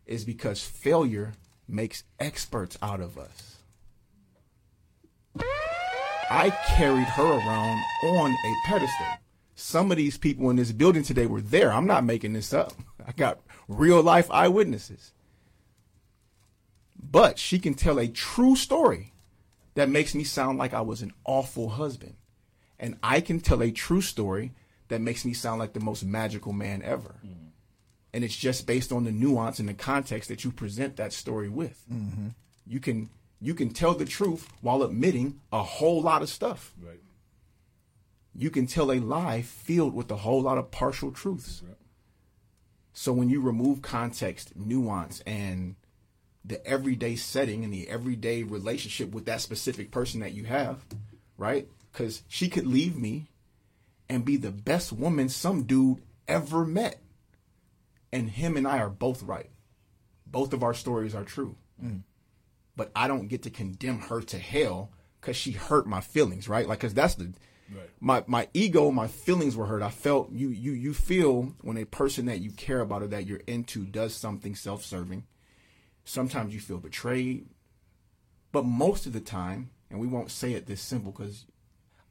Is 0.06 0.24
because 0.24 0.62
failure 0.62 1.32
makes 1.68 2.04
experts 2.18 2.78
out 2.82 3.00
of 3.00 3.18
us. 3.18 3.53
I 6.30 6.50
carried 6.76 7.06
her 7.06 7.22
around 7.22 7.82
on 8.02 8.30
a 8.30 8.54
pedestal. 8.66 9.06
Some 9.54 9.90
of 9.90 9.96
these 9.96 10.18
people 10.18 10.50
in 10.50 10.56
this 10.56 10.72
building 10.72 11.02
today 11.02 11.26
were 11.26 11.40
there. 11.40 11.72
I'm 11.72 11.86
not 11.86 12.04
making 12.04 12.32
this 12.32 12.52
up. 12.52 12.72
I 13.06 13.12
got 13.12 13.40
real 13.68 14.02
life 14.02 14.30
eyewitnesses. 14.30 15.12
But 16.98 17.38
she 17.38 17.58
can 17.58 17.74
tell 17.74 17.98
a 17.98 18.08
true 18.08 18.56
story 18.56 19.12
that 19.74 19.88
makes 19.88 20.14
me 20.14 20.24
sound 20.24 20.58
like 20.58 20.74
I 20.74 20.80
was 20.80 21.02
an 21.02 21.12
awful 21.24 21.70
husband. 21.70 22.16
And 22.78 22.96
I 23.02 23.20
can 23.20 23.40
tell 23.40 23.62
a 23.62 23.70
true 23.70 24.00
story 24.00 24.52
that 24.88 25.00
makes 25.00 25.24
me 25.24 25.32
sound 25.32 25.58
like 25.58 25.72
the 25.72 25.80
most 25.80 26.04
magical 26.04 26.52
man 26.52 26.82
ever. 26.82 27.16
And 28.12 28.24
it's 28.24 28.36
just 28.36 28.66
based 28.66 28.92
on 28.92 29.04
the 29.04 29.12
nuance 29.12 29.58
and 29.58 29.68
the 29.68 29.74
context 29.74 30.28
that 30.28 30.44
you 30.44 30.50
present 30.50 30.96
that 30.96 31.12
story 31.12 31.48
with. 31.48 31.84
Mm-hmm. 31.92 32.28
You 32.66 32.80
can 32.80 33.10
you 33.40 33.54
can 33.54 33.70
tell 33.70 33.94
the 33.94 34.04
truth 34.04 34.48
while 34.60 34.82
admitting 34.82 35.40
a 35.52 35.62
whole 35.62 36.00
lot 36.00 36.22
of 36.22 36.28
stuff. 36.28 36.72
Right. 36.80 37.00
You 38.34 38.50
can 38.50 38.66
tell 38.66 38.90
a 38.90 38.98
lie 38.98 39.42
filled 39.42 39.94
with 39.94 40.10
a 40.10 40.16
whole 40.16 40.42
lot 40.42 40.58
of 40.58 40.70
partial 40.70 41.12
truths. 41.12 41.62
So 42.92 43.12
when 43.12 43.28
you 43.28 43.40
remove 43.40 43.82
context, 43.82 44.56
nuance, 44.56 45.20
and 45.26 45.76
the 46.44 46.64
everyday 46.66 47.16
setting 47.16 47.64
and 47.64 47.72
the 47.72 47.88
everyday 47.88 48.42
relationship 48.42 49.12
with 49.12 49.24
that 49.26 49.40
specific 49.40 49.90
person 49.90 50.20
that 50.20 50.32
you 50.32 50.44
have, 50.44 50.84
right? 51.38 51.68
Because 51.92 52.22
she 52.28 52.48
could 52.48 52.66
leave 52.66 52.96
me 52.96 53.28
and 54.08 54.24
be 54.24 54.36
the 54.36 54.50
best 54.50 54.92
woman 54.92 55.28
some 55.28 55.62
dude 55.62 56.02
ever 56.28 56.64
met. 56.64 57.00
And 58.12 58.30
him 58.30 58.56
and 58.56 58.66
I 58.66 58.78
are 58.78 58.90
both 58.90 59.22
right. 59.22 59.50
Both 60.26 60.52
of 60.52 60.62
our 60.62 60.74
stories 60.74 61.14
are 61.14 61.24
true. 61.24 61.56
Mm. 61.82 62.02
But 62.76 62.90
I 62.94 63.08
don't 63.08 63.28
get 63.28 63.42
to 63.44 63.50
condemn 63.50 64.00
her 64.00 64.20
to 64.20 64.38
hell 64.38 64.90
because 65.20 65.36
she 65.36 65.52
hurt 65.52 65.86
my 65.86 66.00
feelings, 66.00 66.48
right? 66.48 66.68
Like, 66.68 66.80
because 66.80 66.94
that's 66.94 67.14
the. 67.14 67.32
Right. 67.74 67.88
My 67.98 68.24
my 68.26 68.48
ego, 68.52 68.90
my 68.90 69.06
feelings 69.06 69.56
were 69.56 69.64
hurt. 69.64 69.80
I 69.82 69.88
felt 69.88 70.30
you 70.30 70.48
you 70.48 70.72
you 70.72 70.92
feel 70.92 71.54
when 71.62 71.78
a 71.78 71.86
person 71.86 72.26
that 72.26 72.40
you 72.40 72.50
care 72.50 72.80
about 72.80 73.02
or 73.02 73.06
that 73.06 73.26
you're 73.26 73.40
into 73.46 73.86
does 73.86 74.14
something 74.14 74.54
self-serving. 74.54 75.24
Sometimes 76.04 76.52
you 76.52 76.60
feel 76.60 76.76
betrayed, 76.76 77.46
but 78.52 78.66
most 78.66 79.06
of 79.06 79.14
the 79.14 79.20
time, 79.20 79.70
and 79.88 79.98
we 79.98 80.06
won't 80.06 80.30
say 80.30 80.52
it 80.52 80.66
this 80.66 80.82
simple 80.82 81.10
because 81.10 81.46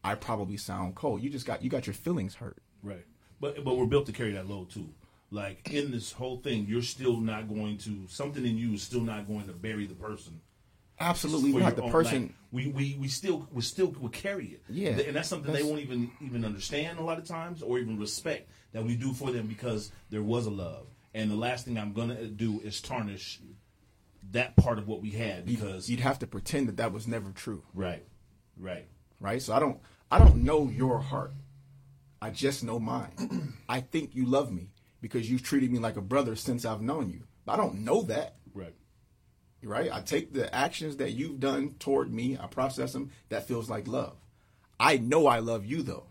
I 0.04 0.16
probably 0.16 0.58
sound 0.58 0.96
cold. 0.96 1.22
You 1.22 1.30
just 1.30 1.46
got 1.46 1.64
you 1.64 1.70
got 1.70 1.86
your 1.86 1.94
feelings 1.94 2.36
hurt. 2.36 2.58
Right. 2.82 3.06
But 3.40 3.64
but 3.64 3.78
we're 3.78 3.86
built 3.86 4.08
to 4.08 4.12
carry 4.12 4.32
that 4.34 4.50
load 4.50 4.72
too. 4.72 4.90
Like 5.30 5.72
in 5.72 5.92
this 5.92 6.12
whole 6.12 6.38
thing, 6.38 6.66
you're 6.68 6.82
still 6.82 7.18
not 7.18 7.48
going 7.48 7.78
to 7.80 8.08
something 8.08 8.46
in 8.46 8.58
you 8.58 8.74
is 8.74 8.84
still 8.84 9.02
not 9.02 9.28
going 9.28 9.46
to 9.46 9.54
bury 9.54 9.86
the 9.86 9.96
person. 9.96 10.42
Absolutely 11.04 11.54
not. 11.54 11.76
The 11.76 11.84
own- 11.84 11.92
person. 11.92 12.22
like, 12.24 12.32
we, 12.52 12.68
we 12.68 12.98
we 13.00 13.08
still 13.08 13.48
we 13.52 13.62
still 13.62 13.88
will 14.00 14.10
carry 14.10 14.46
it. 14.48 14.64
Yeah. 14.70 14.92
and 14.92 15.16
that's 15.16 15.28
something 15.28 15.52
they 15.52 15.64
won't 15.64 15.80
even 15.80 16.12
even 16.22 16.46
understand 16.46 17.00
a 17.00 17.04
lot 17.04 17.18
of 17.18 17.26
times 17.26 17.62
or 17.62 17.80
even 17.80 18.00
respect 18.00 18.50
that 18.74 18.84
we 18.84 18.96
do 18.96 19.14
for 19.14 19.32
them 19.32 19.48
because 19.48 19.92
there 20.10 20.22
was 20.24 20.46
a 20.46 20.52
love. 20.52 20.88
And 21.16 21.30
the 21.30 21.36
last 21.36 21.66
thing 21.66 21.78
I'm 21.78 21.94
gonna 21.94 22.16
uh, 22.16 22.28
do 22.36 22.60
is 22.64 22.80
tarnish 22.82 23.40
that 24.32 24.56
part 24.56 24.78
of 24.78 24.88
what 24.88 25.02
we 25.02 25.12
had 25.12 25.46
because 25.46 25.90
you'd 25.90 26.00
have 26.00 26.20
to 26.20 26.28
pretend 26.28 26.68
that 26.68 26.78
that 26.78 26.92
was 26.94 27.08
never 27.08 27.32
true. 27.32 27.64
right, 27.74 28.04
right, 28.58 28.88
right? 29.20 29.42
So 29.42 29.54
I 29.54 29.60
don't 29.60 29.80
I 30.12 30.20
don't 30.20 30.38
know 30.38 30.70
your 30.70 31.00
heart. 31.00 31.34
I 32.22 32.30
just 32.30 32.64
know 32.64 32.80
mine. 32.80 33.56
I 33.70 33.82
think 33.82 34.16
you 34.16 34.26
love 34.26 34.52
me 34.52 34.70
because 35.02 35.30
you've 35.30 35.44
treated 35.44 35.72
me 35.72 35.80
like 35.80 35.98
a 35.98 36.02
brother 36.02 36.36
since 36.36 36.66
I've 36.66 36.82
known 36.82 37.10
you. 37.10 37.24
But 37.46 37.54
I 37.54 37.58
don't 37.58 37.80
know 37.80 38.04
that, 38.04 38.36
right. 39.64 39.90
I 39.92 40.02
take 40.02 40.34
the 40.34 40.54
actions 40.54 40.98
that 40.98 41.12
you've 41.12 41.40
done 41.40 41.76
toward 41.80 42.14
me, 42.14 42.38
I 42.40 42.48
process 42.48 42.94
them. 42.94 43.12
That 43.30 43.48
feels 43.48 43.70
like 43.70 43.88
love. 43.88 44.16
I 44.80 44.98
know 44.98 45.28
I 45.28 45.40
love 45.40 45.66
you 45.66 45.82
though. 45.84 46.06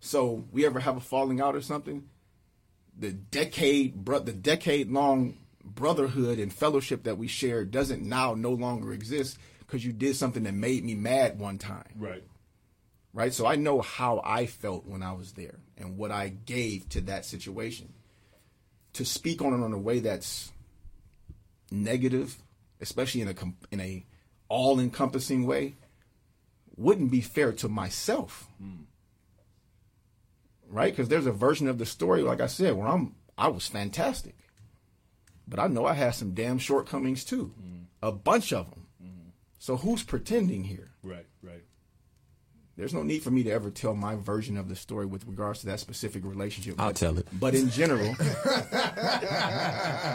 So 0.00 0.44
we 0.52 0.66
ever 0.66 0.80
have 0.80 0.96
a 0.96 1.00
falling 1.00 1.40
out 1.40 1.56
or 1.56 1.60
something? 1.62 2.08
The 2.98 3.12
decade, 3.12 3.94
bro- 4.04 4.20
the 4.20 4.32
decade 4.32 4.90
long 4.90 5.36
brotherhood 5.64 6.38
and 6.38 6.52
fellowship 6.52 7.02
that 7.04 7.18
we 7.18 7.26
share 7.26 7.64
doesn't 7.64 8.02
now 8.02 8.34
no 8.34 8.50
longer 8.52 8.92
exist 8.92 9.38
because 9.60 9.84
you 9.84 9.92
did 9.92 10.14
something 10.16 10.44
that 10.44 10.54
made 10.54 10.84
me 10.84 10.94
mad 10.94 11.38
one 11.40 11.58
time 11.58 11.88
Right. 11.96 12.22
right? 13.12 13.32
So 13.34 13.46
I 13.46 13.56
know 13.56 13.80
how 13.80 14.20
I 14.24 14.46
felt 14.46 14.86
when 14.86 15.02
I 15.02 15.12
was 15.12 15.32
there 15.32 15.58
and 15.76 15.96
what 15.98 16.12
I 16.12 16.28
gave 16.28 16.88
to 16.90 17.00
that 17.02 17.24
situation. 17.24 17.92
To 18.94 19.04
speak 19.04 19.42
on 19.42 19.52
it 19.60 19.66
in 19.66 19.72
a 19.72 19.78
way 19.78 19.98
that's 19.98 20.52
negative, 21.70 22.36
especially 22.80 23.22
in 23.22 23.28
a 23.28 23.34
in 23.70 23.80
a 23.80 24.04
all 24.48 24.78
encompassing 24.78 25.46
way, 25.46 25.74
wouldn't 26.76 27.10
be 27.10 27.20
fair 27.20 27.52
to 27.52 27.68
myself, 27.68 28.48
right? 30.68 30.92
Because 30.92 31.08
there's 31.08 31.26
a 31.26 31.32
version 31.32 31.68
of 31.68 31.78
the 31.78 31.86
story, 31.86 32.22
like 32.22 32.40
I 32.40 32.46
said, 32.46 32.74
where 32.74 32.88
I'm 32.88 33.14
I 33.38 33.48
was 33.48 33.66
fantastic, 33.66 34.36
but 35.46 35.58
I 35.58 35.66
know 35.66 35.86
I 35.86 35.94
had 35.94 36.14
some 36.14 36.32
damn 36.32 36.58
shortcomings 36.58 37.24
too, 37.24 37.52
mm. 37.60 37.84
a 38.02 38.12
bunch 38.12 38.52
of 38.52 38.70
them. 38.70 38.86
Mm. 39.02 39.30
So 39.58 39.76
who's 39.76 40.02
pretending 40.02 40.64
here? 40.64 40.90
Right, 41.02 41.26
right. 41.42 41.64
There's 42.76 42.92
no 42.94 43.02
need 43.02 43.22
for 43.22 43.30
me 43.30 43.42
to 43.44 43.50
ever 43.50 43.70
tell 43.70 43.94
my 43.94 44.14
version 44.16 44.56
of 44.56 44.68
the 44.68 44.76
story 44.76 45.06
with 45.06 45.26
regards 45.26 45.60
to 45.60 45.66
that 45.66 45.80
specific 45.80 46.24
relationship. 46.24 46.74
I'll 46.78 46.88
But- 46.88 46.96
tell 46.96 47.18
it. 47.18 47.26
But 47.32 47.54
in 47.54 47.70
general, 47.70 48.14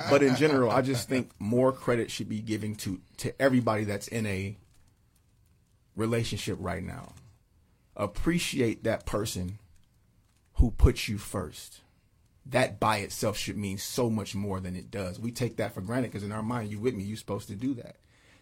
but 0.10 0.22
in 0.22 0.36
general, 0.36 0.70
I 0.72 0.82
just 0.82 1.08
think 1.10 1.32
more 1.40 1.72
credit 1.72 2.12
should 2.12 2.30
be 2.30 2.40
given 2.42 2.76
to 2.78 3.00
to 3.18 3.42
everybody 3.42 3.84
that's 3.84 4.08
in 4.08 4.26
a 4.26 4.58
relationship 5.96 6.58
right 6.60 6.84
now. 6.84 7.14
Appreciate 7.96 8.84
that 8.84 9.06
person 9.06 9.60
who 10.54 10.72
puts 10.72 11.08
you 11.08 11.18
first. 11.18 11.82
That 12.46 12.80
by 12.80 12.98
itself 12.98 13.38
should 13.38 13.58
mean 13.58 13.78
so 13.78 14.10
much 14.10 14.34
more 14.34 14.60
than 14.60 14.76
it 14.76 14.90
does. 14.90 15.20
We 15.20 15.32
take 15.32 15.58
that 15.58 15.74
for 15.74 15.82
granted 15.82 16.12
because 16.12 16.24
in 16.24 16.32
our 16.32 16.42
mind, 16.42 16.72
you 16.72 16.80
with 16.80 16.96
me, 16.96 17.04
you're 17.04 17.18
supposed 17.18 17.48
to 17.50 17.56
do 17.56 17.74
that. 17.76 17.98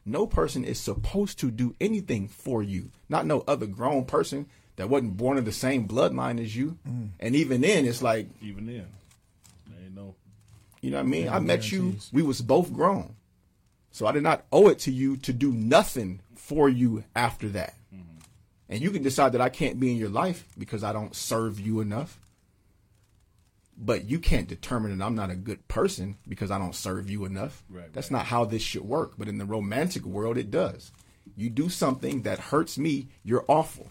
No 0.10 0.26
person 0.26 0.64
is 0.64 0.80
supposed 0.80 1.40
to 1.40 1.52
do 1.52 1.76
anything 1.80 2.28
for 2.28 2.64
you. 2.64 2.92
Not 3.08 3.26
no 3.26 3.44
other 3.48 3.68
grown 3.68 4.06
person 4.06 4.48
that 4.76 4.90
wasn't 4.90 5.18
born 5.18 5.38
of 5.38 5.46
the 5.46 5.52
same 5.52 5.88
bloodline 5.88 6.42
as 6.42 6.56
you. 6.56 6.78
Mm. 6.88 7.10
And 7.20 7.36
even 7.36 7.62
then, 7.62 7.86
it's 7.86 8.02
like 8.02 8.28
Even 8.42 8.66
then, 8.66 8.88
ain't 9.84 9.96
no. 9.96 10.16
you 10.82 10.92
know 10.92 10.98
what 10.98 11.04
I 11.04 11.08
mean? 11.08 11.30
I 11.30 11.40
met 11.40 11.72
you. 11.72 11.98
We 12.12 12.24
was 12.24 12.42
both 12.42 12.74
grown. 12.74 13.16
So 13.92 14.08
I 14.08 14.12
did 14.12 14.24
not 14.24 14.46
owe 14.52 14.70
it 14.70 14.80
to 14.80 14.92
you 14.92 15.18
to 15.18 15.34
do 15.34 15.52
nothing 15.52 16.22
for 16.36 16.70
you 16.70 17.04
after 17.16 17.50
that. 17.50 17.74
Mm-hmm. 17.94 18.20
And 18.70 18.82
you 18.82 18.92
can 18.92 19.04
decide 19.04 19.34
that 19.34 19.42
I 19.42 19.50
can't 19.50 19.80
be 19.80 19.92
in 19.92 19.98
your 19.98 20.10
life 20.10 20.48
because 20.58 20.84
I 20.84 20.94
don't 20.94 21.16
serve 21.16 21.60
you 21.60 21.82
enough. 21.82 22.20
But 23.82 24.10
you 24.10 24.20
can't 24.20 24.48
determine 24.48 24.98
that 24.98 25.06
I'm 25.06 25.16
not 25.16 25.30
a 25.32 25.36
good 25.36 25.66
person 25.70 26.18
because 26.28 26.52
I 26.52 26.58
don't 26.58 26.76
serve 26.76 27.10
you 27.10 27.24
enough. 27.24 27.64
Right, 27.70 27.92
That's 27.94 28.12
right. 28.12 28.18
not 28.18 28.26
how 28.26 28.44
this 28.44 28.62
should 28.62 28.82
work. 28.84 29.14
But 29.18 29.30
in 29.30 29.38
the 29.38 29.46
romantic 29.46 30.04
world, 30.04 30.38
it 30.38 30.52
does. 30.52 30.92
You 31.38 31.50
do 31.50 31.70
something 31.70 32.24
that 32.24 32.40
hurts 32.40 32.78
me, 32.78 33.08
you're 33.24 33.46
awful. 33.48 33.90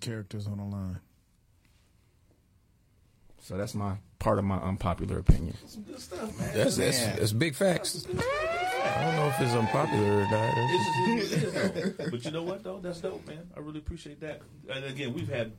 Characters 0.00 0.46
on 0.46 0.58
the 0.58 0.64
line. 0.64 1.00
So 3.40 3.56
that's 3.56 3.74
my 3.74 3.96
part 4.20 4.38
of 4.38 4.44
my 4.44 4.56
unpopular 4.58 5.18
opinion. 5.18 5.56
Good 5.86 5.98
stuff, 6.00 6.38
man. 6.38 6.50
That's 6.54 6.76
that's, 6.76 6.98
that's 7.04 7.32
big 7.32 7.54
facts. 7.54 8.06
I 8.06 9.04
don't 9.04 9.16
know 9.16 9.26
if 9.26 9.40
it's 9.40 9.52
unpopular 9.52 10.18
or 10.20 10.24
not. 10.30 10.54
It's- 10.56 11.34
it 11.34 11.42
is 11.42 11.52
dope. 11.96 11.96
but 12.10 12.24
you 12.24 12.30
know 12.30 12.42
what 12.42 12.62
though? 12.62 12.78
That's 12.78 13.00
dope, 13.00 13.26
man. 13.26 13.48
I 13.56 13.60
really 13.60 13.78
appreciate 13.80 14.20
that. 14.20 14.40
And 14.70 14.84
again, 14.84 15.12
we've 15.12 15.28
had 15.28 15.52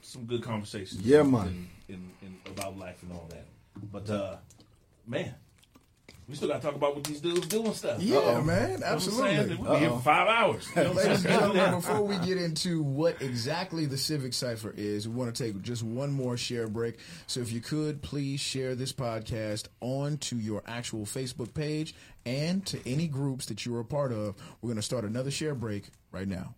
some 0.00 0.24
good 0.26 0.42
conversations. 0.42 1.02
Yeah, 1.02 1.22
man. 1.22 1.68
In, 1.88 2.10
in, 2.22 2.36
in 2.46 2.52
about 2.52 2.78
life 2.78 3.02
and 3.02 3.12
all 3.12 3.28
that. 3.30 3.44
But 3.92 4.08
uh, 4.08 4.36
man, 5.06 5.34
we 6.26 6.34
still 6.34 6.48
got 6.48 6.62
to 6.62 6.66
talk 6.66 6.76
about 6.76 6.94
what 6.94 7.04
these 7.04 7.20
dudes 7.20 7.46
doing 7.46 7.74
stuff. 7.74 8.00
Yeah, 8.02 8.16
Uh-oh. 8.18 8.42
man, 8.42 8.70
You 8.70 8.78
know 8.78 8.84
what 8.86 8.92
I'm 8.92 9.00
saying? 9.00 9.36
absolutely. 9.38 9.56
We'll 9.56 9.72
be 9.74 9.78
here 9.80 9.90
for 9.90 10.00
five 10.00 10.28
hours. 10.28 10.66
You 10.74 10.84
know 10.84 10.92
Ladies 10.92 11.24
and 11.26 11.34
gentlemen, 11.34 11.70
before 11.74 12.02
we 12.02 12.16
get 12.18 12.38
into 12.38 12.82
what 12.82 13.20
exactly 13.20 13.84
the 13.84 13.98
Civic 13.98 14.32
Cipher 14.32 14.72
is, 14.74 15.06
we 15.06 15.14
want 15.14 15.34
to 15.34 15.42
take 15.44 15.60
just 15.60 15.82
one 15.82 16.10
more 16.12 16.38
share 16.38 16.68
break. 16.68 16.98
So 17.26 17.40
if 17.40 17.52
you 17.52 17.60
could, 17.60 18.00
please 18.00 18.40
share 18.40 18.74
this 18.74 18.92
podcast 18.94 19.66
on 19.80 20.16
to 20.18 20.36
your 20.38 20.62
actual 20.66 21.04
Facebook 21.04 21.52
page 21.52 21.94
and 22.24 22.64
to 22.66 22.78
any 22.88 23.08
groups 23.08 23.44
that 23.46 23.66
you're 23.66 23.80
a 23.80 23.84
part 23.84 24.12
of. 24.12 24.36
We're 24.62 24.68
going 24.68 24.76
to 24.76 24.82
start 24.82 25.04
another 25.04 25.30
share 25.30 25.54
break 25.54 25.88
right 26.10 26.28
now. 26.28 26.54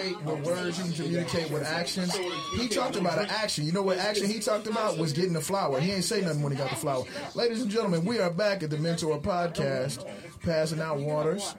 Communicate 0.00 0.24
with 0.24 0.46
words, 0.46 0.78
you 0.78 0.84
can 0.84 0.92
communicate 0.92 1.50
with 1.50 1.62
actions. 1.62 2.16
He 2.56 2.68
talked 2.68 2.96
about 2.96 3.18
an 3.18 3.26
action. 3.28 3.66
You 3.66 3.72
know 3.72 3.82
what 3.82 3.98
action 3.98 4.28
he 4.28 4.40
talked 4.40 4.66
about 4.66 4.98
was 4.98 5.12
getting 5.12 5.32
the 5.32 5.40
flower. 5.40 5.80
He 5.80 5.92
ain't 5.92 6.04
say 6.04 6.22
nothing 6.22 6.42
when 6.42 6.52
he 6.52 6.58
got 6.58 6.70
the 6.70 6.76
flower. 6.76 7.04
Ladies 7.34 7.62
and 7.62 7.70
gentlemen, 7.70 8.04
we 8.04 8.18
are 8.18 8.30
back 8.30 8.62
at 8.62 8.70
the 8.70 8.76
Mentour 8.76 9.20
Podcast, 9.20 10.06
passing 10.42 10.80
out 10.80 10.98
waters. 10.98 11.54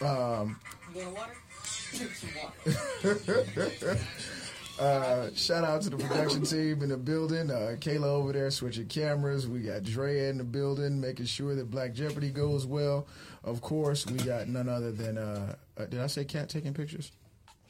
Um, 0.00 0.58
uh, 4.80 5.30
shout 5.34 5.64
out 5.64 5.82
to 5.82 5.90
the 5.90 5.96
production 5.96 6.44
team 6.44 6.82
in 6.82 6.90
the 6.90 6.96
building. 6.96 7.50
Uh, 7.50 7.76
Kayla 7.78 8.04
over 8.04 8.32
there 8.32 8.50
switching 8.50 8.86
cameras. 8.86 9.48
We 9.48 9.60
got 9.60 9.82
Drea 9.82 10.30
in 10.30 10.38
the 10.38 10.44
building, 10.44 11.00
making 11.00 11.26
sure 11.26 11.54
that 11.56 11.70
Black 11.70 11.92
Jeopardy 11.92 12.30
goes 12.30 12.66
well. 12.66 13.06
Of 13.42 13.60
course, 13.60 14.06
we 14.06 14.18
got 14.18 14.48
none 14.48 14.68
other 14.68 14.92
than. 14.92 15.18
Uh, 15.18 15.56
uh, 15.76 15.86
did 15.86 16.00
I 16.00 16.06
say 16.06 16.24
Cat 16.24 16.48
taking 16.48 16.72
pictures? 16.72 17.10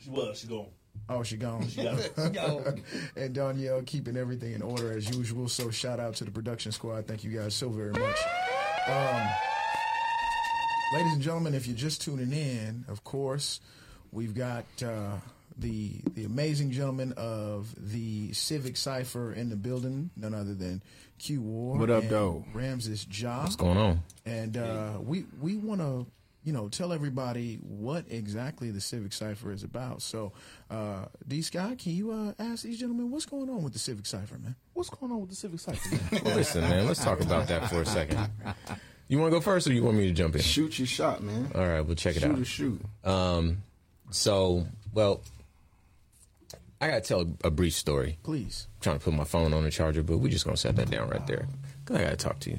She 0.00 0.10
was. 0.10 0.38
She 0.38 0.46
gone. 0.46 0.68
Oh, 1.08 1.22
she 1.22 1.36
gone. 1.36 1.68
She 1.68 1.82
got 1.82 1.98
it. 1.98 2.82
and 3.16 3.34
Danielle 3.34 3.82
keeping 3.82 4.16
everything 4.16 4.52
in 4.52 4.62
order 4.62 4.92
as 4.92 5.14
usual. 5.16 5.48
So 5.48 5.70
shout 5.70 6.00
out 6.00 6.14
to 6.16 6.24
the 6.24 6.30
production 6.30 6.72
squad. 6.72 7.06
Thank 7.06 7.24
you 7.24 7.30
guys 7.30 7.54
so 7.54 7.68
very 7.68 7.92
much. 7.92 8.16
Um, 8.86 9.28
ladies 10.94 11.12
and 11.12 11.22
gentlemen, 11.22 11.54
if 11.54 11.66
you're 11.66 11.76
just 11.76 12.02
tuning 12.02 12.32
in, 12.32 12.84
of 12.88 13.04
course, 13.04 13.60
we've 14.12 14.34
got 14.34 14.64
uh, 14.84 15.16
the 15.58 16.00
the 16.14 16.24
amazing 16.24 16.70
gentleman 16.70 17.12
of 17.16 17.74
the 17.76 18.32
Civic 18.32 18.76
Cipher 18.76 19.32
in 19.32 19.50
the 19.50 19.56
building, 19.56 20.10
none 20.16 20.32
other 20.32 20.54
than 20.54 20.82
Q 21.18 21.42
War. 21.42 21.76
What 21.76 21.90
up, 21.90 22.04
though? 22.08 22.44
Ramses 22.54 23.06
Ja. 23.10 23.42
What's 23.42 23.56
going 23.56 23.78
on? 23.78 24.02
And 24.24 24.56
uh, 24.56 24.98
we 25.00 25.24
we 25.40 25.56
want 25.56 25.80
to 25.80 26.06
you 26.44 26.52
know 26.52 26.68
tell 26.68 26.92
everybody 26.92 27.56
what 27.56 28.04
exactly 28.08 28.70
the 28.70 28.80
Civic 28.80 29.12
Cipher 29.12 29.52
is 29.52 29.62
about. 29.62 30.02
So, 30.02 30.32
uh, 30.70 31.06
D 31.26 31.42
Sky, 31.42 31.76
can 31.78 31.92
you 31.92 32.12
uh, 32.12 32.32
ask 32.38 32.62
these 32.64 32.78
gentlemen 32.78 33.10
what's 33.10 33.26
going 33.26 33.50
on 33.50 33.62
with 33.62 33.72
the 33.72 33.78
Civic 33.78 34.06
Cipher, 34.06 34.38
man? 34.38 34.54
What's 34.74 34.90
going 34.90 35.12
on 35.12 35.20
with 35.20 35.30
the 35.30 35.36
Civic 35.36 35.60
Cipher? 35.60 35.88
man? 36.14 36.22
Well, 36.24 36.36
listen, 36.36 36.62
man. 36.62 36.86
Let's 36.86 37.02
talk 37.04 37.20
about 37.20 37.48
that 37.48 37.68
for 37.68 37.82
a 37.82 37.86
second. 37.86 38.18
You 39.08 39.18
want 39.18 39.32
to 39.32 39.36
go 39.36 39.40
first, 39.40 39.66
or 39.66 39.72
you 39.72 39.82
want 39.82 39.96
me 39.96 40.06
to 40.06 40.12
jump 40.12 40.36
in? 40.36 40.40
Shoot 40.40 40.78
your 40.78 40.86
shot, 40.86 41.20
man. 41.22 41.50
All 41.54 41.66
right, 41.66 41.80
we'll 41.80 41.96
check 41.96 42.16
it 42.16 42.20
Shoot 42.20 42.30
out. 42.30 42.38
or 42.38 42.44
shoot. 42.44 42.80
Um, 43.04 43.62
so, 44.10 44.66
well, 44.94 45.20
I 46.80 46.86
gotta 46.88 47.00
tell 47.00 47.22
a, 47.22 47.48
a 47.48 47.50
brief 47.50 47.74
story. 47.74 48.18
Please. 48.22 48.66
trying 48.80 48.98
to 48.98 49.04
put 49.04 49.12
my 49.12 49.24
phone 49.24 49.52
on 49.52 49.64
the 49.64 49.70
charger, 49.70 50.02
but 50.02 50.18
we're 50.18 50.30
just 50.30 50.44
gonna 50.44 50.56
set 50.56 50.76
that 50.76 50.90
down 50.90 51.08
right 51.10 51.26
there 51.26 51.46
because 51.84 51.96
I 52.00 52.04
gotta 52.04 52.16
talk 52.16 52.38
to 52.40 52.50
you. 52.50 52.58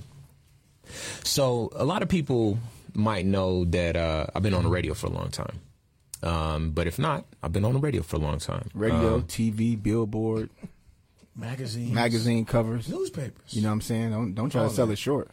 So 1.23 1.71
a 1.75 1.85
lot 1.85 2.01
of 2.03 2.09
people 2.09 2.59
might 2.93 3.25
know 3.25 3.65
that 3.65 3.95
uh, 3.95 4.27
I've 4.35 4.43
been 4.43 4.53
on 4.53 4.63
the 4.63 4.69
radio 4.69 4.93
for 4.93 5.07
a 5.07 5.11
long 5.11 5.29
time, 5.29 5.59
um, 6.23 6.71
but 6.71 6.87
if 6.87 6.97
not, 6.99 7.25
I've 7.43 7.51
been 7.53 7.65
on 7.65 7.73
the 7.73 7.79
radio 7.79 8.01
for 8.01 8.17
a 8.17 8.19
long 8.19 8.39
time. 8.39 8.69
Radio, 8.73 9.15
Um, 9.15 9.23
TV, 9.23 9.81
billboard, 9.81 10.49
Magazines, 11.35 11.91
magazine 11.93 12.45
covers. 12.45 12.87
newspapers. 12.89 13.53
You 13.53 13.61
know 13.61 13.69
what 13.69 13.73
I'm 13.73 13.81
saying? 13.81 14.11
Don't 14.11 14.33
don't 14.35 14.49
try 14.49 14.63
to 14.63 14.69
sell 14.69 14.89
it 14.91 14.97
short. 14.97 15.29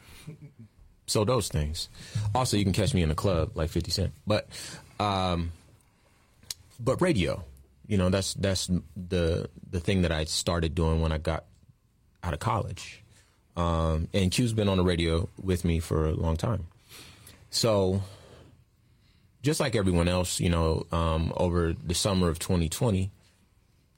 so 1.06 1.24
those 1.24 1.48
things. 1.48 1.88
Also, 2.34 2.56
you 2.56 2.64
can 2.64 2.72
catch 2.72 2.94
me 2.94 3.02
in 3.02 3.10
a 3.10 3.14
club 3.14 3.50
like 3.56 3.70
Fifty 3.70 3.90
Cent, 3.90 4.12
but 4.26 4.48
um, 5.00 5.52
but 6.80 7.00
radio. 7.00 7.44
You 7.88 7.96
know, 7.96 8.10
that's 8.10 8.34
that's 8.34 8.68
the 8.96 9.48
the 9.70 9.80
thing 9.80 10.02
that 10.02 10.12
I 10.12 10.24
started 10.24 10.74
doing 10.74 11.00
when 11.00 11.10
I 11.10 11.18
got 11.18 11.44
out 12.22 12.34
of 12.34 12.38
college. 12.38 13.02
Um, 13.56 14.06
and 14.14 14.30
Q's 14.30 14.52
been 14.52 14.68
on 14.68 14.76
the 14.76 14.84
radio 14.84 15.28
with 15.42 15.64
me 15.64 15.80
for 15.80 16.06
a 16.06 16.12
long 16.12 16.36
time. 16.36 16.66
So, 17.50 18.02
just 19.42 19.60
like 19.60 19.74
everyone 19.74 20.08
else, 20.08 20.40
you 20.40 20.50
know, 20.50 20.86
um, 20.92 21.32
over 21.36 21.72
the 21.72 21.94
summer 21.94 22.28
of 22.28 22.38
2020, 22.38 23.10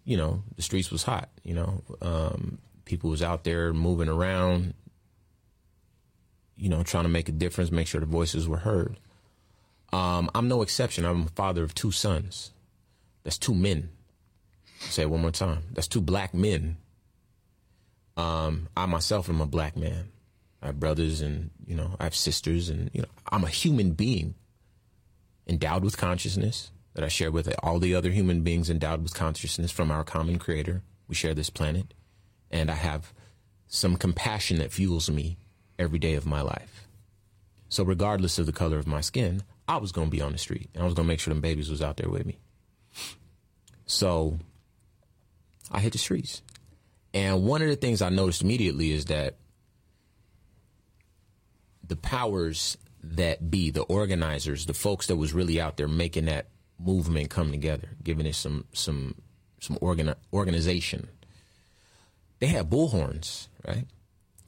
you 0.04 0.16
know, 0.16 0.42
the 0.56 0.62
streets 0.62 0.90
was 0.90 1.02
hot. 1.02 1.28
You 1.42 1.54
know, 1.54 1.82
um, 2.02 2.58
people 2.84 3.10
was 3.10 3.22
out 3.22 3.44
there 3.44 3.72
moving 3.72 4.08
around, 4.08 4.74
you 6.56 6.68
know, 6.68 6.82
trying 6.82 7.04
to 7.04 7.10
make 7.10 7.28
a 7.28 7.32
difference, 7.32 7.70
make 7.70 7.86
sure 7.86 8.00
the 8.00 8.06
voices 8.06 8.48
were 8.48 8.58
heard. 8.58 8.98
Um, 9.92 10.30
I'm 10.34 10.48
no 10.48 10.62
exception. 10.62 11.04
I'm 11.04 11.24
a 11.24 11.28
father 11.28 11.64
of 11.64 11.74
two 11.74 11.90
sons. 11.90 12.52
That's 13.24 13.38
two 13.38 13.54
men. 13.54 13.90
Say 14.80 15.02
it 15.02 15.10
one 15.10 15.20
more 15.20 15.30
time. 15.30 15.62
That's 15.72 15.88
two 15.88 16.00
black 16.00 16.32
men. 16.32 16.76
Um, 18.16 18.68
I 18.76 18.86
myself 18.86 19.28
am 19.28 19.40
a 19.40 19.46
black 19.46 19.76
man. 19.76 20.10
I 20.62 20.66
have 20.66 20.80
brothers 20.80 21.20
and, 21.20 21.50
you 21.66 21.74
know, 21.74 21.96
I 21.98 22.04
have 22.04 22.14
sisters 22.14 22.68
and, 22.68 22.90
you 22.92 23.02
know, 23.02 23.08
I'm 23.30 23.44
a 23.44 23.48
human 23.48 23.92
being 23.92 24.34
endowed 25.46 25.82
with 25.82 25.96
consciousness 25.96 26.70
that 26.94 27.04
I 27.04 27.08
share 27.08 27.30
with 27.30 27.52
all 27.62 27.78
the 27.78 27.94
other 27.94 28.10
human 28.10 28.42
beings 28.42 28.68
endowed 28.68 29.02
with 29.02 29.14
consciousness 29.14 29.70
from 29.70 29.90
our 29.90 30.04
common 30.04 30.38
creator. 30.38 30.82
We 31.08 31.14
share 31.14 31.34
this 31.34 31.50
planet. 31.50 31.94
And 32.50 32.70
I 32.70 32.74
have 32.74 33.12
some 33.68 33.96
compassion 33.96 34.58
that 34.58 34.72
fuels 34.72 35.08
me 35.08 35.38
every 35.78 35.98
day 35.98 36.14
of 36.14 36.26
my 36.26 36.42
life. 36.42 36.88
So 37.68 37.84
regardless 37.84 38.38
of 38.38 38.46
the 38.46 38.52
color 38.52 38.78
of 38.78 38.86
my 38.86 39.00
skin, 39.00 39.44
I 39.68 39.76
was 39.76 39.92
going 39.92 40.08
to 40.08 40.10
be 40.10 40.20
on 40.20 40.32
the 40.32 40.38
street 40.38 40.68
and 40.74 40.82
I 40.82 40.84
was 40.84 40.94
going 40.94 41.06
to 41.06 41.08
make 41.08 41.20
sure 41.20 41.32
them 41.32 41.40
babies 41.40 41.70
was 41.70 41.80
out 41.80 41.96
there 41.96 42.10
with 42.10 42.26
me. 42.26 42.38
So 43.86 44.38
I 45.70 45.80
hit 45.80 45.92
the 45.92 45.98
streets. 45.98 46.42
And 47.14 47.44
one 47.44 47.62
of 47.62 47.68
the 47.68 47.76
things 47.76 48.02
I 48.02 48.08
noticed 48.08 48.42
immediately 48.42 48.90
is 48.92 49.06
that 49.06 49.36
the 51.90 51.96
powers 51.96 52.78
that 53.02 53.50
be, 53.50 53.70
the 53.70 53.82
organizers, 53.82 54.64
the 54.66 54.74
folks 54.74 55.08
that 55.08 55.16
was 55.16 55.34
really 55.34 55.60
out 55.60 55.76
there 55.76 55.88
making 55.88 56.26
that 56.26 56.46
movement 56.78 57.30
come 57.30 57.50
together, 57.50 57.88
giving 58.02 58.26
it 58.26 58.34
some 58.36 58.64
some 58.72 59.16
some 59.58 59.76
organ, 59.80 60.14
organization. 60.32 61.08
They 62.38 62.46
had 62.46 62.70
bullhorns, 62.70 63.48
right? 63.66 63.86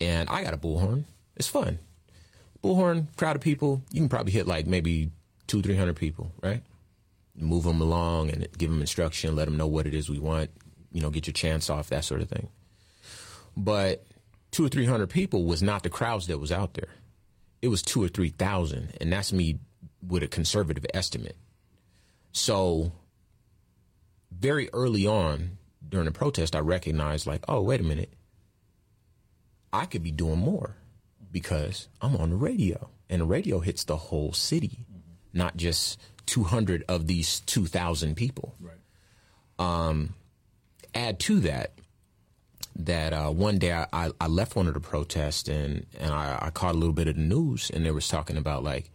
And 0.00 0.30
I 0.30 0.42
got 0.42 0.54
a 0.54 0.56
bullhorn. 0.56 1.04
It's 1.36 1.48
fun. 1.48 1.80
Bullhorn, 2.62 3.08
crowd 3.16 3.36
of 3.36 3.42
people. 3.42 3.82
You 3.90 4.00
can 4.00 4.08
probably 4.08 4.32
hit 4.32 4.46
like 4.46 4.66
maybe 4.66 5.10
two, 5.48 5.60
three 5.60 5.76
hundred 5.76 5.96
people, 5.96 6.32
right? 6.42 6.62
Move 7.34 7.64
them 7.64 7.80
along 7.80 8.30
and 8.30 8.46
give 8.56 8.70
them 8.70 8.80
instruction, 8.80 9.34
let 9.34 9.46
them 9.46 9.56
know 9.56 9.66
what 9.66 9.86
it 9.86 9.94
is 9.94 10.08
we 10.08 10.20
want. 10.20 10.50
You 10.92 11.00
know, 11.00 11.10
get 11.10 11.26
your 11.26 11.34
chance 11.34 11.68
off, 11.68 11.88
that 11.88 12.04
sort 12.04 12.22
of 12.22 12.28
thing. 12.28 12.48
But 13.56 14.06
two 14.52 14.64
or 14.64 14.68
three 14.68 14.86
hundred 14.86 15.10
people 15.10 15.44
was 15.44 15.60
not 15.60 15.82
the 15.82 15.90
crowds 15.90 16.28
that 16.28 16.38
was 16.38 16.52
out 16.52 16.74
there. 16.74 16.90
It 17.62 17.68
was 17.68 17.80
two 17.80 18.02
or 18.02 18.08
three 18.08 18.30
thousand, 18.30 18.92
and 19.00 19.12
that's 19.12 19.32
me 19.32 19.60
with 20.06 20.22
a 20.22 20.28
conservative 20.28 20.84
estimate. 20.92 21.36
So, 22.32 22.92
very 24.30 24.68
early 24.72 25.06
on 25.06 25.58
during 25.88 26.06
the 26.06 26.12
protest, 26.12 26.56
I 26.56 26.60
recognized, 26.60 27.26
like, 27.26 27.44
oh, 27.48 27.62
wait 27.62 27.80
a 27.80 27.84
minute, 27.84 28.12
I 29.72 29.86
could 29.86 30.02
be 30.02 30.10
doing 30.10 30.38
more 30.38 30.76
because 31.30 31.88
I'm 32.00 32.16
on 32.16 32.30
the 32.30 32.36
radio, 32.36 32.90
and 33.08 33.22
the 33.22 33.26
radio 33.26 33.60
hits 33.60 33.84
the 33.84 33.96
whole 33.96 34.32
city, 34.32 34.86
not 35.32 35.56
just 35.56 36.00
200 36.26 36.84
of 36.88 37.06
these 37.06 37.40
2,000 37.40 38.16
people. 38.16 38.54
Right. 38.60 38.76
Um, 39.58 40.14
add 40.94 41.18
to 41.20 41.40
that, 41.40 41.72
that 42.76 43.12
uh, 43.12 43.30
one 43.30 43.58
day 43.58 43.72
I, 43.72 43.86
I, 43.92 44.10
I 44.20 44.26
left 44.26 44.56
one 44.56 44.66
of 44.66 44.74
the 44.74 44.80
protests 44.80 45.48
and, 45.48 45.86
and 45.98 46.12
I, 46.12 46.38
I 46.40 46.50
caught 46.50 46.74
a 46.74 46.78
little 46.78 46.94
bit 46.94 47.08
of 47.08 47.16
the 47.16 47.22
news, 47.22 47.70
and 47.70 47.84
they 47.84 47.90
was 47.90 48.08
talking 48.08 48.36
about, 48.36 48.64
like, 48.64 48.90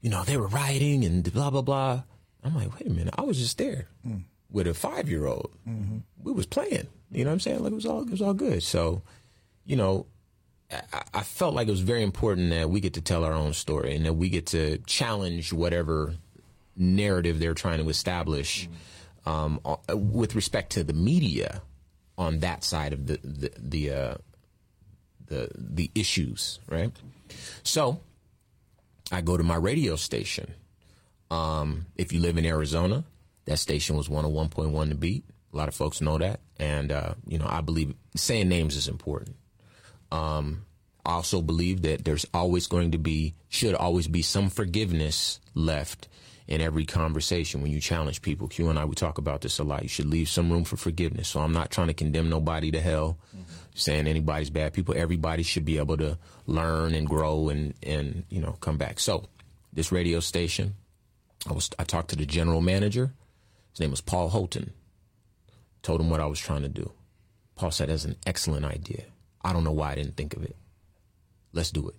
you 0.00 0.10
know, 0.10 0.24
they 0.24 0.36
were 0.36 0.46
rioting 0.48 1.04
and 1.04 1.30
blah, 1.32 1.50
blah, 1.50 1.62
blah. 1.62 2.02
I'm 2.42 2.54
like, 2.54 2.72
wait 2.72 2.86
a 2.88 2.90
minute, 2.90 3.14
I 3.18 3.22
was 3.22 3.38
just 3.38 3.58
there 3.58 3.88
with 4.50 4.66
a 4.66 4.74
five 4.74 5.08
year 5.08 5.26
old. 5.26 5.52
We 6.22 6.32
was 6.32 6.46
playing. 6.46 6.88
You 7.12 7.24
know 7.24 7.30
what 7.30 7.34
I'm 7.34 7.40
saying? 7.40 7.62
Like 7.62 7.72
it 7.72 7.74
was 7.74 7.86
all 7.86 8.02
it 8.02 8.10
was 8.10 8.22
all 8.22 8.34
good. 8.34 8.62
So, 8.62 9.02
you 9.66 9.76
know, 9.76 10.06
I, 10.70 11.02
I 11.14 11.22
felt 11.22 11.54
like 11.54 11.68
it 11.68 11.72
was 11.72 11.80
very 11.80 12.02
important 12.02 12.50
that 12.50 12.70
we 12.70 12.80
get 12.80 12.94
to 12.94 13.00
tell 13.00 13.24
our 13.24 13.32
own 13.32 13.52
story 13.52 13.94
and 13.94 14.06
that 14.06 14.14
we 14.14 14.28
get 14.28 14.46
to 14.46 14.78
challenge 14.86 15.52
whatever 15.52 16.14
narrative 16.76 17.40
they're 17.40 17.52
trying 17.54 17.82
to 17.82 17.88
establish 17.88 18.68
um, 19.26 19.60
uh, 19.64 19.96
with 19.96 20.34
respect 20.34 20.72
to 20.72 20.84
the 20.84 20.94
media 20.94 21.62
on 22.20 22.40
that 22.40 22.62
side 22.62 22.92
of 22.92 23.06
the 23.06 23.18
the 23.24 23.50
the 23.58 23.90
uh, 23.90 24.14
the, 25.26 25.48
the 25.56 25.90
issues, 25.94 26.58
right? 26.68 26.92
So, 27.62 28.00
I 29.10 29.22
go 29.22 29.36
to 29.36 29.42
my 29.42 29.56
radio 29.56 29.96
station. 29.96 30.54
Um, 31.30 31.86
if 31.96 32.12
you 32.12 32.20
live 32.20 32.36
in 32.36 32.44
Arizona, 32.44 33.04
that 33.44 33.58
station 33.58 33.96
was 33.96 34.08
101.1 34.08 34.88
The 34.88 34.94
Beat. 34.96 35.24
A 35.52 35.56
lot 35.56 35.68
of 35.68 35.74
folks 35.74 36.00
know 36.00 36.18
that. 36.18 36.40
And, 36.58 36.90
uh, 36.90 37.14
you 37.26 37.38
know, 37.38 37.46
I 37.48 37.60
believe 37.60 37.94
saying 38.16 38.48
names 38.48 38.76
is 38.76 38.88
important. 38.88 39.36
Um, 40.10 40.66
I 41.06 41.12
also 41.12 41.40
believe 41.40 41.82
that 41.82 42.04
there's 42.04 42.26
always 42.34 42.66
going 42.66 42.90
to 42.90 42.98
be, 42.98 43.34
should 43.48 43.74
always 43.76 44.08
be 44.08 44.22
some 44.22 44.50
forgiveness 44.50 45.38
left 45.54 46.08
in 46.50 46.60
every 46.60 46.84
conversation 46.84 47.62
when 47.62 47.70
you 47.70 47.80
challenge 47.80 48.22
people. 48.22 48.48
Q 48.48 48.68
and 48.68 48.78
I, 48.78 48.84
we 48.84 48.96
talk 48.96 49.18
about 49.18 49.40
this 49.40 49.60
a 49.60 49.64
lot. 49.64 49.84
You 49.84 49.88
should 49.88 50.06
leave 50.06 50.28
some 50.28 50.50
room 50.50 50.64
for 50.64 50.76
forgiveness. 50.76 51.28
So 51.28 51.40
I'm 51.40 51.52
not 51.52 51.70
trying 51.70 51.86
to 51.86 51.94
condemn 51.94 52.28
nobody 52.28 52.72
to 52.72 52.80
hell, 52.80 53.18
mm-hmm. 53.34 53.44
saying 53.74 54.08
anybody's 54.08 54.50
bad. 54.50 54.72
People, 54.72 54.94
everybody 54.96 55.44
should 55.44 55.64
be 55.64 55.78
able 55.78 55.96
to 55.98 56.18
learn 56.46 56.92
and 56.92 57.08
grow 57.08 57.48
and, 57.50 57.74
and, 57.84 58.24
you 58.28 58.40
know, 58.40 58.56
come 58.60 58.76
back. 58.76 58.98
So 58.98 59.26
this 59.72 59.92
radio 59.92 60.18
station, 60.18 60.74
I 61.48 61.52
was, 61.52 61.70
I 61.78 61.84
talked 61.84 62.10
to 62.10 62.16
the 62.16 62.26
general 62.26 62.60
manager. 62.60 63.14
His 63.70 63.78
name 63.78 63.92
was 63.92 64.00
Paul 64.00 64.28
Houghton. 64.28 64.72
Told 65.82 66.00
him 66.00 66.10
what 66.10 66.20
I 66.20 66.26
was 66.26 66.40
trying 66.40 66.62
to 66.62 66.68
do. 66.68 66.90
Paul 67.54 67.70
said, 67.70 67.90
that's 67.90 68.04
an 68.04 68.16
excellent 68.26 68.64
idea. 68.64 69.04
I 69.42 69.52
don't 69.52 69.64
know 69.64 69.70
why 69.70 69.92
I 69.92 69.94
didn't 69.94 70.16
think 70.16 70.34
of 70.34 70.42
it. 70.42 70.56
Let's 71.52 71.70
do 71.70 71.88
it. 71.88 71.94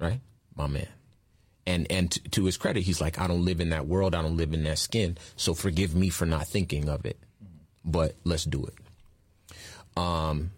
Right? 0.00 0.20
My 0.56 0.66
man. 0.66 0.88
And 1.66 1.86
and 1.90 2.10
t- 2.10 2.20
to 2.30 2.44
his 2.44 2.56
credit, 2.56 2.82
he's 2.82 3.00
like, 3.00 3.20
I 3.20 3.26
don't 3.26 3.44
live 3.44 3.60
in 3.60 3.70
that 3.70 3.86
world. 3.86 4.14
I 4.14 4.22
don't 4.22 4.36
live 4.36 4.52
in 4.52 4.64
that 4.64 4.78
skin. 4.78 5.16
So 5.36 5.54
forgive 5.54 5.94
me 5.94 6.08
for 6.08 6.26
not 6.26 6.46
thinking 6.46 6.88
of 6.88 7.06
it. 7.06 7.18
But 7.84 8.16
let's 8.24 8.44
do 8.44 8.66
it. 8.66 8.74
Um, 9.96 10.50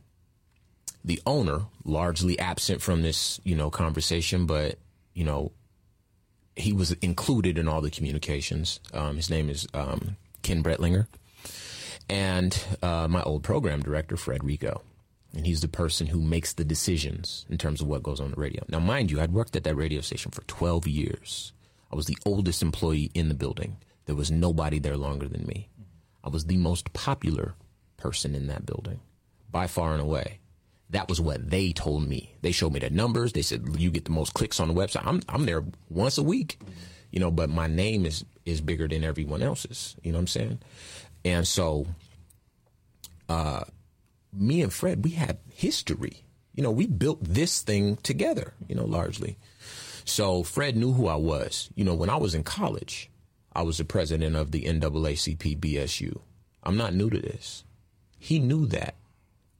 the 1.05 1.21
owner, 1.27 1.67
largely 1.85 2.39
absent 2.39 2.81
from 2.81 3.03
this, 3.03 3.41
you 3.45 3.55
know, 3.55 3.71
conversation, 3.71 4.47
but 4.47 4.79
you 5.13 5.25
know, 5.25 5.53
he 6.57 6.73
was 6.73 6.93
included 6.93 7.59
in 7.59 7.69
all 7.69 7.81
the 7.81 7.91
communications. 7.91 8.81
Um, 8.93 9.17
his 9.17 9.29
name 9.29 9.51
is 9.51 9.67
um, 9.75 10.17
Ken 10.43 10.63
Brentlinger, 10.63 11.07
and 12.09 12.59
uh, 12.83 13.09
my 13.09 13.23
old 13.23 13.43
program 13.43 13.83
director, 13.83 14.17
Fred 14.17 14.45
Rico. 14.45 14.83
And 15.35 15.47
he's 15.47 15.61
the 15.61 15.69
person 15.69 16.07
who 16.07 16.21
makes 16.21 16.53
the 16.53 16.65
decisions 16.65 17.45
in 17.49 17.59
terms 17.59 17.81
of 17.81 17.89
what 17.89 18.03
goes 18.05 18.21
on 18.21 18.31
the 18.31 18.37
radio. 18.37 18.65
Now, 18.69 18.79
mind 18.79 19.11
you, 19.11 19.21
I'd 19.21 19.33
worked 19.33 19.57
at 19.57 19.65
that 19.65 19.75
radio 19.75 20.01
station 20.01 20.31
for 20.31 20.43
12 20.43 20.87
years. 20.87 21.53
I 21.93 21.97
was 21.97 22.07
the 22.07 22.19
oldest 22.25 22.63
employee 22.63 23.11
in 23.15 23.29
the 23.29 23.35
building. 23.35 23.77
There 24.07 24.15
was 24.15 24.31
nobody 24.31 24.79
there 24.79 24.97
longer 24.97 25.29
than 25.29 25.47
me. 25.47 25.69
I 26.23 26.29
was 26.29 26.45
the 26.47 26.57
most 26.57 26.93
popular 26.93 27.55
person 27.97 28.35
in 28.35 28.47
that 28.47 28.67
building 28.67 29.01
by 29.51 29.67
far 29.67 29.93
and 29.93 30.01
away. 30.01 30.39
That 30.91 31.09
was 31.09 31.21
what 31.21 31.51
they 31.51 31.73
told 31.73 32.07
me. 32.07 32.35
They 32.43 32.53
showed 32.53 32.73
me 32.73 32.81
the 32.81 32.91
numbers. 32.91 33.33
They 33.33 33.43
said 33.43 33.65
you 33.79 33.91
get 33.91 34.05
the 34.05 34.13
most 34.13 34.35
clicks 34.35 34.61
on 34.61 34.69
the 34.69 34.75
website. 34.75 35.07
I'm 35.07 35.23
I'm 35.29 35.47
there 35.47 35.65
once 35.89 36.19
a 36.19 36.23
week, 36.23 36.61
you 37.11 37.21
know. 37.21 37.31
But 37.31 37.51
my 37.51 37.67
name 37.67 38.07
is 38.07 38.25
is 38.45 38.61
bigger 38.61 38.87
than 38.87 39.03
everyone 39.03 39.43
else's. 39.43 39.97
You 40.03 40.13
know 40.13 40.19
what 40.19 40.23
I'm 40.23 40.27
saying? 40.29 40.59
And 41.25 41.49
so, 41.49 41.87
uh, 43.29 43.65
me 44.35 44.63
and 44.63 44.73
Fred, 44.73 45.05
we 45.05 45.11
had 45.11 45.39
history. 45.49 46.25
You 46.55 46.63
know, 46.63 46.71
we 46.71 46.87
built 46.87 47.23
this 47.23 47.63
thing 47.63 47.97
together. 47.97 48.55
You 48.69 48.75
know, 48.75 48.85
largely. 48.85 49.37
So 50.05 50.43
Fred 50.43 50.77
knew 50.77 50.93
who 50.93 51.09
I 51.09 51.17
was. 51.17 51.71
You 51.75 51.85
know, 51.85 51.95
when 51.95 52.11
I 52.11 52.17
was 52.17 52.35
in 52.35 52.45
college, 52.45 53.11
I 53.53 53.63
was 53.63 53.79
the 53.79 53.85
president 53.85 54.37
of 54.37 54.51
the 54.51 54.65
NAACP 54.65 55.59
BSU. 55.59 56.21
I'm 56.63 56.77
not 56.77 56.95
new 56.95 57.11
to 57.11 57.19
this. 57.19 57.65
He 58.19 58.39
knew 58.39 58.67
that. 58.67 58.95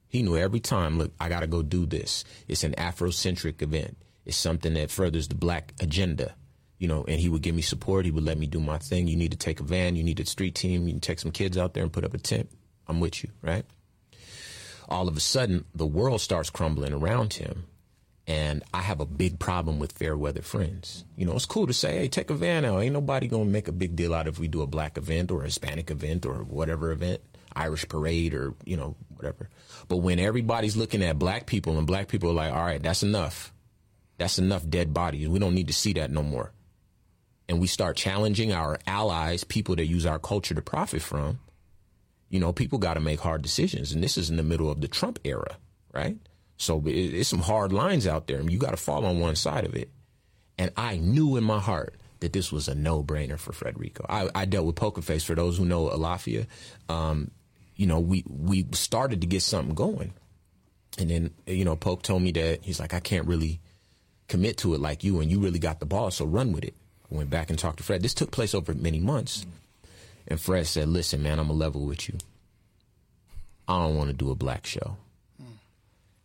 He 0.09 0.23
knew 0.23 0.37
every 0.37 0.61
time, 0.61 0.99
look, 0.99 1.13
I 1.19 1.29
got 1.29 1.41
to 1.41 1.47
go 1.47 1.63
do 1.63 1.87
this. 1.87 2.25
It's 2.47 2.65
an 2.65 2.75
Afrocentric 2.75 3.61
event. 3.63 3.97
It's 4.25 4.37
something 4.37 4.75
that 4.75 4.91
furthers 4.91 5.29
the 5.29 5.35
black 5.35 5.75
agenda. 5.81 6.35
You 6.79 6.89
know, 6.89 7.05
and 7.07 7.21
he 7.21 7.29
would 7.29 7.43
give 7.43 7.55
me 7.55 7.63
support. 7.63 8.05
He 8.05 8.11
would 8.11 8.25
let 8.25 8.39
me 8.39 8.47
do 8.47 8.61
my 8.61 8.79
thing. 8.79 9.07
You 9.07 9.17
need 9.17 9.31
to 9.31 9.37
take 9.37 9.61
a 9.61 9.65
van. 9.65 9.97
You 9.97 10.03
need 10.03 10.21
a 10.21 10.27
street 10.27 10.55
team. 10.55 10.87
You 10.87 10.95
can 10.95 11.01
take 11.01 11.19
some 11.19 11.31
kids 11.31 11.57
out 11.57 11.75
there 11.75 11.83
and 11.83 11.93
put 11.93 12.05
up 12.05 12.15
a 12.15 12.19
tent. 12.19 12.51
I'm 12.87 13.01
with 13.01 13.23
you, 13.23 13.31
right? 13.43 13.65
All 14.89 15.09
of 15.09 15.17
a 15.17 15.21
sudden, 15.21 15.65
the 15.75 15.87
world 15.87 16.21
starts 16.21 16.51
crumbling 16.51 16.93
around 16.93 17.35
him. 17.35 17.67
And 18.27 18.63
I 18.73 18.81
have 18.81 19.01
a 19.01 19.07
big 19.07 19.39
problem 19.39 19.79
with 19.79 19.93
fair 19.93 20.17
weather 20.17 20.41
friends. 20.41 21.05
You 21.15 21.27
know, 21.27 21.35
it's 21.35 21.45
cool 21.45 21.67
to 21.67 21.75
say, 21.75 21.99
hey, 21.99 22.09
take 22.09 22.31
a 22.31 22.35
van 22.35 22.65
out. 22.65 22.81
Ain't 22.81 22.95
nobody 22.95 23.29
going 23.29 23.45
to 23.45 23.51
make 23.51 23.69
a 23.69 23.73
big 23.73 23.97
deal 23.97 24.15
out 24.15 24.27
if 24.27 24.39
we 24.39 24.49
do 24.49 24.63
a 24.63 24.67
black 24.67 24.97
event 24.97 25.31
or 25.31 25.43
a 25.43 25.47
Hispanic 25.47 25.91
event 25.91 26.25
or 26.25 26.43
whatever 26.43 26.91
event, 26.91 27.21
Irish 27.55 27.87
parade 27.87 28.33
or, 28.33 28.55
you 28.65 28.79
know, 28.79 28.97
whatever. 29.15 29.51
But 29.89 29.99
when 29.99 30.19
everybody's 30.19 30.77
looking 30.77 31.03
at 31.03 31.19
black 31.19 31.45
people 31.45 31.77
and 31.77 31.87
black 31.87 32.09
people 32.09 32.31
are 32.31 32.35
like, 32.35 32.53
all 32.53 32.65
right, 32.65 32.83
that's 32.83 33.03
enough. 33.03 33.53
That's 34.17 34.39
enough 34.39 34.67
dead 34.71 34.95
bodies. 34.95 35.29
We 35.29 35.39
don't 35.39 35.55
need 35.55 35.67
to 35.67 35.75
see 35.75 35.93
that 35.95 36.11
no 36.11 36.23
more. 36.23 36.53
And 37.47 37.61
we 37.61 37.67
start 37.67 37.97
challenging 37.97 38.53
our 38.53 38.79
allies, 38.87 39.45
people 39.45 39.77
that 39.77 39.85
use 39.85 40.07
our 40.07 40.19
culture 40.19 40.55
to 40.55 40.63
profit 40.63 41.03
from. 41.03 41.41
You 42.35 42.41
know, 42.41 42.53
people 42.53 42.79
got 42.81 42.95
to 42.95 43.01
make 43.01 43.21
hard 43.21 43.43
decisions. 43.43 43.93
And 43.93 44.03
this 44.03 44.19
is 44.19 44.29
in 44.29 44.37
the 44.37 44.43
middle 44.43 44.69
of 44.69 44.81
the 44.81 44.89
Trump 44.89 45.21
era, 45.23 45.57
right? 45.93 46.17
So 46.57 46.83
it's 46.85 47.29
some 47.29 47.39
hard 47.39 47.73
lines 47.73 48.09
out 48.09 48.27
there. 48.27 48.39
and 48.39 48.51
you 48.51 48.59
got 48.59 48.73
to 48.73 48.77
fall 48.77 49.05
on 49.05 49.21
one 49.21 49.37
side 49.37 49.65
of 49.65 49.77
it. 49.77 49.89
And 50.59 50.73
I 50.77 50.97
knew 50.97 51.37
in 51.37 51.45
my 51.45 51.61
heart 51.61 51.95
that 52.19 52.33
this 52.33 52.51
was 52.51 52.67
a 52.67 52.75
no 52.75 53.05
brainer 53.05 53.39
for 53.39 53.53
Frederico. 53.53 54.05
I, 54.09 54.31
I 54.35 54.47
dealt 54.47 54.67
with 54.67 54.75
Poker 54.75 55.01
Face. 55.01 55.23
For 55.23 55.37
those 55.37 55.59
who 55.59 55.65
know 55.65 55.89
Alafia, 55.89 56.49
um, 56.89 57.31
you 57.77 57.87
know, 57.87 58.01
we, 58.01 58.25
we 58.27 58.67
started 58.73 59.21
to 59.21 59.29
get 59.29 59.43
something 59.43 59.77
going. 59.77 60.13
And 60.99 61.11
then, 61.11 61.31
you 61.47 61.65
know, 61.65 61.77
Poke 61.77 62.03
told 62.03 62.23
me 62.23 62.33
that 62.33 62.65
he's 62.65 62.81
like, 62.81 62.95
I 62.95 63.01
can't 63.01 63.29
really 63.29 63.61
commit 64.27 64.57
to 64.59 64.75
it 64.75 64.81
like 64.81 65.05
you, 65.05 65.21
and 65.21 65.31
you 65.31 65.39
really 65.39 65.61
got 65.61 65.79
the 65.79 65.87
ball, 65.87 66.11
so 66.11 66.25
run 66.25 66.53
with 66.53 66.65
it. 66.65 66.75
I 67.13 67.15
went 67.15 67.31
back 67.31 67.51
and 67.51 67.59
talked 67.59 67.79
to 67.79 67.85
Fred. 67.85 68.03
This 68.03 68.15
took 68.15 68.33
place 68.33 68.55
over 68.55 68.75
many 68.75 68.99
months. 68.99 69.47
And 70.27 70.41
Fred 70.41 70.67
said, 70.67 70.89
Listen, 70.89 71.23
man, 71.23 71.39
I'm 71.39 71.49
going 71.49 71.59
to 71.59 71.65
level 71.65 71.85
with 71.87 72.09
you. 72.09 72.17
I 73.69 73.79
don't 73.79 73.97
want 73.97 74.09
to 74.11 74.15
do 74.17 74.31
a 74.31 74.35
black 74.35 74.67
show. 74.67 74.97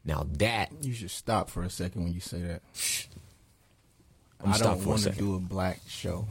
Now 0.06 0.26
that 0.38 0.72
You 0.82 0.94
should 0.94 1.12
stop 1.12 1.50
for 1.50 1.62
a 1.64 1.70
second 1.70 2.04
when 2.04 2.14
you 2.14 2.20
say 2.22 2.42
that. 2.42 2.62
I'm 4.44 4.52
I 4.54 4.56
stop 4.56 4.76
don't 4.76 4.80
for 4.82 4.88
a 4.88 4.90
want 4.92 5.04
to 5.04 5.12
do 5.12 5.36
a 5.36 5.40
black 5.40 5.82
show 5.88 6.28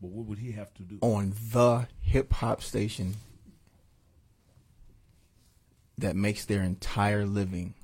But 0.00 0.10
what 0.10 0.26
would 0.26 0.38
he 0.38 0.52
have 0.52 0.72
to 0.74 0.82
do? 0.82 0.98
on 1.02 1.34
the 1.52 1.86
hip 2.00 2.32
hop 2.32 2.62
station 2.62 3.16
that 5.98 6.16
makes 6.16 6.46
their 6.46 6.62
entire 6.62 7.26
living 7.26 7.74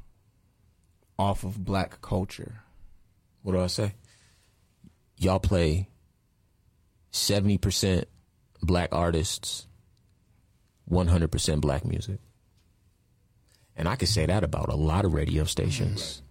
off 1.19 1.45
of 1.45 1.63
black 1.65 2.01
culture. 2.01 2.63
What 3.43 3.53
do 3.53 3.61
I 3.61 3.67
say? 3.67 3.95
Y'all 5.19 5.39
play 5.39 5.89
seventy 7.17 7.59
percent 7.59 8.07
black 8.63 8.91
artists, 8.93 9.67
one 10.85 11.09
hundred 11.09 11.33
percent 11.33 11.61
black 11.61 11.85
music, 11.85 12.21
and 13.77 13.89
I 13.89 13.97
could 13.97 14.09
say 14.09 14.27
that 14.27 14.45
about 14.45 14.69
a 14.69 14.77
lot 14.77 15.05
of 15.05 15.15
radio 15.15 15.45
stations 15.45 16.23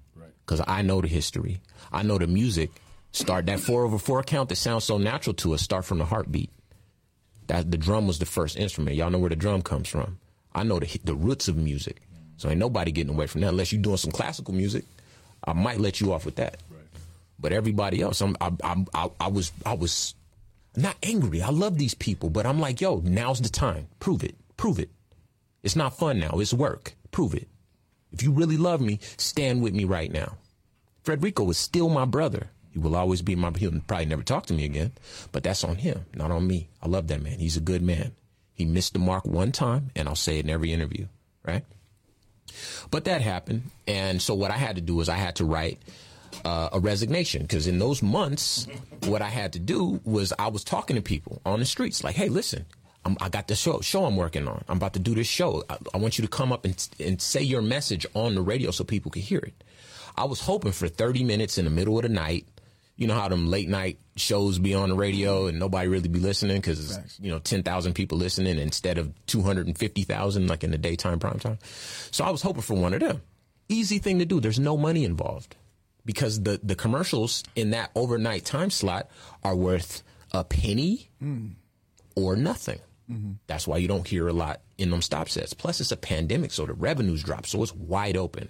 because 0.45 0.61
I 0.67 0.81
know 0.81 1.01
the 1.01 1.07
history. 1.07 1.61
I 1.91 2.03
know 2.03 2.17
the 2.17 2.27
music. 2.27 2.71
Start 3.11 3.45
that 3.45 3.61
four 3.61 3.85
over 3.85 3.97
four 3.97 4.23
count 4.23 4.49
that 4.49 4.57
sounds 4.57 4.83
so 4.83 4.97
natural 4.97 5.33
to 5.35 5.53
us. 5.53 5.61
Start 5.61 5.85
from 5.85 5.99
the 5.99 6.05
heartbeat. 6.05 6.49
That 7.47 7.71
the 7.71 7.77
drum 7.77 8.07
was 8.07 8.19
the 8.19 8.25
first 8.25 8.57
instrument. 8.57 8.97
Y'all 8.97 9.09
know 9.09 9.19
where 9.19 9.29
the 9.29 9.35
drum 9.35 9.61
comes 9.61 9.87
from. 9.87 10.17
I 10.53 10.63
know 10.63 10.79
the 10.79 10.99
the 11.03 11.15
roots 11.15 11.47
of 11.47 11.55
music. 11.55 12.01
So 12.37 12.49
ain't 12.49 12.59
nobody 12.59 12.91
getting 12.91 13.13
away 13.13 13.27
from 13.27 13.41
that 13.41 13.49
unless 13.49 13.71
you're 13.71 13.81
doing 13.81 13.97
some 13.97 14.11
classical 14.11 14.53
music. 14.53 14.83
I 15.47 15.53
might 15.53 15.79
let 15.79 16.01
you 16.01 16.11
off 16.11 16.25
with 16.25 16.35
that. 16.35 16.57
But 17.39 17.53
everybody 17.53 18.01
else, 18.01 18.19
I'm, 18.21 18.35
I, 18.41 18.51
I, 18.63 18.85
I, 18.93 19.09
I 19.19 19.27
was, 19.27 19.51
I 19.65 19.73
was 19.73 20.15
not 20.77 20.97
angry. 21.03 21.41
I 21.41 21.49
love 21.49 21.77
these 21.77 21.93
people, 21.93 22.29
but 22.29 22.45
I'm 22.45 22.59
like, 22.59 22.81
yo, 22.81 23.01
now's 23.03 23.41
the 23.41 23.49
time. 23.49 23.87
Prove 23.99 24.23
it. 24.23 24.35
Prove 24.57 24.79
it. 24.79 24.89
It's 25.63 25.75
not 25.75 25.97
fun 25.97 26.19
now. 26.19 26.39
It's 26.39 26.53
work. 26.53 26.93
Prove 27.11 27.33
it. 27.33 27.47
If 28.11 28.23
you 28.23 28.31
really 28.31 28.57
love 28.57 28.81
me, 28.81 28.99
stand 29.17 29.61
with 29.61 29.73
me 29.73 29.83
right 29.83 30.11
now. 30.11 30.37
Frederico 31.03 31.49
is 31.49 31.57
still 31.57 31.89
my 31.89 32.05
brother. 32.05 32.49
He 32.71 32.79
will 32.79 32.95
always 32.95 33.21
be 33.21 33.35
my. 33.35 33.51
He'll 33.57 33.79
probably 33.87 34.05
never 34.05 34.23
talk 34.23 34.47
to 34.47 34.53
me 34.53 34.65
again, 34.65 34.91
but 35.31 35.43
that's 35.43 35.63
on 35.63 35.77
him, 35.77 36.05
not 36.13 36.31
on 36.31 36.45
me. 36.45 36.69
I 36.81 36.87
love 36.87 37.07
that 37.07 37.21
man. 37.21 37.39
He's 37.39 37.57
a 37.57 37.61
good 37.61 37.81
man. 37.81 38.11
He 38.53 38.65
missed 38.65 38.93
the 38.93 38.99
mark 38.99 39.25
one 39.25 39.51
time, 39.51 39.91
and 39.95 40.07
I'll 40.07 40.15
say 40.15 40.39
it 40.39 40.45
in 40.45 40.49
every 40.49 40.71
interview, 40.71 41.07
right? 41.45 41.63
But 42.91 43.05
that 43.05 43.21
happened, 43.21 43.71
and 43.87 44.21
so 44.21 44.33
what 44.33 44.51
I 44.51 44.57
had 44.57 44.75
to 44.75 44.81
do 44.81 44.95
was 44.95 45.09
I 45.09 45.15
had 45.15 45.37
to 45.37 45.45
write 45.45 45.81
uh, 46.45 46.69
a 46.71 46.79
resignation 46.79 47.41
because 47.41 47.67
in 47.67 47.79
those 47.79 48.01
months, 48.03 48.67
what 49.05 49.21
I 49.21 49.29
had 49.29 49.53
to 49.53 49.59
do 49.59 49.99
was 50.05 50.31
I 50.37 50.47
was 50.47 50.63
talking 50.63 50.95
to 50.95 51.01
people 51.01 51.41
on 51.45 51.59
the 51.59 51.65
streets, 51.65 52.03
like, 52.03 52.15
"Hey, 52.15 52.29
listen, 52.29 52.65
I'm, 53.03 53.17
I 53.19 53.29
got 53.29 53.47
this 53.47 53.59
show 53.59 53.81
show 53.81 54.05
I'm 54.05 54.15
working 54.15 54.47
on. 54.47 54.63
I'm 54.69 54.77
about 54.77 54.93
to 54.93 54.99
do 54.99 55.15
this 55.15 55.27
show. 55.27 55.63
I, 55.69 55.77
I 55.93 55.97
want 55.97 56.17
you 56.17 56.21
to 56.21 56.29
come 56.29 56.53
up 56.53 56.63
and 56.63 56.87
and 56.99 57.19
say 57.21 57.41
your 57.41 57.63
message 57.63 58.05
on 58.13 58.35
the 58.35 58.41
radio 58.41 58.71
so 58.71 58.83
people 58.83 59.11
can 59.11 59.23
hear 59.23 59.39
it." 59.39 59.63
I 60.17 60.23
was 60.25 60.39
hoping 60.39 60.71
for 60.71 60.87
30 60.87 61.25
minutes 61.25 61.57
in 61.57 61.65
the 61.65 61.71
middle 61.71 61.97
of 61.97 62.03
the 62.03 62.09
night. 62.09 62.47
You 62.95 63.07
know 63.07 63.15
how 63.15 63.27
them 63.27 63.49
late 63.49 63.67
night 63.67 63.99
shows 64.15 64.59
be 64.59 64.73
on 64.73 64.87
the 64.87 64.95
radio 64.95 65.47
and 65.47 65.59
nobody 65.59 65.89
really 65.89 66.07
be 66.07 66.19
listening 66.19 66.57
because 66.61 66.97
you 67.19 67.29
know 67.29 67.39
10,000 67.39 67.93
people 67.93 68.17
listening 68.17 68.57
instead 68.57 68.97
of 68.97 69.11
250,000 69.25 70.47
like 70.47 70.63
in 70.63 70.71
the 70.71 70.77
daytime 70.77 71.19
prime 71.19 71.39
time. 71.39 71.57
So 72.11 72.23
I 72.23 72.29
was 72.29 72.41
hoping 72.41 72.61
for 72.61 72.75
one 72.75 72.93
of 72.93 73.01
them. 73.01 73.21
Easy 73.67 73.97
thing 73.97 74.19
to 74.19 74.25
do. 74.25 74.39
There's 74.39 74.59
no 74.59 74.77
money 74.77 75.03
involved 75.03 75.57
because 76.05 76.41
the 76.43 76.59
the 76.63 76.75
commercials 76.75 77.43
in 77.55 77.71
that 77.71 77.91
overnight 77.95 78.45
time 78.45 78.69
slot 78.69 79.09
are 79.43 79.55
worth 79.55 80.03
a 80.31 80.43
penny 80.43 81.09
or 82.15 82.35
nothing. 82.35 82.79
That's 83.47 83.67
why 83.67 83.77
you 83.77 83.87
don't 83.87 84.07
hear 84.07 84.27
a 84.27 84.33
lot 84.33 84.61
in 84.77 84.89
them 84.89 85.01
stop 85.01 85.29
sets. 85.29 85.53
Plus, 85.53 85.79
it's 85.79 85.91
a 85.91 85.97
pandemic, 85.97 86.51
so 86.51 86.65
the 86.65 86.73
revenues 86.73 87.23
drop, 87.23 87.45
so 87.45 87.61
it's 87.61 87.73
wide 87.75 88.17
open. 88.17 88.49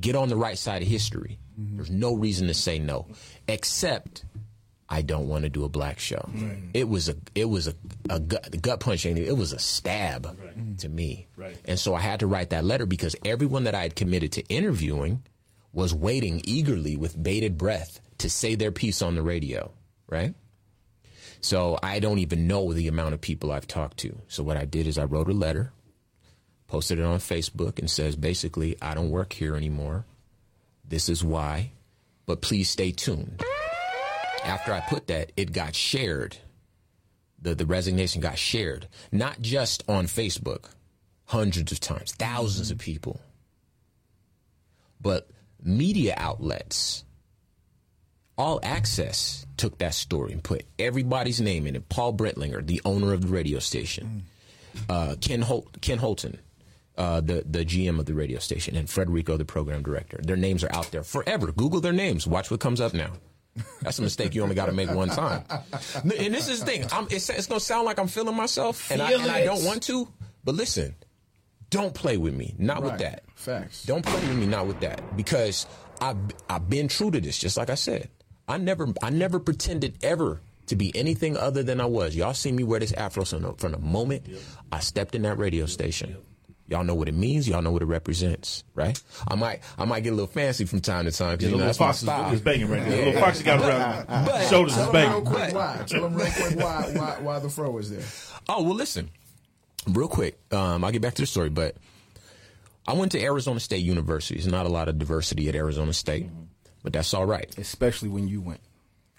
Get 0.00 0.16
on 0.16 0.28
the 0.28 0.36
right 0.36 0.56
side 0.56 0.82
of 0.82 0.88
history. 0.88 1.38
There's 1.58 1.90
no 1.90 2.14
reason 2.14 2.46
to 2.48 2.54
say 2.54 2.78
no, 2.78 3.06
except 3.48 4.24
I 4.88 5.02
don't 5.02 5.28
want 5.28 5.44
to 5.44 5.48
do 5.48 5.64
a 5.64 5.68
black 5.68 5.98
show. 5.98 6.28
It 6.74 6.88
was 6.88 7.08
a 7.08 7.16
it 7.34 7.46
was 7.46 7.66
a, 7.66 7.74
a 8.08 8.20
gut, 8.20 8.62
gut 8.62 8.80
punch. 8.80 9.04
it? 9.04 9.18
It 9.18 9.36
was 9.36 9.52
a 9.52 9.58
stab 9.58 10.36
to 10.78 10.88
me. 10.88 11.26
Right. 11.36 11.56
And 11.64 11.78
so 11.78 11.94
I 11.94 12.00
had 12.00 12.20
to 12.20 12.26
write 12.26 12.50
that 12.50 12.64
letter 12.64 12.86
because 12.86 13.16
everyone 13.24 13.64
that 13.64 13.74
I 13.74 13.82
had 13.82 13.96
committed 13.96 14.32
to 14.32 14.42
interviewing 14.48 15.22
was 15.76 15.92
waiting 15.92 16.40
eagerly 16.44 16.96
with 16.96 17.22
bated 17.22 17.58
breath 17.58 18.00
to 18.16 18.30
say 18.30 18.54
their 18.54 18.72
piece 18.72 19.02
on 19.02 19.14
the 19.14 19.22
radio. 19.22 19.70
Right. 20.08 20.34
So 21.42 21.78
I 21.82 21.98
don't 22.00 22.18
even 22.18 22.46
know 22.46 22.72
the 22.72 22.88
amount 22.88 23.12
of 23.12 23.20
people 23.20 23.52
I've 23.52 23.66
talked 23.66 23.98
to. 23.98 24.18
So 24.26 24.42
what 24.42 24.56
I 24.56 24.64
did 24.64 24.86
is 24.86 24.96
I 24.96 25.04
wrote 25.04 25.28
a 25.28 25.34
letter, 25.34 25.72
posted 26.66 26.98
it 26.98 27.04
on 27.04 27.18
Facebook, 27.18 27.78
and 27.78 27.90
says 27.90 28.16
basically, 28.16 28.78
I 28.80 28.94
don't 28.94 29.10
work 29.10 29.34
here 29.34 29.54
anymore. 29.54 30.06
This 30.82 31.10
is 31.10 31.22
why, 31.22 31.72
but 32.24 32.40
please 32.40 32.70
stay 32.70 32.90
tuned. 32.90 33.42
After 34.44 34.72
I 34.72 34.80
put 34.80 35.08
that, 35.08 35.30
it 35.36 35.52
got 35.52 35.74
shared. 35.74 36.38
The, 37.38 37.54
the 37.54 37.66
resignation 37.66 38.22
got 38.22 38.38
shared, 38.38 38.88
not 39.12 39.42
just 39.42 39.84
on 39.86 40.06
Facebook, 40.06 40.70
hundreds 41.26 41.70
of 41.70 41.80
times, 41.80 42.12
1000s 42.12 42.70
of 42.70 42.78
people, 42.78 43.20
but 44.98 45.28
media 45.62 46.14
outlets 46.16 47.04
all 48.38 48.60
Access 48.62 49.46
took 49.56 49.78
that 49.78 49.94
story 49.94 50.32
and 50.32 50.42
put 50.42 50.64
everybody's 50.78 51.40
name 51.40 51.66
in 51.66 51.76
it. 51.76 51.88
Paul 51.88 52.12
Brentlinger, 52.12 52.66
the 52.66 52.82
owner 52.84 53.12
of 53.12 53.22
the 53.22 53.28
radio 53.28 53.58
station, 53.58 54.24
uh, 54.88 55.16
Ken 55.20 55.40
Holt, 55.42 55.80
Ken 55.80 55.98
Holton, 55.98 56.38
uh, 56.98 57.20
the 57.20 57.44
the 57.48 57.64
GM 57.64 57.98
of 57.98 58.06
the 58.06 58.14
radio 58.14 58.38
station, 58.38 58.76
and 58.76 58.88
Frederico, 58.88 59.38
the 59.38 59.44
program 59.44 59.82
director. 59.82 60.20
Their 60.22 60.36
names 60.36 60.64
are 60.64 60.72
out 60.72 60.90
there 60.90 61.02
forever. 61.02 61.52
Google 61.52 61.80
their 61.80 61.92
names. 61.92 62.26
Watch 62.26 62.50
what 62.50 62.60
comes 62.60 62.80
up 62.80 62.92
now. 62.92 63.12
That's 63.80 63.98
a 63.98 64.02
mistake 64.02 64.34
you 64.34 64.42
only 64.42 64.54
got 64.54 64.66
to 64.66 64.72
make 64.72 64.90
one 64.90 65.08
time. 65.08 65.42
And 66.04 66.34
this 66.34 66.48
is 66.48 66.60
the 66.60 66.66
thing. 66.66 66.84
I'm, 66.92 67.06
it's, 67.10 67.30
it's 67.30 67.46
going 67.46 67.58
to 67.58 67.64
sound 67.64 67.86
like 67.86 67.98
I'm 67.98 68.06
feeling 68.06 68.36
myself, 68.36 68.90
and 68.90 69.00
I, 69.00 69.12
and 69.12 69.30
I 69.30 69.44
don't 69.44 69.64
want 69.64 69.82
to. 69.84 70.06
But 70.44 70.56
listen, 70.56 70.94
don't 71.76 71.94
play 71.94 72.16
with 72.16 72.34
me. 72.34 72.54
Not 72.58 72.82
with 72.82 72.98
that. 72.98 73.22
Facts. 73.34 73.84
Don't 73.84 74.04
play 74.04 74.20
with 74.28 74.36
me 74.36 74.46
not 74.46 74.66
with 74.66 74.80
that 74.80 75.16
because 75.16 75.66
I've 76.00 76.16
I've 76.48 76.68
been 76.68 76.88
true 76.88 77.10
to 77.10 77.20
this. 77.20 77.38
Just 77.38 77.56
like 77.56 77.70
I 77.70 77.74
said, 77.76 78.08
I 78.48 78.58
never 78.58 78.88
I 79.02 79.10
never 79.10 79.38
pretended 79.38 79.96
ever 80.02 80.40
to 80.66 80.76
be 80.76 80.94
anything 80.96 81.36
other 81.36 81.62
than 81.62 81.80
I 81.80 81.86
was. 81.86 82.16
Y'all 82.16 82.34
see 82.34 82.50
me 82.52 82.64
wear 82.64 82.80
this 82.80 82.92
afro 82.92 83.24
from 83.24 83.42
the, 83.42 83.52
from 83.54 83.72
the 83.72 83.78
moment 83.78 84.26
I 84.72 84.80
stepped 84.80 85.14
in 85.14 85.22
that 85.22 85.38
radio 85.38 85.66
station. 85.66 86.16
Y'all 86.68 86.82
know 86.82 86.96
what 86.96 87.06
it 87.08 87.14
means. 87.14 87.48
Y'all 87.48 87.62
know 87.62 87.70
what 87.70 87.82
it 87.82 87.86
represents, 87.86 88.64
right? 88.74 89.00
I 89.28 89.36
might 89.36 89.60
I 89.78 89.84
might 89.84 90.00
get 90.00 90.08
a 90.12 90.16
little 90.16 90.26
fancy 90.26 90.64
from 90.64 90.80
time 90.80 91.04
to 91.04 91.12
time 91.12 91.36
because 91.36 91.38
The 91.38 91.44
you 91.44 91.50
know 91.52 91.56
little 91.58 91.66
that's 91.68 91.78
fox 91.78 91.98
is, 91.98 92.02
style. 92.02 92.32
is 92.34 92.40
banging 92.40 92.68
right 92.68 92.82
there. 92.82 92.90
The 92.98 93.04
little 93.06 93.20
fox 93.20 93.42
got 93.42 93.60
around 93.60 94.06
But- 94.26 94.48
shoulders 94.48 94.72
is 94.76 94.78
Tell 94.78 94.92
them 94.92 95.02
real 95.12 95.20
banging. 95.20 95.24
quick 95.26 95.54
why. 95.54 95.84
Tell 95.86 96.00
them 96.02 96.14
real 96.16 96.26
quick 96.32 96.56
why, 96.58 96.90
why, 96.94 97.16
why 97.20 97.38
the 97.38 97.48
fro 97.50 97.78
is 97.78 97.90
there. 97.90 98.02
Oh 98.48 98.64
well, 98.64 98.74
listen, 98.74 99.10
real 99.86 100.08
quick. 100.08 100.38
Um, 100.52 100.84
I'll 100.84 100.92
get 100.92 101.02
back 101.02 101.14
to 101.14 101.22
the 101.22 101.26
story, 101.26 101.50
but 101.50 101.76
I 102.86 102.92
went 102.92 103.12
to 103.12 103.22
Arizona 103.22 103.60
State 103.60 103.84
University. 103.84 104.34
There's 104.34 104.46
not 104.46 104.66
a 104.66 104.70
lot 104.70 104.88
of 104.88 104.98
diversity 104.98 105.48
at 105.48 105.54
Arizona 105.54 105.92
State, 105.92 106.28
but 106.82 106.92
that's 106.92 107.12
all 107.14 107.26
right. 107.26 107.52
especially 107.58 108.08
when 108.08 108.28
you 108.28 108.40
went. 108.40 108.60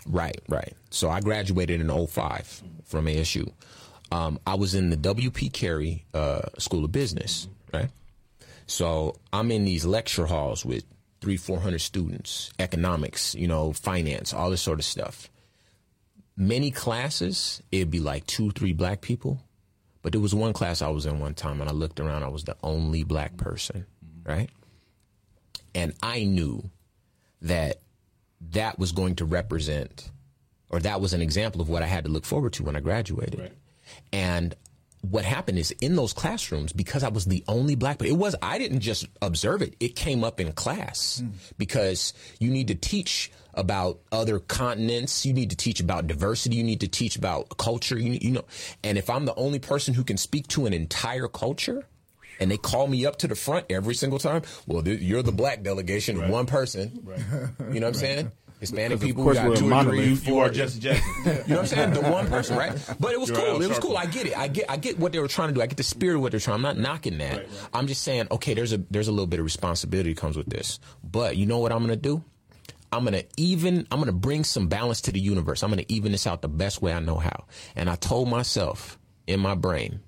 Right, 0.05 0.39
right. 0.47 0.73
So 0.89 1.09
I 1.09 1.19
graduated 1.19 1.81
in 1.81 2.07
05 2.07 2.63
from 2.85 3.05
ASU. 3.05 3.51
Um, 4.11 4.39
I 4.47 4.55
was 4.55 4.73
in 4.73 4.89
the 4.89 4.95
WP 4.95 5.51
Carey 5.51 6.05
uh, 6.13 6.43
School 6.59 6.85
of 6.85 6.91
Business, 6.93 7.49
right? 7.73 7.89
So 8.67 9.15
I'm 9.33 9.51
in 9.51 9.65
these 9.65 9.85
lecture 9.85 10.25
halls 10.25 10.65
with 10.65 10.85
three, 11.19 11.35
four 11.35 11.59
hundred 11.59 11.79
students, 11.79 12.51
economics, 12.59 13.35
you 13.35 13.47
know, 13.47 13.73
finance, 13.73 14.33
all 14.33 14.49
this 14.49 14.61
sort 14.61 14.79
of 14.79 14.85
stuff. 14.85 15.29
Many 16.37 16.71
classes, 16.71 17.61
it'd 17.71 17.91
be 17.91 17.99
like 17.99 18.25
two, 18.27 18.51
three 18.51 18.73
black 18.73 19.01
people. 19.01 19.41
But 20.07 20.13
there 20.13 20.21
was 20.21 20.33
one 20.33 20.53
class 20.53 20.81
I 20.81 20.87
was 20.87 21.05
in 21.05 21.19
one 21.19 21.33
time, 21.33 21.59
and 21.59 21.69
I 21.69 21.73
looked 21.73 21.99
around. 21.99 22.23
I 22.23 22.29
was 22.29 22.45
the 22.45 22.55
only 22.63 23.03
black 23.03 23.35
person, 23.35 23.85
right? 24.25 24.49
And 25.75 25.93
I 26.01 26.23
knew 26.23 26.63
that 27.41 27.81
that 28.53 28.79
was 28.79 28.93
going 28.93 29.15
to 29.15 29.25
represent, 29.25 30.09
or 30.69 30.79
that 30.79 31.01
was 31.01 31.11
an 31.11 31.19
example 31.19 31.59
of 31.59 31.67
what 31.67 31.83
I 31.83 31.87
had 31.87 32.05
to 32.05 32.09
look 32.09 32.23
forward 32.23 32.53
to 32.53 32.63
when 32.63 32.77
I 32.77 32.79
graduated. 32.79 33.51
And 34.13 34.55
what 35.01 35.25
happened 35.25 35.59
is 35.59 35.71
in 35.81 35.97
those 35.97 36.13
classrooms, 36.13 36.71
because 36.71 37.03
I 37.03 37.09
was 37.09 37.25
the 37.25 37.43
only 37.49 37.75
black, 37.75 37.99
person, 37.99 38.13
it 38.13 38.17
was, 38.17 38.33
I 38.41 38.59
didn't 38.59 38.79
just 38.79 39.07
observe 39.21 39.61
it. 39.61 39.75
It 39.81 39.97
came 39.97 40.23
up 40.23 40.39
in 40.39 40.53
class 40.53 41.21
mm. 41.21 41.33
because 41.57 42.13
you 42.39 42.49
need 42.49 42.69
to 42.69 42.75
teach 42.75 43.29
about 43.57 43.99
other 44.11 44.39
continents. 44.39 45.25
You 45.25 45.33
need 45.33 45.49
to 45.49 45.55
teach 45.57 45.79
about 45.79 46.07
diversity. 46.07 46.55
You 46.55 46.63
need 46.63 46.79
to 46.81 46.87
teach 46.87 47.15
about 47.17 47.57
culture. 47.57 47.97
You, 47.99 48.17
you 48.21 48.31
know, 48.31 48.45
and 48.83 48.97
if 48.97 49.09
I'm 49.09 49.25
the 49.25 49.35
only 49.35 49.59
person 49.59 49.93
who 49.93 50.03
can 50.03 50.15
speak 50.17 50.47
to 50.49 50.65
an 50.65 50.73
entire 50.73 51.27
culture, 51.27 51.85
and 52.39 52.51
they 52.51 52.57
call 52.57 52.85
me 52.87 53.05
up 53.05 53.17
to 53.17 53.27
the 53.27 53.35
front 53.35 53.65
every 53.69 53.95
single 53.95 54.19
time. 54.19 54.43
Well, 54.67 54.83
th- 54.83 55.01
you're 55.01 55.23
the 55.23 55.31
black 55.31 55.63
delegation, 55.63 56.29
one 56.29 56.45
person. 56.45 56.91
You 57.73 57.79
know 57.79 57.87
what 57.87 57.87
I'm 57.87 57.93
saying? 57.95 58.31
Hispanic 58.59 58.99
people, 58.99 59.23
we 59.23 59.33
course 59.33 59.37
got 59.37 59.47
we're 59.47 59.53
a 59.53 59.57
two 59.57 59.71
or 59.73 59.83
three, 59.83 59.99
You, 60.03 60.05
you 60.09 60.15
four. 60.15 60.45
are 60.45 60.49
Jesse 60.49 60.79
Jackson. 60.79 61.05
You 61.25 61.31
know 61.31 61.39
what 61.41 61.59
I'm 61.59 61.65
saying? 61.67 61.93
The 61.93 62.01
one 62.01 62.27
person, 62.27 62.57
right? 62.57 62.71
But 62.99 63.11
it 63.13 63.19
was 63.19 63.29
You're 63.33 63.37
cool. 63.39 63.61
It 63.61 63.69
was 63.69 63.77
cool. 63.79 63.95
I 63.97 64.07
get 64.07 64.25
it. 64.25 64.35
I 64.37 64.47
get. 64.47 64.65
I 64.69 64.77
get 64.77 64.97
what 64.97 65.11
they 65.11 65.19
were 65.19 65.27
trying 65.27 65.49
to 65.49 65.53
do. 65.53 65.61
I 65.61 65.67
get 65.67 65.77
the 65.77 65.83
spirit 65.83 66.15
of 66.15 66.21
what 66.21 66.31
they're 66.31 66.39
trying. 66.39 66.55
I'm 66.55 66.61
not 66.63 66.77
knocking 66.77 67.19
that. 67.19 67.45
I'm 67.73 67.85
just 67.85 68.01
saying, 68.03 68.27
okay, 68.31 68.55
there's 68.55 68.73
a 68.73 68.77
there's 68.89 69.07
a 69.07 69.11
little 69.11 69.27
bit 69.27 69.39
of 69.39 69.43
responsibility 69.43 70.13
that 70.13 70.19
comes 70.19 70.37
with 70.37 70.47
this. 70.49 70.79
But 71.03 71.37
you 71.37 71.45
know 71.45 71.59
what 71.59 71.71
I'm 71.71 71.81
gonna 71.81 71.95
do? 71.95 72.23
I'm 72.91 73.03
gonna 73.03 73.23
even. 73.35 73.87
I'm 73.91 73.99
gonna 73.99 74.11
bring 74.11 74.43
some 74.43 74.67
balance 74.67 75.01
to 75.01 75.11
the 75.11 75.19
universe. 75.19 75.63
I'm 75.63 75.69
gonna 75.69 75.83
even 75.87 76.11
this 76.11 76.27
out 76.27 76.41
the 76.41 76.47
best 76.47 76.81
way 76.81 76.93
I 76.93 76.99
know 76.99 77.17
how. 77.17 77.45
And 77.75 77.89
I 77.89 77.95
told 77.95 78.29
myself 78.29 78.97
in 79.27 79.39
my 79.39 79.55
brain, 79.55 79.99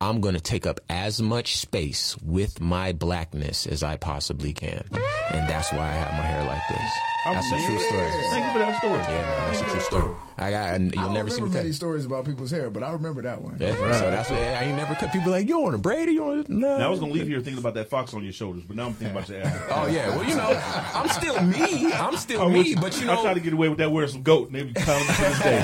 I'm 0.00 0.20
going 0.20 0.34
to 0.34 0.40
take 0.40 0.66
up 0.66 0.80
as 0.90 1.22
much 1.22 1.56
space 1.56 2.16
with 2.18 2.60
my 2.60 2.92
blackness 2.92 3.66
as 3.66 3.82
I 3.82 3.96
possibly 3.96 4.52
can. 4.52 4.84
And 5.30 5.48
that's 5.48 5.72
why 5.72 5.88
I 5.88 5.92
have 5.92 6.12
my 6.12 6.24
hair 6.24 6.44
like 6.44 6.62
this. 6.68 7.13
That's 7.24 7.46
a 7.46 7.66
true 7.66 7.78
story. 7.78 8.10
Thank 8.30 8.44
you 8.46 8.52
for 8.52 8.58
that 8.58 8.78
story. 8.78 8.98
Yeah, 8.98 9.08
man, 9.08 9.52
that's 9.52 9.60
a 9.60 9.64
true 9.64 9.80
story. 9.80 10.14
I 10.36 10.50
got, 10.50 10.74
and 10.74 10.92
you'll 10.92 11.04
don't 11.04 11.14
never 11.14 11.30
see 11.30 11.40
me 11.40 11.48
many 11.48 11.72
stories 11.72 12.04
about 12.04 12.24
people's 12.24 12.50
hair, 12.50 12.68
but 12.68 12.82
I 12.82 12.90
remember 12.90 13.22
that 13.22 13.40
one. 13.40 13.56
Yeah, 13.58 13.74
so 13.76 14.10
that's 14.10 14.30
what 14.30 14.40
I 14.40 14.64
ain't 14.64 14.76
never 14.76 14.94
cut. 14.96 15.12
People 15.12 15.30
like, 15.30 15.46
you 15.46 15.64
on 15.64 15.74
a 15.74 15.78
braid? 15.78 16.08
You 16.08 16.24
on? 16.24 16.44
No. 16.48 16.76
Now 16.76 16.86
I 16.86 16.90
was 16.90 16.98
gonna 17.00 17.12
leave 17.12 17.28
here 17.28 17.40
thinking 17.40 17.58
about 17.58 17.74
that 17.74 17.88
fox 17.88 18.12
on 18.14 18.24
your 18.24 18.32
shoulders, 18.32 18.64
but 18.64 18.76
now 18.76 18.86
I'm 18.86 18.94
thinking 18.94 19.16
about 19.16 19.28
your 19.28 19.42
ass. 19.42 19.62
Oh 19.70 19.86
yeah, 19.86 20.08
well 20.10 20.24
you 20.24 20.34
know, 20.34 20.60
I'm 20.94 21.08
still 21.08 21.40
me. 21.40 21.92
I'm 21.92 22.16
still 22.16 22.48
me, 22.48 22.74
but 22.74 22.98
you 22.98 23.06
know, 23.06 23.12
I 23.12 23.16
know, 23.16 23.22
try 23.22 23.34
to 23.34 23.40
get 23.40 23.52
away 23.52 23.68
with 23.68 23.78
that 23.78 23.90
wearing 23.92 24.10
some 24.10 24.22
goat, 24.22 24.48
and 24.48 24.56
they 24.56 24.64
be 24.64 24.72
pounding 24.74 25.06
me 25.06 25.14
to 25.14 25.22
this 25.22 25.38
day. 25.38 25.62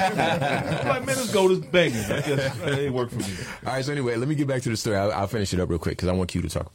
I'm 0.80 0.88
like, 0.88 1.04
man, 1.04 1.16
this 1.16 1.32
goat 1.32 1.50
is 1.50 1.58
banging. 1.58 1.96
I 1.96 2.20
guess 2.20 2.56
that 2.58 2.78
ain't 2.78 2.94
work 2.94 3.10
for 3.10 3.18
me. 3.18 3.34
All 3.66 3.72
right, 3.72 3.84
so 3.84 3.92
anyway, 3.92 4.16
let 4.16 4.28
me 4.28 4.34
get 4.36 4.46
back 4.46 4.62
to 4.62 4.70
the 4.70 4.76
story. 4.76 4.96
I'll, 4.96 5.12
I'll 5.12 5.26
finish 5.26 5.52
it 5.52 5.60
up 5.60 5.68
real 5.68 5.78
quick 5.80 5.96
because 5.96 6.08
I 6.08 6.12
want 6.12 6.34
you 6.34 6.42
to 6.42 6.48
talk. 6.48 6.72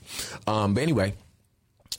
Um, 0.47 0.73
but 0.73 0.83
anyway, 0.83 1.15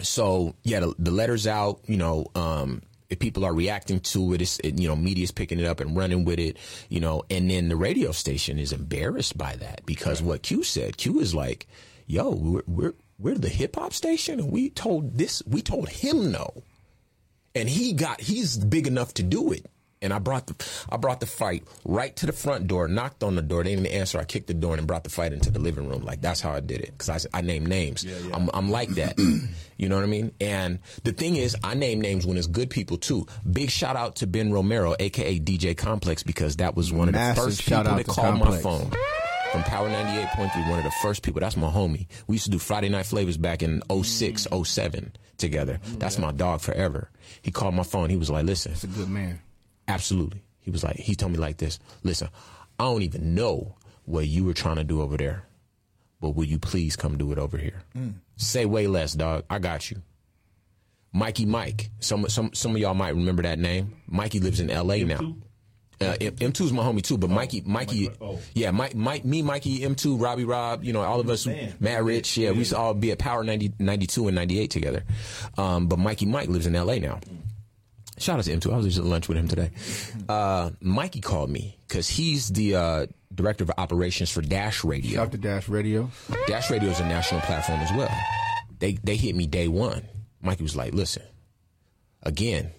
so 0.03 0.55
yeah, 0.63 0.81
the, 0.81 0.95
the 0.99 1.11
letter's 1.11 1.47
out. 1.47 1.81
You 1.87 1.97
know, 1.97 2.27
um, 2.35 2.83
if 3.09 3.19
people 3.19 3.45
are 3.45 3.55
reacting 3.55 4.01
to 4.01 4.35
it, 4.35 4.43
it's 4.43 4.59
it, 4.61 4.79
you 4.79 4.89
know, 4.89 4.97
media's 4.97 5.31
picking 5.31 5.59
it 5.59 5.67
up 5.67 5.81
and 5.81 5.97
running 5.97 6.25
with 6.25 6.39
it. 6.39 6.59
You 6.89 7.01
know, 7.01 7.23
and 7.31 7.51
then 7.51 7.69
the 7.69 7.77
radio 7.77 8.13
station 8.13 8.59
is 8.59 8.73
embarrassed 8.73 9.37
by 9.37 9.57
that 9.57 9.85
because 9.87 10.23
what 10.23 10.43
Q 10.43 10.63
said. 10.63 10.97
Q 10.97 11.21
is 11.21 11.35
like, 11.35 11.67
"Yo, 12.07 12.31
we're 12.31 12.63
we're, 12.67 12.95
we're 13.19 13.35
the 13.35 13.49
hip 13.49 13.77
hop 13.77 13.93
station, 13.93 14.41
and 14.41 14.51
we 14.51 14.71
told 14.71 15.19
this, 15.19 15.43
we 15.47 15.63
told 15.63 15.89
him 15.89 16.31
no." 16.31 16.63
and 17.57 17.71
he 17.71 17.95
got 17.95 18.21
he's 18.21 18.57
big 18.59 18.87
enough 18.87 19.15
to 19.15 19.23
do 19.23 19.51
it. 19.51 19.65
And 20.07 20.15
I 20.15 20.21
brought 20.21 20.47
the 20.47 20.55
I 20.89 20.99
brought 20.99 21.19
the 21.19 21.27
fight 21.27 21.65
right 21.85 22.15
to 22.15 22.27
the 22.27 22.33
front 22.33 22.69
door, 22.69 22.87
knocked 22.87 23.25
on 23.25 23.35
the 23.35 23.43
door. 23.43 23.65
They 23.65 23.75
didn't 23.75 23.89
answer. 23.89 24.21
I 24.21 24.25
kicked 24.25 24.47
the 24.47 24.55
door 24.55 24.77
and 24.77 24.87
brought 24.87 25.03
the 25.03 25.11
fight 25.11 25.33
into 25.33 25.51
the 25.51 25.59
living 25.59 25.89
room. 25.89 26.05
Like 26.05 26.21
that's 26.21 26.41
how 26.41 26.53
I 26.53 26.61
did 26.61 26.81
it 26.81 26.93
because 26.97 27.27
I 27.33 27.39
I 27.39 27.41
name 27.41 27.67
names. 27.67 28.07
I'm 28.33 28.49
I'm 28.55 28.71
like 28.71 28.91
that. 28.91 29.19
you 29.77 29.89
know 29.89 29.97
what 29.97 30.05
I 30.05 30.07
mean? 30.07 30.31
And 30.41 30.79
the 31.03 31.11
thing 31.13 31.35
is, 31.35 31.57
I 31.65 31.75
name 31.75 32.01
names 32.01 32.25
when 32.25 32.37
it's 32.37 32.47
good 32.47 32.71
people 32.71 32.99
too. 32.99 33.27
Big 33.51 33.69
shout 33.69 33.97
out 33.97 34.15
to 34.17 34.29
Ben 34.29 34.53
Romero, 34.53 34.95
aka 35.01 35.41
DJ 35.41 35.77
Complex, 35.77 36.23
because 36.23 36.55
that 36.57 36.77
was 36.77 36.93
one 36.93 37.09
of 37.09 37.15
the 37.15 37.35
first 37.35 37.63
shout 37.63 37.85
people 37.87 37.95
out 37.95 37.97
that 37.97 38.07
to 38.07 38.13
called 38.13 38.39
Complex. 38.39 38.65
my 38.65 38.71
phone 38.71 38.91
from 39.51 39.63
Power 39.65 39.89
98.3, 39.89 40.71
one 40.71 40.79
of 40.79 40.85
the 40.85 40.91
first 41.03 41.23
people. 41.23 41.41
That's 41.41 41.57
my 41.57 41.69
homie. 41.69 42.07
We 42.29 42.37
used 42.37 42.45
to 42.45 42.51
do 42.51 42.59
Friday 42.59 42.91
Night 42.91 43.07
Flavors 43.07 43.37
back 43.37 43.63
in 43.63 43.83
06, 43.91 44.47
07 44.65 45.13
together. 45.39 45.81
That's 45.99 46.19
my 46.19 46.31
dog 46.33 46.61
forever. 46.61 47.11
He 47.43 47.51
called 47.51 47.75
my 47.75 47.83
phone. 47.83 48.11
He 48.11 48.17
was 48.17 48.31
like, 48.31 48.45
listen, 48.45 48.73
It's 48.73 48.85
a 48.85 48.89
good 48.89 49.09
man. 49.09 49.41
Absolutely. 49.89 50.43
He 50.61 50.71
was 50.71 50.83
like, 50.83 50.97
he 50.97 51.15
told 51.15 51.33
me 51.33 51.39
like 51.39 51.59
this, 51.59 51.79
listen, 52.03 52.29
I 52.79 52.85
don't 52.85 53.03
even 53.03 53.35
know 53.35 53.77
what 54.05 54.27
you 54.27 54.45
were 54.45 54.55
trying 54.55 54.77
to 54.77 54.85
do 54.85 55.01
over 55.01 55.17
there, 55.17 55.45
but 56.21 56.31
will 56.31 56.45
you 56.45 56.59
please 56.59 56.97
come 56.97 57.17
do 57.19 57.33
it 57.33 57.39
over 57.39 57.57
here? 57.57 57.83
Say 58.37 58.65
way 58.67 58.87
less, 58.87 59.13
dog. 59.15 59.45
I 59.49 59.59
got 59.59 59.91
you. 59.91 60.03
Mikey 61.13 61.47
Mike. 61.47 61.91
Some 62.01 62.29
some 62.29 62.53
some 62.53 62.73
of 62.73 62.79
y'all 62.79 62.95
might 62.95 63.15
remember 63.15 63.43
that 63.43 63.59
name. 63.59 63.97
Mikey 64.07 64.41
lives 64.41 64.61
in 64.61 64.71
L.A. 64.71 65.05
now. 65.05 65.35
Uh, 65.99 66.15
M 66.21 66.53
two 66.53 66.65
is 66.65 66.73
my 66.75 66.83
homie 66.83 67.01
too, 67.01 67.17
but 67.17 67.31
Mikey, 67.31 67.63
Mikey, 67.65 68.11
oh. 68.21 68.39
yeah, 68.53 68.71
Mike, 68.71 68.95
Mike, 68.95 69.25
me, 69.25 69.41
Mikey, 69.41 69.83
M 69.83 69.95
two, 69.95 70.19
Robbie, 70.19 70.45
Rob, 70.45 70.85
you 70.85 70.93
know, 70.93 71.01
all 71.01 71.21
of 71.21 71.31
us, 71.31 71.47
Man. 71.47 71.73
Matt 71.81 72.05
Rich, 72.05 72.37
yeah, 72.37 72.51
we 72.51 72.59
used 72.59 72.73
to 72.73 72.77
all 72.79 72.93
be 72.93 73.13
at 73.13 73.19
Power 73.19 73.43
90, 73.43 73.73
92 73.79 74.29
and 74.29 74.35
ninety 74.35 74.61
eight 74.61 74.71
together. 74.71 75.05
Um, 75.57 75.87
but 75.87 75.99
Mikey 75.99 76.27
Mike 76.27 76.51
lives 76.51 76.67
in 76.67 76.77
L.A. 76.77 76.99
now. 76.99 77.21
Shout 78.19 78.39
out 78.39 78.45
to 78.47 78.57
M2. 78.57 78.73
I 78.73 78.77
was 78.77 78.87
just 78.87 78.99
at 78.99 79.05
lunch 79.05 79.29
with 79.29 79.37
him 79.37 79.47
today. 79.49 79.71
Uh, 80.29 80.71
Mikey 80.81 81.21
called 81.21 81.51
me 81.51 81.79
because 81.87 82.09
he's 82.09 82.49
the 82.49 82.75
uh, 82.75 83.07
director 83.35 83.65
of 83.65 83.71
operations 83.77 84.31
for 84.31 84.41
Dash 84.41 84.85
Radio. 84.85 85.17
Shout 85.17 85.27
out 85.27 85.33
to 85.33 85.39
Dash 85.39 85.69
Radio. 85.69 86.11
Dash 86.47 86.71
Radio 86.71 86.89
is 86.91 86.99
a 87.01 87.05
national 87.07 87.43
platform 87.43 87.81
as 87.81 87.93
well. 87.93 88.11
They 88.79 88.93
they 88.95 89.17
hit 89.17 89.35
me 89.37 89.47
day 89.47 89.69
one. 89.69 90.03
Mikey 90.41 90.63
was 90.63 90.77
like, 90.77 90.95
"Listen, 90.95 91.25
again, 92.23 92.73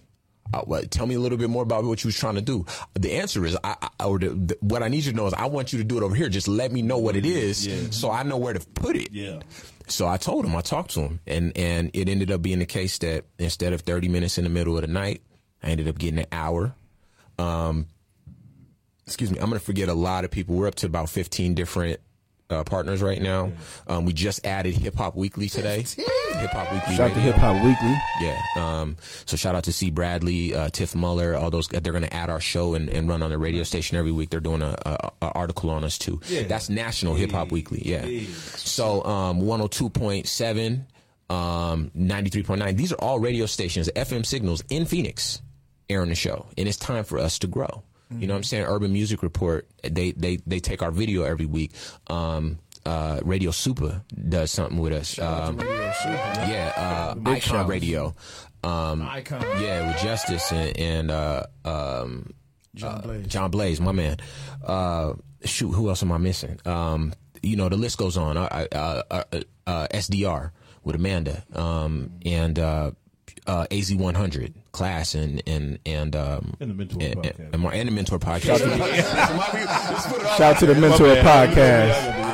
uh, 0.53 0.81
tell 0.89 1.05
me 1.05 1.15
a 1.15 1.19
little 1.19 1.37
bit 1.37 1.49
more 1.49 1.63
about 1.63 1.83
what 1.83 2.03
you 2.03 2.07
was 2.07 2.17
trying 2.17 2.35
to 2.35 2.41
do." 2.41 2.65
The 2.93 3.13
answer 3.13 3.45
is, 3.45 3.57
I, 3.63 3.75
I 3.81 4.05
or 4.05 4.19
the, 4.19 4.29
the, 4.29 4.57
what 4.61 4.83
I 4.83 4.87
need 4.87 5.05
you 5.05 5.11
to 5.11 5.17
know 5.17 5.27
is, 5.27 5.33
I 5.33 5.45
want 5.45 5.73
you 5.73 5.79
to 5.79 5.85
do 5.85 5.97
it 5.97 6.03
over 6.03 6.15
here. 6.15 6.29
Just 6.29 6.47
let 6.47 6.71
me 6.71 6.81
know 6.81 6.97
what 6.97 7.15
it 7.15 7.25
is, 7.25 7.69
so 7.91 8.11
I 8.11 8.23
know 8.23 8.37
where 8.37 8.53
to 8.53 8.59
put 8.59 8.95
it. 8.95 9.09
Yeah. 9.11 9.39
So 9.87 10.07
I 10.07 10.17
told 10.17 10.45
him, 10.45 10.55
I 10.55 10.61
talked 10.61 10.91
to 10.91 11.01
him, 11.01 11.19
and 11.25 11.57
and 11.57 11.91
it 11.93 12.09
ended 12.09 12.31
up 12.31 12.41
being 12.41 12.59
the 12.59 12.65
case 12.65 12.97
that 12.99 13.25
instead 13.39 13.73
of 13.73 13.81
thirty 13.81 14.09
minutes 14.09 14.37
in 14.37 14.43
the 14.43 14.49
middle 14.49 14.75
of 14.75 14.81
the 14.81 14.87
night, 14.87 15.21
I 15.63 15.69
ended 15.69 15.87
up 15.87 15.97
getting 15.97 16.19
an 16.19 16.27
hour. 16.31 16.75
Um, 17.39 17.87
excuse 19.07 19.31
me, 19.31 19.39
I'm 19.39 19.49
going 19.49 19.59
to 19.59 19.65
forget 19.65 19.89
a 19.89 19.93
lot 19.93 20.25
of 20.25 20.31
people. 20.31 20.55
We're 20.55 20.67
up 20.67 20.75
to 20.75 20.85
about 20.85 21.09
15 21.09 21.55
different 21.55 21.99
uh, 22.49 22.63
partners 22.63 23.01
right 23.01 23.21
now. 23.21 23.51
Um, 23.87 24.05
we 24.05 24.13
just 24.13 24.45
added 24.45 24.75
Hip 24.75 24.95
Hop 24.95 25.15
Weekly 25.15 25.49
today. 25.49 25.81
Hip 25.81 26.51
Hop 26.51 26.71
Weekly. 26.71 26.95
Shout 26.95 27.11
out 27.11 27.13
to 27.15 27.19
Hip 27.19 27.35
Hop 27.35 27.55
Weekly. 27.63 27.95
Yeah. 28.21 28.39
Um, 28.55 28.97
so 29.25 29.35
shout 29.37 29.55
out 29.55 29.63
to 29.65 29.73
C. 29.73 29.89
Bradley, 29.91 30.53
uh, 30.55 30.69
Tiff 30.69 30.95
Muller, 30.95 31.35
all 31.35 31.49
those. 31.49 31.67
They're 31.67 31.81
going 31.81 32.03
to 32.03 32.13
add 32.13 32.29
our 32.29 32.39
show 32.39 32.73
and, 32.75 32.89
and 32.89 33.09
run 33.09 33.21
on 33.21 33.29
the 33.31 33.37
radio 33.37 33.63
station 33.63 33.97
every 33.97 34.11
week. 34.11 34.29
They're 34.29 34.39
doing 34.39 34.61
a, 34.61 34.75
a, 34.85 35.11
a 35.21 35.31
article 35.31 35.69
on 35.69 35.83
us 35.83 35.97
too. 35.97 36.21
That's 36.47 36.69
National 36.69 37.15
Hip 37.15 37.31
Hop 37.31 37.51
Weekly. 37.51 37.81
Yeah. 37.85 38.05
So 38.55 39.03
um, 39.03 39.41
102.7, 39.41 40.85
um, 41.33 41.91
93.9. 41.97 42.77
These 42.77 42.93
are 42.93 42.95
all 42.95 43.19
radio 43.19 43.45
stations, 43.45 43.89
FM 43.95 44.25
signals 44.25 44.63
in 44.69 44.85
Phoenix, 44.85 45.41
airing 45.89 46.09
the 46.09 46.15
show, 46.15 46.45
and 46.57 46.67
it's 46.67 46.77
time 46.77 47.03
for 47.03 47.17
us 47.19 47.39
to 47.39 47.47
grow. 47.47 47.83
You 48.09 48.25
know 48.27 48.33
what 48.33 48.37
I'm 48.37 48.43
saying? 48.43 48.65
Urban 48.65 48.93
Music 48.93 49.21
Report. 49.21 49.67
They 49.83 50.11
they 50.11 50.37
they 50.47 50.59
take 50.59 50.81
our 50.81 50.91
video 50.91 51.23
every 51.23 51.45
week. 51.45 51.73
Um, 52.07 52.59
uh, 52.85 53.19
Radio 53.23 53.51
Super 53.51 54.01
does 54.29 54.49
something 54.49 54.77
with 54.77 54.93
us. 54.93 55.19
Um, 55.19 55.59
yeah, 55.59 56.71
uh, 56.77 57.15
Icon 57.19 57.39
shout. 57.41 57.67
Radio. 57.67 58.15
Um, 58.63 59.01
Icon. 59.01 59.41
Yeah, 59.61 59.87
with 59.87 60.01
Justice 60.01 60.51
and, 60.51 60.77
and 60.77 61.11
uh, 61.11 61.43
um, 61.65 62.33
John 62.75 63.01
Blaze. 63.01 63.27
John 63.27 63.51
Blaze, 63.51 63.81
my 63.81 63.91
man. 63.91 64.17
Uh, 64.63 65.13
shoot, 65.43 65.71
who 65.71 65.89
else 65.89 66.01
am 66.01 66.11
I 66.11 66.17
missing? 66.17 66.59
Um, 66.65 67.13
you 67.43 67.55
know, 67.55 67.69
the 67.69 67.77
list 67.77 67.97
goes 67.97 68.17
on. 68.17 68.37
I, 68.37 68.47
I, 68.47 68.67
uh, 68.75 69.01
uh, 69.11 69.23
uh, 69.65 69.87
SDR 69.91 70.51
with 70.83 70.95
Amanda 70.95 71.43
um, 71.53 72.11
and 72.25 72.57
uh, 73.47 73.51
uh, 73.51 73.67
AZ100 73.67 74.53
class 74.71 75.15
and 75.15 75.41
and 75.47 75.79
and 75.85 76.15
um, 76.15 76.53
And 76.59 76.71
the 76.77 76.85
Mentour 76.85 77.01
and, 77.03 77.15
podcast. 77.15 77.39
and, 77.53 77.55
and, 77.65 77.73
and 77.73 77.89
the 77.89 77.93
Mentour 78.03 78.19
podcast. 78.19 78.59
Shout 80.37 80.41
out 80.41 80.59
to 80.59 80.65
the 80.65 80.73
Mentour 80.73 81.21
Podcast. 81.21 82.27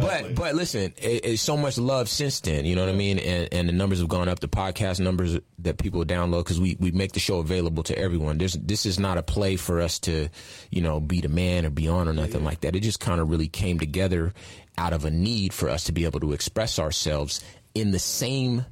But 0.00 0.34
but 0.34 0.54
listen, 0.54 0.92
it, 0.96 1.24
it's 1.24 1.42
so 1.42 1.56
much 1.56 1.78
love 1.78 2.08
since 2.08 2.40
then. 2.40 2.64
You 2.64 2.74
know 2.76 2.82
what 2.84 2.90
I 2.92 2.96
mean? 2.96 3.18
And 3.18 3.48
and 3.52 3.68
the 3.68 3.72
numbers 3.72 4.00
have 4.00 4.08
gone 4.08 4.28
up. 4.28 4.40
The 4.40 4.48
podcast 4.48 5.00
numbers 5.00 5.38
that 5.60 5.78
people 5.78 6.04
download 6.04 6.40
because 6.44 6.60
we 6.60 6.76
we 6.80 6.90
make 6.90 7.12
the 7.12 7.20
show 7.20 7.38
available 7.38 7.82
to 7.84 7.98
everyone. 7.98 8.38
There's 8.38 8.54
this 8.54 8.86
is 8.86 8.98
not 8.98 9.18
a 9.18 9.22
play 9.22 9.56
for 9.56 9.80
us 9.80 9.98
to, 10.00 10.28
you 10.70 10.80
know, 10.82 11.00
be 11.00 11.20
the 11.20 11.28
man 11.28 11.64
or 11.66 11.70
be 11.70 11.88
on 11.88 12.08
or 12.08 12.12
nothing 12.12 12.44
like 12.44 12.60
that. 12.62 12.74
It 12.74 12.80
just 12.80 13.00
kind 13.00 13.20
of 13.20 13.30
really 13.30 13.48
came 13.48 13.78
together 13.78 14.32
out 14.76 14.92
of 14.92 15.04
a 15.04 15.10
need 15.10 15.52
for 15.52 15.68
us 15.68 15.84
to 15.84 15.92
be 15.92 16.04
able 16.04 16.20
to 16.20 16.32
express 16.32 16.78
ourselves 16.78 17.44
in 17.74 17.90
the 17.90 17.98
same 17.98 18.64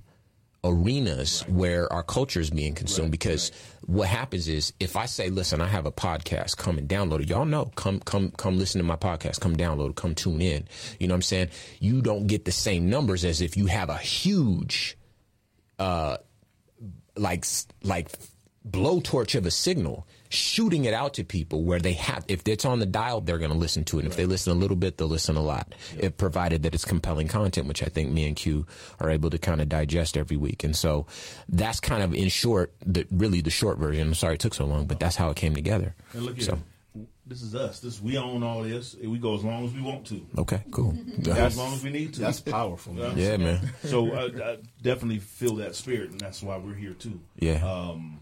arenas 0.65 1.41
where 1.49 1.93
our 1.93 2.03
culture 2.03 2.41
is 2.41 2.51
being 2.51 2.75
consumed 2.75 3.11
because 3.11 3.51
what 3.87 4.09
happens 4.09 4.47
is 4.47 4.73
if 4.79 4.97
I 4.97 5.07
say, 5.07 5.29
listen, 5.29 5.61
I 5.61 5.67
have 5.67 5.87
a 5.87 5.93
podcast, 5.93 6.57
come 6.57 6.79
and 6.79 6.89
download 6.89 7.23
it. 7.23 7.29
Y'all 7.29 7.45
know, 7.45 7.67
come, 7.75 7.99
come, 8.01 8.31
come 8.31 8.59
listen 8.59 8.81
to 8.81 8.87
my 8.87 8.97
podcast, 8.97 9.41
come 9.41 9.57
download 9.57 9.91
it, 9.91 9.97
come 9.97 10.15
tune 10.15 10.41
in. 10.41 10.65
You 11.01 11.09
know 11.09 11.15
what 11.15 11.17
I'm 11.17 11.23
saying? 11.23 11.49
You 11.81 12.01
don't 12.01 12.29
get 12.29 12.45
the 12.45 12.53
same 12.53 12.89
numbers 12.89 13.25
as 13.25 13.41
if 13.41 13.57
you 13.57 13.67
have 13.67 13.91
a 13.91 13.99
huge, 13.99 14.97
uh, 15.81 16.19
like, 17.17 17.45
like 17.83 18.11
blowtorch 18.69 19.35
of 19.35 19.47
a 19.47 19.51
signal 19.51 20.07
shooting 20.33 20.85
it 20.87 20.95
out 20.95 21.15
to 21.15 21.25
people 21.25 21.63
where 21.63 21.79
they 21.79 21.93
have 21.93 22.25
if 22.29 22.47
it's 22.49 22.65
on 22.65 22.79
the 22.79 22.87
dial 22.87 23.21
they're 23.21 23.39
going 23.39 23.51
to 23.51 23.57
listen 23.57 23.85
to 23.85 23.99
it 23.99 24.05
and 24.05 24.11
if 24.11 24.17
they 24.17 24.25
listen 24.25 24.51
a 24.53 24.57
little 24.57 24.77
bit 24.77 24.97
they'll 24.97 25.07
listen 25.07 25.37
a 25.37 25.43
lot 25.43 25.75
if 25.99 26.17
provided 26.17 26.63
that 26.63 26.75
it's 26.75 26.85
compelling 26.85 27.29
content 27.29 27.67
which 27.69 27.83
i 27.83 27.87
think 27.87 28.11
me 28.11 28.27
and 28.27 28.35
q 28.37 28.67
are 29.01 29.11
able 29.11 29.29
to 29.29 29.39
kind 29.39 29.61
of 29.61 29.69
digest 29.69 30.17
every 30.17 30.37
week 30.37 30.65
and 30.65 30.75
so 30.75 31.07
that's 31.51 31.81
kind 31.81 32.03
of 32.03 32.15
in 32.15 32.29
short 32.29 32.73
the 32.87 33.07
really 33.11 33.41
the 33.43 33.51
short 33.51 33.77
version 33.79 34.09
i'm 34.09 34.15
sorry 34.15 34.35
it 34.35 34.41
took 34.41 34.55
so 34.55 34.65
long 34.65 34.87
but 34.87 34.99
that's 34.99 35.17
how 35.17 35.29
it 35.31 35.37
came 35.37 35.55
together 35.55 35.95
And 36.15 36.23
look 36.25 36.37
here, 36.37 36.45
so 36.47 36.59
this 37.25 37.41
is 37.41 37.55
us. 37.55 37.81
This 37.81 38.03
we 38.03 38.19
own 38.19 38.43
all 38.43 38.63
this. 38.65 38.95
We 39.03 39.17
go 39.17 39.35
as 39.37 39.45
long 39.45 39.65
as 39.65 39.73
we 39.73 39.81
want 39.81 40.05
to. 40.09 40.27
okay 40.39 40.63
cool 40.71 40.95
as 41.31 41.57
long 41.57 41.73
as 41.73 41.83
we 41.83 41.91
need 41.91 42.13
to. 42.15 42.21
That's 42.21 42.41
powerful. 42.41 42.93
Man. 42.93 43.17
yeah 43.17 43.37
man 43.37 43.71
So 43.85 44.13
I, 44.13 44.25
I 44.25 44.57
definitely 44.83 45.21
feel 45.21 45.57
that 45.57 45.75
spirit, 45.77 46.11
and 46.11 46.21
that's 46.21 46.43
why 46.43 46.57
we're 46.59 46.75
here 46.75 46.95
too. 46.95 47.21
yeah 47.39 47.65
Um, 47.65 48.21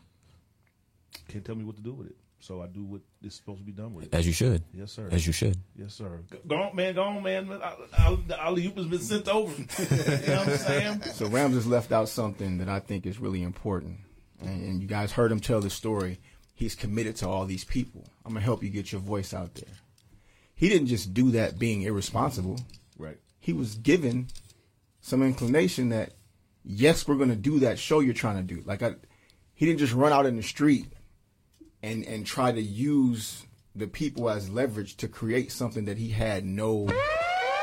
can't 1.29 1.45
tell 1.45 1.55
me 1.55 1.65
what 1.65 1.77
to 1.77 1.83
do 1.83 1.93
with 1.93 2.09
it, 2.09 2.17
so 2.39 2.63
I 2.63 2.67
do 2.67 2.85
what 2.85 3.01
is 3.23 3.35
supposed 3.35 3.59
to 3.61 3.65
be 3.65 3.73
done 3.73 3.95
with 3.95 4.07
it. 4.07 4.15
as 4.15 4.27
you 4.27 4.33
should 4.33 4.63
Yes, 4.73 4.93
sir. 4.93 5.09
as 5.11 5.27
you 5.27 5.33
should 5.33 5.57
Yes, 5.77 5.95
sir. 5.95 6.21
Go 6.47 6.57
on, 6.57 6.77
man. 6.77 6.95
Go 6.95 7.03
on, 7.03 7.23
man. 7.23 7.51
I, 7.53 7.77
I, 7.99 8.19
the 8.27 8.43
alley 8.43 8.67
oop 8.67 8.77
has 8.77 8.87
been 8.87 9.01
sent 9.01 9.29
over. 9.29 9.53
you 9.79 10.27
know 10.29 10.39
what 10.39 10.49
I'm 10.49 10.57
saying? 10.57 11.03
So 11.15 11.27
Rams 11.27 11.55
has 11.55 11.67
left 11.67 11.93
out 11.93 12.09
something 12.09 12.59
that 12.59 12.69
I 12.69 12.81
think 12.81 13.07
is 13.07 13.19
really 13.19 13.43
important, 13.43 13.99
and, 14.41 14.65
and 14.65 14.83
you 14.83 14.89
guys 14.89 15.13
heard 15.13 15.33
him 15.33 15.41
tell 15.41 15.61
the 15.61 15.71
story. 15.71 16.19
He's 16.55 16.75
committed 16.75 17.17
to 17.17 17.29
all 17.29 17.47
these 17.47 17.65
people. 17.65 18.05
I'm 18.25 18.33
gonna 18.35 18.45
help 18.45 18.63
you 18.63 18.69
get 18.69 18.93
your 18.93 19.01
voice 19.01 19.33
out 19.33 19.55
there. 19.55 19.75
He 20.55 20.69
didn't 20.69 20.89
just 20.89 21.15
do 21.15 21.31
that 21.31 21.59
being 21.59 21.83
irresponsible. 21.83 22.61
Right. 22.99 23.17
He 23.39 23.55
was 23.55 23.77
given 23.77 24.29
some 25.01 25.23
inclination 25.23 25.89
that 25.89 26.13
yes, 26.63 27.09
we're 27.09 27.15
going 27.17 27.31
to 27.31 27.37
do 27.37 27.61
that 27.61 27.79
show 27.79 28.01
you're 28.01 28.13
trying 28.13 28.37
to 28.37 28.55
do. 28.55 28.63
Like 28.67 28.83
I, 28.83 28.95
he 29.55 29.65
didn't 29.65 29.79
just 29.79 29.95
run 29.95 30.13
out 30.13 30.27
in 30.27 30.37
the 30.37 30.43
street 30.43 30.87
and 31.83 32.05
and 32.05 32.27
try 32.27 32.53
to 32.53 32.61
use 32.61 33.47
the 33.75 33.87
people 33.87 34.29
as 34.29 34.51
leverage 34.51 34.97
to 34.97 35.09
create 35.09 35.53
something 35.53 35.85
that 35.85 35.99
he 35.99 36.11
had 36.11 36.45
no 36.45 36.89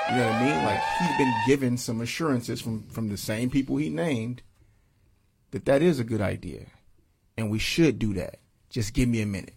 you 0.10 0.16
know 0.16 0.26
what 0.26 0.36
I 0.36 0.46
mean? 0.46 0.64
Like 0.64 0.80
he'd 1.00 1.18
been 1.18 1.34
given 1.46 1.78
some 1.78 2.02
assurances 2.02 2.62
from 2.62 2.84
from 2.84 3.10
the 3.10 3.18
same 3.18 3.50
people 3.50 3.78
he 3.78 3.90
named 3.90 4.42
that 5.52 5.66
that 5.66 5.82
is 5.82 6.00
a 6.00 6.04
good 6.04 6.22
idea, 6.22 6.68
and 7.38 7.50
we 7.50 7.60
should 7.60 8.00
do 8.00 8.14
that. 8.14 8.40
Just 8.70 8.94
give 8.94 9.10
me 9.10 9.22
a 9.22 9.26
minute. 9.26 9.56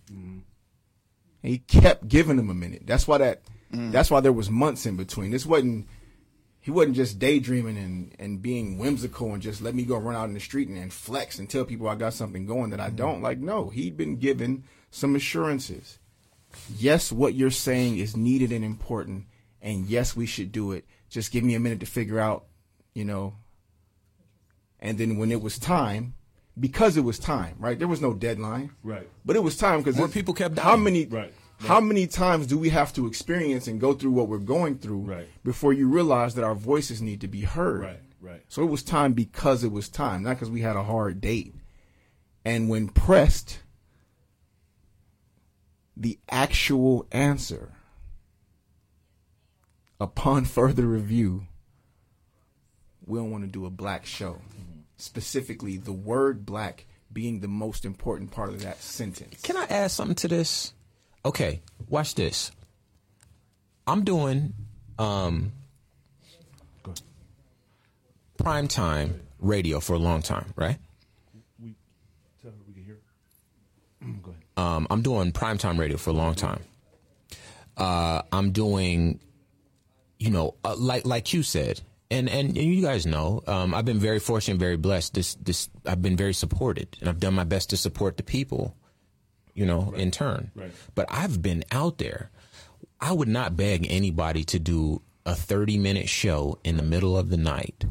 And 1.43 1.53
he 1.53 1.59
kept 1.59 2.09
giving 2.09 2.39
him 2.39 2.51
a 2.51 2.55
minute. 2.55 2.83
That's 2.85 3.07
why 3.07 3.19
that. 3.19 3.43
Mm. 3.73 3.93
That's 3.93 4.11
why 4.11 4.21
there 4.21 4.33
was 4.33 4.51
months 4.51 4.87
in 4.87 4.97
between. 4.97 5.31
This 5.31 5.47
wasn't. 5.47 5.87
He 6.63 6.71
wasn't 6.71 6.97
just 6.97 7.19
daydreaming 7.19 7.79
and, 7.79 8.15
and 8.19 8.43
being 8.43 8.77
whimsical 8.77 9.33
and 9.33 9.43
just 9.43 9.63
let 9.63 9.75
me 9.75 9.83
go 9.83 9.97
run 9.97 10.15
out 10.15 10.29
in 10.29 10.35
the 10.35 10.41
street 10.41 10.69
and, 10.69 10.77
and 10.77 10.93
flex 10.93 11.39
and 11.39 11.49
tell 11.49 11.65
people 11.65 11.89
I 11.89 11.95
got 11.95 12.13
something 12.13 12.45
going 12.45 12.71
that 12.71 12.81
I 12.81 12.89
mm-hmm. 12.89 12.97
don't. 12.97 13.23
Like 13.23 13.39
no, 13.39 13.71
he'd 13.71 13.97
been 13.97 14.17
given 14.17 14.65
some 14.91 15.17
assurances 15.17 15.99
yes, 16.77 17.13
what 17.13 17.35
you're 17.35 17.51
saying 17.51 17.99
is 17.99 18.17
needed 18.17 18.53
and 18.53 18.65
important, 18.65 19.27
and 19.63 19.87
yes, 19.87 20.17
we 20.17 20.27
should 20.27 20.53
do 20.53 20.73
it. 20.73 20.85
Just 21.09 21.33
give 21.33 21.45
me 21.45 21.55
a 21.55 21.61
minute 21.61 21.81
to 21.81 21.87
figure 21.87 22.19
out, 22.19 22.45
you 22.95 23.05
know. 23.05 23.35
And 24.79 24.99
then 24.99 25.19
when 25.19 25.31
it 25.31 25.43
was 25.43 25.59
time, 25.59 26.15
because 26.59 26.97
it 26.97 27.03
was 27.03 27.19
time, 27.19 27.57
right? 27.59 27.79
There 27.79 27.89
was 27.89 28.01
no 28.01 28.15
deadline, 28.15 28.73
Right. 28.83 29.09
But 29.25 29.37
it 29.37 29.43
was 29.43 29.57
time 29.57 29.83
because 29.83 30.13
people 30.13 30.35
kept 30.35 30.59
How 30.59 30.71
dying. 30.71 30.85
many? 30.85 31.05
Right. 31.61 31.69
How 31.69 31.81
many 31.81 32.07
times 32.07 32.47
do 32.47 32.59
we 32.59 32.71
have 32.71 32.93
to 32.95 33.07
experience 33.07 33.67
and 33.67 33.81
go 33.81 33.93
through 33.93 34.13
what 34.13 34.29
we're 34.29 34.39
going 34.39 34.79
through 34.79 35.01
Right. 35.01 35.29
before 35.45 35.73
you 35.73 35.89
realize 35.89 36.35
that 36.35 36.45
our 36.45 36.55
voices 36.55 37.03
need 37.03 37.21
to 37.21 37.29
be 37.29 37.43
heard? 37.43 37.81
Right. 37.83 38.01
Right. 38.21 38.43
So 38.49 38.63
it 38.63 38.71
was 38.71 38.83
time 38.83 39.13
because 39.15 39.65
it 39.65 39.73
was 39.73 39.89
time, 39.89 40.23
not 40.23 40.31
because 40.37 40.51
we 40.51 40.61
had 40.61 40.77
a 40.77 40.83
hard 40.83 41.21
date. 41.21 41.55
And 42.45 42.69
when 42.69 42.89
pressed, 42.89 43.61
the 45.97 46.19
actual 46.31 47.07
answer 47.13 47.73
upon 49.99 50.45
further 50.47 50.87
review, 50.87 51.47
we 53.05 53.19
don't 53.19 53.31
want 53.31 53.45
to 53.45 53.51
do 53.51 53.67
a 53.67 53.71
black 53.71 54.07
show. 54.07 54.35
Mm-hmm. 54.35 54.81
Specifically, 54.97 55.77
the 55.77 55.93
word 55.93 56.45
black 56.47 56.87
being 57.13 57.41
the 57.41 57.49
most 57.49 57.85
important 57.85 58.31
part 58.31 58.51
of 58.51 58.63
that 58.63 58.81
sentence. 58.83 59.41
Can 59.43 59.57
I 59.57 59.65
add 59.65 59.91
something 59.91 60.15
to 60.17 60.29
this? 60.29 60.73
Okay, 61.25 61.61
watch 61.89 62.15
this. 62.15 62.51
I'm 63.87 64.05
doing 64.05 64.55
um, 64.99 65.53
prime 68.39 68.69
time 68.69 69.21
radio 69.39 69.81
for 69.81 69.95
a 69.95 69.99
long 69.99 70.23
time, 70.23 70.53
right? 70.57 70.79
We 71.61 71.75
tell 72.43 72.53
her 72.53 72.57
we 72.67 72.75
can 72.75 72.85
hear. 72.85 72.99
Go 74.23 74.31
ahead. 74.31 74.43
Um, 74.57 74.87
I'm 74.91 75.03
doing 75.03 75.33
primetime 75.33 75.79
radio 75.79 75.97
for 75.97 76.11
a 76.11 76.15
long 76.15 76.35
time. 76.35 76.63
Uh, 77.77 78.23
I'm 78.33 78.53
doing, 78.53 79.21
you 80.19 80.31
know, 80.31 80.55
uh, 80.65 80.75
like 80.77 81.07
like 81.07 81.33
you 81.33 81.43
said, 81.43 81.81
and 82.11 82.29
and, 82.29 82.49
and 82.49 82.75
you 82.75 82.83
guys 82.83 83.07
know, 83.07 83.43
um, 83.47 83.75
I've 83.75 83.85
been 83.85 83.99
very 83.99 84.21
fortunate, 84.21 84.59
very 84.59 84.77
blessed. 84.77 85.15
This 85.15 85.35
this 85.37 85.69
I've 85.87 86.03
been 86.03 86.17
very 86.17 86.35
supported, 86.35 86.97
and 87.01 87.09
I've 87.09 87.21
done 87.21 87.35
my 87.35 87.45
best 87.45 87.71
to 87.71 87.77
support 87.77 88.17
the 88.17 88.23
people, 88.23 88.77
you 89.61 89.67
know, 89.67 89.93
in 89.95 90.11
turn. 90.11 90.51
Right. 90.57 90.73
But 90.95 91.05
I've 91.11 91.43
been 91.43 91.65
out 91.71 91.99
there. 91.99 92.31
I 92.99 93.13
would 93.13 93.29
not 93.29 93.59
beg 93.59 93.87
anybody 93.91 94.43
to 94.45 94.59
do 94.59 95.03
a 95.27 95.35
30 95.35 95.77
minute 95.77 96.09
show 96.09 96.59
in 96.65 96.79
the 96.79 96.83
middle 96.83 97.15
of 97.15 97.29
the 97.29 97.37
night. 97.37 97.85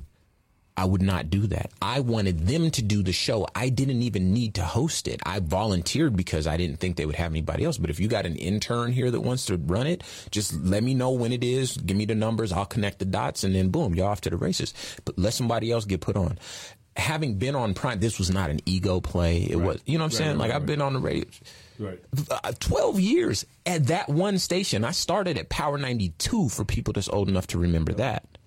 I 0.76 0.86
would 0.86 1.02
not 1.02 1.30
do 1.30 1.46
that. 1.48 1.72
I 1.80 2.00
wanted 2.00 2.48
them 2.48 2.72
to 2.72 2.82
do 2.82 3.04
the 3.04 3.12
show. 3.12 3.46
I 3.54 3.70
didn't 3.70 4.02
even 4.02 4.34
need 4.34 4.56
to 4.56 4.64
host 4.64 5.08
it. 5.10 5.20
I 5.26 5.41
volunteered 5.41 6.16
because 6.16 6.48
I 6.48 6.58
didn't 6.58 6.78
think 6.78 6.96
they 6.96 7.06
would 7.06 7.18
have 7.18 7.34
anybody 7.34 7.66
else. 7.66 7.78
But 7.78 7.90
if 7.90 8.00
you 8.00 8.08
got 8.08 8.26
an 8.26 8.38
intern 8.38 8.94
here 8.94 9.12
that 9.12 9.20
wants 9.20 9.46
to 9.48 9.58
run 9.58 9.88
it, 9.88 10.04
just 10.32 10.54
let 10.54 10.82
me 10.82 10.94
know 10.94 11.12
when 11.12 11.34
it 11.34 11.44
is. 11.44 11.76
Give 11.76 11.98
me 11.98 12.06
the 12.06 12.16
numbers. 12.16 12.54
I'll 12.54 12.66
connect 12.66 13.00
the 13.00 13.06
dots 13.06 13.44
and 13.44 13.54
then 13.54 13.70
boom, 13.70 13.94
you're 13.94 14.08
off 14.08 14.22
to 14.22 14.30
the 14.30 14.38
races. 14.38 14.74
But 15.06 15.20
let 15.20 15.34
somebody 15.34 15.70
else 15.70 15.86
get 15.86 16.02
put 16.02 16.16
on. 16.16 16.40
Having 16.99 17.35
been 17.39 17.55
on 17.55 17.73
Prime, 17.73 17.99
this 17.99 18.19
was 18.19 18.30
not 18.30 18.49
an 18.49 18.59
ego 18.65 18.99
play. 19.01 19.41
It 19.49 19.55
was, 19.55 19.80
you 19.85 19.97
know 19.97 20.03
what 20.03 20.11
I'm 20.13 20.17
saying? 20.17 20.30
right, 20.31 20.38
like 20.38 20.49
right, 20.51 20.55
I've 20.57 20.65
been 20.65 20.81
on 20.81 20.93
the 20.93 20.99
radio 20.99 21.26
Right. 21.80 21.99
uh, 22.30 22.51
12 22.59 22.99
years 22.99 23.45
at 23.65 23.88
that 23.88 24.09
one 24.09 24.38
station. 24.38 24.84
I 24.84 24.91
started 24.91 25.38
at 25.38 25.47
Power 25.49 25.77
92 25.77 26.49
for 26.49 26.65
people 26.65 26.91
that's 26.93 27.07
old 27.07 27.30
enough 27.30 27.47
to 27.47 27.57
remember 27.57 27.93
that 27.93 28.38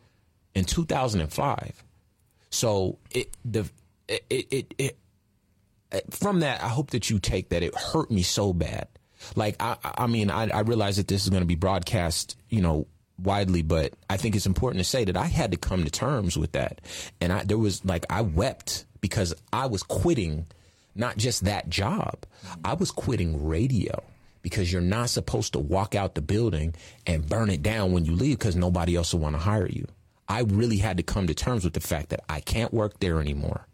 in 0.54 0.64
2005. 0.66 1.82
So 2.50 2.98
it 3.10 3.34
the 3.44 3.68
it 4.06 4.24
it, 4.28 4.74
it 4.76 4.98
it 5.90 6.12
from 6.12 6.40
that 6.40 6.62
I 6.62 6.68
hope 6.68 6.90
that 6.90 7.08
you 7.08 7.18
take 7.18 7.48
that 7.48 7.62
it 7.62 7.74
hurt 7.74 8.10
me 8.10 8.22
so 8.22 8.52
bad. 8.52 8.88
Like 9.34 9.56
I 9.60 9.76
I 9.82 10.06
mean 10.06 10.30
I 10.30 10.48
I 10.50 10.60
realize 10.60 10.98
that 10.98 11.08
this 11.08 11.22
is 11.24 11.30
going 11.30 11.42
to 11.42 11.46
be 11.46 11.54
broadcast, 11.54 12.36
you 12.50 12.60
know, 12.60 12.86
widely, 13.18 13.62
but 13.62 13.94
I 14.10 14.16
think 14.16 14.36
it's 14.36 14.47
important 14.47 14.82
to 14.82 14.89
say 14.89 15.05
that 15.05 15.16
I 15.16 15.26
had 15.26 15.52
to 15.52 15.56
come 15.56 15.84
to 15.84 15.90
terms 15.90 16.36
with 16.36 16.52
that. 16.52 16.80
And 17.20 17.32
I 17.32 17.44
there 17.44 17.59
was 17.59 17.84
like 17.84 18.06
I 18.10 18.22
wept 18.22 18.84
because 19.01 19.34
I 19.52 19.66
was 19.66 19.82
quitting 19.82 20.47
not 20.94 21.16
just 21.16 21.44
that 21.44 21.68
job. 21.68 22.24
I 22.64 22.74
was 22.74 22.90
quitting 22.90 23.47
radio 23.47 24.02
because 24.43 24.72
you're 24.72 24.82
not 24.82 25.10
supposed 25.10 25.52
to 25.52 25.59
walk 25.59 25.94
out 25.94 26.14
the 26.14 26.20
building 26.20 26.74
and 27.06 27.28
burn 27.28 27.48
it 27.48 27.62
down 27.62 27.93
when 27.93 28.05
you 28.05 28.12
leave 28.12 28.39
because 28.39 28.56
nobody 28.56 28.97
else 28.97 29.12
will 29.12 29.20
want 29.20 29.36
to 29.36 29.40
hire 29.40 29.68
you. 29.68 29.86
I 30.28 30.40
really 30.40 30.78
had 30.78 30.97
to 30.97 31.02
come 31.02 31.26
to 31.26 31.34
terms 31.34 31.64
with 31.64 31.74
the 31.74 31.80
fact 31.80 32.10
that 32.10 32.24
I 32.28 32.40
can't 32.40 32.72
work 32.72 32.98
there 33.01 33.20
anymore. 33.20 33.66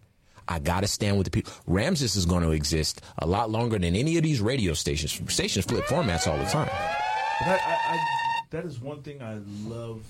I 0.46 0.58
got 0.58 0.80
to 0.80 0.86
stand 0.86 1.18
with 1.18 1.26
the 1.26 1.30
people. 1.30 1.52
Ramses 1.66 2.16
is 2.16 2.24
going 2.24 2.42
to 2.42 2.52
exist 2.52 3.02
a 3.18 3.26
lot 3.26 3.50
longer 3.50 3.78
than 3.78 3.94
any 3.94 4.16
of 4.16 4.22
these 4.22 4.40
radio 4.40 4.72
stations. 4.72 5.20
Stations 5.32 5.66
flip 5.66 5.84
formats 5.84 6.26
all 6.26 6.38
the 6.38 6.44
time. 6.44 6.70
I, 7.40 7.52
I, 7.52 8.08
that 8.50 8.64
is 8.64 8.80
one 8.80 9.02
thing 9.02 9.22
I 9.22 9.40
love 9.68 10.04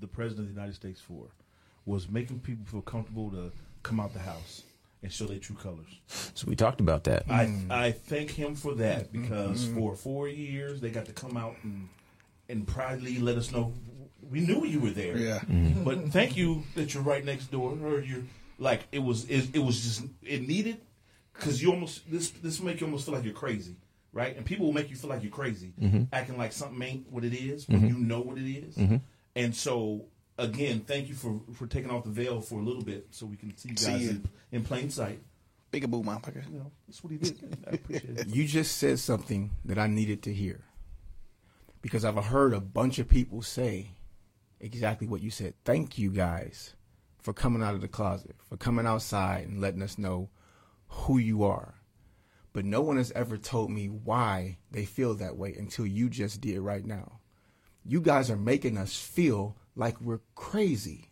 the 0.00 0.06
president 0.06 0.48
of 0.48 0.54
the 0.54 0.60
United 0.60 0.74
States 0.74 1.00
for 1.00 1.26
was 1.86 2.08
making 2.08 2.40
people 2.40 2.64
feel 2.66 2.82
comfortable 2.82 3.30
to 3.30 3.50
come 3.82 4.00
out 4.00 4.12
the 4.12 4.20
house 4.20 4.62
and 5.02 5.10
show 5.10 5.24
their 5.24 5.38
true 5.38 5.56
colors. 5.56 6.00
So 6.34 6.46
we 6.46 6.56
talked 6.56 6.80
about 6.80 7.04
that. 7.04 7.24
I 7.28 7.46
mm. 7.46 7.70
I 7.70 7.92
thank 7.92 8.30
him 8.30 8.54
for 8.54 8.74
that 8.74 9.12
mm-hmm. 9.12 9.22
because 9.22 9.64
mm-hmm. 9.64 9.78
for 9.78 9.96
four 9.96 10.28
years 10.28 10.80
they 10.80 10.90
got 10.90 11.06
to 11.06 11.12
come 11.12 11.36
out 11.36 11.56
and 11.62 11.88
and 12.48 12.66
proudly 12.66 13.18
let 13.18 13.36
us 13.36 13.52
know 13.52 13.72
we 14.30 14.40
knew 14.40 14.64
you 14.64 14.80
were 14.80 14.90
there. 14.90 15.16
Yeah. 15.16 15.38
Mm-hmm. 15.40 15.84
But 15.84 16.08
thank 16.08 16.36
you 16.36 16.64
that 16.74 16.94
you're 16.94 17.02
right 17.02 17.24
next 17.24 17.50
door 17.50 17.76
or 17.82 18.00
you're 18.00 18.22
like 18.58 18.82
it 18.92 19.00
was 19.00 19.28
it, 19.28 19.54
it 19.54 19.58
was 19.58 19.82
just 19.82 20.04
it 20.22 20.46
needed 20.46 20.78
because 21.32 21.62
you 21.62 21.70
almost 21.70 22.10
this 22.10 22.30
this 22.30 22.60
make 22.60 22.80
you 22.80 22.86
almost 22.86 23.06
feel 23.06 23.14
like 23.14 23.24
you're 23.24 23.32
crazy. 23.32 23.76
Right, 24.12 24.36
and 24.36 24.44
people 24.44 24.66
will 24.66 24.72
make 24.72 24.90
you 24.90 24.96
feel 24.96 25.08
like 25.08 25.22
you're 25.22 25.30
crazy, 25.30 25.72
mm-hmm. 25.80 26.02
acting 26.12 26.36
like 26.36 26.52
something 26.52 26.82
ain't 26.82 27.12
what 27.12 27.24
it 27.24 27.32
is 27.32 27.68
when 27.68 27.78
mm-hmm. 27.78 27.88
you 27.88 27.98
know 27.98 28.20
what 28.20 28.38
it 28.38 28.50
is. 28.50 28.74
Mm-hmm. 28.76 28.96
And 29.36 29.54
so, 29.54 30.06
again, 30.36 30.80
thank 30.80 31.08
you 31.08 31.14
for 31.14 31.40
for 31.54 31.68
taking 31.68 31.90
off 31.90 32.02
the 32.02 32.10
veil 32.10 32.40
for 32.40 32.56
a 32.56 32.62
little 32.62 32.82
bit 32.82 33.06
so 33.10 33.26
we 33.26 33.36
can 33.36 33.56
see 33.56 33.68
you 33.68 33.74
guys 33.76 33.84
See 33.84 34.04
you. 34.04 34.10
in, 34.10 34.28
in 34.50 34.64
plain 34.64 34.90
sight. 34.90 35.20
Big 35.70 35.84
a 35.84 35.88
boo, 35.88 36.02
motherfucker. 36.02 36.44
You 36.50 36.58
know, 36.58 36.72
that's 36.88 37.04
what 37.04 37.12
he 37.12 37.18
did. 37.18 37.56
I 37.66 37.74
appreciate 37.74 38.18
it. 38.18 38.26
You 38.34 38.46
just 38.46 38.78
said 38.78 38.98
something 38.98 39.52
that 39.64 39.78
I 39.78 39.86
needed 39.86 40.22
to 40.24 40.34
hear. 40.34 40.64
Because 41.82 42.04
I've 42.04 42.16
heard 42.16 42.52
a 42.52 42.60
bunch 42.60 42.98
of 42.98 43.08
people 43.08 43.42
say 43.42 43.90
exactly 44.58 45.06
what 45.06 45.22
you 45.22 45.30
said. 45.30 45.54
Thank 45.64 45.96
you 45.96 46.10
guys 46.10 46.74
for 47.18 47.32
coming 47.32 47.62
out 47.62 47.74
of 47.74 47.80
the 47.80 47.88
closet, 47.88 48.36
for 48.48 48.56
coming 48.56 48.86
outside 48.86 49.46
and 49.46 49.60
letting 49.60 49.82
us 49.82 49.96
know 49.96 50.28
who 50.88 51.18
you 51.18 51.44
are. 51.44 51.74
But 52.52 52.64
no 52.64 52.80
one 52.80 52.96
has 52.96 53.12
ever 53.12 53.36
told 53.36 53.70
me 53.70 53.86
why 53.86 54.58
they 54.70 54.84
feel 54.84 55.14
that 55.14 55.36
way 55.36 55.54
until 55.56 55.86
you 55.86 56.08
just 56.08 56.40
did 56.40 56.58
right 56.60 56.84
now. 56.84 57.20
You 57.84 58.00
guys 58.00 58.30
are 58.30 58.36
making 58.36 58.76
us 58.76 58.96
feel 58.96 59.56
like 59.76 60.00
we're 60.00 60.20
crazy. 60.34 61.10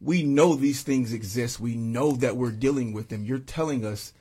We 0.00 0.22
know 0.22 0.54
these 0.54 0.82
things 0.82 1.12
exist. 1.12 1.60
We 1.60 1.76
know 1.76 2.12
that 2.12 2.36
we're 2.36 2.50
dealing 2.50 2.92
with 2.92 3.08
them. 3.08 3.24
You're 3.24 3.38
telling 3.38 3.84
us 3.84 4.12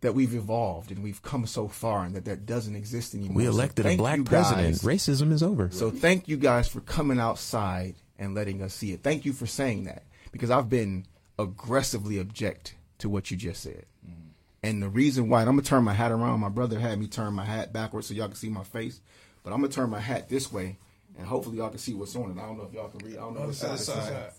that 0.00 0.14
we've 0.14 0.34
evolved 0.34 0.90
and 0.90 1.02
we've 1.02 1.22
come 1.22 1.46
so 1.46 1.68
far 1.68 2.04
and 2.04 2.14
that 2.14 2.24
that 2.24 2.46
doesn't 2.46 2.76
exist 2.76 3.14
anymore. 3.14 3.36
We 3.36 3.44
So 3.44 3.50
elected 3.50 3.86
a 3.86 3.96
black 3.96 4.24
president. 4.24 4.76
Racism 4.76 5.32
is 5.32 5.42
over. 5.42 5.70
So 5.70 5.90
thank 5.90 6.28
you 6.28 6.36
guys 6.36 6.68
for 6.68 6.80
coming 6.80 7.18
outside 7.18 7.96
and 8.18 8.34
letting 8.34 8.62
us 8.62 8.74
see 8.74 8.92
it. 8.92 9.02
Thank 9.02 9.24
you 9.24 9.32
for 9.32 9.46
saying 9.46 9.84
that 9.84 10.04
because 10.32 10.50
I've 10.50 10.68
been 10.68 11.06
aggressively 11.38 12.18
object 12.18 12.74
to 12.98 13.08
what 13.08 13.30
you 13.30 13.36
just 13.36 13.62
said. 13.62 13.86
Mm-hmm. 14.06 14.27
And 14.68 14.82
the 14.82 14.88
reason 14.90 15.30
why, 15.30 15.40
and 15.40 15.48
I'm 15.48 15.56
gonna 15.56 15.66
turn 15.66 15.82
my 15.84 15.94
hat 15.94 16.12
around. 16.12 16.40
My 16.40 16.50
brother 16.50 16.78
had 16.78 16.98
me 17.00 17.06
turn 17.06 17.32
my 17.32 17.44
hat 17.44 17.72
backwards 17.72 18.06
so 18.06 18.12
y'all 18.12 18.26
can 18.26 18.36
see 18.36 18.50
my 18.50 18.64
face, 18.64 19.00
but 19.42 19.50
I'm 19.50 19.62
gonna 19.62 19.72
turn 19.72 19.88
my 19.88 19.98
hat 19.98 20.28
this 20.28 20.52
way, 20.52 20.76
and 21.16 21.26
hopefully 21.26 21.56
y'all 21.56 21.70
can 21.70 21.78
see 21.78 21.94
what's 21.94 22.14
on 22.14 22.32
it. 22.32 22.38
I 22.38 22.46
don't 22.46 22.58
know 22.58 22.64
if 22.64 22.74
y'all 22.74 22.88
can 22.88 23.00
read. 23.06 23.16
I 23.16 23.20
don't 23.20 23.34
know 23.34 23.40
oh, 23.44 23.46
what 23.46 23.54
side. 23.54 23.70
Other 23.70 23.78
side. 23.78 24.32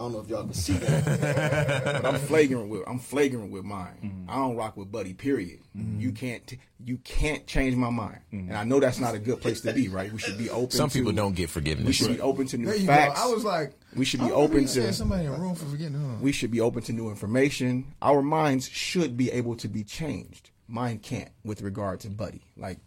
On. 0.00 0.10
I 0.10 0.12
don't 0.12 0.12
know 0.12 0.20
if 0.20 0.28
y'all 0.28 0.44
can 0.44 0.54
see 0.54 0.72
that, 0.74 2.02
but 2.02 2.14
I'm 2.14 2.20
flagrant 2.20 2.68
with 2.68 2.82
I'm 2.86 2.98
flagrant 2.98 3.50
with 3.52 3.64
mine. 3.64 3.98
Mm-hmm. 4.02 4.30
I 4.30 4.36
don't 4.36 4.56
rock 4.56 4.76
with 4.76 4.90
Buddy. 4.90 5.14
Period. 5.14 5.60
Mm-hmm. 5.76 6.00
You 6.00 6.12
can't 6.12 6.56
you 6.84 6.96
can't 6.98 7.46
change 7.46 7.76
my 7.76 7.90
mind, 7.90 8.20
mm-hmm. 8.32 8.48
and 8.48 8.56
I 8.56 8.64
know 8.64 8.80
that's 8.80 8.98
not 8.98 9.14
a 9.14 9.18
good 9.18 9.40
place 9.40 9.60
to 9.62 9.72
be. 9.72 9.88
Right? 9.88 10.12
We 10.12 10.18
should 10.18 10.38
be 10.38 10.50
open. 10.50 10.70
Some 10.70 10.90
people 10.90 11.12
don't 11.12 11.34
get 11.34 11.50
forgiveness. 11.50 11.86
We 11.86 11.92
forgiveness. 11.92 12.16
should 12.16 12.16
be 12.16 12.22
open 12.22 12.46
to 12.48 12.58
new 12.58 12.66
There 12.66 12.86
facts. 12.86 13.20
go. 13.20 13.30
I 13.30 13.34
was 13.34 13.44
like, 13.44 13.74
We 13.94 14.04
should 14.04 14.20
be 14.20 14.32
open 14.32 14.66
to- 14.66 14.92
somebody 14.92 15.26
in 15.26 15.32
a 15.32 15.38
room 15.38 15.54
for 15.54 15.66
forgetting. 15.66 15.94
Huh? 15.94 16.16
we 16.20 16.32
should 16.32 16.50
be 16.50 16.60
open 16.60 16.82
to 16.82 16.92
new 16.92 17.08
information. 17.10 17.94
Our 18.02 18.22
minds 18.22 18.68
should 18.68 19.16
be 19.16 19.30
able 19.30 19.56
to 19.56 19.68
be 19.68 19.84
changed. 19.84 20.50
Mine 20.68 20.98
can't 20.98 21.30
with 21.44 21.62
regard 21.62 22.00
to 22.00 22.10
Buddy. 22.10 22.42
Like 22.56 22.78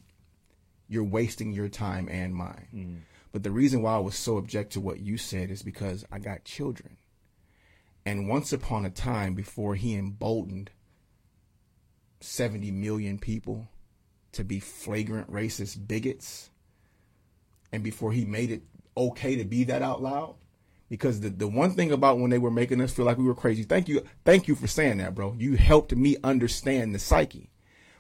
you're 0.88 1.03
wasting 1.03 1.53
your 1.53 1.69
time 1.69 2.07
and 2.10 2.35
mine. 2.35 2.68
Mm. 2.73 2.98
But 3.31 3.44
the 3.44 3.52
reason 3.52 3.81
why 3.81 3.95
I 3.95 3.99
was 3.99 4.15
so 4.15 4.38
object 4.38 4.73
to 4.73 4.80
what 4.80 4.99
you 4.99 5.18
said 5.18 5.49
is 5.49 5.64
because 5.64 6.06
I 6.11 6.19
got 6.19 6.44
children. 6.45 6.98
And 8.05 8.27
once 8.27 8.51
upon 8.51 8.85
a 8.85 8.89
time, 8.89 9.34
before 9.34 9.75
he 9.75 9.95
emboldened 9.95 10.71
70 12.19 12.71
million 12.71 13.17
people 13.17 13.67
to 14.34 14.43
be 14.43 14.59
flagrant 14.59 15.31
racist 15.31 15.88
bigots, 15.88 16.49
and 17.71 17.84
before 17.84 18.11
he 18.11 18.25
made 18.25 18.51
it 18.51 18.63
okay 18.95 19.35
to 19.35 19.45
be 19.45 19.63
that 19.65 19.81
out 19.81 20.01
loud, 20.01 20.35
because 20.89 21.21
the, 21.21 21.30
the 21.30 21.47
one 21.47 21.71
thing 21.71 21.91
about 21.91 22.19
when 22.19 22.30
they 22.30 22.38
were 22.38 22.51
making 22.51 22.81
us 22.81 22.93
feel 22.93 23.05
like 23.05 23.17
we 23.17 23.23
were 23.23 23.34
crazy, 23.34 23.63
thank 23.63 23.88
you, 23.88 24.03
thank 24.25 24.47
you 24.47 24.55
for 24.55 24.67
saying 24.67 24.97
that, 24.97 25.15
bro. 25.15 25.35
You 25.38 25.55
helped 25.55 25.95
me 25.95 26.17
understand 26.23 26.93
the 26.93 26.99
psyche. 26.99 27.49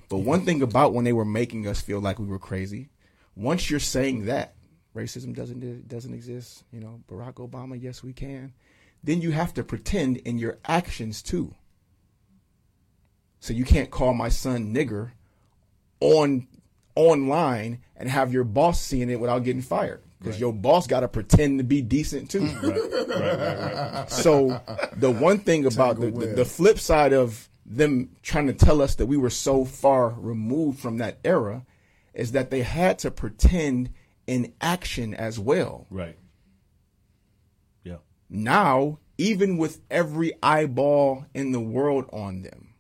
But 0.09 0.19
one 0.19 0.45
thing 0.45 0.61
about 0.61 0.93
when 0.93 1.05
they 1.05 1.13
were 1.13 1.25
making 1.25 1.65
us 1.65 1.81
feel 1.81 1.99
like 1.99 2.19
we 2.19 2.27
were 2.27 2.39
crazy, 2.39 2.89
once 3.35 3.69
you're 3.69 3.79
saying 3.79 4.25
that 4.25 4.53
racism 4.95 5.35
doesn't 5.35 5.87
doesn't 5.87 6.13
exist, 6.13 6.65
you 6.71 6.79
know, 6.79 7.01
Barack 7.09 7.35
Obama, 7.35 7.81
yes 7.81 8.03
we 8.03 8.13
can, 8.13 8.53
then 9.03 9.21
you 9.21 9.31
have 9.31 9.53
to 9.55 9.63
pretend 9.63 10.17
in 10.17 10.37
your 10.37 10.57
actions 10.65 11.21
too. 11.21 11.53
So 13.39 13.53
you 13.53 13.65
can't 13.65 13.91
call 13.91 14.13
my 14.13 14.29
son 14.29 14.73
nigger 14.73 15.11
on 15.99 16.47
online 16.95 17.79
and 17.97 18.09
have 18.09 18.31
your 18.31 18.43
boss 18.43 18.79
seeing 18.79 19.09
it 19.09 19.19
without 19.19 19.43
getting 19.43 19.61
fired 19.61 20.01
because 20.19 20.39
your 20.39 20.53
boss 20.53 20.87
got 20.87 21.01
to 21.01 21.07
pretend 21.09 21.59
to 21.59 21.63
be 21.63 21.81
decent 21.81 22.29
too. 22.29 22.45
Right, 22.45 22.63
right, 22.63 23.09
right, 23.09 23.93
right. 23.93 24.09
So 24.09 24.61
the 24.95 25.11
one 25.11 25.39
thing 25.39 25.65
about 25.65 25.99
the, 25.99 26.11
the, 26.11 26.27
the 26.27 26.45
flip 26.45 26.79
side 26.79 27.11
of 27.11 27.49
them 27.65 28.09
trying 28.21 28.47
to 28.47 28.53
tell 28.53 28.81
us 28.81 28.95
that 28.95 29.05
we 29.05 29.17
were 29.17 29.29
so 29.29 29.65
far 29.65 30.09
removed 30.11 30.79
from 30.79 30.97
that 30.99 31.17
era 31.23 31.65
is 32.13 32.31
that 32.33 32.51
they 32.51 32.61
had 32.61 32.99
to 32.99 33.11
pretend 33.11 33.89
in 34.27 34.53
action 34.61 35.13
as 35.13 35.39
well. 35.39 35.87
Right. 35.89 36.17
Yeah. 38.33 38.39
Now, 38.39 38.99
even 39.17 39.57
with 39.57 39.79
every 39.89 40.33
eyeball 40.41 41.25
in 41.33 41.51
the 41.51 41.59
world 41.59 42.09
on 42.11 42.41
them, 42.41 42.73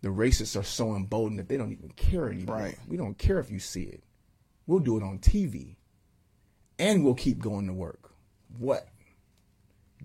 the 0.00 0.08
racists 0.08 0.58
are 0.58 0.64
so 0.64 0.94
emboldened 0.94 1.38
that 1.38 1.48
they 1.48 1.56
don't 1.56 1.72
even 1.72 1.90
care 1.90 2.28
anymore. 2.28 2.56
Right. 2.56 2.78
We 2.88 2.96
don't 2.96 3.18
care 3.18 3.38
if 3.38 3.50
you 3.50 3.58
see 3.58 3.82
it. 3.82 4.02
We'll 4.66 4.78
do 4.78 4.96
it 4.96 5.02
on 5.02 5.18
TV. 5.18 5.76
And 6.78 7.04
we'll 7.04 7.14
keep 7.14 7.40
going 7.40 7.66
to 7.66 7.72
work. 7.72 8.12
What? 8.58 8.88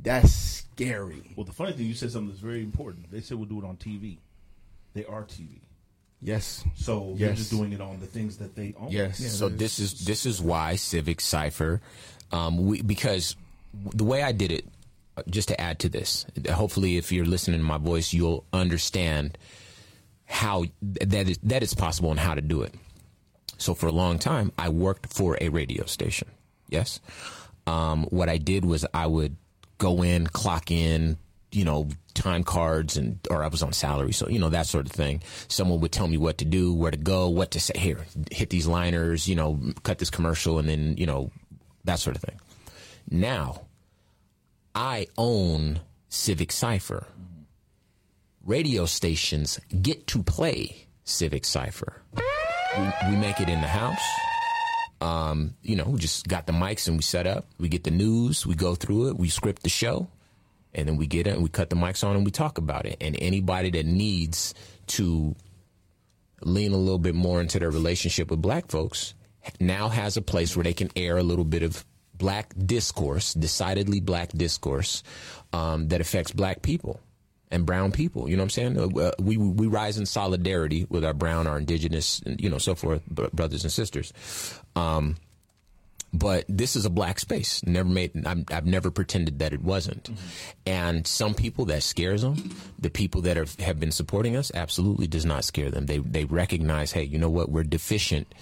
That's 0.02 0.32
scary. 0.32 1.34
Well, 1.36 1.46
the 1.46 1.54
funny 1.54 1.74
thing, 1.74 1.86
you 1.86 1.94
said 1.94 2.12
something 2.12 2.30
that's 2.30 2.40
very 2.40 2.64
important. 2.64 3.12
They 3.12 3.22
said 3.22 3.38
we'll 3.38 3.48
do 3.48 3.60
it 3.60 3.66
on 3.66 3.78
TV. 3.78 4.18
They 4.94 5.06
are 5.06 5.24
TV. 5.24 5.62
Yes. 6.22 6.64
So 6.76 7.14
they're 7.18 7.34
just 7.34 7.52
doing 7.52 7.74
it 7.74 7.82
on 7.82 8.00
the 8.00 8.06
things 8.06 8.38
that 8.38 8.56
they 8.56 8.74
own. 8.80 8.90
Yes. 8.92 9.20
So 9.34 9.50
this 9.50 9.78
is 9.78 10.06
this 10.06 10.26
is 10.26 10.42
why 10.42 10.78
Civic 10.78 11.20
Cipher, 11.20 11.82
um, 12.32 12.66
we, 12.66 12.82
because 12.82 13.36
the 13.74 14.04
way 14.04 14.24
I 14.24 14.32
did 14.32 14.52
it, 14.52 14.66
just 15.30 15.48
to 15.50 15.62
add 15.62 15.80
to 15.80 15.90
this, 15.90 16.26
hopefully, 16.52 16.98
if 16.98 17.12
you're 17.12 17.26
listening 17.26 17.60
to 17.60 17.66
my 17.66 17.78
voice, 17.78 18.14
you'll 18.14 18.46
understand 18.52 19.38
how 20.26 20.66
that 20.82 21.30
is 21.30 21.38
that 21.44 21.62
is 21.62 21.74
possible 21.74 22.12
and 22.12 22.20
how 22.20 22.34
to 22.34 22.42
do 22.42 22.62
it. 22.64 22.74
So 23.58 23.74
for 23.74 23.88
a 23.88 23.92
long 23.92 24.20
time, 24.20 24.52
I 24.58 24.70
worked 24.70 25.14
for 25.14 25.38
a 25.40 25.50
radio 25.50 25.86
station. 25.86 26.30
Yes. 26.70 27.00
Um, 27.68 28.06
what 28.06 28.30
I 28.30 28.38
did 28.38 28.66
was 28.66 28.86
I 28.94 29.08
would 29.08 29.38
go 29.78 30.04
in, 30.04 30.28
clock 30.28 30.72
in, 30.72 31.18
you 31.52 31.64
know, 31.64 31.88
time 32.14 32.44
cards 32.44 32.98
and, 32.98 33.20
or 33.30 33.44
I 33.44 33.48
was 33.48 33.64
on 33.64 33.74
salary. 33.74 34.12
So, 34.12 34.28
you 34.28 34.40
know, 34.40 34.50
that 34.50 34.66
sort 34.66 34.86
of 34.86 34.92
thing. 34.92 35.22
Someone 35.48 35.80
would 35.82 35.92
tell 35.92 36.08
me 36.08 36.18
what 36.18 36.40
to 36.40 36.46
do, 36.46 36.74
where 36.74 36.92
to 36.92 36.98
go, 36.98 37.30
what 37.30 37.52
to 37.52 37.60
say. 37.60 37.78
Here, 37.78 38.06
hit 38.32 38.50
these 38.50 38.68
liners, 38.68 39.28
you 39.28 39.36
know, 39.36 39.60
cut 39.84 40.00
this 40.00 40.10
commercial 40.10 40.60
and 40.60 40.68
then, 40.68 40.96
you 40.98 41.06
know, 41.06 41.32
that 41.86 42.00
sort 42.00 42.16
of 42.16 42.22
thing. 42.22 42.40
Now, 43.14 43.68
I 44.74 45.06
own 45.20 45.82
Civic 46.10 46.52
Cipher. 46.52 47.06
Radio 48.44 48.88
stations 48.88 49.60
get 49.84 50.08
to 50.08 50.24
play 50.24 50.88
Civic 51.04 51.46
Cipher. 51.46 52.02
We, 52.16 53.12
we 53.12 53.16
make 53.16 53.40
it 53.40 53.50
in 53.50 53.62
the 53.62 53.68
house. 53.68 54.02
Um, 55.00 55.54
you 55.62 55.76
know, 55.76 55.84
we 55.84 56.00
just 56.00 56.28
got 56.28 56.48
the 56.48 56.54
mics 56.54 56.88
and 56.88 56.98
we 56.98 57.04
set 57.04 57.28
up. 57.28 57.46
We 57.60 57.68
get 57.68 57.84
the 57.84 57.92
news, 57.92 58.48
we 58.48 58.56
go 58.56 58.74
through 58.74 59.10
it, 59.10 59.20
we 59.20 59.30
script 59.30 59.62
the 59.62 59.70
show, 59.70 60.08
and 60.74 60.88
then 60.88 60.98
we 60.98 61.06
get 61.06 61.28
it 61.28 61.36
and 61.36 61.44
we 61.44 61.50
cut 61.50 61.70
the 61.70 61.76
mics 61.76 62.04
on 62.04 62.16
and 62.16 62.26
we 62.26 62.32
talk 62.32 62.58
about 62.58 62.88
it. 62.88 62.98
And 63.00 63.16
anybody 63.22 63.70
that 63.70 63.86
needs 63.86 64.56
to 64.88 65.36
lean 66.42 66.74
a 66.74 66.78
little 66.78 66.98
bit 66.98 67.14
more 67.14 67.42
into 67.42 67.60
their 67.60 67.70
relationship 67.70 68.32
with 68.32 68.42
black 68.42 68.72
folks 68.72 69.14
now 69.60 69.88
has 69.90 70.18
a 70.18 70.22
place 70.24 70.58
where 70.58 70.64
they 70.64 70.74
can 70.74 70.90
air 70.96 71.18
a 71.18 71.24
little 71.24 71.46
bit 71.46 71.62
of 71.62 71.86
black 72.24 72.54
discourse, 72.58 73.34
decidedly 73.34 74.00
black 74.00 74.32
discourse, 74.32 75.04
um, 75.52 75.90
that 75.90 76.00
affects 76.00 76.32
black 76.32 76.62
people 76.62 77.02
and 77.52 77.66
brown 77.66 77.92
people. 77.92 78.30
You 78.30 78.38
know 78.38 78.44
what 78.44 78.58
I'm 78.58 78.76
saying? 78.78 78.98
Uh, 78.98 79.12
we 79.20 79.36
we 79.36 79.68
rise 79.68 79.98
in 79.98 80.06
solidarity 80.06 80.88
with 80.90 81.04
our 81.04 81.14
brown, 81.14 81.48
our 81.48 81.58
indigenous, 81.58 82.22
you 82.26 82.50
know, 82.50 82.60
so 82.60 82.76
forth, 82.76 83.06
br- 83.08 83.34
brothers 83.34 83.64
and 83.64 83.72
sisters. 83.74 84.14
Um, 84.78 85.18
but 86.14 86.46
this 86.48 86.78
is 86.78 86.86
a 86.86 86.90
black 86.90 87.20
space. 87.20 87.62
Never 87.66 87.90
made. 87.90 88.12
I'm, 88.26 88.46
I've 88.50 88.68
never 88.68 88.90
pretended 88.90 89.40
that 89.40 89.52
it 89.52 89.62
wasn't. 89.62 90.10
And 90.66 91.06
some 91.06 91.34
people 91.34 91.66
that 91.66 91.84
scares 91.84 92.22
them. 92.22 92.56
The 92.80 92.90
people 92.90 93.22
that 93.24 93.38
are, 93.38 93.48
have 93.60 93.82
been 93.82 93.92
supporting 93.92 94.38
us 94.38 94.50
absolutely 94.56 95.08
does 95.08 95.26
not 95.26 95.44
scare 95.44 95.72
them. 95.72 95.88
They 95.88 95.98
they 95.98 96.24
recognize, 96.24 96.94
hey, 96.94 97.04
you 97.04 97.18
know 97.18 97.32
what? 97.32 97.50
We're 97.50 97.64
deficient 97.64 98.34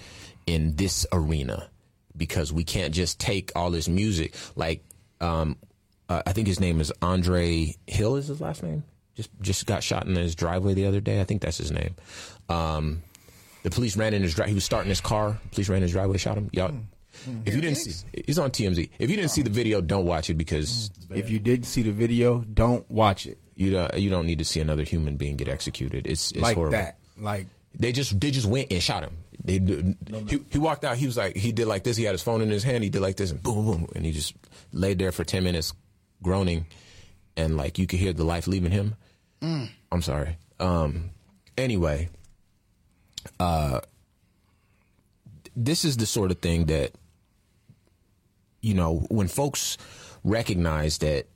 in 0.46 0.76
this 0.76 1.04
arena 1.12 1.68
because 2.16 2.52
we 2.52 2.64
can't 2.64 2.94
just 2.94 3.18
take 3.20 3.52
all 3.56 3.70
this 3.70 3.88
music. 3.88 4.34
Like, 4.56 4.84
um, 5.20 5.56
uh, 6.08 6.22
I 6.26 6.32
think 6.32 6.46
his 6.46 6.60
name 6.60 6.80
is 6.80 6.92
Andre 7.00 7.74
Hill. 7.86 8.16
Is 8.16 8.26
his 8.28 8.40
last 8.40 8.62
name? 8.62 8.84
Just 9.14 9.30
just 9.40 9.66
got 9.66 9.82
shot 9.82 10.06
in 10.06 10.14
his 10.14 10.34
driveway 10.34 10.74
the 10.74 10.86
other 10.86 11.00
day. 11.00 11.20
I 11.20 11.24
think 11.24 11.42
that's 11.42 11.58
his 11.58 11.70
name. 11.70 11.94
Um, 12.48 13.02
the 13.62 13.70
police 13.70 13.96
ran 13.96 14.14
in 14.14 14.22
his 14.22 14.34
drive. 14.34 14.48
He 14.48 14.54
was 14.54 14.64
starting 14.64 14.88
his 14.88 15.00
car. 15.00 15.38
Police 15.52 15.68
ran 15.68 15.78
in 15.78 15.82
his 15.82 15.92
driveway, 15.92 16.16
shot 16.18 16.36
him. 16.36 16.50
Y'all, 16.52 16.74
if 17.44 17.54
you 17.54 17.60
didn't 17.60 17.76
see, 17.76 18.06
he's 18.26 18.38
on 18.38 18.50
TMZ. 18.50 18.90
If 18.98 19.10
you 19.10 19.16
didn't 19.16 19.30
see 19.30 19.42
the 19.42 19.50
video, 19.50 19.80
don't 19.80 20.06
watch 20.06 20.30
it 20.30 20.34
because 20.34 20.90
If 21.10 21.30
you 21.30 21.38
did 21.38 21.64
see 21.64 21.82
the 21.82 21.92
video, 21.92 22.40
don't 22.40 22.90
watch 22.90 23.26
it. 23.26 23.38
you 23.54 23.70
don't 23.70 23.98
you 23.98 24.10
don't 24.10 24.26
need 24.26 24.38
to 24.38 24.44
see 24.44 24.60
another 24.60 24.82
human 24.82 25.16
being 25.16 25.36
get 25.36 25.48
executed. 25.48 26.06
It's 26.06 26.32
it's 26.32 26.40
like 26.40 26.56
horrible. 26.56 26.78
that. 26.78 26.98
Like 27.18 27.46
They 27.78 27.92
just 27.92 28.18
they 28.18 28.30
just 28.30 28.46
went 28.46 28.72
and 28.72 28.82
shot 28.82 29.02
him. 29.04 29.18
They 29.44 29.58
he, 30.28 30.44
he 30.50 30.58
walked 30.58 30.84
out. 30.84 30.96
He 30.96 31.06
was 31.06 31.16
like 31.16 31.36
he 31.36 31.52
did 31.52 31.66
like 31.66 31.82
this. 31.84 31.96
He 31.96 32.04
had 32.04 32.12
his 32.12 32.22
phone 32.22 32.42
in 32.42 32.50
his 32.50 32.62
hand. 32.62 32.84
He 32.84 32.90
did 32.90 33.02
like 33.02 33.16
this 33.16 33.30
and 33.30 33.42
boom 33.42 33.64
boom, 33.64 33.88
and 33.94 34.04
he 34.04 34.12
just 34.12 34.34
laid 34.72 34.98
there 34.98 35.10
for 35.10 35.24
ten 35.24 35.42
minutes, 35.42 35.72
groaning, 36.22 36.66
and 37.36 37.56
like 37.56 37.78
you 37.78 37.86
could 37.86 37.98
hear 37.98 38.12
the 38.12 38.24
life 38.24 38.46
leaving 38.46 38.70
him. 38.70 38.94
I'm 39.90 40.02
sorry. 40.02 40.36
Um. 40.60 41.10
Anyway, 41.58 42.08
uh, 43.40 43.80
this 45.56 45.84
is 45.84 45.96
the 45.96 46.06
sort 46.06 46.30
of 46.30 46.38
thing 46.38 46.66
that 46.66 46.92
you 48.60 48.74
know 48.74 49.04
when 49.10 49.26
folks 49.26 49.76
recognize 50.22 50.98
that 50.98 51.26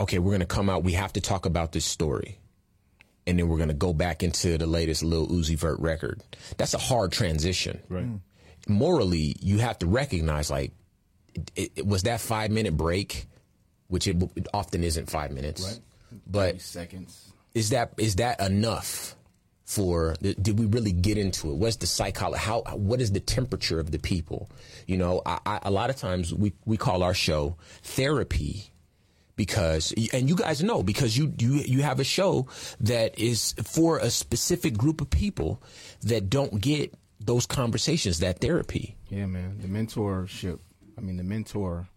okay, 0.00 0.18
we're 0.18 0.32
going 0.32 0.40
to 0.40 0.46
come 0.46 0.68
out. 0.68 0.82
We 0.82 0.94
have 0.94 1.12
to 1.12 1.20
talk 1.20 1.46
about 1.46 1.70
this 1.70 1.84
story 1.84 2.38
and 3.26 3.38
then 3.38 3.48
we're 3.48 3.56
going 3.56 3.68
to 3.68 3.74
go 3.74 3.92
back 3.92 4.22
into 4.22 4.58
the 4.58 4.66
latest 4.66 5.02
Lil 5.02 5.26
Uzi 5.28 5.56
Vert 5.56 5.78
record. 5.80 6.22
That's 6.56 6.74
a 6.74 6.78
hard 6.78 7.12
transition. 7.12 7.80
Right. 7.88 8.04
Mm. 8.04 8.20
Morally, 8.68 9.36
you 9.40 9.58
have 9.58 9.78
to 9.80 9.86
recognize 9.86 10.50
like, 10.50 10.72
it, 11.56 11.72
it 11.76 11.86
was 11.86 12.02
that 12.04 12.20
five 12.20 12.50
minute 12.50 12.76
break, 12.76 13.26
which 13.88 14.06
it, 14.06 14.22
it 14.36 14.46
often 14.54 14.82
isn't 14.84 15.10
five 15.10 15.30
minutes, 15.32 15.62
Right. 15.64 15.80
but 16.26 16.60
seconds. 16.60 17.32
is 17.54 17.70
that 17.70 17.92
is 17.98 18.16
that 18.16 18.40
enough 18.40 19.16
for 19.66 20.14
did 20.20 20.58
we 20.58 20.66
really 20.66 20.92
get 20.92 21.16
into 21.16 21.50
it 21.50 21.54
what's 21.56 21.76
the 21.76 21.86
psychology 21.86 22.38
how 22.38 22.60
what 22.74 23.00
is 23.00 23.12
the 23.12 23.18
temperature 23.20 23.80
of 23.80 23.90
the 23.90 23.98
people 23.98 24.50
you 24.86 24.94
know 24.98 25.22
I, 25.24 25.38
I, 25.46 25.58
a 25.62 25.70
lot 25.70 25.88
of 25.88 25.96
times 25.96 26.34
we 26.34 26.52
we 26.66 26.76
call 26.76 27.02
our 27.02 27.14
show 27.14 27.56
therapy 27.82 28.70
because 29.36 29.92
and 30.12 30.28
you 30.28 30.36
guys 30.36 30.62
know 30.62 30.82
because 30.82 31.16
you 31.16 31.32
you 31.38 31.54
you 31.54 31.82
have 31.82 32.00
a 32.00 32.04
show 32.04 32.46
that 32.80 33.18
is 33.18 33.54
for 33.64 33.98
a 33.98 34.10
specific 34.10 34.76
group 34.76 35.00
of 35.00 35.10
people 35.10 35.62
that 36.02 36.30
don't 36.30 36.60
get 36.60 36.94
those 37.20 37.46
conversations 37.46 38.18
that 38.20 38.40
therapy 38.40 38.96
Yeah, 39.08 39.26
man. 39.26 39.58
The 39.60 39.68
mentorship. 39.68 40.58
I 40.96 41.00
mean, 41.00 41.16
the 41.16 41.24
mentor. 41.24 41.88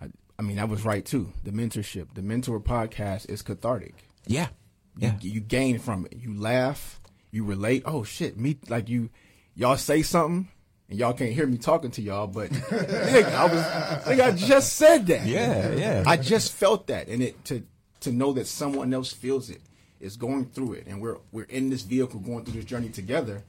I 0.00 0.08
I 0.38 0.42
mean, 0.42 0.58
I 0.58 0.64
was 0.64 0.84
right 0.84 1.04
too. 1.04 1.32
The 1.42 1.50
mentorship, 1.50 2.14
the 2.14 2.22
Mentour 2.22 2.62
podcast 2.62 3.28
is 3.28 3.42
cathartic. 3.42 3.94
Yeah, 4.26 4.48
yeah. 4.96 5.14
You, 5.20 5.32
you 5.32 5.40
gain 5.40 5.78
from 5.78 6.06
it. 6.06 6.16
You 6.16 6.34
laugh. 6.38 7.00
You 7.30 7.44
relate. 7.44 7.82
Oh 7.84 8.04
shit, 8.04 8.38
me 8.38 8.58
like 8.68 8.88
you. 8.88 9.10
Y'all 9.56 9.76
say 9.76 10.02
something, 10.02 10.48
and 10.88 10.98
y'all 10.98 11.12
can't 11.12 11.32
hear 11.32 11.46
me 11.46 11.58
talking 11.58 11.90
to 11.92 12.02
y'all, 12.02 12.26
but 12.26 12.50
nigga, 12.50 13.34
I 13.34 13.44
was, 13.44 13.62
nigga, 14.04 14.20
I 14.20 14.30
just 14.32 14.74
said 14.74 15.06
that. 15.06 15.26
Yeah, 15.26 15.74
yeah. 15.74 16.04
I 16.06 16.16
just 16.16 16.52
felt 16.52 16.86
that, 16.88 17.08
and 17.08 17.22
it 17.22 17.44
to 17.46 17.62
to 18.00 18.12
know 18.12 18.32
that 18.32 18.46
someone 18.46 18.92
else 18.92 19.12
feels 19.12 19.50
it 19.50 19.60
is 20.00 20.16
going 20.16 20.46
through 20.46 20.74
it, 20.74 20.86
and 20.86 21.00
we're 21.00 21.18
we're 21.32 21.44
in 21.44 21.70
this 21.70 21.82
vehicle 21.82 22.20
going 22.20 22.44
through 22.44 22.54
this 22.54 22.64
journey 22.64 22.88
together. 22.88 23.42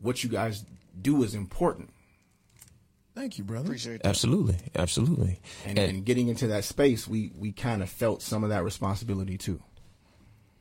What 0.00 0.24
you 0.24 0.30
guys 0.30 0.64
do 1.00 1.22
is 1.22 1.34
important, 1.34 1.90
Thank 3.14 3.38
you, 3.38 3.44
brother. 3.44 3.66
Appreciate 3.66 4.02
that. 4.02 4.08
Absolutely, 4.08 4.56
absolutely. 4.74 5.40
and, 5.64 5.78
and 5.78 6.04
getting 6.04 6.28
into 6.28 6.48
that 6.48 6.64
space, 6.64 7.06
we 7.06 7.30
we 7.36 7.52
kind 7.52 7.82
of 7.82 7.88
felt 7.88 8.22
some 8.22 8.42
of 8.42 8.50
that 8.50 8.64
responsibility 8.64 9.38
too. 9.38 9.62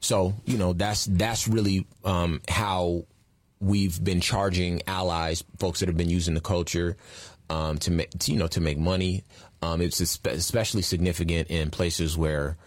So 0.01 0.35
you 0.45 0.57
know 0.57 0.73
that's 0.73 1.05
that's 1.05 1.47
really 1.47 1.88
um, 2.05 2.41
how 2.47 3.05
we've 3.64 4.03
been 4.03 4.19
charging 4.19 4.81
allies, 4.88 5.44
folks 5.57 5.80
that 5.80 5.88
have 5.88 5.98
been 5.98 6.10
using 6.10 6.34
the 6.34 6.41
culture 6.41 6.98
um, 7.49 7.77
to 7.80 7.91
make 7.91 8.10
to, 8.19 8.31
you 8.31 8.38
know 8.38 8.48
to 8.48 8.61
make 8.61 8.77
money. 8.77 9.23
Um, 9.61 9.81
it's 9.81 10.02
especially 10.02 10.81
significant 10.81 11.49
in 11.49 11.69
places 11.72 12.18
where 12.18 12.57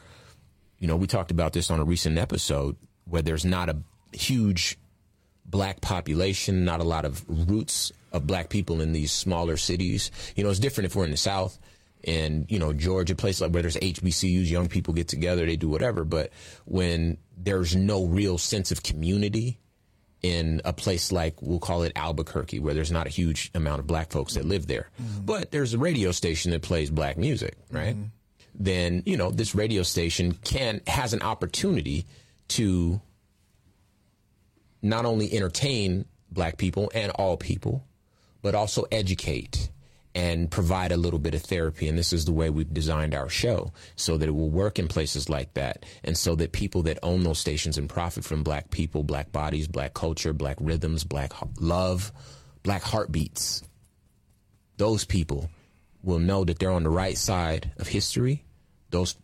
you 0.78 0.88
know 0.88 0.96
we 0.96 1.06
talked 1.06 1.30
about 1.30 1.52
this 1.52 1.70
on 1.70 1.80
a 1.80 1.84
recent 1.84 2.18
episode 2.18 2.76
where 3.04 3.22
there's 3.22 3.44
not 3.44 3.68
a 3.68 3.76
huge 4.12 4.78
black 5.44 5.80
population, 5.80 6.64
not 6.64 6.80
a 6.80 6.84
lot 6.84 7.04
of 7.04 7.24
roots 7.28 7.92
of 8.12 8.26
black 8.26 8.48
people 8.48 8.80
in 8.80 8.92
these 8.92 9.12
smaller 9.12 9.56
cities. 9.56 10.10
You 10.34 10.44
know, 10.44 10.50
it's 10.50 10.58
different 10.58 10.86
if 10.86 10.96
we're 10.96 11.04
in 11.04 11.10
the 11.10 11.16
South 11.16 11.58
and 12.04 12.46
you 12.50 12.58
know, 12.58 12.72
Georgia, 12.72 13.14
places 13.14 13.42
like 13.42 13.52
where 13.52 13.62
there's 13.62 13.76
HBCUs, 13.76 14.50
young 14.50 14.68
people 14.68 14.94
get 14.94 15.08
together, 15.08 15.44
they 15.44 15.56
do 15.56 15.68
whatever. 15.68 16.04
But 16.04 16.32
when 16.64 17.18
there's 17.36 17.76
no 17.76 18.06
real 18.06 18.38
sense 18.38 18.72
of 18.72 18.82
community 18.82 19.58
in 20.26 20.60
a 20.64 20.72
place 20.72 21.12
like, 21.12 21.40
we'll 21.40 21.58
call 21.58 21.82
it 21.82 21.92
Albuquerque, 21.94 22.58
where 22.58 22.74
there's 22.74 22.92
not 22.92 23.06
a 23.06 23.10
huge 23.10 23.50
amount 23.54 23.80
of 23.80 23.86
black 23.86 24.10
folks 24.10 24.34
that 24.34 24.44
live 24.44 24.66
there, 24.66 24.88
mm-hmm. 25.00 25.24
but 25.24 25.50
there's 25.50 25.74
a 25.74 25.78
radio 25.78 26.12
station 26.12 26.50
that 26.50 26.62
plays 26.62 26.90
black 26.90 27.16
music, 27.16 27.56
right? 27.70 27.94
Mm-hmm. 27.94 28.04
Then, 28.58 29.02
you 29.06 29.16
know, 29.16 29.30
this 29.30 29.54
radio 29.54 29.82
station 29.82 30.32
can, 30.32 30.80
has 30.86 31.12
an 31.12 31.22
opportunity 31.22 32.06
to 32.48 33.00
not 34.82 35.04
only 35.04 35.32
entertain 35.32 36.06
black 36.30 36.56
people 36.56 36.90
and 36.94 37.12
all 37.12 37.36
people, 37.36 37.84
but 38.42 38.54
also 38.54 38.84
educate 38.90 39.70
and 40.16 40.50
provide 40.50 40.92
a 40.92 40.96
little 40.96 41.18
bit 41.18 41.34
of 41.34 41.42
therapy. 41.42 41.86
And 41.88 41.98
this 41.98 42.10
is 42.10 42.24
the 42.24 42.32
way 42.32 42.48
we've 42.48 42.72
designed 42.72 43.14
our 43.14 43.28
show 43.28 43.74
so 43.96 44.16
that 44.16 44.26
it 44.26 44.34
will 44.34 44.48
work 44.48 44.78
in 44.78 44.88
places 44.88 45.28
like 45.28 45.52
that. 45.54 45.84
And 46.02 46.16
so 46.16 46.34
that 46.36 46.52
people 46.52 46.84
that 46.84 46.98
own 47.02 47.22
those 47.22 47.38
stations 47.38 47.76
and 47.76 47.86
profit 47.86 48.24
from 48.24 48.42
black 48.42 48.70
people, 48.70 49.02
black 49.02 49.30
bodies, 49.30 49.68
black 49.68 49.92
culture, 49.92 50.32
black 50.32 50.56
rhythms, 50.58 51.04
black 51.04 51.32
love, 51.60 52.12
black 52.62 52.80
heartbeats, 52.80 53.62
those 54.78 55.04
people 55.04 55.50
will 56.02 56.18
know 56.18 56.44
that 56.44 56.58
they're 56.58 56.70
on 56.70 56.84
the 56.84 56.88
right 56.88 57.18
side 57.18 57.72
of 57.76 57.86
history. 57.86 58.42
Those 58.88 59.16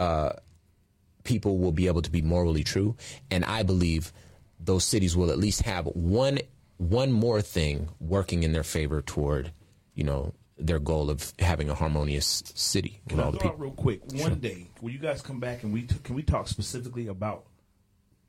uh, 0.00 0.32
people 1.22 1.58
will 1.58 1.70
be 1.70 1.86
able 1.86 2.02
to 2.02 2.10
be 2.10 2.22
morally 2.22 2.64
true. 2.64 2.96
And 3.30 3.44
I 3.44 3.62
believe 3.62 4.12
those 4.58 4.84
cities 4.84 5.16
will 5.16 5.30
at 5.30 5.38
least 5.38 5.62
have 5.62 5.86
one 5.86 6.40
one 6.76 7.12
more 7.12 7.40
thing 7.40 7.88
working 8.00 8.42
in 8.42 8.52
their 8.52 8.64
favor 8.64 9.00
toward, 9.00 9.52
you 9.94 10.02
know, 10.02 10.32
their 10.60 10.78
goal 10.78 11.10
of 11.10 11.32
having 11.38 11.68
a 11.70 11.74
harmonious 11.74 12.42
city 12.54 13.00
with 13.04 13.10
Can 13.10 13.20
I 13.20 13.24
all 13.24 13.32
the 13.32 13.38
people. 13.38 13.56
real 13.56 13.70
quick? 13.72 14.00
One 14.14 14.38
day, 14.40 14.68
will 14.80 14.90
you 14.90 14.98
guys 14.98 15.22
come 15.22 15.40
back 15.40 15.62
and 15.62 15.72
we 15.72 15.82
t- 15.82 15.96
can 16.04 16.14
we 16.14 16.22
talk 16.22 16.48
specifically 16.48 17.06
about 17.08 17.46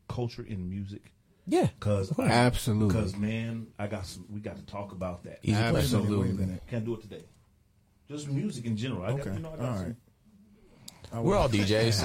culture 0.07 0.43
in 0.47 0.69
music? 0.69 1.01
Yeah. 1.47 1.67
Cause 1.79 2.17
Absolutely. 2.19 2.93
Cause 2.99 3.15
man, 3.15 3.67
I 3.79 3.87
got 3.87 4.05
some. 4.05 4.25
We 4.29 4.39
got 4.39 4.57
to 4.57 4.65
talk 4.65 4.91
about 4.91 5.23
that. 5.23 5.39
Easy 5.43 5.53
question. 5.53 5.75
Absolutely. 5.77 6.17
Wait 6.17 6.29
a 6.29 6.33
minute. 6.33 6.63
Can't 6.69 6.85
do 6.85 6.93
it 6.95 7.01
today. 7.01 7.23
Just 8.07 8.27
music 8.29 8.65
in 8.65 8.77
general. 8.77 9.03
I 9.03 9.11
got, 9.11 9.19
Okay. 9.21 9.33
you 9.33 9.39
know, 9.39 9.51
I 9.53 9.57
got 9.57 9.65
All 9.69 9.75
some- 9.77 9.85
right. 9.87 9.95
We're 11.13 11.35
all 11.35 11.49
DJs. 11.49 12.03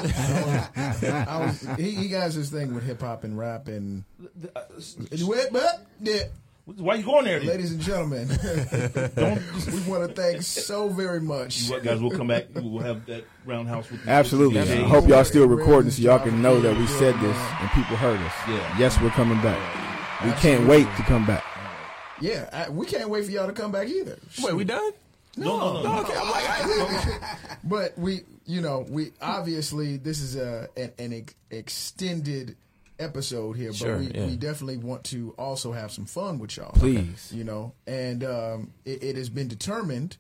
I 1.28 1.46
was, 1.46 1.60
he, 1.78 1.92
he 1.92 2.08
has 2.08 2.34
this 2.34 2.50
thing 2.50 2.74
with 2.74 2.82
hip 2.82 3.00
hop 3.00 3.22
and 3.22 3.38
rap 3.38 3.68
and. 3.68 4.02
Uh, 4.54 4.62
Wait, 5.22 5.46
but, 5.52 5.86
yeah. 6.00 6.24
Why 6.66 6.96
you 6.96 7.04
going 7.04 7.26
there? 7.26 7.38
then? 7.38 7.46
Ladies 7.48 7.70
and 7.70 7.80
gentlemen, 7.80 8.26
we 8.28 9.80
want 9.88 10.08
to 10.08 10.12
thank 10.12 10.42
so 10.42 10.88
very 10.88 11.20
much. 11.20 11.68
What 11.68 11.84
guys? 11.84 12.00
We'll 12.00 12.10
come 12.10 12.26
back. 12.26 12.46
We'll 12.54 12.82
have 12.82 13.06
that 13.06 13.24
roundhouse 13.44 13.88
with 13.88 14.06
Absolutely. 14.08 14.58
with 14.58 14.72
I 14.72 14.82
hope 14.82 15.06
y'all 15.06 15.24
still 15.24 15.46
recording 15.46 15.92
so 15.92 16.02
y'all 16.02 16.18
can 16.18 16.42
know 16.42 16.60
that 16.60 16.76
we 16.76 16.88
said 16.88 17.14
this 17.20 17.36
and 17.60 17.70
people 17.70 17.96
heard 17.96 18.18
us. 18.20 18.32
Yeah. 18.48 18.78
Yes, 18.80 19.00
we're 19.00 19.10
coming 19.10 19.40
back. 19.42 20.24
We 20.24 20.32
can't 20.40 20.66
wait 20.66 20.88
to 20.96 21.02
come 21.04 21.24
back. 21.24 21.44
Yeah, 22.20 22.48
I, 22.52 22.68
we 22.68 22.84
can't 22.84 23.10
wait 23.10 23.26
for 23.26 23.30
y'all 23.30 23.46
to 23.46 23.52
come 23.52 23.70
back 23.70 23.86
either. 23.88 24.18
Wait, 24.42 24.54
we 24.54 24.64
done? 24.64 24.90
No, 25.36 25.58
no, 25.58 25.72
no. 25.74 25.82
no. 25.82 26.00
Okay, 26.00 26.14
I'm 26.16 26.30
like, 26.30 26.44
I, 26.48 27.36
But 27.62 27.96
we, 27.96 28.22
you 28.44 28.60
know, 28.60 28.86
we 28.88 29.12
obviously 29.20 29.98
this 29.98 30.20
is 30.20 30.34
a 30.34 30.68
an, 30.76 30.92
an 30.98 31.12
ex- 31.12 31.34
extended 31.50 32.56
episode 32.98 33.56
here, 33.56 33.72
Sure, 33.72 33.96
but 33.96 34.00
we, 34.00 34.06
yeah. 34.12 34.26
we 34.26 34.36
definitely 34.36 34.78
want 34.78 35.04
to 35.04 35.34
also 35.38 35.72
have 35.72 35.90
some 35.92 36.06
fun 36.06 36.38
with 36.38 36.56
y'all. 36.56 36.72
Please. 36.72 37.32
you 37.34 37.44
know, 37.44 37.72
and 37.86 38.24
um, 38.24 38.72
it, 38.84 39.02
it 39.02 39.16
has 39.16 39.28
been 39.28 39.48
determined 39.48 40.16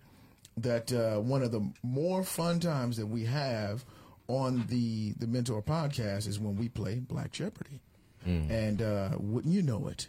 that 0.58 0.92
uh, 0.92 1.18
one 1.20 1.42
of 1.42 1.52
the 1.52 1.60
more 1.82 2.22
fun 2.24 2.60
times 2.60 2.96
that 2.96 3.06
we 3.06 3.24
have 3.24 3.84
on 4.28 4.64
the 4.68 5.12
the 5.18 5.26
Mentour 5.26 5.62
podcast 5.62 6.26
is 6.26 6.38
when 6.40 6.56
we 6.56 6.68
play 6.68 6.96
Black 6.96 7.32
Jeopardy, 7.32 7.80
Mm. 8.26 8.50
and 8.50 8.82
uh, 8.82 9.10
wouldn't 9.20 9.54
you 9.54 9.62
know 9.62 9.86
it? 9.86 10.08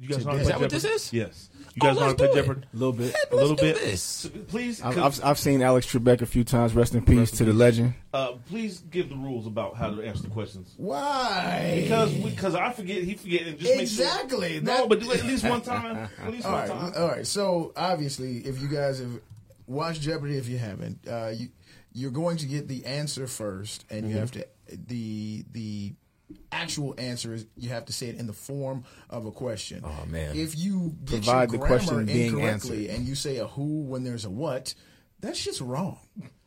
You 0.00 0.08
guys 0.08 0.24
know 0.24 0.32
how 0.32 0.36
to 0.36 0.42
Is 0.42 0.46
play 0.48 0.52
that 0.52 0.60
what 0.60 0.70
this 0.70 0.84
is? 0.84 1.12
Yes. 1.12 1.48
You 1.74 1.80
Oh, 1.82 1.86
guys 1.88 1.94
know 1.96 2.00
how 2.00 2.06
to 2.06 2.06
let's 2.06 2.16
play 2.18 2.26
do 2.26 2.32
it. 2.32 2.42
Jeopardy? 2.46 2.66
A 2.72 2.76
little 2.76 2.92
bit. 2.92 3.14
A 3.30 3.34
little 3.34 3.48
Let's 3.50 3.60
do 3.60 3.66
bit. 3.72 3.80
this. 3.82 4.30
Please, 4.48 4.82
I've, 4.82 4.94
'cause- 4.94 5.20
I've, 5.20 5.26
I've 5.30 5.38
seen 5.38 5.60
Alex 5.62 5.86
Trebek 5.86 6.22
a 6.22 6.26
few 6.26 6.42
times. 6.44 6.74
Rest 6.74 6.94
in 6.94 7.04
peace 7.04 7.30
to 7.32 7.44
the 7.44 7.52
legend. 7.52 7.94
uh, 8.14 8.32
please 8.48 8.78
give 8.90 9.08
the 9.10 9.16
rules 9.16 9.46
about 9.46 9.76
how 9.76 9.90
to 9.90 10.02
answer 10.02 10.22
the 10.22 10.28
questions. 10.30 10.72
Why? 10.78 11.80
Because 11.82 12.12
because 12.14 12.54
I 12.54 12.72
forget, 12.72 13.02
he 13.04 13.14
forget, 13.14 13.46
and 13.46 13.58
just 13.58 13.70
make 13.72 13.82
Exactly. 13.82 14.52
sure. 14.52 14.60
That- 14.60 14.78
No, 14.80 14.86
but 14.88 15.00
do 15.00 15.10
it 15.12 15.20
at 15.20 15.26
least 15.26 15.44
one 15.44 15.60
time. 15.60 16.08
At 16.22 16.30
least 16.30 16.46
all 16.46 16.52
one 16.52 16.60
right, 16.62 16.70
time. 16.70 16.92
all 16.96 17.08
right. 17.08 17.26
So 17.26 17.72
obviously, 17.76 18.38
if 18.38 18.60
you 18.60 18.68
guys 18.68 18.98
have 19.00 19.20
watched 19.66 20.00
Jeopardy, 20.00 20.36
if 20.38 20.48
you 20.48 20.58
haven't, 20.58 20.98
uh, 21.08 21.32
you 21.36 21.48
you're 21.92 22.10
going 22.10 22.36
to 22.38 22.46
get 22.46 22.68
the 22.68 22.84
answer 22.86 23.26
first, 23.26 23.84
and 23.90 24.02
Mm-hmm. 24.04 24.10
you 24.12 24.18
have 24.18 24.30
to 24.32 24.46
the 24.88 25.44
the 25.52 25.92
actual 26.50 26.94
answer 26.98 27.34
is 27.34 27.46
you 27.56 27.68
have 27.70 27.84
to 27.86 27.92
say 27.92 28.08
it 28.08 28.16
in 28.16 28.26
the 28.26 28.32
form 28.32 28.84
of 29.10 29.26
a 29.26 29.30
question. 29.30 29.82
Oh, 29.84 30.06
man. 30.06 30.36
If 30.36 30.58
you 30.58 30.94
Provide 31.04 31.50
the 31.50 31.58
question 31.58 32.04
being 32.06 32.34
incorrectly 32.34 32.88
answered. 32.88 32.96
and 32.96 33.08
you 33.08 33.14
say 33.14 33.36
a 33.38 33.46
who 33.46 33.82
when 33.82 34.04
there's 34.04 34.24
a 34.24 34.30
what, 34.30 34.74
that's 35.20 35.42
just 35.42 35.60
wrong. 35.60 35.98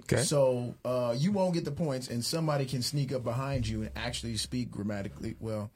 Okay. 0.03 0.23
So 0.23 0.75
uh, 0.83 1.13
you 1.17 1.31
won't 1.31 1.53
get 1.53 1.65
the 1.65 1.71
points, 1.71 2.07
and 2.07 2.25
somebody 2.25 2.65
can 2.65 2.81
sneak 2.81 3.13
up 3.13 3.23
behind 3.23 3.67
you 3.67 3.83
and 3.83 3.91
actually 3.95 4.37
speak 4.37 4.71
grammatically. 4.71 5.35
Well, 5.39 5.71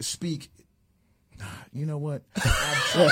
speak. 0.00 0.50
You 1.72 1.86
know 1.86 1.98
what? 1.98 2.22
I'm, 2.44 3.10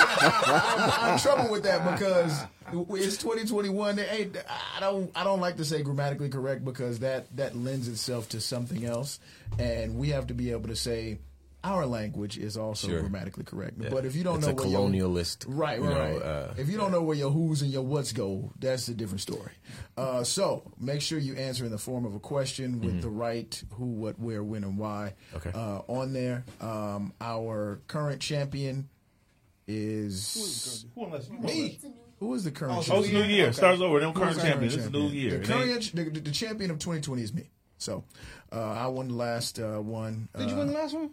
I'm 1.01 1.13
in 1.15 1.19
trouble 1.19 1.51
with 1.51 1.63
that 1.65 1.93
because 1.93 2.43
it's 2.73 3.17
2021. 3.19 3.97
There 3.97 4.07
ain't- 4.11 4.37
I 4.77 4.81
don't. 4.81 5.11
I 5.15 5.25
don't 5.25 5.41
like 5.41 5.57
to 5.57 5.65
say 5.65 5.83
grammatically 5.83 6.29
correct 6.29 6.65
because 6.65 7.01
that 7.01 7.35
that 7.37 7.57
lends 7.57 7.89
itself 7.89 8.29
to 8.31 8.41
something 8.41 8.85
else, 8.85 9.19
and 9.59 9.97
we 9.97 10.11
have 10.11 10.29
to 10.29 10.35
be 10.35 10.51
able 10.53 10.69
to 10.69 10.77
say 10.77 11.19
our 11.65 11.87
language 11.87 12.39
is 12.39 12.57
also 12.57 12.89
Sure. 12.89 13.01
grammatically 13.01 13.45
correct. 13.45 13.79
But 13.79 14.05
if 14.05 14.17
you 14.17 14.25
don't 14.25 14.39
It's 14.39 14.47
know 14.47 14.53
a 14.53 14.57
where 14.57 14.67
your- 14.67 14.81
colonialist, 14.81 15.45
right, 15.47 15.79
you 15.79 15.85
right, 15.85 15.95
know, 15.95 16.19
right. 16.19 16.23
uh, 16.23 16.55
if 16.57 16.69
you 16.69 16.77
don't 16.77 16.91
know 16.91 17.03
where 17.03 17.17
your 17.17 17.31
who's 17.31 17.63
and 17.63 17.71
your 17.71 17.83
what's 17.83 18.13
go, 18.13 18.53
that's 18.59 18.89
a 18.89 18.95
different 18.95 19.21
story. 19.21 19.53
Uh, 19.97 20.25
so 20.25 20.63
make 20.81 21.01
sure 21.01 21.19
you 21.19 21.35
answer 21.37 21.65
in 21.65 21.71
the 21.71 21.79
form 21.79 22.05
of 22.05 22.15
a 22.15 22.21
question 22.21 22.81
with 22.81 23.01
the 23.03 23.09
right 23.09 23.63
who, 23.75 23.87
what, 23.87 24.19
where, 24.19 24.43
when, 24.43 24.65
and 24.65 24.77
why 24.79 25.15
Mm-hmm. 25.35 25.49
Okay. 25.49 25.59
uh, 25.59 25.83
on 25.89 26.13
there. 26.13 26.45
Um, 26.61 27.13
our 27.21 27.81
current 27.87 28.21
champion 28.21 28.89
is 29.69 30.85
Who 30.95 31.05
unless 31.07 31.29
you 31.29 31.39
me. 31.39 31.79
Who 32.19 32.35
is 32.35 32.45
the 32.45 32.51
current? 32.53 32.75
Oh, 32.77 32.79
it's 32.81 32.89
champion? 32.89 33.15
new 33.15 33.35
year. 33.35 33.53
Starts 33.53 33.81
over. 33.81 33.99
Them 34.01 34.13
Who's 34.13 34.21
current 34.23 34.37
the 34.37 34.43
champion. 34.43 34.71
This 34.71 34.79
is 34.85 34.91
new 34.93 35.09
year. 35.09 35.39
The, 35.39 35.45
current, 35.47 35.71
ain't- 35.71 35.95
the, 35.97 36.05
the, 36.11 36.21
the 36.21 36.31
champion 36.31 36.71
of 36.71 36.79
2020 36.79 37.23
is 37.23 37.33
me. 37.35 37.51
So 37.79 38.05
uh, 38.53 38.61
I 38.61 38.87
won 38.87 39.09
the 39.09 39.15
last 39.15 39.59
uh, 39.59 39.79
one. 39.81 40.29
Did 40.39 40.49
you 40.51 40.55
uh, 40.55 40.59
win 40.59 40.67
the 40.69 40.75
last 40.75 40.95
one? 40.95 41.11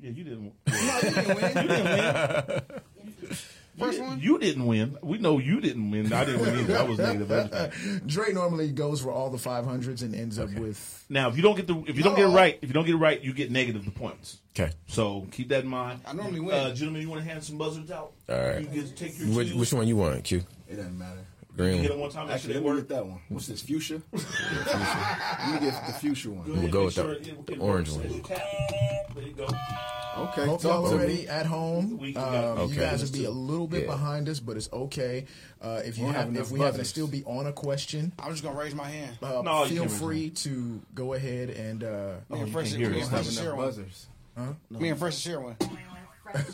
Yeah, 0.00 0.10
you 0.10 0.24
didn't. 0.24 0.52
No, 0.66 0.98
you 1.02 1.10
didn't 1.10 1.36
win. 1.36 2.62
You 3.76 3.86
First 3.86 3.98
didn't- 3.98 4.08
one? 4.08 4.20
You 4.20 4.38
didn't 4.38 4.66
win. 4.66 4.98
We 5.02 5.18
know 5.18 5.38
you 5.38 5.60
didn't 5.60 5.90
win. 5.90 6.12
I 6.12 6.24
didn't 6.26 6.40
win 6.42 6.58
either. 6.60 6.76
I 6.78 6.82
was 6.82 6.98
negative. 6.98 7.30
everything. 7.30 8.00
Dre 8.06 8.32
normally 8.32 8.72
goes 8.72 9.00
for 9.00 9.10
all 9.10 9.30
the 9.30 9.38
500s 9.38 10.02
and 10.02 10.14
ends 10.14 10.38
up 10.38 10.52
with. 10.52 11.06
Now, 11.08 11.28
if 11.30 11.36
you 11.36 11.42
don't 11.42 11.56
get 11.56 11.66
the 11.66 11.82
if 11.86 11.96
you 11.96 12.02
don't 12.02 12.14
get 12.16 12.26
it 12.26 12.34
right, 12.34 12.58
if 12.60 12.68
you 12.68 12.74
don't 12.74 12.84
get 12.84 12.94
it 12.94 12.98
right, 12.98 13.20
you 13.22 13.32
get 13.32 13.50
negative 13.50 13.84
the 13.86 13.90
points. 13.90 14.38
Okay. 14.58 14.72
So 14.88 15.26
keep 15.30 15.48
that 15.48 15.64
in 15.64 15.70
mind. 15.70 16.00
I 16.04 16.12
normally 16.12 16.40
win. 16.40 16.54
Uh, 16.54 16.74
gentlemen, 16.74 17.00
you 17.02 17.08
want 17.08 17.22
to 17.24 17.28
hand 17.30 17.42
some 17.42 17.56
buzzards 17.56 17.90
out? 17.90 18.12
All 18.28 18.36
right. 18.38 18.60
You 18.60 18.66
get, 18.82 18.96
take 18.96 19.18
your 19.18 19.28
Which, 19.28 19.48
cues. 19.48 19.56
which 19.58 19.72
one 19.72 19.88
you 19.88 19.96
want, 19.96 20.24
Q? 20.24 20.42
It 20.68 20.76
doesn't 20.76 20.98
matter. 20.98 21.24
Green 21.60 21.82
Get 21.82 21.90
one. 21.90 21.98
it 21.98 22.02
one 22.02 22.10
time. 22.10 22.26
That 22.28 22.34
Actually, 22.34 22.54
shit 22.54 22.62
let 22.62 22.70
me 22.70 22.76
work. 22.78 22.88
get 22.88 22.96
that 22.96 23.06
one. 23.06 23.20
What's 23.28 23.46
this, 23.46 23.60
fuchsia? 23.60 24.02
let 24.12 25.54
me 25.54 25.60
get 25.70 25.86
the 25.86 25.92
fuchsia 25.92 26.30
one. 26.30 26.60
We'll 26.60 26.68
go 26.70 26.84
with 26.86 26.94
the- 26.94 27.02
sure 27.02 27.12
it- 27.12 27.46
the 27.46 27.58
orange 27.58 27.90
one. 27.90 28.02
There 28.02 29.24
you 29.26 29.32
go. 29.34 29.44
Okay, 29.44 30.44
Hope 30.46 30.62
y'all 30.64 30.88
to 30.88 30.94
are 30.96 30.98
ready 30.98 31.28
at 31.28 31.46
home. 31.46 31.92
We- 31.98 32.08
we 32.12 32.16
Um, 32.16 32.56
got- 32.56 32.68
You 32.70 32.74
guys 32.76 33.02
will 33.02 33.18
be 33.18 33.24
a 33.26 33.30
little 33.30 33.66
bit 33.66 33.82
Yeah. 33.84 33.90
behind 33.92 34.28
us, 34.28 34.40
but 34.40 34.56
it's 34.56 34.68
okay. 34.72 35.26
Uh, 35.60 35.80
if 35.84 35.98
you 35.98 36.04
Won't 36.04 36.16
have, 36.16 36.26
have 36.26 36.34
if 36.34 36.40
enough 36.40 36.50
we 36.52 36.60
happen 36.60 36.78
to 36.80 36.84
still 36.84 37.06
be 37.06 37.22
on 37.24 37.46
a 37.46 37.52
question, 37.52 38.12
I'm 38.18 38.30
just 38.32 38.42
gonna 38.42 38.58
raise 38.58 38.74
my 38.74 38.88
hand. 38.88 39.18
uh, 39.22 39.42
No, 39.42 39.66
feel 39.66 39.82
can't 39.84 39.90
free 39.92 40.30
to 40.30 40.80
go 40.94 41.12
ahead 41.14 41.50
and. 41.50 41.84
Uh, 41.84 42.14
Me 42.30 42.38
and 42.40 42.46
you 42.48 42.52
Fresh, 42.52 42.68
can't 42.70 42.78
me 42.80 42.84
hear 42.86 42.94
and 42.94 43.02
us. 43.02 43.08
Fresh 43.10 43.24
Have 43.26 43.34
share 43.34 43.44
enough 43.44 43.56
one. 43.56 43.66
buzzers. 43.66 44.06
Me 44.70 44.88
and 44.88 44.98
Fresh 44.98 45.18
share 45.18 45.40
one. 45.40 45.56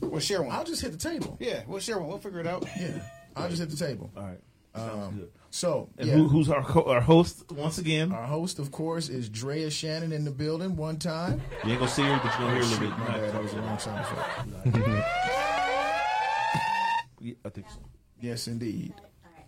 We'll 0.00 0.20
share 0.20 0.42
one. 0.42 0.54
I'll 0.54 0.62
just 0.64 0.80
hit 0.80 0.92
the 0.92 0.98
table. 0.98 1.36
Yeah, 1.40 1.62
we'll 1.66 1.80
share 1.80 1.98
one. 1.98 2.06
We'll 2.08 2.18
figure 2.18 2.38
it 2.38 2.46
out. 2.46 2.64
Yeah, 2.78 3.02
I'll 3.36 3.48
just 3.48 3.60
hit 3.60 3.70
the 3.70 3.76
table. 3.76 4.10
All 4.16 4.22
right. 4.22 4.40
Um, 4.74 4.88
Sounds 4.88 5.16
good. 5.18 5.30
So, 5.50 5.88
And 5.98 6.08
yeah. 6.08 6.14
who, 6.14 6.28
who's 6.28 6.48
our 6.48 6.62
co- 6.62 6.84
our 6.84 7.00
host 7.00 7.50
once 7.52 7.76
again? 7.78 8.10
Our 8.12 8.24
host, 8.24 8.58
of 8.58 8.70
course, 8.72 9.10
is 9.10 9.28
Drea 9.28 9.70
Shannon 9.70 10.12
in 10.12 10.24
the 10.24 10.30
building 10.30 10.76
one 10.76 10.96
time. 10.98 11.42
You 11.64 11.72
ain't 11.72 11.80
gonna 11.80 11.90
see 11.90 12.02
her, 12.02 12.20
but 12.22 12.38
you're 12.38 12.48
gonna 12.48 12.54
hear 12.54 12.62
a 12.62 12.66
little 12.66 12.86
oh, 12.86 12.90
bit. 12.90 12.98
my 12.98 13.06
bad, 13.18 13.32
that 13.34 13.42
was 13.42 13.52
the 13.52 13.60
wrong 13.60 13.78
sound 13.78 14.00
effect. 14.00 15.32
Yeah, 17.20 17.34
I 17.44 17.50
think 17.50 17.68
so. 17.68 17.78
Yes, 18.20 18.48
indeed. 18.48 18.94
All 18.96 19.30
right. 19.36 19.46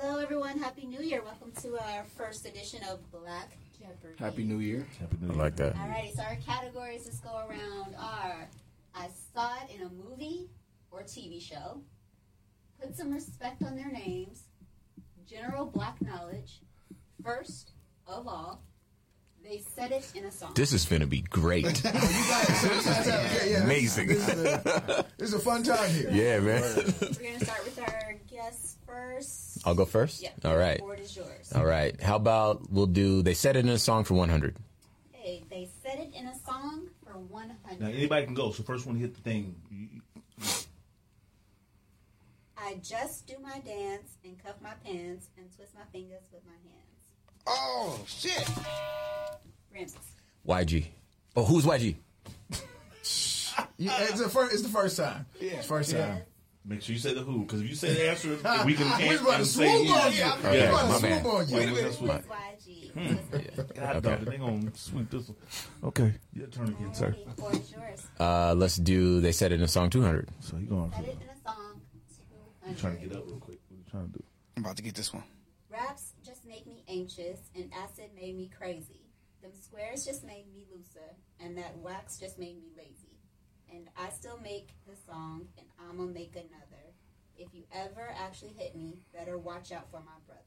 Hello, 0.00 0.18
everyone. 0.18 0.58
Happy 0.58 0.86
New 0.86 1.00
Year. 1.00 1.22
Welcome 1.22 1.52
to 1.62 1.78
our 1.78 2.04
first 2.18 2.46
edition 2.46 2.80
of 2.90 2.98
Black 3.10 3.56
Jeopardy. 3.78 4.14
Happy 4.18 4.44
New 4.44 4.58
Year. 4.58 4.86
Happy 4.98 5.16
New 5.20 5.32
I 5.32 5.36
like 5.36 5.56
that. 5.56 5.74
Alrighty, 5.76 6.14
so 6.14 6.22
our 6.22 6.36
categories 6.36 7.04
this 7.04 7.20
go 7.20 7.46
around 7.48 7.94
are 7.98 8.48
I 8.94 9.08
saw 9.34 9.54
it 9.64 9.74
in 9.74 9.86
a 9.86 9.88
movie 9.88 10.50
or 10.90 11.02
TV 11.02 11.40
show, 11.40 11.80
put 12.80 12.96
some 12.96 13.12
respect 13.12 13.62
on 13.62 13.76
their 13.76 13.90
names, 13.90 14.42
general 15.28 15.66
black 15.66 16.00
knowledge, 16.02 16.60
first 17.22 17.72
of 18.06 18.26
all, 18.26 18.62
they 19.42 19.58
said 19.74 19.90
it 19.90 20.06
in 20.14 20.24
a 20.24 20.30
song. 20.30 20.52
This 20.54 20.72
is 20.72 20.84
gonna 20.84 21.06
be 21.06 21.22
great. 21.22 21.82
Yeah, 21.92 23.44
yeah, 23.46 23.62
Amazing. 23.64 24.08
This 24.08 24.28
is, 24.28 24.44
a, 24.46 25.06
this 25.18 25.28
is 25.28 25.34
a 25.34 25.38
fun 25.38 25.62
time 25.62 25.90
here. 25.90 26.10
Yeah, 26.10 26.40
man. 26.40 26.62
We're 26.62 26.82
going 27.12 27.38
to 27.38 27.44
start 27.44 27.64
with 27.64 27.78
our 27.80 28.14
guests 28.30 28.76
first. 28.86 29.58
I'll 29.66 29.74
go 29.74 29.84
first. 29.84 30.22
Yeah. 30.22 30.30
All 30.44 30.56
right. 30.56 30.76
The 30.76 30.82
board 30.82 31.00
is 31.00 31.16
yours. 31.16 31.52
All 31.54 31.64
right. 31.64 31.98
How 32.00 32.16
about 32.16 32.70
we'll 32.70 32.86
do? 32.86 33.22
They 33.22 33.34
said 33.34 33.56
it 33.56 33.60
in 33.64 33.70
a 33.70 33.78
song 33.78 34.04
for 34.04 34.14
100. 34.14 34.56
Okay, 35.14 35.42
they 35.50 35.68
said 35.82 35.98
it 36.00 36.14
in 36.14 36.26
a 36.26 36.34
song 36.40 36.88
for 37.04 37.18
100. 37.18 37.80
Now 37.80 37.86
anybody 37.88 38.26
can 38.26 38.34
go. 38.34 38.52
So 38.52 38.62
first 38.62 38.86
one 38.86 38.94
to 38.96 39.00
hit 39.00 39.14
the 39.14 39.20
thing. 39.22 39.54
You- 39.70 39.78
you- 39.78 39.88
I 42.62 42.74
just 42.82 43.26
do 43.26 43.34
my 43.42 43.58
dance 43.60 44.16
and 44.24 44.42
cuff 44.42 44.54
my 44.62 44.74
pants 44.84 45.28
and 45.36 45.46
twist 45.56 45.74
my 45.74 45.84
fingers 45.92 46.22
with 46.32 46.42
my 46.46 46.52
hands. 46.52 46.76
Oh 47.46 48.00
shit! 48.06 48.46
Ramses. 49.74 49.96
YG. 50.46 50.86
Oh, 51.36 51.44
who's 51.44 51.64
YG? 51.64 51.96
Yeah, 53.78 53.96
it's 54.02 54.20
the 54.20 54.28
first. 54.28 54.52
It's 54.52 54.62
the 54.62 54.68
first 54.68 54.96
time. 54.96 55.26
Yeah. 55.40 55.52
It's 55.52 55.66
first 55.66 55.90
time. 55.92 56.22
Make 56.66 56.82
sure 56.82 56.92
you 56.92 56.98
say 57.00 57.14
the 57.14 57.22
who, 57.22 57.40
because 57.40 57.62
if 57.62 57.68
you 57.70 57.74
say 57.74 57.94
the 57.94 58.10
answer, 58.10 58.28
we 58.66 58.74
can 58.74 58.86
We 58.98 59.04
answer 59.08 59.22
about 59.24 59.38
to 59.38 59.44
swoop 59.46 59.66
on 59.70 59.80
you. 60.12 60.18
yeah. 60.18 60.50
We 60.50 60.58
Yeah, 60.58 60.68
about 60.68 61.00
to 61.00 61.08
my 61.08 61.20
swoop 61.20 61.34
on 61.34 61.48
you. 61.48 61.56
Wait 61.56 61.68
a 61.68 61.72
minute. 61.72 61.86
is 61.86 61.96
YG? 61.96 62.90
Hmm. 62.92 63.16
God, 63.80 64.02
dog, 64.02 64.20
they 64.26 64.36
gonna 64.36 64.70
sweep 64.74 65.10
this 65.10 65.28
one. 65.28 65.36
Okay, 65.84 66.12
your 66.34 66.48
turn 66.48 66.68
again, 66.68 66.92
sir. 66.92 67.14
Alrighty, 67.18 67.36
board 67.36 67.54
is 67.54 67.72
yours. 67.72 68.06
Uh, 68.20 68.54
let's 68.54 68.76
do. 68.76 69.20
They 69.20 69.32
said 69.32 69.52
it 69.52 69.56
in 69.56 69.62
a 69.62 69.68
song 69.68 69.88
200. 69.88 70.28
So 70.40 70.58
you 70.58 70.66
going? 70.66 70.92
Said 70.92 71.04
it 71.04 71.16
in 71.22 71.28
a 71.28 71.40
song. 71.50 71.80
I'm 72.66 72.74
trying 72.76 72.98
to 73.00 73.06
get 73.06 73.16
up 73.16 73.24
real 73.26 73.38
quick. 73.38 73.58
What 73.68 73.76
are 73.76 73.78
you 73.78 73.84
trying 73.90 74.06
to 74.12 74.18
do? 74.18 74.24
I'm 74.56 74.64
about 74.64 74.76
to 74.76 74.82
get 74.82 74.94
this 74.94 75.12
one. 75.12 75.24
Raps 75.70 76.12
just 76.24 76.44
make 76.46 76.66
me 76.66 76.84
anxious 76.88 77.38
and 77.54 77.70
acid 77.82 78.10
made 78.14 78.36
me 78.36 78.50
crazy. 78.56 79.02
Them 79.42 79.52
squares 79.58 80.04
just 80.04 80.24
made 80.24 80.46
me 80.52 80.66
looser 80.70 81.14
and 81.38 81.56
that 81.56 81.78
wax 81.78 82.18
just 82.18 82.38
made 82.38 82.56
me 82.56 82.68
lazy. 82.76 83.16
And 83.72 83.88
I 83.96 84.10
still 84.10 84.38
make 84.42 84.70
the 84.86 84.96
song 85.06 85.46
and 85.56 85.66
I'ma 85.78 86.04
make 86.04 86.34
another. 86.34 86.84
If 87.38 87.54
you 87.54 87.62
ever 87.72 88.12
actually 88.18 88.52
hit 88.58 88.74
me, 88.76 88.98
better 89.14 89.38
watch 89.38 89.72
out 89.72 89.90
for 89.90 90.00
my 90.00 90.12
brother. 90.26 90.42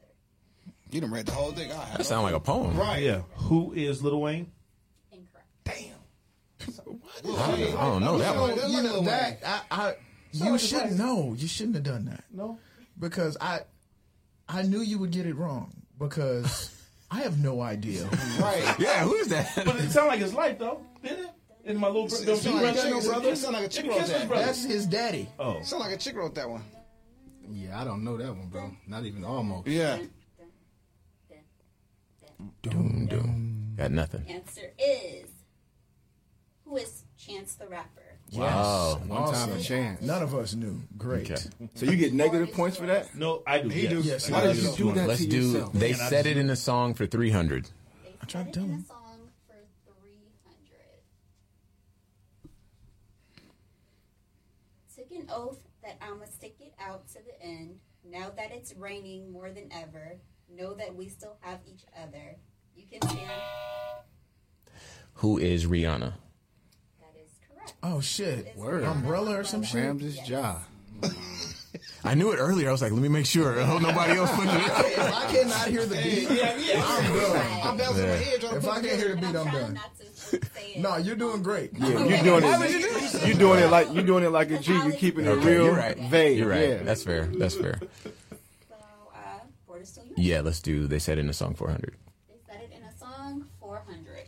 You 0.92 1.02
done 1.02 1.12
read 1.12 1.26
the 1.26 1.32
whole 1.32 1.52
thing. 1.54 1.72
I 1.72 1.86
have 1.86 1.98
That 2.00 2.04
sounds 2.04 2.24
like 2.24 2.36
a 2.36 2.40
poem. 2.40 2.78
Right. 2.78 3.02
Yeah. 3.02 3.22
Who 3.36 3.74
is 3.74 4.04
Lil 4.04 4.22
Wayne? 4.22 4.52
Incorrect. 5.12 5.48
Damn. 5.64 7.00
I 7.26 7.86
don't 7.86 8.02
know 8.04 8.18
that 8.20 8.36
You 8.36 8.42
one. 8.42 8.56
know, 8.58 8.68
you 8.68 8.84
know 8.84 9.02
that 9.02 9.40
I, 9.46 9.62
I 9.72 9.96
you 10.34 10.58
shouldn't 10.58 10.98
know. 10.98 11.34
You 11.38 11.48
shouldn't 11.48 11.76
have 11.76 11.84
done 11.84 12.06
that 12.06 12.24
No. 12.34 12.58
because 13.00 13.38
I 13.40 13.62
I 14.50 14.64
knew 14.64 14.80
you 14.82 15.00
would 15.00 15.12
get 15.12 15.26
it 15.26 15.36
wrong 15.36 15.74
because 15.98 16.70
I 17.12 17.22
have 17.22 17.40
no 17.42 17.62
idea. 17.62 18.06
Right. 18.40 18.76
Yeah, 18.80 19.04
who 19.04 19.14
is 19.16 19.28
that? 19.30 19.52
But 19.66 19.76
it 19.78 19.92
sounded 19.92 20.10
like 20.10 20.20
his 20.20 20.34
life 20.34 20.58
though, 20.60 20.82
didn't 21.02 21.26
it? 21.26 21.30
In 21.66 21.78
my 21.78 21.88
little 21.88 22.08
brother, 22.08 22.32
It 22.34 22.38
sound 22.40 22.62
like, 22.62 22.76
got 22.76 22.90
no 22.90 23.00
brother? 23.02 23.36
sound 23.38 23.54
like 23.54 23.66
a 23.66 23.70
chick 23.70 23.86
wrote 23.86 24.06
that. 24.06 24.28
brother. 24.28 24.46
That's 24.48 24.66
his 24.66 24.86
daddy. 24.86 25.30
Oh, 25.40 25.62
Sound 25.62 25.82
like 25.82 25.94
a 25.94 25.98
chick 25.98 26.16
wrote 26.18 26.36
that 26.36 26.50
one. 26.50 26.62
Yeah, 27.50 27.80
I 27.80 27.86
don't 27.86 28.04
know 28.04 28.18
that 28.18 28.28
one, 28.36 28.48
bro. 28.50 28.72
Not 28.88 29.06
even 29.06 29.24
almost. 29.24 29.68
Yeah. 29.68 30.00
Doom, 32.62 33.06
doom. 33.10 33.74
Got 33.78 33.92
nothing. 33.92 34.26
Answer 34.28 34.72
is 34.78 35.30
who 36.66 36.78
is 36.78 37.04
Chance 37.18 37.56
the 37.56 37.68
Rapper? 37.68 38.02
Wow. 38.36 39.02
One 39.08 39.34
time 39.34 39.52
a 39.54 39.60
chance. 39.60 40.02
None 40.02 40.24
of 40.24 40.34
us 40.36 40.54
knew. 40.56 40.82
Great. 40.98 41.30
Okay. 41.32 41.42
So 41.76 41.86
you 41.86 41.96
get 41.96 42.14
negative 42.14 42.54
points 42.54 42.78
for 42.78 42.86
that? 42.88 43.14
no, 43.16 43.44
I 43.46 43.60
do. 43.60 43.70
He 43.70 43.84
yes. 43.84 43.92
do. 43.92 44.02
Yes, 44.02 44.30
Why 44.30 44.48
he 44.48 44.54
did 44.54 44.64
you 44.64 44.76
do 44.78 44.92
that 44.94 45.08
Let's 45.08 45.22
to 45.22 45.28
do. 45.28 45.38
yourself? 45.52 45.74
They 45.74 45.92
Man, 45.92 46.02
I 46.02 46.10
said 46.10 46.26
it 46.26 46.38
in 46.38 46.50
a 46.50 46.56
song 46.56 46.94
for 46.94 47.06
300. 47.06 47.70
I 48.22 48.26
tried 48.26 48.46
said 48.46 48.46
to 48.46 48.50
it 48.50 48.54
tell 48.54 48.64
in 48.64 48.70
him. 48.72 48.80
a 48.80 48.86
song 48.88 49.30
for 49.48 49.56
300. 54.96 54.96
Took 54.96 55.12
an 55.12 55.28
oath 55.34 55.64
that 55.84 55.98
I'ma 56.02 56.26
stick 56.26 56.56
it 56.60 56.74
out 56.80 57.08
to 57.10 57.20
the 57.26 57.42
end. 57.46 57.80
Now 58.06 58.30
that 58.36 58.52
it's 58.52 58.76
raining 58.76 59.32
more 59.32 59.50
than 59.52 59.70
ever, 59.72 60.18
know 60.50 60.74
that 60.74 60.96
we 60.96 61.08
still 61.10 61.38
have 61.42 61.60
each 61.68 61.84
other. 62.02 62.36
You 62.76 62.86
can 62.92 63.02
stand. 63.10 63.32
Who 65.16 65.38
is 65.38 65.66
Rihanna? 65.66 66.14
That 67.84 67.90
is 67.90 67.94
correct. 67.96 67.96
Oh 67.96 68.02
shit. 68.02 68.48
It's 68.48 68.58
Word. 68.58 68.84
Umbrella 68.84 69.40
or 69.40 69.44
some 69.44 69.64
shit. 69.64 69.84
Ramses 69.84 70.30
Ja. 70.30 70.56
I 72.06 72.16
knew 72.16 72.32
it 72.32 72.38
earlier. 72.38 72.68
I 72.70 72.72
was 72.72 72.82
like, 72.82 72.92
let 72.92 73.02
me 73.02 73.08
make 73.10 73.26
sure. 73.26 73.60
I 73.60 73.64
hope 73.64 73.82
nobody 73.82 74.14
else 74.14 74.30
put 74.36 74.46
it. 74.48 74.54
If 74.54 75.00
I 75.00 75.32
cannot 75.32 75.68
hear 75.68 75.86
the 75.86 75.96
beat, 75.96 76.30
Yeah, 76.30 76.56
yeah. 76.58 76.84
I'm 76.86 77.14
done. 77.14 77.62
I'm 77.64 77.78
bouncing 77.78 78.04
my 78.08 78.16
head 78.16 78.40
trying 78.42 78.52
to 78.52 78.58
If 78.58 78.68
I 78.68 78.82
can't 78.82 78.86
hear 79.00 79.10
the 79.10 79.16
beat, 79.16 79.26
And 79.26 79.38
I'm 79.38 79.52
done. 79.52 79.74
not 79.74 79.98
to. 79.98 80.04
No, 80.80 80.98
you're 80.98 81.16
doing 81.16 81.44
great. 81.44 81.72
Yeah, 81.78 81.90
you're 81.90 82.24
doing 82.24 82.44
it. 82.46 83.28
You're 83.28 83.38
doing 83.38 83.60
it 83.60 83.68
like 83.70 83.94
you're 83.94 84.04
doing 84.04 84.24
it 84.24 84.30
like 84.30 84.50
a 84.52 84.58
G. 84.60 84.74
You're 84.74 84.92
keeping 84.94 85.26
it 85.26 85.30
Okay, 85.30 85.46
real 85.54 85.66
you're 85.66 85.76
right. 85.76 85.96
vague. 85.98 86.38
You're 86.40 86.50
right. 86.50 86.70
Yeah. 86.70 86.78
That's 86.84 87.04
fair. 87.04 87.26
That's 87.28 87.54
fair. 87.56 87.80
So, 88.68 88.76
uh, 89.14 89.20
board 89.68 89.84
is 89.84 89.90
still 89.90 90.04
yours. 90.06 90.18
Yeah, 90.18 90.42
let's 90.42 90.60
do. 90.62 90.88
They 90.88 90.98
said 91.00 91.20
in 91.20 91.28
the 91.28 91.34
song 91.34 91.54
400. 91.54 91.94
They 92.28 92.36
said 92.48 92.62
it 92.64 92.72
in 92.76 92.82
a 92.84 92.98
song 92.98 93.46
400. 93.60 94.26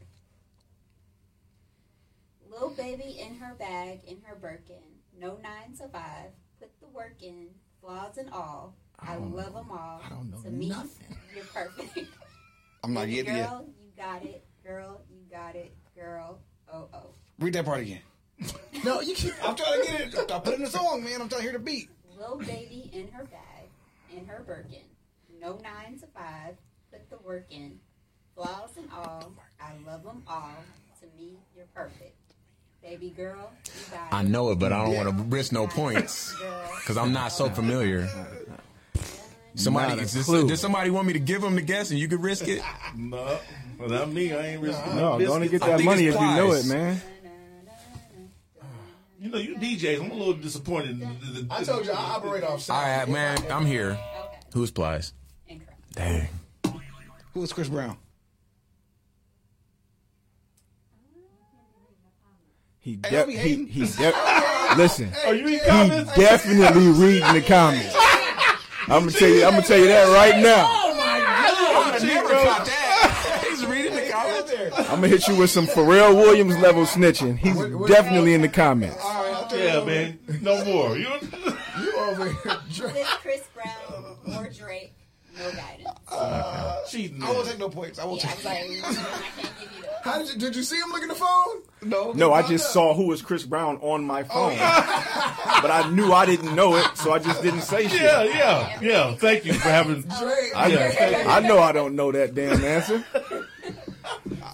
Little 2.55 2.69
baby 2.69 3.19
in 3.19 3.35
her 3.35 3.53
bag, 3.55 3.99
in 4.07 4.21
her 4.23 4.35
Birkin. 4.37 4.81
No 5.19 5.37
nine 5.43 5.75
to 5.77 5.89
five. 5.89 6.31
Put 6.57 6.71
the 6.79 6.87
work 6.87 7.17
in, 7.21 7.47
flaws 7.81 8.17
and 8.17 8.29
all. 8.31 8.77
I, 8.97 9.17
love 9.17 9.53
them 9.53 9.69
all. 9.69 10.01
I 10.05 10.07
don't 10.07 10.31
know 10.31 10.41
to 10.41 10.49
me, 10.49 10.69
nothing. 10.69 11.17
you're 11.35 11.43
perfect. 11.43 12.07
I'm 12.81 12.93
not 12.93 13.09
it. 13.09 13.25
girl, 13.25 13.67
you 13.77 13.91
got 13.97 14.23
it. 14.23 14.45
Girl, 14.63 15.01
you 15.11 15.19
got 15.29 15.55
it. 15.55 15.75
Girl, 15.97 16.39
oh 16.71 16.87
oh. 16.93 17.09
Read 17.39 17.51
that 17.55 17.65
part 17.65 17.81
again. 17.81 18.01
No, 18.85 19.01
you 19.01 19.15
can't. 19.15 19.33
I'm 19.43 19.55
trying 19.55 19.81
to 19.81 19.91
get 19.91 20.01
it. 20.13 20.31
I 20.31 20.39
put 20.39 20.53
it 20.53 20.57
in 20.57 20.63
the 20.63 20.69
song, 20.69 21.03
man. 21.03 21.21
I'm 21.21 21.27
trying 21.27 21.41
to 21.41 21.49
hear 21.49 21.51
the 21.53 21.59
beat. 21.59 21.89
Little 22.17 22.37
baby 22.37 22.89
in 22.93 23.11
her 23.11 23.25
bag, 23.25 23.67
in 24.15 24.27
her 24.27 24.43
Birkin. 24.45 24.85
No 25.41 25.59
nine 25.61 25.99
to 25.99 26.07
five. 26.07 26.55
Put 26.91 27.09
the 27.09 27.17
work 27.17 27.47
in, 27.49 27.79
flaws 28.33 28.77
and 28.77 28.87
all. 28.93 29.33
I 29.59 29.71
love 29.85 30.03
them 30.03 30.23
all. 30.25 30.55
To 31.01 31.07
me, 31.17 31.39
you're 31.55 31.65
perfect. 31.73 32.24
Baby 32.87 33.09
girl, 33.17 33.51
I 34.11 34.21
know 34.23 34.51
it, 34.51 34.59
but 34.59 34.71
I 34.71 34.85
don't 34.85 34.95
want 34.95 35.09
to 35.17 35.23
risk 35.25 35.51
no 35.51 35.65
points 35.67 36.33
because 36.79 36.97
I'm 36.97 37.11
not 37.11 37.29
so 37.31 37.49
familiar. 37.49 38.07
Somebody, 39.55 39.89
Not 39.89 39.99
a 39.99 40.01
is 40.03 40.13
this, 40.13 40.27
does 40.27 40.59
somebody 40.61 40.89
want 40.91 41.07
me 41.07 41.13
to 41.13 41.19
give 41.19 41.41
them 41.41 41.55
the 41.55 41.61
guess 41.61 41.89
and 41.89 41.97
you 41.99 42.07
could 42.07 42.21
risk 42.21 42.47
it? 42.47 42.61
No, 42.95 43.39
well, 43.79 43.89
not 43.89 44.09
me. 44.11 44.33
I 44.33 44.47
ain't 44.47 44.61
risking 44.61 44.95
No, 44.95 45.17
no 45.17 45.25
go 45.25 45.33
on 45.33 45.41
and 45.41 45.51
get 45.51 45.61
that 45.61 45.81
money 45.81 46.05
it's 46.07 46.15
if 46.15 46.21
you 46.21 46.27
know 46.27 46.53
it, 46.53 46.65
man. 46.65 47.01
You 49.19 49.29
know, 49.31 49.37
you 49.37 49.55
DJs. 49.55 50.01
I'm 50.03 50.11
a 50.11 50.13
little 50.13 50.33
disappointed. 50.33 50.91
in 50.91 50.99
the- 50.99 51.41
the- 51.41 51.47
I 51.49 51.63
told 51.63 51.85
you 51.85 51.91
I 51.91 51.95
operate 51.95 52.43
off 52.43 52.51
All 52.51 52.57
sound. 52.59 53.11
man, 53.11 53.37
I'm 53.51 53.65
here. 53.65 53.91
Okay, 53.91 54.37
Who's 54.53 54.71
Plies? 54.71 55.11
incorrect. 55.47 55.81
Dang. 55.93 56.27
Who 57.33 57.43
is 57.43 57.51
Chris 57.51 57.67
Brown? 57.67 57.97
He, 62.85 62.97
de- 62.97 63.31
he, 63.31 63.65
he 63.65 63.79
de- 63.79 64.75
listen. 64.77 65.11
Are 65.25 65.33
you 65.33 65.47
He 65.47 65.57
definitely 65.57 66.85
reading 66.91 67.33
the 67.33 67.41
comments. 67.41 67.95
I'm 68.87 68.99
gonna 68.99 69.11
tell 69.11 69.27
you. 69.27 69.43
I'm 69.43 69.53
gonna 69.53 69.63
tell 69.63 69.79
you 69.79 69.87
that 69.87 70.07
right 70.13 70.39
now. 70.39 70.67
Oh, 70.69 71.97
never 72.03 72.29
caught 72.29 72.63
that. 72.67 73.43
He's 73.49 73.65
reading 73.65 73.95
the 73.95 74.07
comments. 74.11 74.51
I'm 74.87 74.97
gonna 74.97 75.07
hit 75.07 75.27
you 75.27 75.35
with 75.35 75.49
some 75.49 75.65
Pharrell 75.65 76.13
Williams 76.13 76.59
level 76.59 76.83
snitching. 76.85 77.39
He's 77.39 77.55
definitely 77.89 78.35
in 78.35 78.41
the 78.43 78.49
comments. 78.49 78.97
All 79.03 79.23
right, 79.45 79.51
Yeah, 79.57 79.83
man. 79.83 80.19
No 80.43 80.63
more. 80.63 80.95
You 80.95 81.07
You 81.81 81.95
over 81.97 82.25
here. 82.29 82.57
Dre. 82.71 83.03
Chris 83.21 83.47
Brown 83.55 84.15
or 84.37 84.47
Drake, 84.49 84.93
no 85.37 85.51
guidance. 85.51 85.89
Uh, 86.11 86.77
cheating. 86.89 87.23
I 87.23 87.31
won't 87.31 87.47
take 87.47 87.59
no 87.59 87.69
points. 87.69 87.99
I 87.99 88.05
won't 88.05 88.23
Yeah, 88.23 88.31
take. 88.31 88.45
I'm 88.45 88.51
like, 88.51 88.85
I 88.85 89.29
can't 89.41 89.59
give 89.59 89.71
you 89.75 89.81
that. 89.81 89.95
How 90.03 90.17
did 90.19 90.29
you? 90.29 90.39
Did 90.39 90.55
you 90.55 90.63
see 90.63 90.77
him 90.77 90.89
looking 90.89 91.09
at 91.09 91.17
the 91.17 91.19
phone? 91.19 91.61
No, 91.81 92.11
No, 92.13 92.33
I 92.33 92.41
just 92.47 92.71
saw 92.71 92.93
who 92.93 93.07
was 93.07 93.21
Chris 93.21 93.43
Brown 93.43 93.77
on 93.77 94.03
my 94.03 94.21
oh. 94.21 94.23
phone, 94.23 94.57
but 95.61 95.71
I 95.71 95.89
knew 95.91 96.11
I 96.11 96.25
didn't 96.25 96.55
know 96.55 96.75
it, 96.75 96.97
so 96.97 97.11
I 97.11 97.19
just 97.19 97.41
didn't 97.41 97.61
say 97.61 97.87
shit. 97.87 98.01
Yeah, 98.01 98.23
yeah, 98.23 98.79
yeah. 98.81 99.15
Thank 99.15 99.45
you 99.45 99.53
for 99.53 99.69
having. 99.69 100.03
Oh. 100.09 100.19
Dre. 100.23 100.51
I, 100.55 100.67
Yeah. 100.67 101.25
I 101.27 101.39
know 101.41 101.59
I 101.59 101.71
don't 101.71 101.95
know 101.95 102.11
that 102.11 102.33
damn 102.35 102.63
answer. 102.63 103.03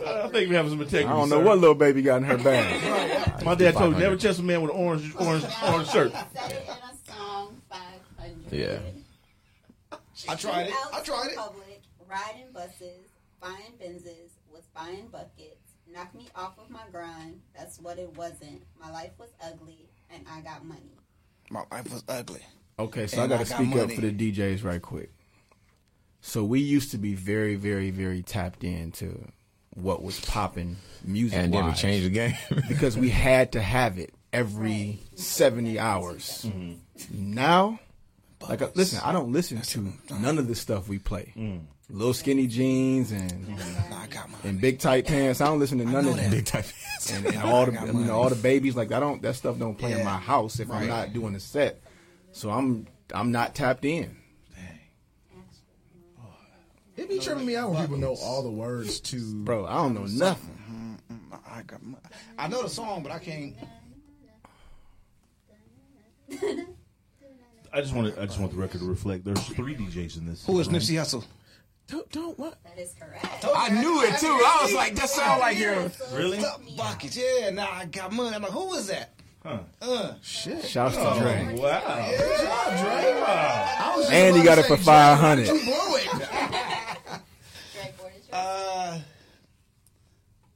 Uh, 0.04 0.24
I 0.26 0.30
think 0.30 0.50
we 0.50 0.56
have 0.56 0.70
some 0.70 0.82
integrity. 0.82 1.08
I 1.08 1.16
don't 1.16 1.30
know 1.30 1.40
sir. 1.40 1.46
what 1.46 1.60
little 1.60 1.76
baby 1.76 2.02
got 2.02 2.18
in 2.18 2.24
her 2.24 2.38
bag. 2.38 3.44
My 3.46 3.56
dad 3.56 3.76
told 3.76 3.94
me 3.94 4.00
never 4.00 4.16
chase 4.16 4.40
a 4.40 4.44
man 4.44 4.62
with 4.62 4.72
an 4.72 4.78
orange, 4.78 5.14
orange, 5.16 5.46
orange 5.68 5.90
shirt. 5.90 6.12
Said 6.12 6.52
it 6.52 6.64
in 6.64 6.70
a 6.72 7.14
song 7.14 7.62
500. 7.70 8.52
Yeah. 8.52 8.80
I 10.30 10.36
tried 10.36 10.68
it. 10.68 10.74
Out 10.74 10.94
I 10.94 11.02
tried 11.02 11.26
in 11.26 11.32
it. 11.32 11.36
Public, 11.38 11.82
riding 12.08 12.52
buses, 12.54 13.10
buying 13.40 13.74
Benzes, 13.82 14.32
was 14.52 14.64
buying 14.74 15.08
buckets, 15.08 15.74
knocked 15.92 16.16
me 16.16 16.28
off 16.36 16.58
of 16.58 16.70
my 16.70 16.84
grind. 16.92 17.42
That's 17.58 17.80
what 17.80 18.00
it 18.00 18.16
wasn't. 18.16 18.64
My 18.80 18.92
life 18.92 19.12
was 19.18 19.30
ugly, 19.44 19.90
and 20.10 20.26
I 20.30 20.42
got 20.42 20.66
money. 20.66 20.98
My 21.50 21.64
life 21.72 21.92
was 21.92 22.04
ugly. 22.08 22.42
Okay, 22.80 23.08
so 23.08 23.22
And 23.22 23.32
I 23.32 23.36
I 23.36 23.38
got 23.38 23.46
to 23.46 23.50
got 23.52 23.62
speak 23.62 23.76
up 23.76 23.92
for 23.92 24.02
the 24.02 24.12
DJs 24.12 24.64
right 24.64 24.82
quick. 24.82 25.12
So 26.22 26.44
we 26.44 26.60
used 26.60 26.92
to 26.92 26.98
be 26.98 27.14
very, 27.16 27.56
very, 27.56 27.90
very 27.90 28.22
tapped 28.22 28.64
into 28.64 29.28
what 29.74 30.04
was 30.04 30.20
popping 30.20 30.78
music 31.04 31.40
And 31.40 31.52
never 31.52 31.72
changed 31.72 32.06
the 32.06 32.10
game. 32.10 32.36
because 32.68 32.98
we 32.98 33.10
had 33.10 33.54
to 33.54 33.62
have 33.62 33.98
it 33.98 34.14
every 34.32 35.00
70 35.16 35.80
hours. 35.80 36.46
Now, 37.12 37.80
like, 38.50 38.62
uh, 38.62 38.70
listen, 38.76 39.00
I 39.04 39.12
don't 39.12 39.32
listen 39.32 39.62
to 39.62 39.94
none 40.20 40.38
of 40.38 40.48
the 40.48 40.56
stuff 40.56 40.88
we 40.88 41.00
play. 41.00 41.34
Little 41.90 42.14
skinny 42.14 42.48
jeans 42.48 43.12
and 43.12 43.50
Nah, 43.50 43.98
I 43.98 44.08
got 44.08 44.30
money. 44.30 44.44
and 44.50 44.62
big 44.62 44.80
tight 44.80 45.06
pants. 45.08 45.42
I 45.42 45.46
don't 45.48 45.60
listen 45.60 45.78
to 45.80 45.86
none 45.86 46.08
of 46.08 46.16
that. 46.16 46.32
Big 46.32 46.46
time. 46.46 46.64
And, 47.14 47.26
and 47.26 47.38
all 47.40 47.66
the 47.66 47.72
you 47.74 47.94
know 48.06 48.14
all 48.14 48.30
the 48.30 48.36
babies 48.36 48.76
like 48.78 48.92
I 48.94 49.00
don't 49.02 49.22
that 49.24 49.36
stuff 49.36 49.58
don't 49.60 49.76
play 49.78 49.92
in 50.00 50.06
my 50.06 50.18
house 50.18 50.60
if 50.60 50.72
I'm 50.72 50.88
not 50.88 51.12
doing 51.14 51.36
a 51.36 51.40
set. 51.40 51.82
So 52.32 52.50
I'm 52.50 52.88
I'm 53.14 53.32
not 53.32 53.56
tapped 53.56 53.84
in. 53.84 54.16
It 56.96 57.10
be 57.10 57.20
tripping 57.20 57.46
me 57.46 57.56
out 57.56 57.72
when 57.72 57.82
people 57.82 57.98
know 57.98 58.16
all 58.22 58.44
the 58.44 58.52
words 58.52 59.00
to. 59.02 59.44
Bro, 59.44 59.66
I 59.66 59.74
don't 59.76 59.94
know 59.96 60.06
nothing. 60.06 61.00
Mm, 61.10 61.16
mm, 61.34 61.40
I 61.50 61.62
got 61.64 61.82
money. 61.82 62.04
I 62.38 62.48
know 62.48 62.62
the 62.64 62.70
song, 62.70 63.02
but 63.04 63.12
I 63.12 63.20
can't. 63.20 63.56
I 67.74 67.82
just 67.82 67.94
want 67.94 68.14
to, 68.14 68.22
I 68.22 68.26
just 68.26 68.40
want 68.40 68.52
the 68.52 68.58
record 68.58 68.82
to 68.82 68.88
reflect. 68.88 69.24
There's 69.24 69.44
three 69.48 69.76
DJs 69.76 70.18
in 70.18 70.26
this. 70.26 70.46
Who 70.46 70.60
is 70.60 70.68
Nipsey 70.68 70.96
Hussle? 71.00 71.24
Don't, 71.88 72.10
don't 72.12 72.40
what? 72.40 72.58
That 72.64 72.80
is 72.80 72.94
correct. 73.00 73.46
I 73.56 73.70
knew 73.70 74.02
it 74.04 74.18
too. 74.20 74.28
I 74.28 74.60
was 74.64 74.74
like, 74.74 74.96
that 74.96 75.10
sound 75.10 75.40
like 75.40 75.58
him. 75.58 75.92
Really? 76.14 76.40
Stop 76.40 76.62
buckets. 76.78 77.18
Yeah, 77.18 77.50
nah, 77.50 77.68
I 77.70 77.86
got 77.86 78.14
money. 78.14 78.36
I'm 78.36 78.42
like, 78.42 78.52
who 78.52 78.74
is 78.76 78.88
that? 78.88 79.14
Huh. 79.44 79.60
Uh, 79.82 80.14
Shit. 80.22 80.64
Shouts 80.64 80.96
to 80.96 81.16
Dre. 81.20 81.56
Wow. 81.58 82.12
Good 82.18 82.42
job, 82.42 82.78
Dre. 82.80 83.24
I 83.26 83.94
was 83.98 84.10
And 84.12 84.36
he 84.38 84.44
got 84.44 84.56
to 84.56 84.62
it 84.62 84.68
for 84.68 84.78
500. 84.78 85.48
You 85.48 85.54
blew 85.54 85.64
it. 85.64 86.06
Drake, 87.74 87.94
what 87.98 88.14
is 88.16 88.28
your 88.28 88.34
uh, 88.34 89.00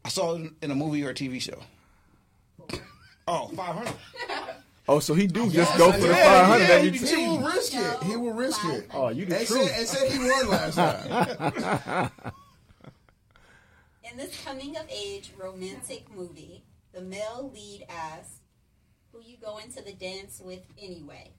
I 0.06 0.10
saw 0.10 0.36
it 0.36 0.52
in 0.62 0.70
a 0.72 0.76
movie 0.76 1.04
or 1.04 1.10
a 1.10 1.14
TV 1.14 1.42
show. 1.42 1.60
Oh, 3.28 3.48
500. 3.48 3.92
Oh, 4.88 4.99
so 4.99 5.14
he 5.16 5.26
do 5.26 5.49
just 5.49 5.76
go 5.78 5.91
for 5.91 5.99
the 5.99 6.07
Yeah, 6.10 6.24
500 6.48 6.64
yeah, 6.64 6.70
every 6.76 6.90
he, 6.91 6.99
time. 6.99 7.18
he 7.18 7.28
will 7.28 7.40
risk 7.41 7.74
it. 7.74 8.03
He 8.03 8.16
will 8.18 8.34
risk 8.34 8.66
it. 8.66 8.88
Oh, 8.94 9.10
you 9.10 9.26
the 9.26 9.38
And 9.40 9.48
truth. 9.48 9.68
said, 9.70 9.80
and 9.80 9.88
said 9.88 10.12
he 10.12 10.20
won 10.20 10.49
last 10.49 10.76
time. 10.76 12.12
In 14.12 14.18
this 14.18 14.40
coming 14.45 14.78
of 14.78 14.86
age 14.90 15.32
romantic 15.38 16.06
movie, 16.16 16.64
the 16.94 17.02
male 17.02 17.52
lead 17.53 17.86
asks, 17.90 18.36
Who 19.12 19.22
you 19.22 19.38
going 19.44 19.72
to 19.72 19.84
the 19.84 19.94
dance 19.94 20.40
with 20.44 20.62
anyway? 20.80 21.32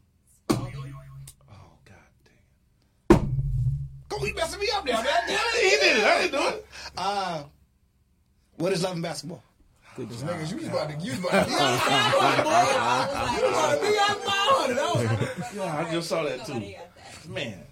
Spalding? 0.48 0.92
Oh 1.48 1.54
God 1.84 1.94
damn. 3.08 3.32
Go, 4.08 4.18
he 4.24 4.32
messing 4.32 4.58
me 4.60 4.68
up 4.74 4.84
now, 4.84 5.02
man. 5.02 5.06
Damn 5.28 5.36
it. 5.54 5.62
He 5.62 5.70
did 5.70 5.96
it. 5.98 6.04
I 6.04 6.22
didn't 6.22 6.40
do 6.40 6.48
it. 6.48 6.66
Uh, 6.98 7.44
what 8.56 8.72
is 8.72 8.82
love 8.82 8.94
and 8.94 9.02
basketball? 9.02 9.42
Niggas, 9.96 10.50
you 10.50 10.56
was 10.58 10.66
about 10.68 10.90
to, 10.90 10.96
you 11.04 11.10
was 11.12 11.20
about 11.20 11.46
to, 11.46 11.50
you 11.50 11.56
was 11.56 13.50
about 13.50 13.74
to 13.74 13.80
be 13.80 13.98
out 13.98 14.18
500. 14.22 14.76
That 14.76 14.94
was- 14.94 15.54
Yeah, 15.56 15.76
I 15.88 15.90
just 15.92 16.08
saw 16.08 16.22
that 16.24 16.44
too. 16.44 16.52
That. 16.60 17.28
Man. 17.28 17.62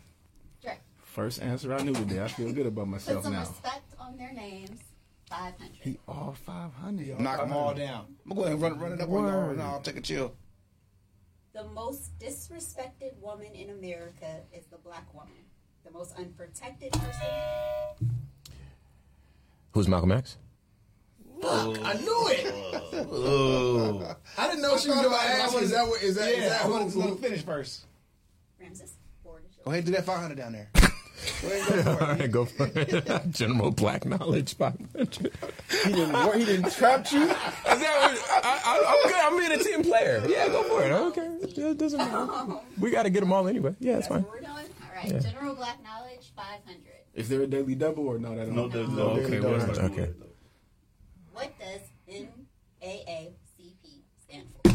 Drake. 0.63 0.79
First 1.05 1.43
answer 1.43 1.75
I 1.75 1.83
knew 1.83 1.93
today. 1.93 2.23
I 2.23 2.29
feel 2.29 2.53
good 2.53 2.67
about 2.67 2.83
Put 2.83 2.91
myself 2.91 3.25
some 3.25 3.33
now. 3.35 3.41
respect 3.41 3.95
on 4.01 4.17
their 4.17 4.33
names. 4.33 4.81
500. 5.29 5.71
He 5.81 5.99
all 6.09 6.35
500. 6.47 7.19
Knock 7.21 7.41
them 7.41 7.53
all 7.53 7.75
down. 7.75 8.07
I'm 8.31 8.37
going 8.37 8.53
to 8.53 8.57
go 8.59 8.67
ahead 8.67 8.73
and 8.73 8.81
run, 8.81 8.91
run 8.91 8.93
it 8.93 9.01
up 9.03 9.09
on 9.09 9.15
y'all. 9.15 9.23
Word. 9.49 9.59
No, 9.59 9.65
I'll 9.65 9.81
take 9.81 9.97
a 9.97 10.01
chill. 10.01 10.35
The 11.53 11.65
most 11.69 12.19
disrespected 12.19 13.17
woman 13.21 13.53
in 13.55 13.71
America 13.71 14.41
is 14.53 14.65
the 14.67 14.79
black 14.79 15.13
woman. 15.15 15.33
The 15.85 15.91
most 15.91 16.17
unprotected 16.19 16.93
person. 16.93 17.27
Who's 19.73 19.89
Malcolm 19.89 20.13
X? 20.13 20.37
I 21.47 21.95
knew 21.95 22.29
it. 22.31 22.55
Oh. 23.13 24.17
I 24.39 24.47
didn't 24.49 24.63
know 24.63 24.77
she 24.77 24.89
was 24.89 24.99
going 25.01 25.11
to 25.11 25.17
ask. 25.17 25.55
Is 25.57 25.71
that 25.71 25.87
what? 25.87 26.03
Is 26.03 26.15
that? 26.17 26.29
Is 26.31 26.39
Yeah, 26.43 26.49
that 26.51 26.61
I 26.63 26.65
who? 26.65 26.73
want 26.73 26.93
to 26.93 27.01
who 27.01 27.15
finish 27.17 27.43
first. 27.43 27.85
Ramses. 28.61 28.95
Board. 29.23 29.43
Go 29.65 29.71
ahead 29.71 29.85
do 29.85 29.93
that 29.93 30.05
500 30.05 30.37
down 30.37 30.53
there. 30.53 30.71
Go 31.41 31.49
ahead 31.49 32.33
go 32.33 32.45
for 32.45 32.67
it. 32.67 32.77
Go 32.85 33.01
for 33.05 33.11
it. 33.21 33.23
General 33.31 33.71
Black 33.71 34.05
Knowledge 34.05 34.57
500. 34.57 35.33
He 35.85 35.93
didn't, 35.93 36.39
he 36.39 36.45
didn't 36.45 36.71
trap 36.73 37.11
you? 37.13 37.23
Is 37.23 37.29
that 37.29 37.59
what, 37.67 38.45
I, 38.45 38.61
I, 38.65 38.85
I'm 38.87 39.09
good. 39.09 39.21
I'm 39.23 39.39
being 39.39 39.61
a 39.61 39.65
team 39.65 39.83
player. 39.91 40.23
Yeah, 40.29 40.49
go 40.49 40.63
for 40.65 40.85
it. 40.85 40.91
Okay. 40.93 41.27
It 41.63 41.79
doesn't 41.79 41.99
matter. 41.99 42.59
We 42.79 42.91
got 42.91 43.05
to 43.05 43.11
get 43.11 43.21
them 43.21 43.33
all 43.33 43.49
anyway. 43.49 43.75
Yeah, 43.81 43.97
it's 43.97 44.09
That's 44.09 44.09
fine. 44.09 44.23
what 44.25 44.33
we're 44.33 44.41
doing? 44.41 44.51
All 44.83 45.13
right. 45.13 45.23
General 45.23 45.55
Black 45.55 45.83
Knowledge, 45.83 46.33
500. 46.37 46.81
Is 47.15 47.29
there 47.31 47.43
a 47.43 47.47
daily 47.47 47.75
double 47.75 48.07
or 48.09 48.19
no? 48.19 48.35
That 48.37 48.47
don't 48.47 48.57
No, 48.57 48.69
there's 48.69 48.89
no. 48.89 49.03
Okay, 49.11 49.39
no, 49.39 49.51
whatever. 49.51 49.67
that's 49.67 49.79
not 49.79 49.91
Okay. 49.93 50.11
Good. 51.35 51.43
What 51.43 51.59
does 51.59 51.81
NAACP 52.83 54.03
stand 54.29 54.47
for? 54.63 54.71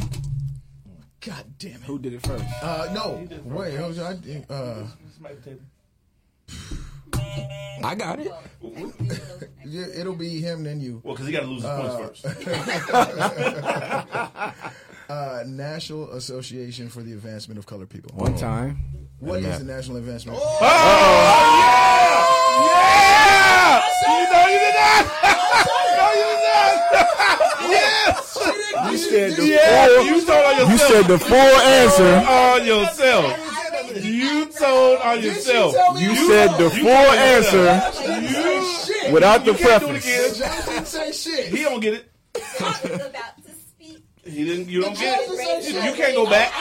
God 1.22 1.46
damn 1.60 1.72
it. 1.76 1.82
Who 1.84 2.00
did 2.00 2.14
it 2.14 2.26
first? 2.26 2.46
Uh, 2.62 2.90
no. 2.94 3.28
Wait, 3.44 3.78
I 3.78 3.88
was, 3.88 4.00
I, 4.00 4.12
uh, 4.50 4.86
Somebody 5.14 5.36
table. 5.44 5.62
I 7.84 7.96
got 7.96 8.20
it. 8.20 8.32
Well, 8.62 8.72
neither 8.72 8.86
of 8.88 8.98
those 9.08 9.20
are 9.20 9.38
next. 9.40 9.50
yeah, 9.66 9.86
it'll 10.00 10.16
be 10.16 10.40
him 10.42 10.64
then 10.64 10.80
you. 10.80 11.02
Well, 11.04 11.14
because 11.16 11.28
he 11.28 11.34
got 11.34 11.42
to 11.42 11.48
lose 11.48 11.64
his 11.64 11.72
points 11.72 12.22
first. 12.22 12.46
Uh, 15.10 15.44
National 15.48 16.12
Association 16.12 16.88
for 16.88 17.02
the 17.02 17.14
Advancement 17.14 17.58
of 17.58 17.66
Colored 17.66 17.90
People. 17.90 18.12
One 18.16 18.36
time. 18.38 18.78
What 19.18 19.40
is 19.42 19.58
the 19.58 19.66
National 19.66 19.98
Advancement? 19.98 20.38
Oh, 20.40 20.60
Yeah! 22.62 23.82
You 24.06 24.30
know 24.30 24.46
you 24.46 24.60
did 24.60 24.76
not. 24.76 25.06
no, 25.98 26.06
you 26.14 26.26
did 26.30 26.44
not. 26.46 26.78
Yes. 26.92 28.38
You 28.92 28.98
said 28.98 29.32
the 29.36 29.46
Yeah, 29.48 29.88
full. 29.88 30.06
you 30.06 30.26
told 30.26 30.46
on 30.46 30.58
yourself. 30.58 30.72
You 30.72 30.78
said 30.78 31.06
the 31.08 31.20
full 31.20 31.36
answer. 31.36 32.14
on 32.30 32.66
yourself. 32.66 33.56
You 34.04 34.46
told 34.52 35.00
on 35.00 35.22
yourself. 35.22 35.76
You 36.00 36.16
said 36.28 36.58
the 36.58 36.70
full 36.70 36.88
answer 36.90 37.66
without 39.12 39.46
the 39.46 39.52
you 39.54 39.58
can't 39.58 39.82
do 39.82 39.90
it 39.90 40.02
preface. 40.04 40.40
again. 40.40 40.86
Say 40.86 41.12
shit. 41.12 41.46
He 41.48 41.64
don't 41.64 41.80
get 41.80 41.94
it. 41.96 42.12
Judge 42.36 42.86
is 42.86 43.06
about 43.06 43.44
to 43.46 43.52
speak. 43.52 44.04
He 44.32 44.46
didn't. 44.46 44.70
You 44.70 44.82
don't 44.82 44.98
get 44.98 45.20
it. 45.22 45.86
You, 45.86 45.94
can't 45.94 46.16
go 46.16 46.26
back. 46.30 46.54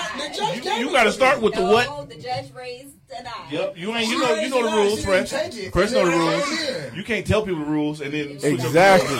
You, 0.65 0.73
you 0.73 0.93
got 0.93 1.05
to 1.05 1.13
start 1.13 1.41
with 1.41 1.55
the 1.55 1.63
what. 1.63 2.09
the 2.09 2.17
judge 2.17 2.53
raised 2.55 2.95
an 3.17 3.27
eye. 3.27 3.49
Yep. 3.51 3.77
You 3.77 3.95
ain't. 3.95 4.11
You 4.11 4.21
know. 4.21 4.35
You 4.35 4.49
know 4.51 4.71
the 4.71 4.77
rules, 4.77 5.05
didn't 5.05 5.05
Fresh. 5.05 5.31
Fresh 5.73 5.91
know 5.93 6.05
the 6.05 6.17
rules. 6.17 6.97
You 6.97 7.05
can't 7.05 7.27
tell 7.27 7.43
people 7.43 7.61
the 7.61 7.71
rules 7.71 8.01
and 8.01 8.13
then 8.13 8.39
switch 8.39 8.55
up 8.55 8.61
the 8.61 8.67
Exactly. 8.67 9.19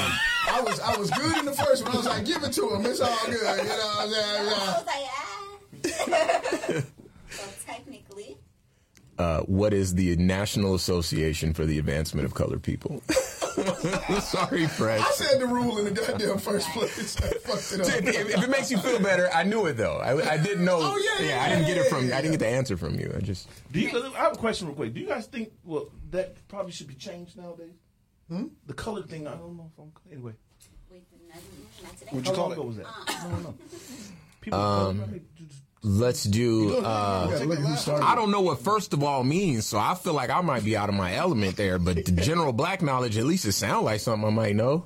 I 0.51 0.61
was 0.63 0.81
I 0.81 0.97
was 0.97 1.11
good 1.11 1.37
in 1.39 1.45
the 1.45 1.53
first 1.53 1.85
one. 1.85 1.95
I 1.95 1.97
was 1.97 2.07
like, 2.07 2.25
give 2.25 2.43
it 2.43 2.53
to 2.53 2.75
him. 2.75 2.87
It's 2.87 3.01
all 3.01 3.17
good. 3.27 3.35
You 3.35 3.43
know 3.45 3.53
what 3.53 4.01
I'm 4.01 4.11
saying? 4.11 4.49
I 4.49 4.75
was 4.77 4.87
like, 4.87 5.05
ah. 5.09 6.85
so 7.31 7.43
technically, 7.67 8.38
Uh, 9.19 9.41
what 9.43 9.75
is 9.75 9.95
the 9.95 10.15
National 10.17 10.75
Association 10.77 11.53
for 11.53 11.67
the 11.67 11.79
Advancement 11.79 12.25
of 12.25 12.35
Colored 12.35 12.63
People? 12.63 13.03
Sorry, 14.21 14.67
Fred. 14.69 15.01
I 15.01 15.11
said 15.11 15.41
the 15.41 15.47
rule 15.47 15.79
in 15.79 15.87
the 15.87 15.91
goddamn 15.91 16.39
first 16.39 16.69
place. 16.71 17.17
I 17.17 17.27
fucked 17.31 17.73
it 17.73 17.81
up. 17.81 18.03
if, 18.15 18.31
if 18.37 18.45
it 18.45 18.49
makes 18.51 18.71
you 18.71 18.79
feel 18.79 19.01
better, 19.01 19.29
I 19.35 19.43
knew 19.43 19.67
it 19.67 19.73
though. 19.73 19.97
I, 19.97 20.35
I 20.35 20.37
didn't 20.37 20.65
know. 20.65 20.79
Oh, 20.81 20.97
yeah, 21.19 21.27
yeah, 21.27 21.43
I 21.43 21.49
didn't 21.49 21.63
yeah, 21.67 21.75
get 21.75 21.87
it 21.87 21.91
from. 21.91 22.09
yeah, 22.09 22.17
I 22.19 22.21
didn't 22.23 22.35
get 22.35 22.41
the 22.41 22.47
answer 22.49 22.77
from 22.77 22.95
you. 23.01 23.13
I 23.17 23.21
just. 23.21 23.49
Do 23.73 23.81
you, 23.81 23.89
I 24.15 24.19
have 24.19 24.35
a 24.35 24.37
question 24.37 24.69
real 24.69 24.77
quick. 24.77 24.95
Do 24.95 25.01
you 25.01 25.09
guys 25.09 25.27
think 25.27 25.51
well 25.65 25.91
that 26.11 26.37
probably 26.47 26.71
should 26.71 26.87
be 26.87 26.95
changed 26.95 27.37
nowadays? 27.37 27.75
Hmm? 28.29 28.45
The 28.67 28.75
colored 28.75 29.09
thing, 29.09 29.27
I 29.27 29.33
don't 29.35 29.57
know 29.57 29.71
if 29.73 29.79
I'm 29.83 29.91
anyway. 30.13 30.33
Wait, 30.91 31.03
not, 31.29 31.43
not 31.83 31.99
today. 31.99 32.11
What'd 32.13 32.27
How 32.27 32.33
you 32.33 32.37
call 32.37 32.49
long 32.51 32.53
ago 32.53 32.63
it? 32.63 32.67
was 32.69 32.77
that? 32.77 32.87
No, 33.25 33.31
no, 33.31 33.39
no. 33.41 33.55
People 34.41 34.61
Um, 34.61 35.21
Let's 35.89 36.25
do. 36.25 36.77
Uh, 36.77 37.29
Yeah, 37.31 37.45
look 37.47 37.59
at 37.59 37.65
who 37.65 37.77
started. 37.77 38.05
I 38.05 38.15
don't 38.15 38.31
know 38.31 38.43
what 38.43 38.61
first 38.61 38.93
of 38.93 39.03
all 39.03 39.25
means, 39.25 39.65
so 39.67 39.79
I 39.79 39.95
feel 39.95 40.13
like 40.13 40.29
I 40.29 40.41
might 40.43 40.63
be 40.65 40.77
out 40.77 40.89
of 40.91 40.95
my 40.95 41.15
element 41.15 41.57
there. 41.57 41.79
But 41.79 42.05
the 42.05 42.13
general 42.29 42.53
black 42.53 42.83
knowledge, 42.83 43.17
at 43.17 43.25
least 43.25 43.47
it 43.47 43.53
sounds 43.53 43.85
like 43.85 44.01
something 44.01 44.29
I 44.29 44.31
might 44.31 44.55
know. 44.55 44.85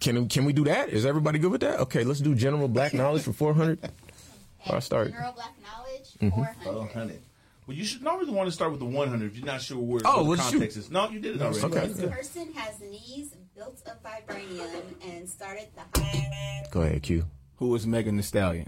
Can 0.00 0.28
can 0.28 0.44
we 0.46 0.52
do 0.54 0.64
that? 0.64 0.88
Is 0.88 1.04
everybody 1.04 1.38
good 1.38 1.52
with 1.52 1.60
that? 1.60 1.80
Okay, 1.80 2.02
let's 2.04 2.20
do 2.20 2.34
general 2.34 2.66
black 2.66 2.94
knowledge 2.94 3.22
for 3.22 3.32
four 3.34 3.52
hundred. 3.54 3.78
I'll 4.66 4.80
start. 4.80 5.10
General 5.10 5.32
black 5.32 5.54
knowledge, 5.62 6.08
Mm-hmm. 6.20 6.62
400. 6.64 6.76
100. 6.94 7.22
Well, 7.66 7.76
you 7.76 7.84
should 7.84 8.02
normally 8.02 8.32
want 8.32 8.48
to 8.48 8.52
start 8.52 8.70
with 8.72 8.80
the 8.80 8.86
100 8.86 9.24
if 9.30 9.36
you're 9.36 9.46
not 9.46 9.60
sure 9.62 9.78
where 9.78 10.00
Oh, 10.04 10.34
the 10.34 10.42
shoot. 10.42 10.50
context 10.52 10.76
is. 10.78 10.90
No, 10.90 11.08
you 11.10 11.20
did 11.20 11.36
it 11.36 11.42
already. 11.42 11.60
Okay. 11.64 11.86
This 11.88 12.10
person 12.10 12.52
has 12.54 12.80
knees 12.80 13.34
built 13.54 13.80
of 13.86 14.02
vibranium 14.02 14.70
and 15.04 15.28
started 15.28 15.68
the 15.74 16.00
high. 16.00 16.64
Go 16.72 16.82
ahead, 16.82 17.02
Q. 17.02 17.24
Who 17.56 17.68
was 17.68 17.86
Megan 17.86 18.16
Thee 18.16 18.22
Stallion? 18.22 18.66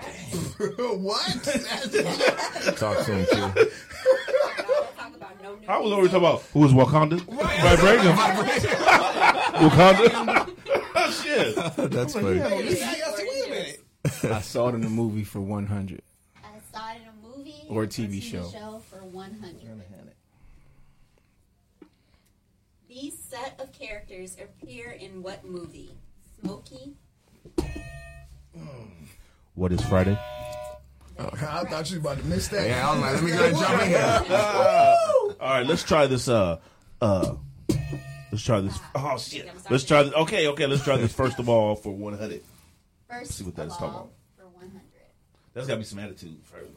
That 0.00 0.14
is 0.32 0.54
correct. 0.54 0.78
what? 1.00 1.42
Talk 2.76 3.04
to 3.06 3.12
him, 3.14 3.26
Q. 3.26 3.38
Now 3.38 3.52
let's 3.54 4.94
talk 4.96 5.14
about 5.16 5.42
no 5.42 5.54
new 5.56 5.66
I 5.68 5.78
was 5.78 5.90
music. 5.90 5.94
already 5.94 6.08
talking 6.08 6.18
about 6.28 6.42
who 6.52 6.58
was 6.60 6.72
Wakanda? 6.72 7.18
Vibranium. 7.20 8.16
Wakanda. 9.68 11.12
Shit. 11.22 11.54
That's 11.92 12.12
funny. 12.14 12.36
Yeah, 12.38 12.48
yeah, 12.48 13.12
wait 13.16 13.46
a 13.46 13.50
minute. 13.50 13.80
I 14.24 14.40
saw 14.40 14.68
it 14.68 14.74
in 14.74 14.80
the 14.82 14.88
movie 14.90 15.24
for 15.24 15.40
100. 15.40 16.02
I 16.36 16.48
saw 16.72 16.90
it 16.92 16.96
in 17.02 17.08
a 17.08 17.12
movie 17.36 17.64
Or 17.68 17.84
a 17.84 17.86
TV 17.86 18.20
show. 18.22 18.42
for 18.90 18.98
100. 19.04 19.54
These 22.88 23.18
set 23.18 23.58
of 23.60 23.72
characters 23.72 24.36
appear 24.40 24.90
in 24.92 25.22
what 25.22 25.44
movie? 25.44 25.96
Smokey, 26.40 26.94
What 29.54 29.72
is 29.72 29.80
Friday? 29.82 30.18
I 31.18 31.24
thought 31.64 31.70
you 31.90 31.96
was 31.98 32.04
about 32.04 32.18
to 32.18 32.24
miss 32.24 32.48
that. 32.48 32.66
Yeah, 32.68 32.88
I 32.88 32.92
was 32.92 33.00
like, 33.00 33.14
let 33.14 33.22
me 33.24 33.30
go 33.30 33.44
and 33.46 33.56
jump 33.56 33.82
in 33.82 33.88
here. 33.88 35.36
All 35.40 35.50
right, 35.50 35.66
let's 35.66 35.84
try 35.84 36.06
this. 36.06 36.28
Uh, 36.28 36.58
uh, 37.00 37.34
let's 38.32 38.42
try 38.44 38.60
this. 38.60 38.78
Oh 38.96 39.16
shit! 39.16 39.48
Let's 39.70 39.84
try 39.84 40.02
this. 40.02 40.12
Okay, 40.14 40.48
okay. 40.48 40.66
Let's 40.66 40.82
try 40.82 40.96
this 40.96 41.12
first 41.12 41.38
of 41.38 41.48
all 41.48 41.76
for 41.76 41.92
100. 41.94 42.42
first 43.08 43.30
see 43.32 43.44
what 43.44 43.54
that 43.56 43.68
is 43.68 43.72
talking 43.74 43.88
about. 43.90 44.10
for 44.36 44.46
100. 44.46 44.80
That's 45.52 45.66
got 45.68 45.74
to 45.74 45.78
be 45.78 45.84
some 45.84 46.00
attitude 46.00 46.38
first. 46.42 46.70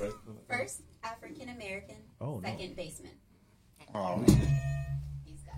Right? 0.00 0.12
First 0.48 0.80
African 1.02 1.48
American, 1.50 1.96
Oh, 2.20 2.38
no. 2.38 2.48
second 2.48 2.76
baseman. 2.76 3.10
Oh, 3.94 4.22
He's 5.24 5.42
got 5.42 5.56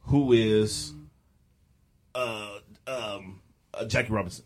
Who 0.00 0.32
is 0.32 0.92
uh 2.14 2.58
um 2.88 3.40
uh, 3.72 3.84
Jackie 3.84 4.12
Robinson? 4.12 4.44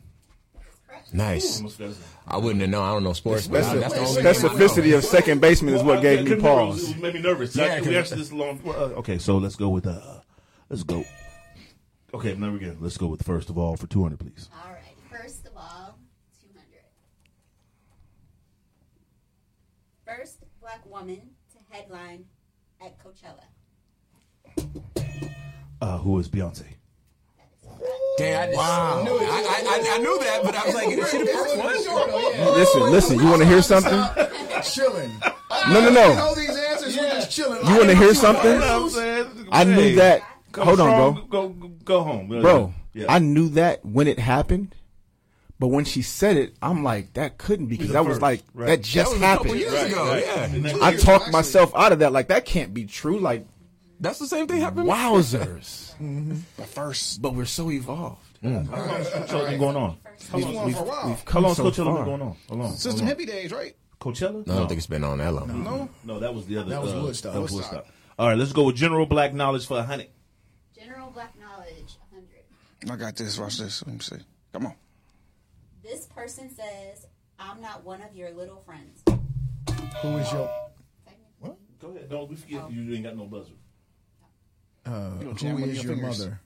Correct. 1.10 1.14
Nice. 1.28 1.56
Almost 1.58 1.78
got 1.78 1.88
his 1.88 1.98
name. 1.98 2.08
I 2.26 2.36
wouldn't 2.38 2.60
have 2.60 2.70
known. 2.70 2.82
I 2.84 2.92
don't 2.92 3.04
know 3.04 3.12
sports, 3.12 3.46
but 3.48 3.62
I- 3.64 3.76
that's 3.76 3.94
the 3.94 4.00
only 4.00 4.22
game 4.22 4.26
I 4.26 4.32
know. 4.32 4.38
Specificity 4.48 4.96
of 4.96 5.04
second 5.04 5.40
baseman 5.40 5.74
is 5.74 5.82
what 5.82 5.94
Well, 5.94 6.02
gave 6.02 6.20
me 6.20 6.30
couldn't 6.30 6.44
remember. 6.44 6.62
It 6.62 6.76
pause. 6.76 6.90
It 6.90 6.98
made 6.98 7.14
me 7.14 7.20
nervous. 7.20 7.56
Yeah, 7.56 7.64
Yeah, 7.66 7.80
we 7.80 7.86
'cause- 7.86 7.94
actually 7.96 8.18
this 8.18 8.32
long. 8.32 8.60
well, 8.64 8.76
uh, 8.76 8.98
okay, 8.98 9.18
so 9.18 9.38
let's 9.38 9.56
go 9.56 9.68
with 9.68 9.86
uh, 9.86 10.20
let's 10.68 10.82
go. 10.82 11.04
Okay, 12.14 12.34
now 12.34 12.54
again. 12.54 12.76
Let's 12.80 12.96
go 12.96 13.06
with 13.06 13.22
first 13.24 13.50
of 13.50 13.58
all 13.58 13.76
for 13.76 13.86
200, 13.86 14.18
please. 14.18 14.48
All 14.64 14.70
right. 14.72 14.82
First 15.10 15.46
of 15.46 15.52
all, 15.56 15.98
200. 16.42 16.82
First 20.04 20.38
black 20.60 20.84
woman 20.86 21.20
to 21.52 21.58
headline 21.74 22.24
at 22.80 22.96
Coachella. 22.98 23.44
Uh, 25.80 25.98
who 25.98 26.18
is 26.18 26.28
Beyonce? 26.28 26.64
Damn, 28.18 28.50
I, 28.50 28.54
wow. 28.54 29.04
I, 29.06 29.08
I, 29.08 29.92
I, 29.92 29.94
I 29.94 29.98
knew 29.98 30.18
that, 30.18 30.40
but 30.44 30.54
I 30.54 30.66
was 30.66 30.74
like, 30.74 30.88
is 30.88 31.10
she 31.10 31.18
the 31.18 31.26
first 31.26 31.56
one? 31.56 32.54
Listen, 32.54 32.82
listen. 32.90 33.18
You 33.18 33.26
want 33.30 33.42
to 33.42 33.48
hear 33.48 33.62
something? 33.62 33.92
chilling. 34.62 35.10
No, 35.68 35.80
no, 35.80 35.90
no. 35.90 36.14
know 36.14 36.34
these 36.34 36.50
answers, 36.50 36.96
we're 36.96 37.08
just 37.10 37.30
chilling. 37.30 37.66
You 37.66 37.76
want 37.76 37.88
to 37.90 37.96
hear 37.96 38.14
something? 38.14 38.52
You 38.52 38.58
know 38.58 38.82
what 38.82 38.82
I'm 38.82 38.90
saying? 38.90 39.48
I 39.50 39.64
knew 39.64 39.94
that. 39.96 40.22
Hold 40.56 40.80
on, 40.80 40.90
bro. 41.14 41.22
Go, 41.28 41.48
go, 41.48 41.68
go 41.84 42.02
home, 42.02 42.28
Bro, 42.28 42.74
I 43.08 43.18
knew 43.20 43.48
that 43.50 43.84
when 43.84 44.08
it 44.08 44.18
happened. 44.18 44.74
But 45.58 45.68
when 45.68 45.84
she 45.84 46.00
said 46.00 46.38
it, 46.38 46.54
I'm 46.62 46.82
like, 46.82 47.12
that 47.14 47.36
couldn't 47.36 47.66
be 47.66 47.76
because 47.76 47.88
the 47.88 47.92
that 47.94 48.06
was 48.06 48.22
like 48.22 48.42
right. 48.54 48.66
that 48.68 48.80
just 48.82 49.10
That 49.20 49.40
was 49.42 49.44
a 49.44 49.52
couple 49.52 49.52
happened. 49.52 49.60
years 49.60 49.72
Right, 49.74 49.92
ago. 49.92 50.08
right. 50.08 50.74
Yeah, 50.74 50.86
I 50.86 50.96
talked 50.96 51.30
myself 51.30 51.70
out 51.74 51.92
of 51.92 51.98
that. 51.98 52.12
Like 52.12 52.28
that 52.28 52.46
can't 52.46 52.72
be 52.72 52.86
true. 52.86 53.18
Like 53.20 53.44
that's 54.00 54.18
the 54.18 54.26
same 54.26 54.46
thing 54.46 54.60
happened. 54.60 54.88
wowzers. 54.88 55.94
the 56.56 56.64
first. 56.64 57.20
but 57.22 57.34
we're 57.34 57.44
so 57.44 57.70
evolved. 57.70 58.26
How 58.42 58.48
long 58.48 58.66
has 58.66 59.10
Coachella 59.10 59.50
been 59.50 59.60
going 59.60 59.76
on? 59.76 59.98
It's 60.14 60.28
going 60.30 60.56
on 60.56 60.72
for 60.72 60.80
a 60.80 60.82
while. 60.82 61.06
We've 61.08 61.18
How 61.18 61.24
come 61.24 61.42
long 61.42 61.50
has 61.50 61.56
so 61.58 61.64
Coachella 61.64 61.84
far. 61.84 61.96
been 61.96 62.04
going 62.04 62.22
on? 62.22 62.36
How 62.48 62.54
long? 62.54 62.74
Since 62.74 63.00
How 63.00 63.06
the 63.06 63.14
hippie 63.14 63.26
days, 63.26 63.52
right? 63.52 63.76
Coachella? 64.00 64.46
No, 64.46 64.54
I 64.54 64.56
don't 64.56 64.68
think 64.68 64.78
it's 64.78 64.86
been 64.86 65.04
on 65.04 65.18
that 65.18 65.34
long. 65.34 65.62
No. 65.62 65.90
No, 66.04 66.18
that 66.20 66.34
was 66.34 66.46
the 66.46 66.56
other. 66.56 66.70
That 66.70 66.82
was 66.82 66.92
uh, 66.94 67.02
Woodstock. 67.02 67.34
That 67.34 67.40
was 67.42 67.52
Woodstock. 67.52 67.72
Woodstock. 67.84 67.94
All 68.18 68.28
right, 68.28 68.38
let's 68.38 68.52
go 68.52 68.64
with 68.64 68.76
general 68.76 69.06
black 69.06 69.34
knowledge 69.34 69.66
for 69.66 69.78
a 69.78 69.82
hundred. 69.82 70.08
General 70.74 71.10
black 71.10 71.38
knowledge, 71.38 71.96
100. 72.10 72.92
I 72.92 72.96
got 72.96 73.16
this. 73.16 73.38
Watch 73.38 73.58
this. 73.58 73.84
Let 73.86 73.94
me 73.94 74.00
see. 74.00 74.16
Come 74.52 74.66
on. 74.66 74.74
This 75.82 76.06
person 76.06 76.48
says, 76.48 77.06
I'm 77.38 77.60
not 77.60 77.84
one 77.84 78.00
of 78.02 78.14
your 78.14 78.30
little 78.30 78.60
friends. 78.60 79.02
Who 80.02 80.16
is 80.16 80.32
your 80.32 80.50
Technically, 81.04 81.56
Go 81.80 81.88
ahead. 81.90 82.08
Don't 82.08 82.28
we 82.28 82.36
forget 82.36 82.70
you 82.70 82.94
ain't 82.94 83.04
got 83.04 83.16
no 83.16 83.24
buzzer. 83.24 83.52
Uh, 84.86 85.10
jam 85.34 85.56
who 85.56 85.62
one 85.62 85.62
of 85.64 85.68
is 85.70 85.82
your 85.82 85.84
your 85.86 85.94
fingers. 85.96 86.18
mother? 86.20 86.40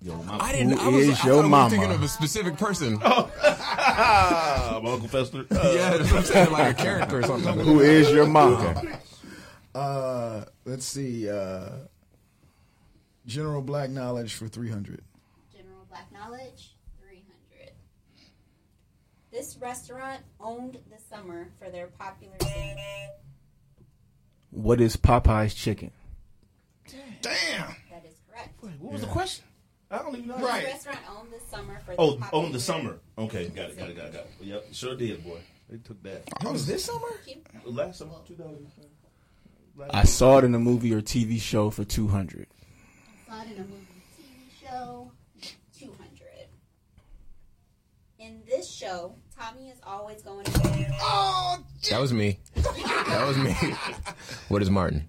Yo, 0.00 0.22
my, 0.22 0.38
I 0.38 0.52
didn't. 0.52 0.78
Who 0.78 0.90
I 0.90 0.94
was, 0.94 1.08
is 1.08 1.20
I 1.20 1.26
your 1.26 1.34
thought 1.36 1.36
we 1.36 1.36
were 1.42 1.48
mama? 1.48 1.70
thinking 1.70 1.90
of 1.92 2.02
a 2.02 2.08
specific 2.08 2.56
person. 2.56 2.98
my 2.98 4.80
Uncle 4.84 5.08
Fester. 5.08 5.44
Uh, 5.50 5.72
Yeah, 5.74 5.96
that's 5.96 6.10
what 6.12 6.18
I'm 6.20 6.24
saying, 6.24 6.52
like 6.52 6.78
a 6.78 6.82
character 6.82 7.18
or 7.18 7.22
something. 7.24 7.58
Who 7.58 7.80
is 7.80 8.10
your 8.10 8.26
mom? 8.26 8.88
Uh, 9.74 10.44
let's 10.64 10.84
see. 10.84 11.28
Uh, 11.28 11.70
general 13.26 13.60
black 13.62 13.90
knowledge 13.90 14.34
for 14.34 14.46
300. 14.48 15.02
general 15.52 15.84
black 15.88 16.10
knowledge, 16.12 16.74
300. 17.00 17.72
This 19.32 19.56
restaurant 19.60 20.20
owned 20.40 20.78
the 20.90 20.98
summer 21.14 21.48
for 21.58 21.70
their 21.70 21.88
popular 21.88 22.36
scene. 22.42 22.76
What 24.50 24.80
is 24.80 24.96
Popeye's 24.96 25.54
chicken? 25.54 25.90
Damn. 27.22 27.74
That 27.90 28.04
is 28.06 28.14
correct. 28.30 28.54
what 28.80 28.92
was 28.92 29.00
the 29.02 29.06
question? 29.06 29.44
I 29.90 29.98
don't 29.98 30.14
even 30.16 30.28
know. 30.28 30.36
This 30.38 30.64
restaurant 30.64 30.98
owned 31.16 31.28
the 31.32 31.40
summer 31.48 31.80
for 31.84 31.94
Oh, 31.98 32.10
their 32.10 32.20
popular 32.20 32.44
on 32.44 32.52
the 32.52 32.60
summer. 32.60 32.98
Okay, 33.16 33.48
got 33.48 33.70
it, 33.70 33.78
got 33.78 33.88
it, 33.88 33.96
got 33.96 34.06
it, 34.06 34.12
got 34.12 34.22
it. 34.22 34.30
Yep, 34.40 34.66
sure 34.72 34.94
did, 34.96 35.24
boy. 35.24 35.40
They 35.70 35.78
took 35.78 36.02
that. 36.02 36.22
Oh, 36.44 36.50
it 36.50 36.52
was 36.52 36.66
this 36.66 36.84
summer? 36.84 37.06
Last 37.64 37.98
summer, 37.98 38.12
2000. 38.26 38.66
I 39.90 40.04
saw 40.04 40.38
it 40.38 40.44
in 40.44 40.54
a 40.54 40.58
movie 40.58 40.92
or 40.92 41.00
TV 41.00 41.40
show 41.40 41.70
for 41.70 41.84
200. 41.84 42.46
Saw 43.28 43.42
it 43.42 43.46
in 43.46 43.52
a 43.52 43.58
movie 43.60 43.86
TV 44.18 44.68
show, 44.68 45.12
200. 45.78 46.08
In 48.18 48.42
this 48.46 48.68
show, 48.70 49.14
Tommy 49.38 49.68
is 49.68 49.78
always 49.86 50.20
going 50.22 50.44
to 50.44 50.86
Oh, 51.00 51.58
That 51.90 52.00
was 52.00 52.12
me. 52.12 52.40
That 52.56 53.24
was 53.26 53.36
me. 53.38 53.54
What 54.48 54.60
is 54.62 54.70
Martin? 54.70 55.08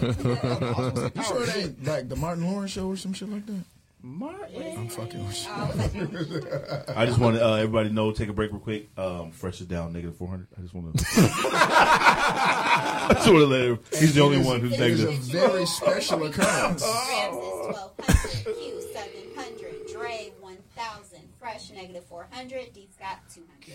That 0.00 0.02
is 0.02 0.16
correct. 0.16 1.16
You 1.16 1.22
sure 1.22 1.42
it 1.44 1.56
ain't 1.56 1.84
like 1.84 2.08
the 2.08 2.16
Martin 2.16 2.44
Lawrence 2.50 2.72
show 2.72 2.88
or 2.88 2.96
some 2.96 3.12
shit 3.12 3.28
like 3.30 3.46
that? 3.46 3.64
Martin. 4.00 4.62
I'm 4.78 4.88
fucking 4.88 5.26
with 5.26 5.44
you. 5.44 5.50
Oh, 5.50 6.84
I 6.96 7.04
just 7.04 7.18
want 7.18 7.34
to 7.36 7.44
uh, 7.44 7.54
everybody 7.56 7.90
know. 7.90 8.12
Take 8.12 8.28
a 8.28 8.32
break 8.32 8.52
real 8.52 8.60
quick. 8.60 8.88
Um, 8.96 9.32
fresh 9.32 9.60
is 9.60 9.66
down 9.66 9.92
negative 9.92 10.16
four 10.16 10.28
hundred. 10.28 10.46
I 10.56 10.60
just 10.62 10.72
want 10.72 10.96
to. 10.96 11.04
I 11.18 13.08
just 13.14 13.26
want 13.26 13.40
to 13.40 13.46
let 13.46 13.60
him. 13.62 13.78
He's 13.98 14.14
the 14.14 14.20
only 14.20 14.38
one 14.38 14.60
who's 14.60 14.72
It's 14.72 14.80
a 14.80 14.84
negative. 14.88 15.14
very 15.24 15.66
special 15.66 16.24
occurrence. 16.26 16.82
Ramses 16.82 17.42
1200, 17.74 18.56
Q 18.56 18.82
700, 18.92 19.92
Dre 19.92 20.32
1000, 20.40 21.18
Fresh 21.40 21.70
negative 21.72 22.04
400, 22.04 22.72
D 22.72 22.88
Scott 22.94 23.18
200. 23.34 23.74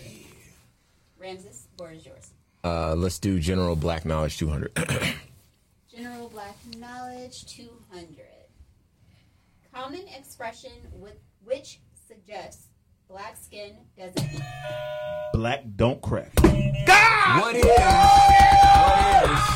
Ramses, 1.18 1.68
board 1.76 1.96
is 1.96 2.06
yours. 2.06 2.30
Uh, 2.64 2.94
let's 2.94 3.18
do 3.18 3.38
general 3.38 3.76
black 3.76 4.06
knowledge 4.06 4.38
200. 4.38 4.72
General 5.96 6.28
Black 6.28 6.56
Knowledge 6.78 7.46
200. 7.46 8.26
Common 9.72 10.04
expression 10.16 10.72
with, 10.92 11.16
which 11.44 11.80
suggests 12.08 12.66
black 13.08 13.36
skin 13.36 13.76
doesn't. 13.96 14.42
Black 15.34 15.62
don't 15.76 16.02
crack. 16.02 16.34
God! 16.34 17.40
What 17.40 17.56
is? 17.56 17.64
What 17.64 18.84
is? 19.22 19.54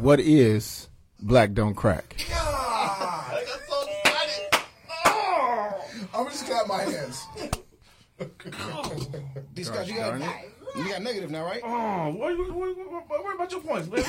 what 0.00 0.18
is 0.20 0.88
Black 1.20 1.52
Don't 1.52 1.74
Crack? 1.74 2.16
D. 9.54 9.64
Scott, 9.64 9.86
you 9.86 9.96
got 9.96 10.20
you 10.76 10.88
got 10.88 11.02
negative 11.02 11.30
now, 11.30 11.44
right? 11.44 11.60
Oh, 11.64 12.14
worry, 12.14 12.36
worry, 12.36 12.50
worry, 12.52 12.74
worry 12.74 13.34
about 13.34 13.50
your 13.50 13.60
points, 13.60 13.88
man. 13.88 14.02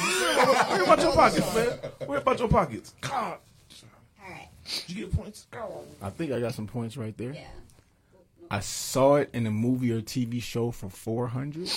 worry 0.69 0.83
about 0.83 1.01
your 1.01 1.13
pockets, 1.13 1.55
man. 1.55 1.79
Worry 2.07 2.17
about 2.19 2.39
your 2.39 2.47
pockets. 2.47 2.93
God. 3.01 3.37
All 4.23 4.29
right. 4.29 4.49
Did 4.87 4.95
you 4.95 5.05
get 5.05 5.15
points? 5.15 5.47
Oh. 5.53 5.83
I 6.01 6.09
think 6.09 6.31
I 6.31 6.39
got 6.39 6.53
some 6.53 6.67
points 6.67 6.97
right 6.97 7.17
there. 7.17 7.33
Yeah. 7.33 7.47
I 8.49 8.59
saw 8.59 9.15
it 9.15 9.29
in 9.33 9.47
a 9.47 9.51
movie 9.51 9.91
or 9.91 10.01
TV 10.01 10.41
show 10.41 10.71
for 10.71 10.89
400. 10.89 11.69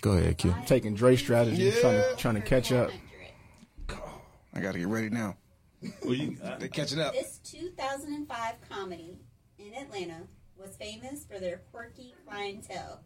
Go 0.00 0.12
ahead, 0.12 0.38
Q. 0.38 0.54
Taking 0.66 0.94
Dre 0.94 1.16
strategy, 1.16 1.70
trying 1.70 2.00
to 2.00 2.16
trying 2.16 2.34
to 2.34 2.40
catch 2.40 2.72
up. 2.72 2.90
400. 2.90 3.04
I 4.54 4.60
gotta 4.60 4.78
get 4.78 4.88
ready 4.88 5.10
now. 5.10 5.36
Well, 6.02 6.14
you, 6.14 6.38
They're 6.58 6.68
catching 6.68 7.00
up. 7.00 7.12
This 7.12 7.40
2005 7.44 8.54
comedy 8.70 9.18
in 9.58 9.74
Atlanta 9.74 10.22
was 10.58 10.76
famous 10.76 11.24
for 11.24 11.38
their 11.38 11.58
quirky 11.72 12.14
clientele. 12.26 13.00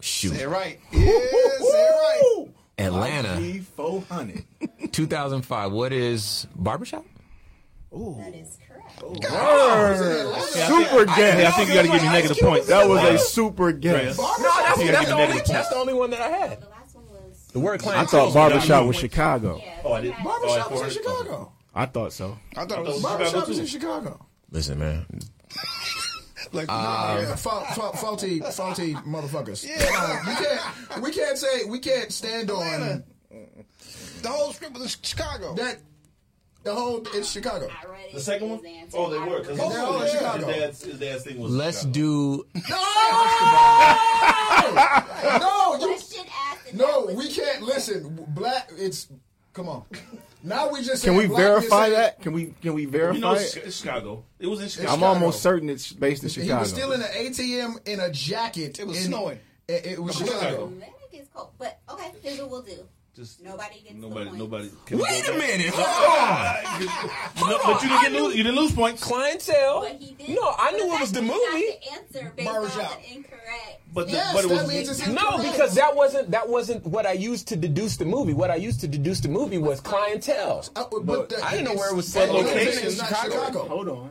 Shoot. 0.00 0.34
Say 0.34 0.42
it 0.44 0.48
right. 0.48 0.80
Yeah, 0.92 1.00
say 1.00 1.08
it 1.08 1.92
right. 1.94 2.48
Atlanta, 2.78 3.60
400. 3.76 4.44
2005. 4.92 5.72
What 5.72 5.92
is 5.92 6.46
Barbershop? 6.56 7.04
Ooh. 7.92 8.16
That 8.18 8.34
is 8.34 8.56
correct. 8.66 8.98
Super 9.00 9.12
hey, 11.12 11.32
I 11.32 11.36
guess. 11.36 11.56
think 11.56 11.68
you 11.68 11.74
got 11.74 11.82
to 11.82 11.88
give 11.88 12.02
me 12.02 12.08
negative 12.08 12.38
points. 12.38 12.66
That 12.68 12.88
was 12.88 13.02
a 13.02 13.18
super 13.18 13.72
guess. 13.72 14.16
No, 14.16 14.24
that's, 14.38 14.80
You 14.82 14.90
that's, 14.92 15.08
the 15.08 15.14
only, 15.14 15.40
that's 15.46 15.68
the 15.68 15.76
only 15.76 15.92
one 15.94 16.10
that 16.10 16.20
I 16.22 16.28
had. 16.30 16.60
The 16.62 16.68
last 16.68 16.94
one 16.94 17.04
was. 17.08 17.48
The 17.52 17.58
word 17.60 17.84
I 17.86 18.04
thought 18.06 18.32
barbershop 18.32 18.86
was 18.86 18.96
Chicago. 18.96 19.60
Yeah, 19.62 19.80
Oh, 19.84 19.92
I 19.92 20.00
we 20.00 20.06
did. 20.06 20.14
had- 20.14 20.24
Barbershop 20.24 20.70
was 20.72 20.80
in 20.80 20.86
Oh, 20.86 20.90
Chicago. 20.90 21.52
I 21.74 21.86
thought 21.86 22.12
so. 22.12 22.38
I 22.56 22.64
thought 22.66 22.80
it 22.80 22.86
was 22.86 23.02
Barbershop 23.02 23.48
was 23.48 23.58
in 23.58 23.66
Chicago. 23.66 24.24
Listen, 24.50 24.78
man. 24.78 25.06
like 26.52 26.66
uh, 26.68 27.18
yeah, 27.22 27.36
fa- 27.36 27.64
fa- 27.74 27.96
faulty, 27.96 28.40
faulty 28.40 28.94
motherfuckers. 28.94 29.64
Yeah, 29.66 30.20
we 30.26 30.34
can't. 30.34 31.02
We 31.02 31.10
can't 31.12 31.38
say 31.38 31.64
we 31.64 31.78
can't 31.78 32.12
stand 32.12 32.50
on 32.50 33.04
the 34.22 34.28
whole 34.28 34.52
script 34.52 34.74
was 34.74 34.82
in 34.96 35.02
Chicago. 35.02 35.54
that. 35.54 35.78
The 36.62 36.74
whole 36.74 37.02
it's 37.14 37.30
Chicago. 37.30 37.70
The 38.12 38.20
second 38.20 38.50
one? 38.50 38.60
Oh, 38.92 39.08
they 39.08 39.18
were. 39.18 39.40
Cause 39.40 39.50
it. 39.50 39.56
They're 39.56 39.80
all 39.80 40.02
in 40.02 40.10
Chicago. 40.10 40.46
His 40.46 40.56
dad's, 40.56 40.84
his 40.84 40.98
dad's 40.98 41.24
thing 41.24 41.38
was 41.38 41.50
Let's 41.52 41.78
Chicago. 41.78 41.92
do. 41.92 42.44
No, 45.38 45.76
you 45.80 45.86
Question 45.86 46.24
asked. 46.28 46.68
and 46.70 46.78
no. 46.78 47.06
We 47.14 47.28
can't 47.32 47.62
listen. 47.62 48.26
Black. 48.28 48.70
It's 48.76 49.08
come 49.54 49.68
on. 49.70 49.84
Now 50.42 50.70
we 50.70 50.82
just 50.82 51.04
Can 51.04 51.14
we 51.14 51.20
saying 51.24 51.28
black, 51.30 51.40
you're 51.42 51.48
verify 51.60 51.80
saying- 51.86 51.92
that? 51.94 52.20
Can 52.22 52.32
we 52.32 52.54
can 52.62 52.74
we 52.74 52.84
verify 52.86 53.14
You 53.16 53.20
know, 53.20 53.32
it? 53.32 53.42
it's, 53.42 53.56
it's 53.56 53.76
Chicago. 53.80 54.24
It 54.38 54.46
was 54.46 54.60
in 54.62 54.68
Chicago. 54.68 54.92
I'm 54.92 55.02
almost 55.02 55.42
certain 55.42 55.68
it's 55.68 55.92
based 55.92 56.22
in 56.22 56.28
He 56.30 56.40
Chicago. 56.42 56.60
was 56.60 56.70
still 56.70 56.92
in 56.92 57.02
an 57.02 57.08
ATM 57.08 57.86
in 57.86 58.00
a 58.00 58.10
jacket. 58.10 58.78
It 58.80 58.86
was 58.86 58.96
in- 58.98 59.04
snowing. 59.12 59.38
It, 59.68 59.86
it 59.86 60.02
was 60.02 60.16
Chicago. 60.16 60.38
Chicago. 60.40 60.72
Then 60.80 60.88
it 61.12 61.28
cold. 61.34 61.50
But 61.58 61.78
okay, 61.90 62.12
here's 62.22 62.38
what 62.40 62.50
we'll 62.50 62.62
do. 62.62 62.86
Just 63.16 63.42
Nobody 63.42 63.80
gets 63.80 63.94
nobody, 63.96 64.30
the 64.30 64.36
nobody. 64.36 64.70
Can 64.86 64.98
Wait 64.98 65.28
a 65.28 65.32
back? 65.32 65.38
minute. 65.38 65.74
Hold 65.74 67.44
on. 67.44 67.50
No, 67.50 67.58
but 67.64 67.82
you 67.82 67.88
didn't 67.88 68.02
get 68.02 68.12
lose. 68.22 68.36
You 68.36 68.42
didn't 68.44 68.58
lose 68.58 68.72
points. 68.72 69.02
Clientele. 69.02 69.80
But 69.80 69.96
he 69.96 70.12
did. 70.14 70.28
No, 70.36 70.54
I 70.56 70.70
knew 70.72 70.94
it 70.94 71.00
was 71.00 71.10
the 71.10 71.20
movie. 71.20 71.34
not 71.34 71.50
the 71.50 71.92
answer 72.20 72.32
based 72.36 72.48
Barbershop. 72.48 72.92
on 72.96 73.02
the 73.02 73.14
incorrect. 73.16 73.80
But 73.92 74.06
the, 74.06 74.12
Yes, 74.12 74.32
but 74.34 74.44
it 74.44 74.48
that 74.48 74.54
was. 74.62 74.68
means 74.68 75.08
No, 75.08 75.38
because 75.38 75.74
that 75.74 75.96
wasn't 75.96 76.30
that 76.30 76.48
wasn't 76.48 76.86
what 76.86 77.04
I 77.04 77.12
used 77.12 77.48
to 77.48 77.56
deduce 77.56 77.96
the 77.96 78.04
movie. 78.04 78.32
What 78.32 78.50
I 78.52 78.54
used 78.56 78.80
to 78.82 78.88
deduce 78.88 79.18
the 79.18 79.28
movie 79.28 79.58
was 79.58 79.80
clientele. 79.80 80.64
Uh, 80.76 80.84
but 81.02 81.28
the- 81.30 81.44
I 81.44 81.50
didn't 81.50 81.64
know 81.64 81.74
where 81.74 81.90
it 81.90 81.96
was 81.96 82.06
set 82.06 82.28
but 82.28 82.36
location. 82.44 82.86
It's 82.86 82.94
Chicago. 82.94 83.30
Chicago. 83.46 83.68
Hold 83.68 83.88
on. 83.88 84.10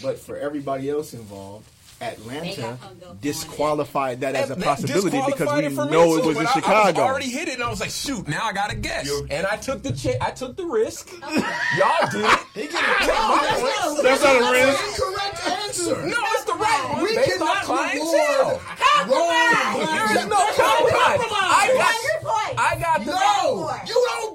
But 0.00 0.18
for 0.18 0.36
everybody 0.36 0.88
else 0.88 1.12
involved, 1.12 1.66
They 1.66 1.72
Atlanta 2.00 2.56
got 2.60 2.78
hung 2.78 3.02
up 3.02 3.10
on 3.10 3.18
disqualified 3.20 4.20
that 4.20 4.34
as 4.36 4.50
a 4.50 4.56
possibility 4.56 5.20
because 5.26 5.52
we 5.56 5.64
it 5.66 5.72
for 5.72 5.86
know 5.86 6.16
it 6.16 6.24
was 6.24 6.36
in 6.38 6.46
I- 6.46 6.50
I, 6.50 6.52
Chicago. 6.54 7.00
already 7.02 7.28
hit 7.30 7.48
it, 7.48 7.54
and 7.54 7.62
I 7.64 7.70
was 7.70 7.80
like, 7.80 7.90
"Shoot, 7.90 8.28
now 8.28 8.44
I 8.44 8.52
gotta 8.52 8.76
guess." 8.76 9.10
and 9.30 9.46
I 9.46 9.56
took 9.56 9.82
the 9.82 9.92
cha- 9.92 10.18
I 10.20 10.30
took 10.30 10.56
the 10.56 10.64
risk. 10.66 11.10
Y'all 11.20 12.10
did 12.10 12.24
it. 12.24 12.38
He 12.54 12.60
get 12.68 12.74
it. 12.74 13.06
No, 13.08 14.02
That's 14.02 14.22
not 14.22 14.36
a 14.36 14.52
risk. 14.52 15.00
Incorrect 15.00 15.48
answer. 15.48 16.06
No, 16.06 16.16
it's 16.34 16.44
the 16.44 16.54
right 16.54 16.90
one. 16.92 17.02
We 17.02 17.16
based 17.16 17.38
cannot 17.38 17.62
clientele. 17.64 18.04
reward 18.06 18.60
wrong 19.08 19.78
There 19.78 20.18
is 20.18 20.26
no 20.26 20.36
compromise. 20.54 21.20
I 21.30 21.68
got, 21.68 21.78
got 21.78 21.96
your 22.04 22.20
point. 22.22 22.54
I 22.58 22.78
got 22.78 23.04
the 23.04 23.10
No, 23.12 23.70
you 23.86 24.06
don't 24.08 24.27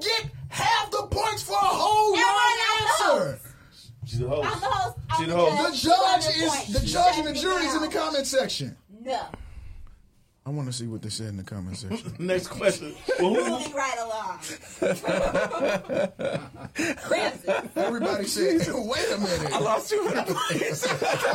She's 4.14 4.20
the 4.20 4.28
I'm 4.28 4.60
the 4.60 4.68
host. 4.68 4.96
host. 5.10 5.20
The 5.20 5.26
the 5.26 5.36
host. 5.36 5.84
The 5.84 5.90
judge. 5.90 6.26
judge 6.26 6.36
You 6.38 6.46
got 6.46 6.70
is 6.70 6.82
the 6.82 6.88
judge 6.88 7.18
and 7.18 7.28
the 7.28 7.34
jury 7.34 7.66
is 7.66 7.74
in 7.74 7.82
the 7.82 7.88
comment 7.88 8.28
section. 8.28 8.78
No. 9.02 9.22
I 10.46 10.50
want 10.50 10.68
to 10.68 10.74
see 10.74 10.88
what 10.88 11.02
they 11.02 11.08
said 11.10 11.28
in 11.28 11.38
the 11.38 11.44
comment 11.44 11.78
section. 11.78 12.14
Next 12.20 12.48
question. 12.48 12.94
Well, 13.20 13.34
who, 13.34 13.50
Moving 13.50 13.72
right 13.74 13.98
along. 14.00 14.40
Francis. 17.08 17.70
Everybody 17.76 18.26
said, 18.26 18.74
"Wait 18.74 19.12
a 19.12 19.18
minute." 19.20 19.54
I 19.54 19.60
lost 19.60 19.90
two 19.90 20.04
hundred 20.06 20.36
points. 20.36 20.86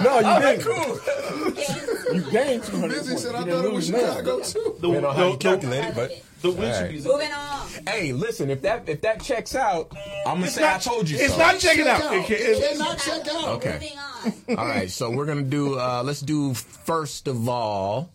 no, 0.02 0.18
you 0.20 0.40
didn't. 0.42 0.64
cool. 0.64 2.14
You 2.14 2.30
gained 2.30 2.64
200 2.64 2.88
Busy 2.88 3.08
points. 3.08 3.22
said, 3.22 3.34
"I 3.34 3.44
didn't 3.44 3.54
thought 3.54 3.64
it 3.64 3.72
was 3.72 3.90
lose 3.90 4.02
none. 4.02 4.16
Chicago 4.16 4.40
too." 4.42 4.76
the, 4.80 4.88
Depending 4.88 5.04
on 5.06 5.16
how 5.16 5.26
you 5.26 5.32
the, 5.32 5.38
calculate 5.38 5.84
it, 5.84 5.94
but 5.94 6.10
love 6.10 6.22
the 6.42 6.50
win 6.50 6.58
All 6.68 6.74
should 6.74 6.82
right. 6.82 6.90
be. 6.90 7.00
Moving 7.02 7.32
on. 7.32 7.66
hey, 7.88 8.12
listen, 8.12 8.50
if 8.50 8.62
that 8.62 8.88
if 8.88 9.00
that 9.00 9.22
checks 9.22 9.54
out, 9.54 9.90
I'm 10.26 10.34
gonna 10.36 10.46
It's 10.46 10.54
say 10.54 10.60
not- 10.62 10.74
I 10.76 10.78
told 10.80 11.08
you 11.08 11.18
It's 11.18 11.32
so. 11.32 11.38
not 11.38 11.58
checking 11.58 11.86
out. 11.88 12.00
It 12.00 12.04
out. 12.04 12.26
can- 12.26 12.36
It 12.36 12.40
it's- 12.42 12.72
cannot 12.78 12.98
check 12.98 13.26
out. 13.34 13.48
Okay. 13.56 13.72
Moving 13.72 13.98
on. 13.98 14.58
All 14.58 14.66
right, 14.66 14.90
so 14.90 15.10
we're 15.10 15.26
gonna 15.26 15.42
do. 15.42 15.78
uh 15.78 16.02
Let's 16.04 16.20
do 16.20 16.52
first 16.54 17.26
of 17.26 17.48
all 17.48 18.10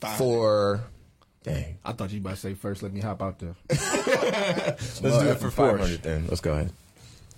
for. 0.00 0.80
Dang, 1.44 1.78
I 1.84 1.92
thought 1.92 2.10
you 2.12 2.18
about 2.20 2.30
to 2.30 2.36
say 2.36 2.54
first. 2.54 2.82
Let 2.82 2.92
me 2.92 3.00
hop 3.00 3.22
out 3.22 3.38
there. 3.38 3.54
let's 3.70 5.00
do 5.00 5.08
it 5.08 5.38
for 5.38 5.46
of 5.48 5.54
five 5.54 5.78
hundred. 5.78 6.02
Then 6.02 6.26
let's 6.28 6.40
go 6.40 6.52
ahead. 6.54 6.72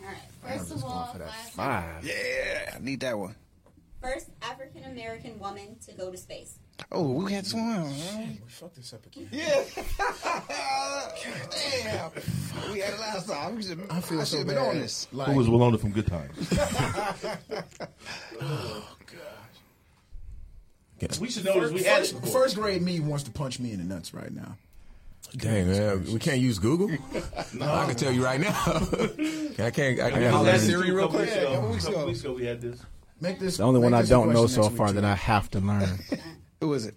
All 0.01 0.07
right. 0.07 0.59
First 0.59 0.73
of 0.73 0.85
all, 0.85 1.07
five- 1.13 1.31
Five. 1.53 2.05
Yeah, 2.05 2.73
I 2.75 2.79
need 2.81 3.01
that 3.01 3.19
one. 3.19 3.35
first 4.03 4.29
African 4.43 4.85
American 4.85 5.39
woman 5.39 5.77
to 5.87 5.93
go 5.93 6.11
to 6.11 6.17
space. 6.17 6.59
Oh, 6.91 7.11
we 7.13 7.33
had 7.35 7.45
this 7.45 7.53
one. 7.53 7.93
Fuck 8.49 8.75
this 8.75 8.95
up 8.95 9.05
again. 9.05 9.29
Yeah. 9.31 9.63
Damn. 11.51 12.11
We 12.73 12.79
had 12.81 12.95
it 12.95 13.01
last 13.01 13.29
time. 13.29 13.57
We 13.57 13.63
should, 13.63 13.81
I 13.91 14.01
feel 14.01 14.21
I 14.23 14.25
so 14.25 14.39
should 14.39 14.47
bad. 14.47 14.57
have 14.57 14.65
been 14.67 14.77
on 14.77 14.81
this. 14.81 15.07
Like, 15.13 15.29
Who 15.29 15.35
was 15.35 15.47
Willona 15.49 15.79
from 15.79 15.93
Good 15.93 16.07
Times? 16.07 16.51
Oh, 18.43 18.87
We 21.21 21.31
should 21.31 21.45
know 21.45 21.61
this. 21.61 21.73
We 21.73 21.83
had 21.83 21.99
first, 22.01 22.21
before. 22.21 22.43
first 22.43 22.57
grade 22.57 22.83
me 22.83 23.01
wants 23.01 23.25
to 23.25 23.31
punch 23.31 23.59
me 23.59 23.73
in 23.73 23.79
the 23.79 23.85
nuts 23.95 24.13
right 24.15 24.33
now. 24.33 24.57
Dang 25.37 25.69
man, 25.71 26.05
we 26.13 26.19
can't 26.19 26.41
use 26.41 26.59
Google. 26.59 26.91
I 27.61 27.87
can 27.87 27.95
tell 27.95 28.11
you 28.13 28.25
right 28.25 28.41
now. 28.41 28.49
I 28.67 29.71
can't. 29.71 30.01
I 30.01 30.11
can 30.11 30.21
gotta 30.21 30.31
holler 30.31 30.59
Siri 30.59 30.91
real 30.91 31.09
quick. 31.09 31.29
Yeah, 31.29 31.37
a 31.43 31.55
couple 31.55 31.71
weeks 31.71 31.87
ago. 31.87 32.07
weeks 32.07 32.21
ago 32.21 32.33
we 32.33 32.45
had 32.47 32.61
this. 32.61 32.81
Make 33.21 33.39
this 33.39 33.59
The 33.59 33.63
only 33.65 33.81
make 33.81 33.85
one 33.85 33.95
I 33.95 34.01
this 34.01 34.11
a 34.11 34.15
don't 34.15 34.33
know 34.33 34.47
so 34.47 34.69
far 34.71 34.89
too. 34.89 34.95
that 34.95 35.05
I 35.05 35.15
have 35.15 35.49
to 35.51 35.61
learn. 35.61 35.99
Who 36.61 36.73
is 36.75 36.87
it? 36.87 36.97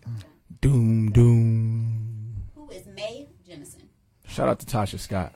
doom 0.62 1.12
doom. 1.12 2.36
Who 2.56 2.70
is 2.70 2.86
Mae 2.88 3.28
Jemison? 3.48 3.84
Shout 4.28 4.48
out 4.50 4.60
to 4.62 4.66
Tasha 4.66 4.98
Scott. 5.00 5.34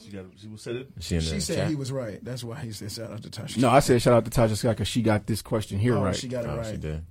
She 0.00 0.10
got. 0.10 0.24
She 0.36 0.48
said 0.56 0.76
it. 0.76 0.88
She, 0.98 1.20
She 1.20 1.38
said 1.40 1.56
chat? 1.56 1.68
he 1.68 1.74
was 1.76 1.92
right. 1.92 2.24
That's 2.24 2.42
why 2.42 2.58
he 2.60 2.72
said 2.72 2.90
shout 2.90 3.12
out 3.12 3.22
to 3.22 3.28
Tasha. 3.30 3.58
No, 3.58 3.68
I 3.70 3.80
said 3.80 4.02
shout 4.02 4.14
out 4.14 4.24
to 4.24 4.30
Tasha 4.30 4.56
Scott 4.56 4.76
because 4.76 4.88
she 4.88 5.02
got 5.02 5.26
this 5.26 5.42
question 5.42 5.78
here 5.78 5.96
oh, 5.96 6.02
right. 6.02 6.16
she 6.16 6.26
got 6.28 6.44
it 6.44 6.48
Oh, 6.50 6.56
right. 6.56 6.66
she 6.66 6.76
did. 6.76 7.04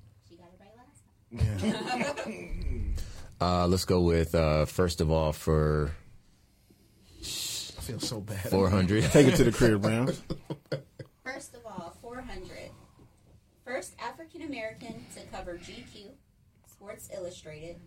She 1.32 1.38
got 1.38 1.46
it 1.64 1.64
right 1.64 2.00
last 2.00 2.18
time. 2.18 2.96
Uh, 3.40 3.68
let's 3.68 3.86
go 3.86 4.02
with 4.02 4.36
uh, 4.36 4.66
first 4.66 5.02
of 5.02 5.10
all 5.10 5.34
for 5.34 5.92
I 7.20 7.24
feel 7.24 8.00
so 8.00 8.22
bad. 8.22 8.50
four 8.50 8.70
hundred. 8.70 9.04
Take 9.06 9.28
it 9.28 9.36
to 9.38 9.44
the 9.44 9.52
crib, 9.52 9.82
Brown. 9.82 10.14
First 11.24 11.56
of 11.56 11.62
all, 11.66 11.96
400. 12.02 12.70
First 13.66 13.96
African 14.00 14.42
American 14.44 15.06
to 15.16 15.22
cover 15.36 15.58
GQ, 15.58 16.12
Sports 16.68 17.10
Illustrated, 17.16 17.80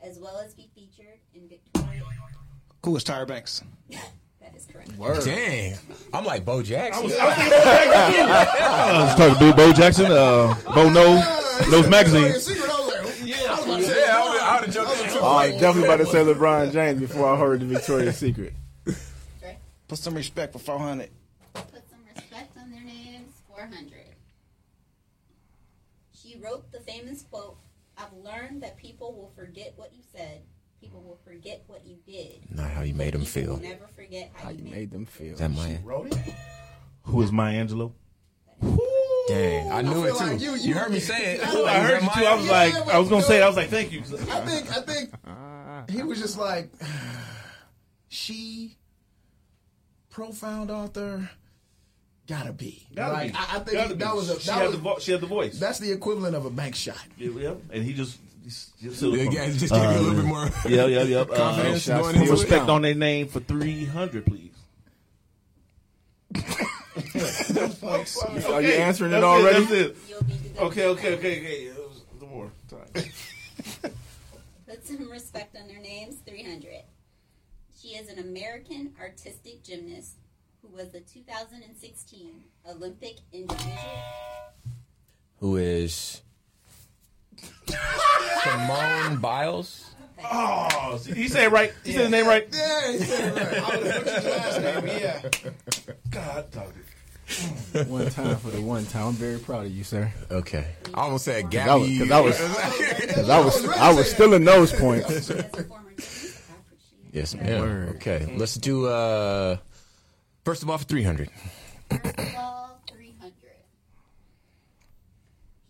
as 0.00 0.18
well 0.18 0.38
as 0.38 0.54
be 0.54 0.68
featured 0.74 1.18
in 1.34 1.48
Victoria. 1.48 2.02
Who 2.84 2.94
is 2.96 3.04
Tyra 3.04 3.26
Banks? 3.26 3.62
That 4.68 4.76
is 4.78 4.96
correct. 4.96 5.24
Dang, 5.24 5.74
I'm 6.12 6.24
like 6.24 6.44
Bo 6.44 6.62
Jackson. 6.62 7.10
I 7.20 9.04
was 9.04 9.14
talking 9.14 9.48
to 9.48 9.54
Bo 9.54 9.72
Jackson, 9.72 10.06
uh, 10.06 10.54
Bo 10.74 10.88
Nose, 10.90 11.24
Nose 11.70 11.88
Magazine. 11.88 12.32
Secret, 12.40 12.68
I 12.70 12.80
was 12.80 12.88
like, 12.88 13.28
yeah, 13.28 13.36
I 13.48 13.54
was 13.56 13.64
about 13.64 13.76
to 13.76 13.82
Yeah, 13.82 13.88
say, 13.94 14.08
I 14.10 14.28
would, 14.28 14.40
I 14.40 14.60
would 14.60 14.74
have 14.74 15.00
in 15.00 15.10
too. 15.12 15.18
Oh, 15.20 15.26
I 15.36 15.50
was 15.50 15.60
definitely 15.60 15.88
about 15.88 15.96
to 15.98 16.06
say 16.06 16.18
LeBron 16.24 16.72
James 16.72 17.00
before 17.00 17.32
I 17.34 17.38
heard 17.38 17.60
the 17.60 17.66
Victoria's 17.66 18.16
Secret. 18.16 18.52
Dre, 18.84 19.56
Put 19.88 19.98
some 19.98 20.14
respect 20.14 20.52
for 20.52 20.58
400. 20.58 21.08
Put 21.54 21.64
some 21.90 22.00
respect 22.14 22.56
on 22.60 22.70
their 22.70 22.82
names. 22.82 23.32
400. 23.48 23.86
She 26.14 26.38
wrote 26.38 26.70
the 26.72 26.80
famous 26.80 27.22
quote 27.30 27.56
I've 27.96 28.12
learned 28.24 28.62
that 28.62 28.76
people 28.76 29.12
will 29.14 29.32
forget 29.36 29.72
what 29.76 29.92
you 29.94 30.00
said, 30.16 30.40
People 30.90 31.02
will 31.04 31.18
forget 31.24 31.62
what 31.68 31.86
you 31.86 31.96
did. 32.04 32.40
Not 32.50 32.68
how 32.70 32.82
you 32.82 32.94
made 32.94 33.14
them 33.14 33.24
People 33.24 33.52
will 33.54 33.58
feel. 33.60 33.70
never 33.70 33.86
forget 33.94 34.30
how, 34.34 34.44
How 34.44 34.50
you 34.50 34.58
you 34.58 34.64
made 34.64 34.72
made 34.72 34.90
them 34.90 35.06
feel? 35.06 35.34
Is 35.34 35.38
that 35.38 35.50
my 35.50 35.78
Wrote 35.84 36.08
it? 36.12 36.34
Who 37.04 37.22
is 37.22 37.30
Maya 37.30 37.64
Angelou? 37.64 37.92
dang? 39.28 39.70
I 39.70 39.82
knew 39.82 40.04
I 40.04 40.08
it 40.08 40.16
too. 40.16 40.24
like 40.26 40.40
you, 40.40 40.50
you- 40.54 40.56
you- 40.70 40.74
heard 40.74 40.90
me 40.92 40.98
say 40.98 41.34
it. 41.34 41.42
I 41.42 41.78
heard 41.80 42.02
you 42.02 42.08
too. 42.08 42.24
I 42.26 42.34
was 42.34 42.46
Yeah, 42.46 42.52
like, 42.52 42.74
I 42.88 42.98
was 42.98 43.08
gonna 43.08 43.22
say 43.22 43.28
say, 43.38 43.42
I 43.42 43.46
was 43.46 43.56
like, 43.56 43.68
thank 43.68 43.92
you. 43.92 44.00
I 44.00 44.40
think 44.40 44.76
I 44.76 44.80
think 44.80 45.90
he 45.90 46.02
was 46.02 46.18
just 46.18 46.36
like 46.38 46.70
she 48.08 48.76
profound 50.10 50.70
author 50.70 51.30
gotta 52.26 52.52
be. 52.52 52.86
Gotta 52.94 53.12
like 53.12 53.32
be. 53.32 53.38
I, 53.38 53.42
I 53.42 53.58
think 53.60 53.72
Gotta 53.72 53.94
that 53.94 54.10
be. 54.12 54.16
was 54.16 54.30
a 54.30 54.40
she 54.40 54.46
that 54.48 54.62
had 54.62 54.72
the 54.72 54.76
vo- 54.78 54.98
she 54.98 55.12
had 55.12 55.20
the 55.20 55.26
voice. 55.26 55.58
that's 55.58 55.78
the 55.78 55.92
equivalent 55.92 56.34
of 56.36 56.44
a 56.44 56.50
bank 56.50 56.74
shot. 56.74 56.96
Yeah, 57.16 57.30
yeah. 57.38 57.54
and 57.72 57.84
he 57.84 57.92
just, 57.92 58.18
just, 58.44 58.78
just 58.80 59.02
Yeah, 59.02 59.22
yeah, 59.30 59.46
just 59.46 59.72
give 59.72 59.82
me 59.82 59.86
a 59.86 60.00
little 60.00 60.14
bit 60.14 60.24
more 60.24 60.48
Yeah, 60.68 60.86
yeah, 60.86 61.02
yeah. 61.02 61.18
Uh, 61.18 61.24
confidence 61.24 61.82
shots 61.82 62.02
going 62.02 62.18
from 62.18 62.30
respect 62.30 62.68
on 62.68 62.82
their 62.82 62.94
name 62.94 63.28
for 63.28 63.40
three 63.40 63.84
hundred, 63.84 64.26
please. 64.26 64.50
Are 68.50 68.62
you 68.62 68.72
answering 68.72 69.12
it 69.12 69.20
That's 69.20 69.24
already? 69.24 69.64
That's 69.64 69.72
it. 69.72 69.96
You'll 70.08 70.22
be 70.22 70.34
the 70.34 70.60
Okay, 70.62 70.86
okay, 70.86 71.14
okay, 71.14 71.38
okay. 71.38 71.56
It 71.66 71.76
was 71.76 72.02
the 72.18 72.26
more 72.26 72.52
time. 72.68 72.88
Put 74.68 74.86
some 74.86 75.10
respect 75.10 75.56
on 75.56 75.66
their 75.66 75.80
names. 75.80 76.16
300. 76.26 76.82
She 77.80 77.88
is 77.88 78.08
an 78.08 78.18
American 78.18 78.92
artistic 79.00 79.62
gymnast 79.62 80.14
who 80.62 80.68
was 80.68 80.90
the 80.90 81.00
2016 81.00 82.44
Olympic 82.68 83.16
individual. 83.32 83.74
Who 85.38 85.56
is 85.56 86.20
Simone 88.50 89.20
Biles? 89.20 89.86
Oh, 90.22 90.98
see, 91.00 91.14
he 91.14 91.28
said 91.28 91.44
it 91.44 91.50
right. 91.50 91.72
He 91.84 91.92
said 91.92 92.06
the 92.06 92.10
name 92.10 92.26
right. 92.26 92.46
Yeah, 92.52 92.92
he 92.92 92.98
said 92.98 93.36
it 93.36 93.42
right. 93.42 93.62
I 93.62 93.76
would 93.76 93.86
have 93.86 94.04
put 94.04 94.12
his 94.12 94.24
last 94.24 94.60
name. 94.60 94.86
Yeah. 94.86 95.50
God, 96.10 96.50
dog 96.50 96.72
it. 96.76 97.86
One 97.86 98.10
time 98.10 98.36
for 98.36 98.50
the 98.50 98.60
one 98.60 98.84
time. 98.86 99.06
I'm 99.08 99.12
very 99.14 99.38
proud 99.38 99.66
of 99.66 99.70
you, 99.72 99.84
sir. 99.84 100.12
Okay, 100.30 100.66
I 100.92 101.00
almost 101.02 101.24
said 101.24 101.44
Cause 101.44 101.54
I 101.56 101.74
was, 101.76 101.88
Gabby. 101.88 101.98
cause 102.00 102.10
I 102.10 102.20
was, 102.20 102.38
cause 103.14 103.28
I 103.30 103.38
was, 103.40 103.64
I 103.68 103.92
was 103.94 104.10
still 104.10 104.34
in 104.34 104.44
those 104.44 104.72
points. 104.72 105.08
She 105.08 105.14
is 105.14 105.30
a 105.30 105.42
former 105.44 105.90
gymnast. 105.90 106.42
I 106.50 106.54
appreciate 106.58 107.12
yes, 107.12 107.34
ma'am. 107.36 107.88
Okay, 107.96 108.34
let's 108.36 108.54
do. 108.56 108.86
uh 108.88 109.56
First 110.44 110.62
of 110.64 110.70
all, 110.70 110.78
for 110.78 110.84
three 110.84 111.04
hundred. 111.04 111.30
First 111.88 112.04
of 112.18 112.34
all, 112.36 112.80
300. 112.88 113.32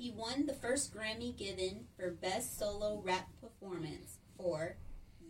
He 0.00 0.10
won 0.10 0.46
the 0.46 0.54
first 0.54 0.94
Grammy 0.94 1.36
given 1.36 1.84
for 1.94 2.10
Best 2.10 2.58
Solo 2.58 3.02
Rap 3.04 3.28
Performance 3.38 4.16
for 4.34 4.76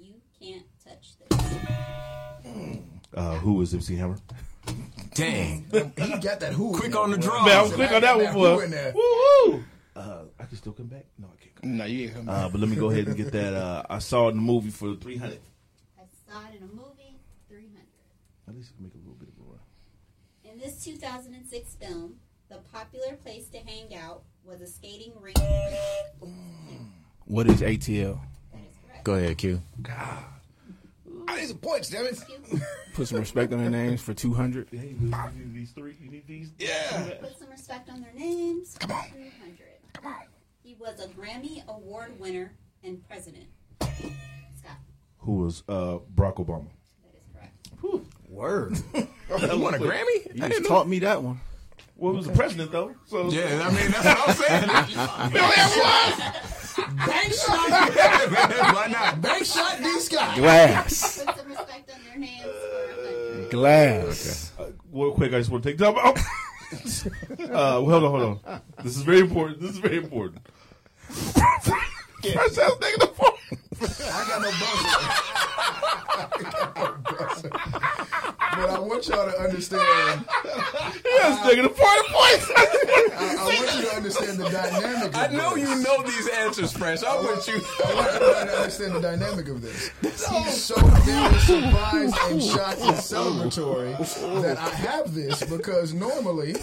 You 0.01 0.15
Can't 0.41 0.63
Touch 0.87 1.15
This. 1.19 2.79
Uh, 3.13 3.35
who 3.39 3.55
was 3.55 3.75
MC 3.75 3.97
Hammer? 3.97 4.19
Dang. 5.15 5.67
He 5.73 6.19
got 6.19 6.39
that 6.39 6.53
who. 6.53 6.73
Quick 6.79 6.95
on 6.95 7.11
the 7.11 7.17
boy. 7.17 7.23
draw. 7.25 7.45
Man, 7.45 7.57
I 7.57 7.63
was 7.63 7.73
quick 7.73 7.91
on 7.91 8.01
that 8.03 8.17
got 8.17 8.17
one, 8.17 8.25
that 8.27 8.33
boy. 8.35 8.55
who 8.55 8.61
in 8.61 8.71
there. 8.71 8.93
Woo 8.95 9.03
woo. 9.49 9.65
Uh, 9.97 10.23
I 10.39 10.45
can 10.45 10.57
still 10.57 10.73
come 10.73 10.87
back. 10.87 11.07
No, 11.19 11.27
I 11.27 11.43
can't. 11.43 11.57
Come 11.57 11.77
No, 11.77 11.85
you 11.87 12.05
ain't 12.05 12.13
coming 12.13 12.27
back. 12.27 12.37
Uh, 12.37 12.49
but 12.51 12.61
let 12.61 12.71
me 12.71 12.77
go 12.77 12.91
ahead 12.91 13.09
and 13.09 13.17
get 13.17 13.33
that. 13.33 13.55
Uh, 13.55 13.83
I 13.91 13.99
saw 13.99 14.29
it 14.29 14.31
in 14.31 14.37
the 14.37 14.43
movie 14.43 14.71
for 14.71 14.95
three 14.95 15.17
hundred. 15.17 15.41
I 15.99 16.03
saw 16.33 16.43
it 16.47 16.55
in 16.57 16.63
a 16.63 16.69
movie, 16.69 17.19
300. 17.49 17.75
At 18.47 18.55
least 18.55 18.71
I 18.73 18.77
can 18.77 18.85
make 18.85 18.95
a 18.95 18.99
little 18.99 19.15
bit 19.15 19.31
of 19.31 19.35
a 19.45 19.51
run. 19.51 19.59
In 20.45 20.61
this 20.61 20.85
2006 20.85 21.75
film, 21.75 22.21
the 22.51 22.59
popular 22.73 23.17
place 23.17 23.49
to 23.49 23.59
hang 23.59 23.95
out 23.97 24.23
was 24.45 24.61
a 24.61 24.67
skating 24.67 25.13
rink. 25.21 25.39
What 27.25 27.47
is 27.49 27.61
ATL? 27.61 28.19
That 28.53 28.61
is 28.69 28.77
correct. 28.87 29.05
Go 29.05 29.15
ahead, 29.15 29.39
Q. 29.39 29.63
I 31.29 31.37
need 31.39 31.47
some 31.47 31.59
points, 31.59 31.89
damn 31.91 32.07
it. 32.07 32.19
Put 32.95 33.07
some 33.07 33.21
respect 33.21 33.53
on 33.53 33.61
their 33.61 33.71
names 33.71 34.03
for 34.03 34.13
200. 34.13 34.69
Yeah, 34.73 34.81
you 34.83 34.97
need, 34.99 35.15
you 35.37 35.45
need 35.45 35.55
these 35.55 35.71
three. 35.71 35.97
You 36.03 36.11
need 36.11 36.27
these. 36.27 36.51
Yeah. 36.59 37.13
Put 37.21 37.39
some 37.39 37.51
respect 37.51 37.89
on 37.89 38.01
their 38.01 38.13
names. 38.13 38.77
Come 38.81 38.91
on. 38.91 39.05
200. 39.05 39.59
Come 39.93 40.07
on. 40.07 40.15
He 40.65 40.75
was 40.75 40.99
a 41.01 41.07
Grammy 41.09 41.65
Award 41.69 42.19
winner 42.19 42.53
and 42.83 43.07
president. 43.09 43.47
Scott, 43.81 44.77
Who 45.19 45.37
was 45.37 45.63
uh, 45.69 45.99
Barack 46.15 46.45
Obama? 46.45 46.67
that 47.05 47.15
is 47.15 47.23
correct. 47.33 48.07
Word. 48.29 48.77
You 49.31 49.61
won 49.61 49.75
a 49.75 49.79
Grammy? 49.79 50.35
You 50.35 50.49
just 50.49 50.67
taught 50.67 50.89
me 50.89 50.99
that 51.01 51.23
one. 51.23 51.41
Well, 52.01 52.13
he 52.13 52.17
was 52.17 52.27
the 52.29 52.33
president 52.33 52.73
though. 52.73 52.95
So 53.07 53.29
Yeah, 53.31 53.63
I 53.63 53.71
mean 53.71 53.91
that's 53.91 54.05
what 54.05 54.29
I'm 54.29 54.35
saying. 54.35 54.67
Bank 57.07 57.33
shot. 57.35 57.71
Why 58.75 58.87
not? 58.91 59.21
Bank 59.21 59.45
shot 59.45 59.79
D 59.83 60.01
Scott. 60.01 60.35
Glass. 60.37 61.23
Put 61.27 61.37
some 61.37 61.49
respect 61.49 61.91
on 61.93 61.99
their 62.09 62.19
names 62.19 62.43
for 62.43 62.49
100. 62.49 63.51
Glass. 63.51 64.53
Uh, 64.59 64.71
real 64.91 65.13
quick, 65.13 65.35
I 65.35 65.39
just 65.39 65.51
want 65.51 65.63
to 65.63 65.69
take 65.71 65.77
time 65.79 65.95
out. 65.99 66.19
uh, 67.51 67.81
hold 67.81 67.93
on, 67.93 68.03
hold 68.11 68.23
on. 68.47 68.61
This 68.83 68.97
is 68.97 69.03
very 69.03 69.21
important. 69.21 69.61
This 69.61 69.73
is 69.73 69.79
very 69.79 69.99
important. 69.99 70.41
First, 71.11 71.37
I 72.25 72.33
was 72.33 72.57
taking 72.81 73.01
the 73.01 73.09
point. 73.15 73.35
I 73.83 73.85
got 74.27 74.41
no 74.43 74.51
buzzer. 77.19 77.51
But 78.57 78.71
I 78.71 78.79
want 78.79 79.09
y'all 79.09 79.31
to 79.31 79.39
understand. 79.41 79.81
I 79.81 81.31
was 81.31 81.49
taking 81.49 81.63
the 81.63 81.69
point. 81.69 82.07
Points. 82.11 82.51
I, 82.57 83.37
I 83.39 83.45
want 83.45 83.77
you 83.77 83.83
to 83.83 83.97
understand 83.97 84.39
the 84.39 84.49
dynamic. 84.49 85.09
Of 85.09 85.17
I 85.17 85.27
know 85.29 85.55
this. 85.55 85.69
you 85.69 85.83
know 85.83 86.03
these 86.03 86.29
answers, 86.29 86.73
Fresh. 86.73 87.03
I'm 87.05 87.25
with 87.25 87.47
you. 87.49 87.61
I 87.85 87.95
want 87.95 88.09
everybody 88.09 88.49
to 88.49 88.57
understand 88.57 88.95
the 88.95 89.01
dynamic 89.01 89.49
of 89.49 89.63
this. 89.63 89.91
He's 90.03 90.63
so 90.63 90.75
very 90.81 91.39
surprised 91.39 92.17
and 92.31 92.43
shocked 92.43 92.81
and 92.81 92.97
celebratory 92.97 94.43
that 94.43 94.59
I 94.59 94.71
have 94.71 95.15
this 95.15 95.43
because 95.45 95.95
normally, 95.95 96.57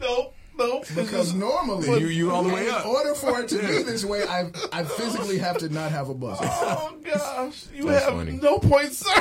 no, 0.00 0.32
no. 0.58 0.82
because 0.94 1.32
normally, 1.34 2.00
You 2.00 2.06
you 2.08 2.30
all 2.30 2.42
the 2.42 2.52
way 2.52 2.68
up. 2.68 2.84
in 2.84 2.90
order 2.90 3.14
for 3.14 3.40
it 3.40 3.48
to 3.50 3.58
be 3.58 3.82
this 3.82 4.04
way, 4.04 4.24
I 4.26 4.50
I 4.72 4.82
physically 4.84 5.38
have 5.38 5.58
to 5.58 5.68
not 5.68 5.90
have 5.92 6.08
a 6.08 6.14
buzzer. 6.14 6.44
Oh 6.44 6.94
gosh, 7.04 7.66
you 7.74 7.84
That's 7.84 8.04
have 8.04 8.14
funny. 8.14 8.32
no 8.32 8.58
points, 8.58 8.98
sir. 8.98 9.12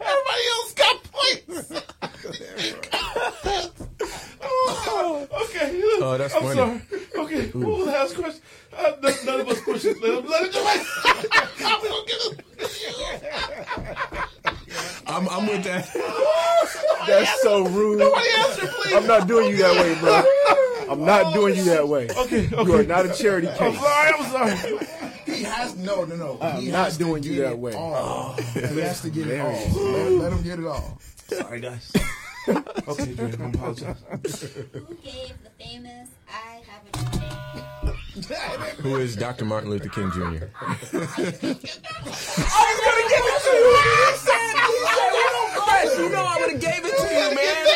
Everybody 0.00 0.44
else 0.54 0.74
got 0.74 1.02
points. 1.12 1.72
oh, 4.42 5.26
okay. 5.44 5.80
Oh, 6.00 6.16
that's 6.18 6.34
I'm 6.34 6.42
funny. 6.42 6.56
sorry. 6.56 6.80
Okay, 7.24 7.46
what 7.50 7.66
was 7.78 7.86
the 7.86 7.92
last 7.92 8.14
question? 8.16 8.42
Uh, 8.76 8.92
none, 9.02 9.14
none 9.26 9.40
of 9.40 9.48
us 9.48 9.60
push 9.62 9.84
it. 9.84 10.00
Let 10.02 10.18
him, 10.22 10.26
let 10.30 10.44
him 10.44 10.50
do 10.52 10.58
it. 10.64 10.86
we 11.82 11.88
don't 11.88 12.06
get 12.08 12.20
it. 12.26 12.44
I'm 15.06 15.28
I'm 15.28 15.46
with 15.46 15.64
that. 15.64 15.88
That's 17.06 17.42
so 17.42 17.64
rude. 17.66 17.98
Nobody 18.00 18.28
answer, 18.38 18.66
please. 18.68 18.94
I'm 18.94 19.06
not 19.06 19.26
doing 19.26 19.48
you 19.50 19.56
that 19.58 19.74
way, 19.80 19.98
bro. 20.00 20.22
I'm 20.92 21.04
not 21.04 21.34
doing 21.34 21.56
you 21.56 21.64
that 21.64 21.86
way. 21.88 22.08
Okay, 22.16 22.46
You 22.46 22.56
are 22.56 22.60
okay. 22.60 22.86
not 22.86 23.06
a 23.06 23.12
charity 23.14 23.46
case. 23.48 23.60
I'm 23.60 23.74
sorry. 23.74 24.12
I'm 24.18 24.30
sorry. 24.56 24.86
He 25.26 25.42
has 25.44 25.76
no, 25.76 26.04
no, 26.04 26.16
no. 26.16 26.38
I'm 26.40 26.62
he 26.62 26.70
not 26.70 26.96
doing 26.98 27.22
you 27.22 27.42
that 27.42 27.58
way. 27.58 27.72
All. 27.74 28.32
he 28.34 28.60
has 28.80 29.00
to 29.02 29.10
get 29.10 29.26
it 29.28 29.40
all. 29.40 29.52
Let, 29.52 30.12
let 30.12 30.32
him 30.32 30.42
get 30.42 30.58
it 30.58 30.66
all. 30.66 30.98
Sorry, 31.28 31.60
guys. 31.60 31.92
Okay, 32.48 33.14
Dre, 33.14 33.32
I 33.38 33.48
apologize. 33.50 33.96
Who 34.72 34.94
gave 35.02 35.34
the 35.44 35.50
famous 35.62 36.08
I 36.28 36.62
Have 36.68 36.82
a 36.86 36.90
Dream? 38.22 38.72
Who 38.78 38.96
is 38.96 39.16
Dr. 39.16 39.44
Martin 39.44 39.70
Luther 39.70 39.88
King 39.90 40.10
Jr.? 40.12 40.46
You 45.98 46.08
know 46.10 46.24
I 46.24 46.38
would 46.40 46.52
have 46.52 46.60
gave 46.60 46.84
it 46.84 46.96
to 46.96 47.06
you, 47.12 47.34
man. 47.34 47.66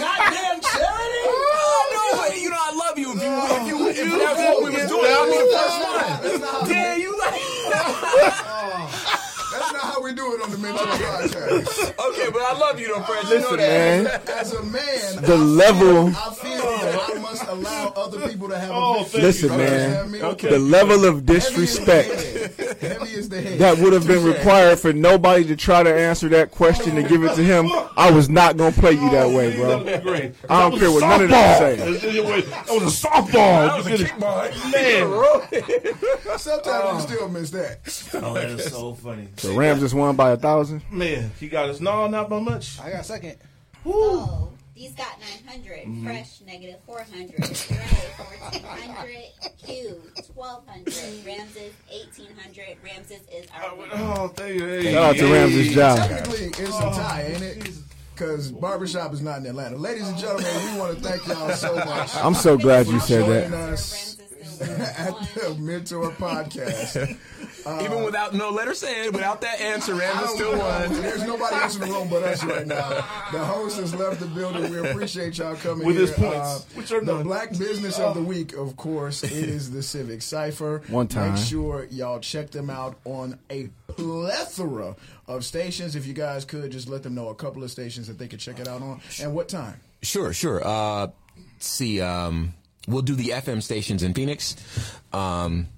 Goddamn 0.00 0.60
charity! 0.62 1.22
I 1.24 1.90
know, 1.92 2.08
but 2.16 2.40
you 2.40 2.48
know 2.50 2.56
I 2.58 2.72
love 2.74 2.98
you. 2.98 3.12
If 3.12 3.22
you 3.68 3.88
if 3.88 3.96
you 3.98 4.14
if 4.14 4.18
that's 4.18 4.40
what 4.40 4.62
we 4.62 4.70
was 4.70 4.88
doing, 4.88 5.12
I'll 5.12 5.26
be 5.26 5.36
the 5.36 5.44
first 5.52 5.78
one. 5.84 6.40
That's 6.40 6.70
Yeah, 6.70 6.94
you 6.96 7.18
like. 9.12 9.20
that's 10.04 10.12
not 10.12 10.12
how 10.12 10.12
we 10.12 10.12
do 10.14 10.34
it 10.34 10.42
on 10.42 10.50
the 10.50 10.56
Mentour 10.56 10.86
Podcast. 10.86 12.10
Okay, 12.10 12.30
but 12.30 12.42
I 12.42 12.58
love 12.58 12.80
you 12.80 12.88
though, 12.88 13.02
Fresh. 13.02 13.24
You 13.30 13.40
know 13.40 13.50
Listen, 13.50 13.56
that. 14.04 14.26
man. 14.26 14.38
As 14.38 14.52
a 14.52 14.62
man, 14.62 15.22
The 15.22 15.34
I 15.34 15.36
level- 15.36 16.10
feel, 16.10 16.16
I 16.16 16.34
feel 16.34 16.62
that 16.80 17.10
I 17.10 17.18
must 17.20 17.46
allow 17.46 17.88
other 17.96 18.28
people 18.28 18.48
to 18.48 18.58
have 18.58 18.70
Oh, 18.72 19.00
a 19.00 19.04
thank 19.04 19.22
Listen, 19.24 19.52
you. 19.52 19.58
man. 19.58 20.14
Okay. 20.22 20.50
The 20.50 20.58
level 20.58 21.04
of 21.04 21.14
Heavy 21.26 21.36
is 21.36 21.44
the 21.44 21.54
disrespect. 21.54 22.80
Heavy 22.80 23.10
is 23.12 23.28
the 23.28 23.40
head. 23.40 23.58
that 23.58 23.78
would 23.78 23.92
have 23.92 24.06
been 24.06 24.24
required 24.24 24.78
for 24.78 24.92
nobody 24.92 25.44
to 25.44 25.56
try 25.56 25.82
to 25.82 25.92
answer 25.94 26.28
that 26.30 26.50
question 26.50 26.96
and 26.98 27.08
give 27.08 27.22
it 27.24 27.34
to 27.36 27.42
him, 27.42 27.70
I 27.96 28.10
was 28.10 28.28
not 28.28 28.56
gonna 28.56 28.72
play 28.72 28.92
you 28.92 29.10
that 29.10 29.28
way, 29.30 29.56
bro. 29.56 29.82
That'd 29.84 30.04
be 30.04 30.10
great. 30.10 30.34
I 30.48 30.68
don't 30.68 30.78
care 30.78 30.90
what 30.90 31.00
none 31.00 31.22
of 31.22 31.30
them 31.30 31.38
softball. 31.38 31.58
say. 31.58 31.76
That 31.76 32.68
was 32.68 33.04
a 33.04 33.06
softball. 33.08 33.32
That 33.32 33.76
was 33.76 34.00
a 34.00 34.04
kickball. 34.04 34.72
Man. 34.72 35.44
Sometimes 36.38 36.84
you 36.84 37.14
oh. 37.14 37.16
still 37.16 37.28
miss 37.28 37.50
that. 37.50 37.78
Oh, 38.14 38.34
that 38.34 38.50
is 38.50 38.70
so 38.70 38.94
funny. 38.94 39.28
The 39.36 39.52
Rams 39.52 39.82
just 39.94 40.00
won 40.00 40.16
by 40.16 40.32
a 40.32 40.36
thousand. 40.36 40.82
Man, 40.90 41.30
he 41.38 41.48
got 41.48 41.68
us. 41.68 41.80
No, 41.80 42.08
not 42.08 42.28
by 42.28 42.40
much. 42.40 42.80
I 42.80 42.90
got 42.90 43.06
second. 43.06 43.36
Oh, 43.86 44.50
D 44.74 44.88
got 44.96 45.20
900, 45.46 45.84
Mm-hmm. 45.84 46.04
Fresh 46.04 46.40
negative 46.46 46.80
400, 46.86 47.36
Dre 47.36 47.46
1400, 47.46 49.58
Q 49.64 50.02
1200, 50.34 51.26
Ramses 51.26 51.72
1800. 51.90 52.76
Ramses 52.82 53.20
is 53.32 53.46
our 53.54 53.76
winner. 53.76 53.92
Oh, 53.94 54.28
thank 54.34 54.54
you. 54.58 54.66
Hey, 54.66 54.92
Shout 54.92 55.04
out 55.04 55.16
to. 55.16 55.32
Ramses 55.32 55.74
job. 55.74 55.98
Technically, 55.98 56.46
it's 56.46 56.58
a 56.58 56.90
tie, 56.90 57.30
ain't 57.32 57.42
it? 57.42 57.70
Because 58.14 58.50
barbershop 58.50 59.12
is 59.12 59.20
not 59.22 59.38
in 59.38 59.46
Atlanta. 59.46 59.76
Ladies 59.76 60.08
and 60.08 60.18
gentlemen, 60.18 60.46
we 60.72 60.78
want 60.80 60.96
to 60.96 61.02
thank 61.02 61.24
y'all 61.28 61.50
so 61.50 61.72
much. 61.74 62.16
I'm 62.24 62.34
so 62.34 62.56
glad 62.56 62.86
you 62.88 62.98
said 63.00 63.28
that. 63.50 63.54
us 63.54 64.16
at 64.60 65.14
the 65.34 65.56
Mentour 65.60 66.10
Podcast. 66.16 67.16
Even 67.82 68.04
without 68.04 68.34
no 68.34 68.50
letter 68.50 68.74
said, 68.74 69.12
without 69.12 69.40
that 69.40 69.60
answer, 69.60 69.94
Ramses 69.94 70.34
still 70.34 70.58
won. 70.58 70.92
There's 70.92 71.22
nobody 71.24 71.56
else 71.56 71.74
in 71.76 71.80
the 71.82 71.86
room 71.86 72.08
but 72.08 72.22
us 72.22 72.44
right 72.44 72.66
now. 72.66 72.88
The 73.32 73.44
host 73.44 73.78
has 73.80 73.94
left 73.94 74.20
the 74.20 74.26
building. 74.26 74.70
We 74.70 74.78
appreciate 74.90 75.38
y'all 75.38 75.56
coming 75.56 75.86
With 75.86 75.96
here. 75.96 76.06
his 76.06 76.14
points, 76.16 76.36
Uh, 76.36 76.58
which 76.74 76.92
are 76.92 77.00
the 77.04 77.14
none. 77.14 77.22
black 77.24 77.50
business 77.56 77.98
of 77.98 78.14
the 78.14 78.22
week, 78.22 78.52
of 78.54 78.76
course, 78.76 79.22
is 79.24 79.70
the 79.70 79.82
Civic 79.82 80.20
Cipher. 80.22 80.82
One 80.88 81.08
time. 81.08 81.34
Make 81.34 81.42
sure 81.44 81.86
y'all 81.90 82.20
check 82.20 82.50
them 82.50 82.68
out 82.70 82.98
on 83.04 83.38
a 83.50 83.70
plethora 83.88 84.96
of 85.26 85.44
stations. 85.44 85.96
If 85.96 86.06
you 86.06 86.12
guys 86.14 86.44
could 86.44 86.70
just 86.70 86.88
let 86.88 87.02
them 87.02 87.14
know 87.14 87.28
a 87.28 87.34
couple 87.34 87.62
of 87.64 87.70
stations 87.70 88.06
that 88.08 88.18
they 88.18 88.28
could 88.28 88.40
check 88.40 88.58
it 88.58 88.68
out 88.68 88.82
on 88.82 89.00
and 89.22 89.34
what 89.34 89.48
time. 89.48 89.80
Sure, 90.02 90.32
sure. 90.32 90.60
Uh, 90.66 91.08
see, 91.58 92.00
um, 92.00 92.52
we'll 92.86 93.02
do 93.02 93.14
the 93.14 93.30
FM 93.30 93.62
stations 93.62 94.02
in 94.02 94.12
Phoenix. 94.14 94.54
Um, 95.12 95.68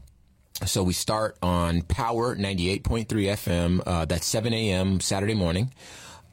so 0.64 0.82
we 0.82 0.92
start 0.92 1.36
on 1.42 1.82
Power 1.82 2.34
98.3 2.34 3.06
FM. 3.06 3.82
Uh, 3.84 4.04
that's 4.04 4.26
7 4.26 4.52
a.m. 4.52 5.00
Saturday 5.00 5.34
morning. 5.34 5.72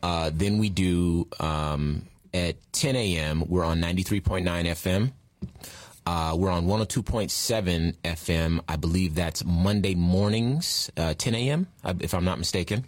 Uh, 0.01 0.31
then 0.33 0.57
we 0.57 0.69
do 0.69 1.27
um, 1.39 2.03
at 2.33 2.55
10 2.73 2.95
a.m. 2.95 3.43
We're 3.47 3.65
on 3.65 3.81
93.9 3.81 4.43
FM. 4.43 5.11
Uh, 6.05 6.35
we're 6.37 6.49
on 6.49 6.65
102.7 6.67 7.95
FM. 8.03 8.59
I 8.67 8.75
believe 8.75 9.15
that's 9.15 9.43
Monday 9.45 9.95
mornings, 9.95 10.91
uh, 10.97 11.13
10 11.17 11.35
a.m. 11.35 11.67
If 11.99 12.13
I'm 12.13 12.25
not 12.25 12.37
mistaken. 12.37 12.85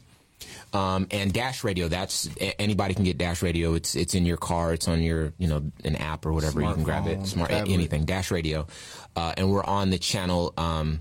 Um, 0.74 1.08
and 1.12 1.32
Dash 1.32 1.64
Radio, 1.64 1.88
that's 1.88 2.30
anybody 2.60 2.94
can 2.94 3.06
get 3.06 3.18
Dash 3.18 3.42
Radio. 3.42 3.76
It's 3.76 3.96
it's 3.96 4.14
in 4.14 4.26
your 4.26 4.36
car. 4.36 4.74
It's 4.74 4.90
on 4.90 5.02
your 5.02 5.32
you 5.38 5.48
know 5.48 5.72
an 5.86 5.96
app 5.96 6.26
or 6.26 6.34
whatever. 6.34 6.62
you 6.62 6.74
can 6.74 6.84
grab 6.84 7.08
it. 7.08 7.26
Smart 7.26 7.50
tablet. 7.50 7.74
anything. 7.74 8.04
Dash 8.04 8.30
Radio, 8.32 8.68
uh, 9.16 9.34
and 9.38 9.50
we're 9.50 9.64
on 9.64 9.90
the 9.90 9.98
channel 9.98 10.54
um, 10.58 11.00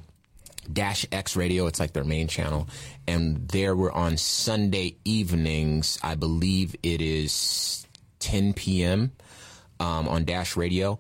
Dash 0.73 1.07
X 1.13 1.37
Radio. 1.37 1.67
It's 1.67 1.81
like 1.81 1.93
their 1.93 2.05
main 2.05 2.29
channel, 2.29 2.69
and 3.07 3.49
there 3.49 3.75
we're 3.77 3.93
on 3.93 4.17
Sunday 4.17 4.97
evenings. 5.05 5.99
I 6.03 6.15
believe 6.15 6.75
it 6.83 7.01
is 7.01 7.87
10 8.21 8.55
p.m. 8.55 9.13
Um, 9.81 10.09
on 10.09 10.25
Dash 10.25 10.57
Radio. 10.57 10.99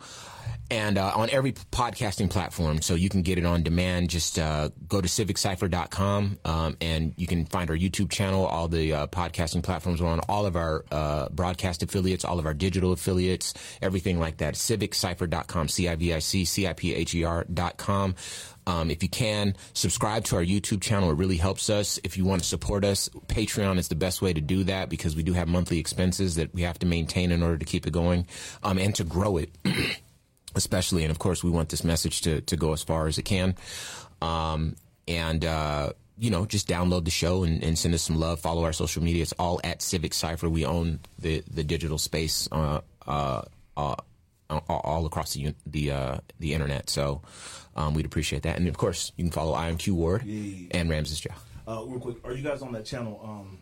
And 0.70 0.96
uh, 0.96 1.12
on 1.14 1.28
every 1.30 1.52
podcasting 1.52 2.30
platform, 2.30 2.80
so 2.80 2.94
you 2.94 3.10
can 3.10 3.20
get 3.22 3.36
it 3.36 3.44
on 3.44 3.62
demand. 3.62 4.08
Just 4.08 4.38
uh, 4.38 4.70
go 4.88 5.00
to 5.00 5.06
civiccipher.com 5.06 6.38
um, 6.44 6.76
and 6.80 7.12
you 7.16 7.26
can 7.26 7.44
find 7.44 7.68
our 7.68 7.76
YouTube 7.76 8.10
channel. 8.10 8.46
All 8.46 8.66
the 8.66 8.92
uh, 8.94 9.06
podcasting 9.08 9.62
platforms 9.62 10.00
are 10.00 10.06
on 10.06 10.20
all 10.20 10.46
of 10.46 10.56
our 10.56 10.84
uh, 10.90 11.28
broadcast 11.28 11.82
affiliates, 11.82 12.24
all 12.24 12.38
of 12.38 12.46
our 12.46 12.54
digital 12.54 12.92
affiliates, 12.92 13.52
everything 13.82 14.18
like 14.18 14.38
that. 14.38 14.54
Civiccipher.com, 14.54 15.68
C 15.68 15.86
I 15.86 15.96
V 15.96 16.14
I 16.14 16.18
C 16.18 16.46
C 16.46 16.66
I 16.66 16.72
P 16.72 16.94
H 16.94 17.14
E 17.14 17.24
R.com. 17.24 18.14
Um, 18.66 18.90
if 18.90 19.02
you 19.02 19.08
can, 19.08 19.56
subscribe 19.74 20.24
to 20.24 20.36
our 20.36 20.44
YouTube 20.44 20.80
channel. 20.80 21.10
It 21.10 21.16
really 21.18 21.36
helps 21.36 21.68
us. 21.68 21.98
If 22.02 22.16
you 22.16 22.24
want 22.24 22.42
to 22.42 22.48
support 22.48 22.84
us, 22.84 23.08
Patreon 23.26 23.78
is 23.78 23.88
the 23.88 23.94
best 23.94 24.22
way 24.22 24.32
to 24.32 24.40
do 24.40 24.64
that 24.64 24.88
because 24.88 25.14
we 25.14 25.22
do 25.22 25.34
have 25.34 25.48
monthly 25.48 25.78
expenses 25.78 26.36
that 26.36 26.54
we 26.54 26.62
have 26.62 26.78
to 26.78 26.86
maintain 26.86 27.30
in 27.30 27.42
order 27.42 27.58
to 27.58 27.64
keep 27.64 27.86
it 27.86 27.92
going 27.92 28.26
um, 28.62 28.78
and 28.78 28.94
to 28.94 29.04
grow 29.04 29.36
it. 29.36 29.50
especially. 30.54 31.02
And 31.02 31.10
of 31.10 31.18
course, 31.18 31.42
we 31.42 31.50
want 31.50 31.68
this 31.68 31.84
message 31.84 32.22
to, 32.22 32.40
to 32.42 32.56
go 32.56 32.72
as 32.72 32.82
far 32.82 33.06
as 33.06 33.18
it 33.18 33.24
can. 33.24 33.56
Um, 34.22 34.76
and, 35.06 35.44
uh, 35.44 35.92
you 36.16 36.30
know, 36.30 36.46
just 36.46 36.68
download 36.68 37.04
the 37.04 37.10
show 37.10 37.42
and, 37.42 37.62
and 37.62 37.78
send 37.78 37.94
us 37.94 38.02
some 38.02 38.16
love. 38.16 38.40
Follow 38.40 38.64
our 38.64 38.72
social 38.72 39.02
media. 39.02 39.22
It's 39.22 39.32
all 39.32 39.60
at 39.64 39.82
Civic 39.82 40.14
Cipher. 40.14 40.48
We 40.48 40.64
own 40.64 41.00
the, 41.18 41.42
the 41.52 41.64
digital 41.64 41.98
space, 41.98 42.48
uh, 42.52 42.80
uh, 43.06 43.42
uh, 43.76 43.96
all- 44.68 45.06
across 45.06 45.34
the 45.34 45.54
the 45.66 45.90
uh, 45.90 46.18
the 46.38 46.54
internet. 46.54 46.88
So 46.88 47.22
um, 47.76 47.94
we'd 47.94 48.06
appreciate 48.06 48.42
that. 48.42 48.56
And 48.56 48.68
of 48.68 48.76
course, 48.76 49.12
you 49.16 49.24
can 49.24 49.32
follow 49.32 49.55
IMQ 49.56 49.92
Ward 49.92 50.22
and 50.24 50.90
Ramses 50.90 51.20
Jow. 51.20 51.30
Uh, 51.66 51.82
real 51.86 52.01
quick, 52.01 52.16
are 52.24 52.32
you 52.32 52.42
guys 52.42 52.62
on 52.62 52.72
that 52.72 52.84
channel? 52.84 53.20
Um, 53.22 53.59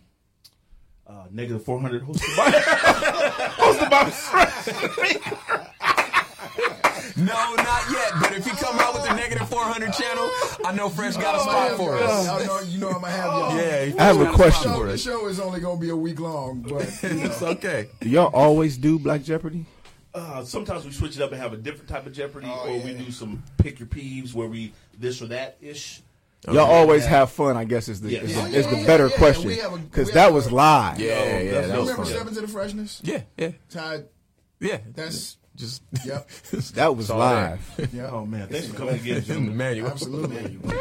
uh, 1.06 1.26
negative 1.30 1.62
four 1.64 1.80
hundred 1.80 2.02
hosted 2.05 2.36
by 2.36 2.51
hosted 3.59 3.90
by 3.90 4.09
No, 7.16 7.55
not 7.55 7.82
yet. 7.90 8.12
But 8.20 8.32
if 8.32 8.47
you 8.47 8.52
come 8.52 8.78
out 8.78 8.94
with 8.94 9.05
the 9.05 9.14
negative 9.14 9.48
400 9.48 9.93
channel, 9.93 10.28
I 10.64 10.72
know 10.74 10.89
Fresh 10.89 11.16
got 11.16 11.34
a 11.36 11.40
spot 11.40 11.76
for 11.76 11.97
us. 11.97 12.26
Y'all 12.26 12.44
know, 12.47 12.60
you 12.62 12.78
know 12.78 12.89
I'm 12.89 13.01
gonna 13.02 13.10
have 13.10 13.24
y'all. 13.26 13.56
Yeah, 13.56 13.94
I 13.98 14.05
have 14.05 14.20
a 14.20 14.32
question. 14.32 14.72
So 14.72 14.86
the 14.86 14.98
show 14.98 15.26
is 15.28 15.39
only 15.39 15.60
gonna 15.60 15.80
be 15.80 15.90
a 15.90 15.97
week 15.97 16.20
long, 16.20 16.62
but 16.62 17.02
you 17.02 17.09
know. 17.14 17.24
It's 17.24 17.43
okay. 17.43 17.89
Do 18.01 18.09
y'all 18.09 18.30
always 18.32 18.76
do 18.76 18.98
Black 18.98 19.22
Jeopardy? 19.22 19.66
Uh, 20.14 20.44
sometimes 20.44 20.84
we 20.84 20.90
switch 20.93 21.16
it 21.16 21.22
up 21.22 21.32
and 21.32 21.40
have 21.40 21.52
a 21.52 21.56
different 21.56 21.89
type 21.89 22.06
of 22.06 22.12
Jeopardy, 22.12 22.47
Oh, 22.51 22.68
or 22.68 22.76
yeah. 22.76 22.84
we 22.84 22.93
do 22.94 23.10
some 23.10 23.43
pick 23.59 23.78
your 23.78 23.89
peeves 23.89 24.34
where 24.34 24.47
we 24.48 24.72
this 24.98 25.22
or 25.22 25.26
that 25.28 25.56
ish. 25.60 26.02
Y'all 26.47 26.59
always 26.59 27.06
have 27.06 27.30
fun. 27.30 27.56
I 27.56 27.64
guess 27.64 27.89
is 27.89 28.01
the 28.01 28.10
Yes. 28.10 28.24
is, 28.24 28.36
Yeah, 28.36 28.43
the, 28.48 28.56
is 28.59 28.66
yeah, 28.66 28.74
the 28.80 28.86
better 28.86 29.06
yeah. 29.09 29.16
question 29.16 29.47
We 29.47 29.56
have 29.59 29.72
a- 29.74 29.78
because 29.78 30.10
that 30.12 30.24
have 30.24 30.34
was 30.34 30.51
live. 30.52 30.98
Yeah, 31.01 31.06
yeah, 31.06 31.14
yeah. 31.39 31.51
that's- 31.52 31.68
That 31.70 31.78
was 31.80 31.89
remember 31.90 32.05
fun. 32.05 32.06
Step 32.14 32.26
into 32.28 32.40
the 32.43 32.48
Freshness? 32.48 33.01
Yeah, 33.05 33.22
yeah, 33.39 33.51
Ty, 33.70 34.02
yeah. 34.60 34.78
that's 34.94 35.39
Just 35.55 35.82
yep, 36.05 36.28
That 36.74 36.97
was 36.97 37.10
all 37.10 37.18
live. 37.20 37.89
yeah. 37.93 38.09
Oh 38.10 38.26
man, 38.26 38.48
thanks 38.48 38.66
for 38.68 38.74
coming 38.76 38.94
again, 38.97 39.16
in 39.16 39.20
the 39.20 39.26
gentlemen. 39.26 39.56
manual. 39.56 39.89
Absolutely. 39.90 40.56
One 40.56 40.74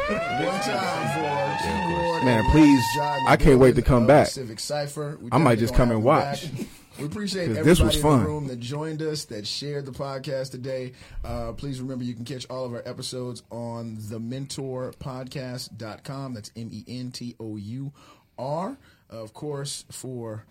time 0.60 1.06
for 1.14 1.62
keyboard. 1.62 2.24
Man, 2.24 2.50
please, 2.50 2.82
John 2.96 3.20
I 3.28 3.36
can't 3.36 3.60
wait 3.60 3.76
to 3.76 3.82
come 3.82 4.06
back. 4.06 4.26
Civic 4.28 4.58
Cipher. 4.60 5.18
I 5.30 5.38
might 5.38 5.58
just 5.58 5.74
come 5.74 5.90
and 5.90 5.98
him 6.00 6.04
watch. 6.04 6.48
Back. 6.92 7.00
We 7.00 7.06
appreciate 7.06 7.42
everybody 7.44 7.64
this 7.68 7.80
was 7.80 7.96
in 7.96 8.02
the 8.02 8.08
room 8.18 8.46
that 8.48 8.60
joined 8.60 9.00
us, 9.02 9.24
that 9.26 9.46
shared 9.46 9.86
the 9.86 9.92
podcast 9.92 10.50
today. 10.50 10.92
Uh, 11.24 11.52
please 11.52 11.80
remember 11.80 12.04
you 12.04 12.14
can 12.14 12.24
catch 12.24 12.46
all 12.50 12.64
of 12.64 12.72
our 12.74 12.82
episodes 12.86 13.42
on 13.50 13.96
thementourpodcast.com. 13.96 16.34
That's 16.34 16.50
M 16.56 16.68
E 16.72 16.84
N 16.88 17.10
T 17.10 17.34
O 17.40 17.56
U 17.56 17.92
R. 18.38 18.76
Of 19.10 19.32
course, 19.34 19.84
for 19.90 20.44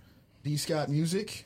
D 0.44 0.58
Scott 0.58 0.90
Music, 0.90 1.46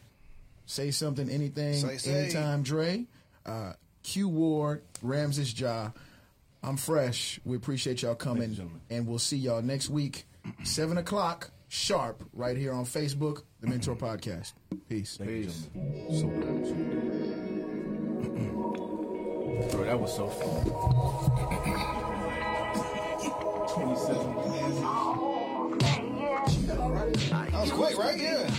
say 0.66 0.92
something, 0.92 1.30
anything, 1.30 1.76
Say, 1.76 1.98
say. 1.98 2.24
anytime, 2.26 2.64
Dre. 2.64 3.06
Uh, 3.46 3.74
Q 4.04 4.28
Ward, 4.30 4.82
Ramses 5.02 5.58
Ja. 5.60 5.92
I'm 6.64 6.78
fresh. 6.78 7.40
We 7.46 7.56
appreciate 7.58 8.02
y'all 8.02 8.16
coming, 8.16 8.54
gentlemen. 8.56 8.82
and 8.90 9.06
we'll 9.08 9.20
see 9.20 9.38
y'all 9.38 9.62
next 9.62 9.90
week, 9.90 10.26
seven 10.64 10.98
o'clock 10.98 11.52
sharp, 11.76 12.24
right 12.34 12.56
here 12.58 12.74
on 12.74 12.86
Facebook, 12.86 13.44
the 13.60 13.68
Mentour 13.68 13.98
Podcast. 13.98 14.54
Peace. 14.90 15.18
Peace. 15.18 15.70
So 16.10 16.28
good. 16.28 16.64
Bro, 19.72 19.84
that 19.86 20.00
was 20.00 20.16
so 20.16 20.30
fun. 20.30 20.64
That 27.52 27.62
was 27.62 27.72
quick, 27.72 27.98
right? 27.98 28.20
Yeah. 28.20 28.50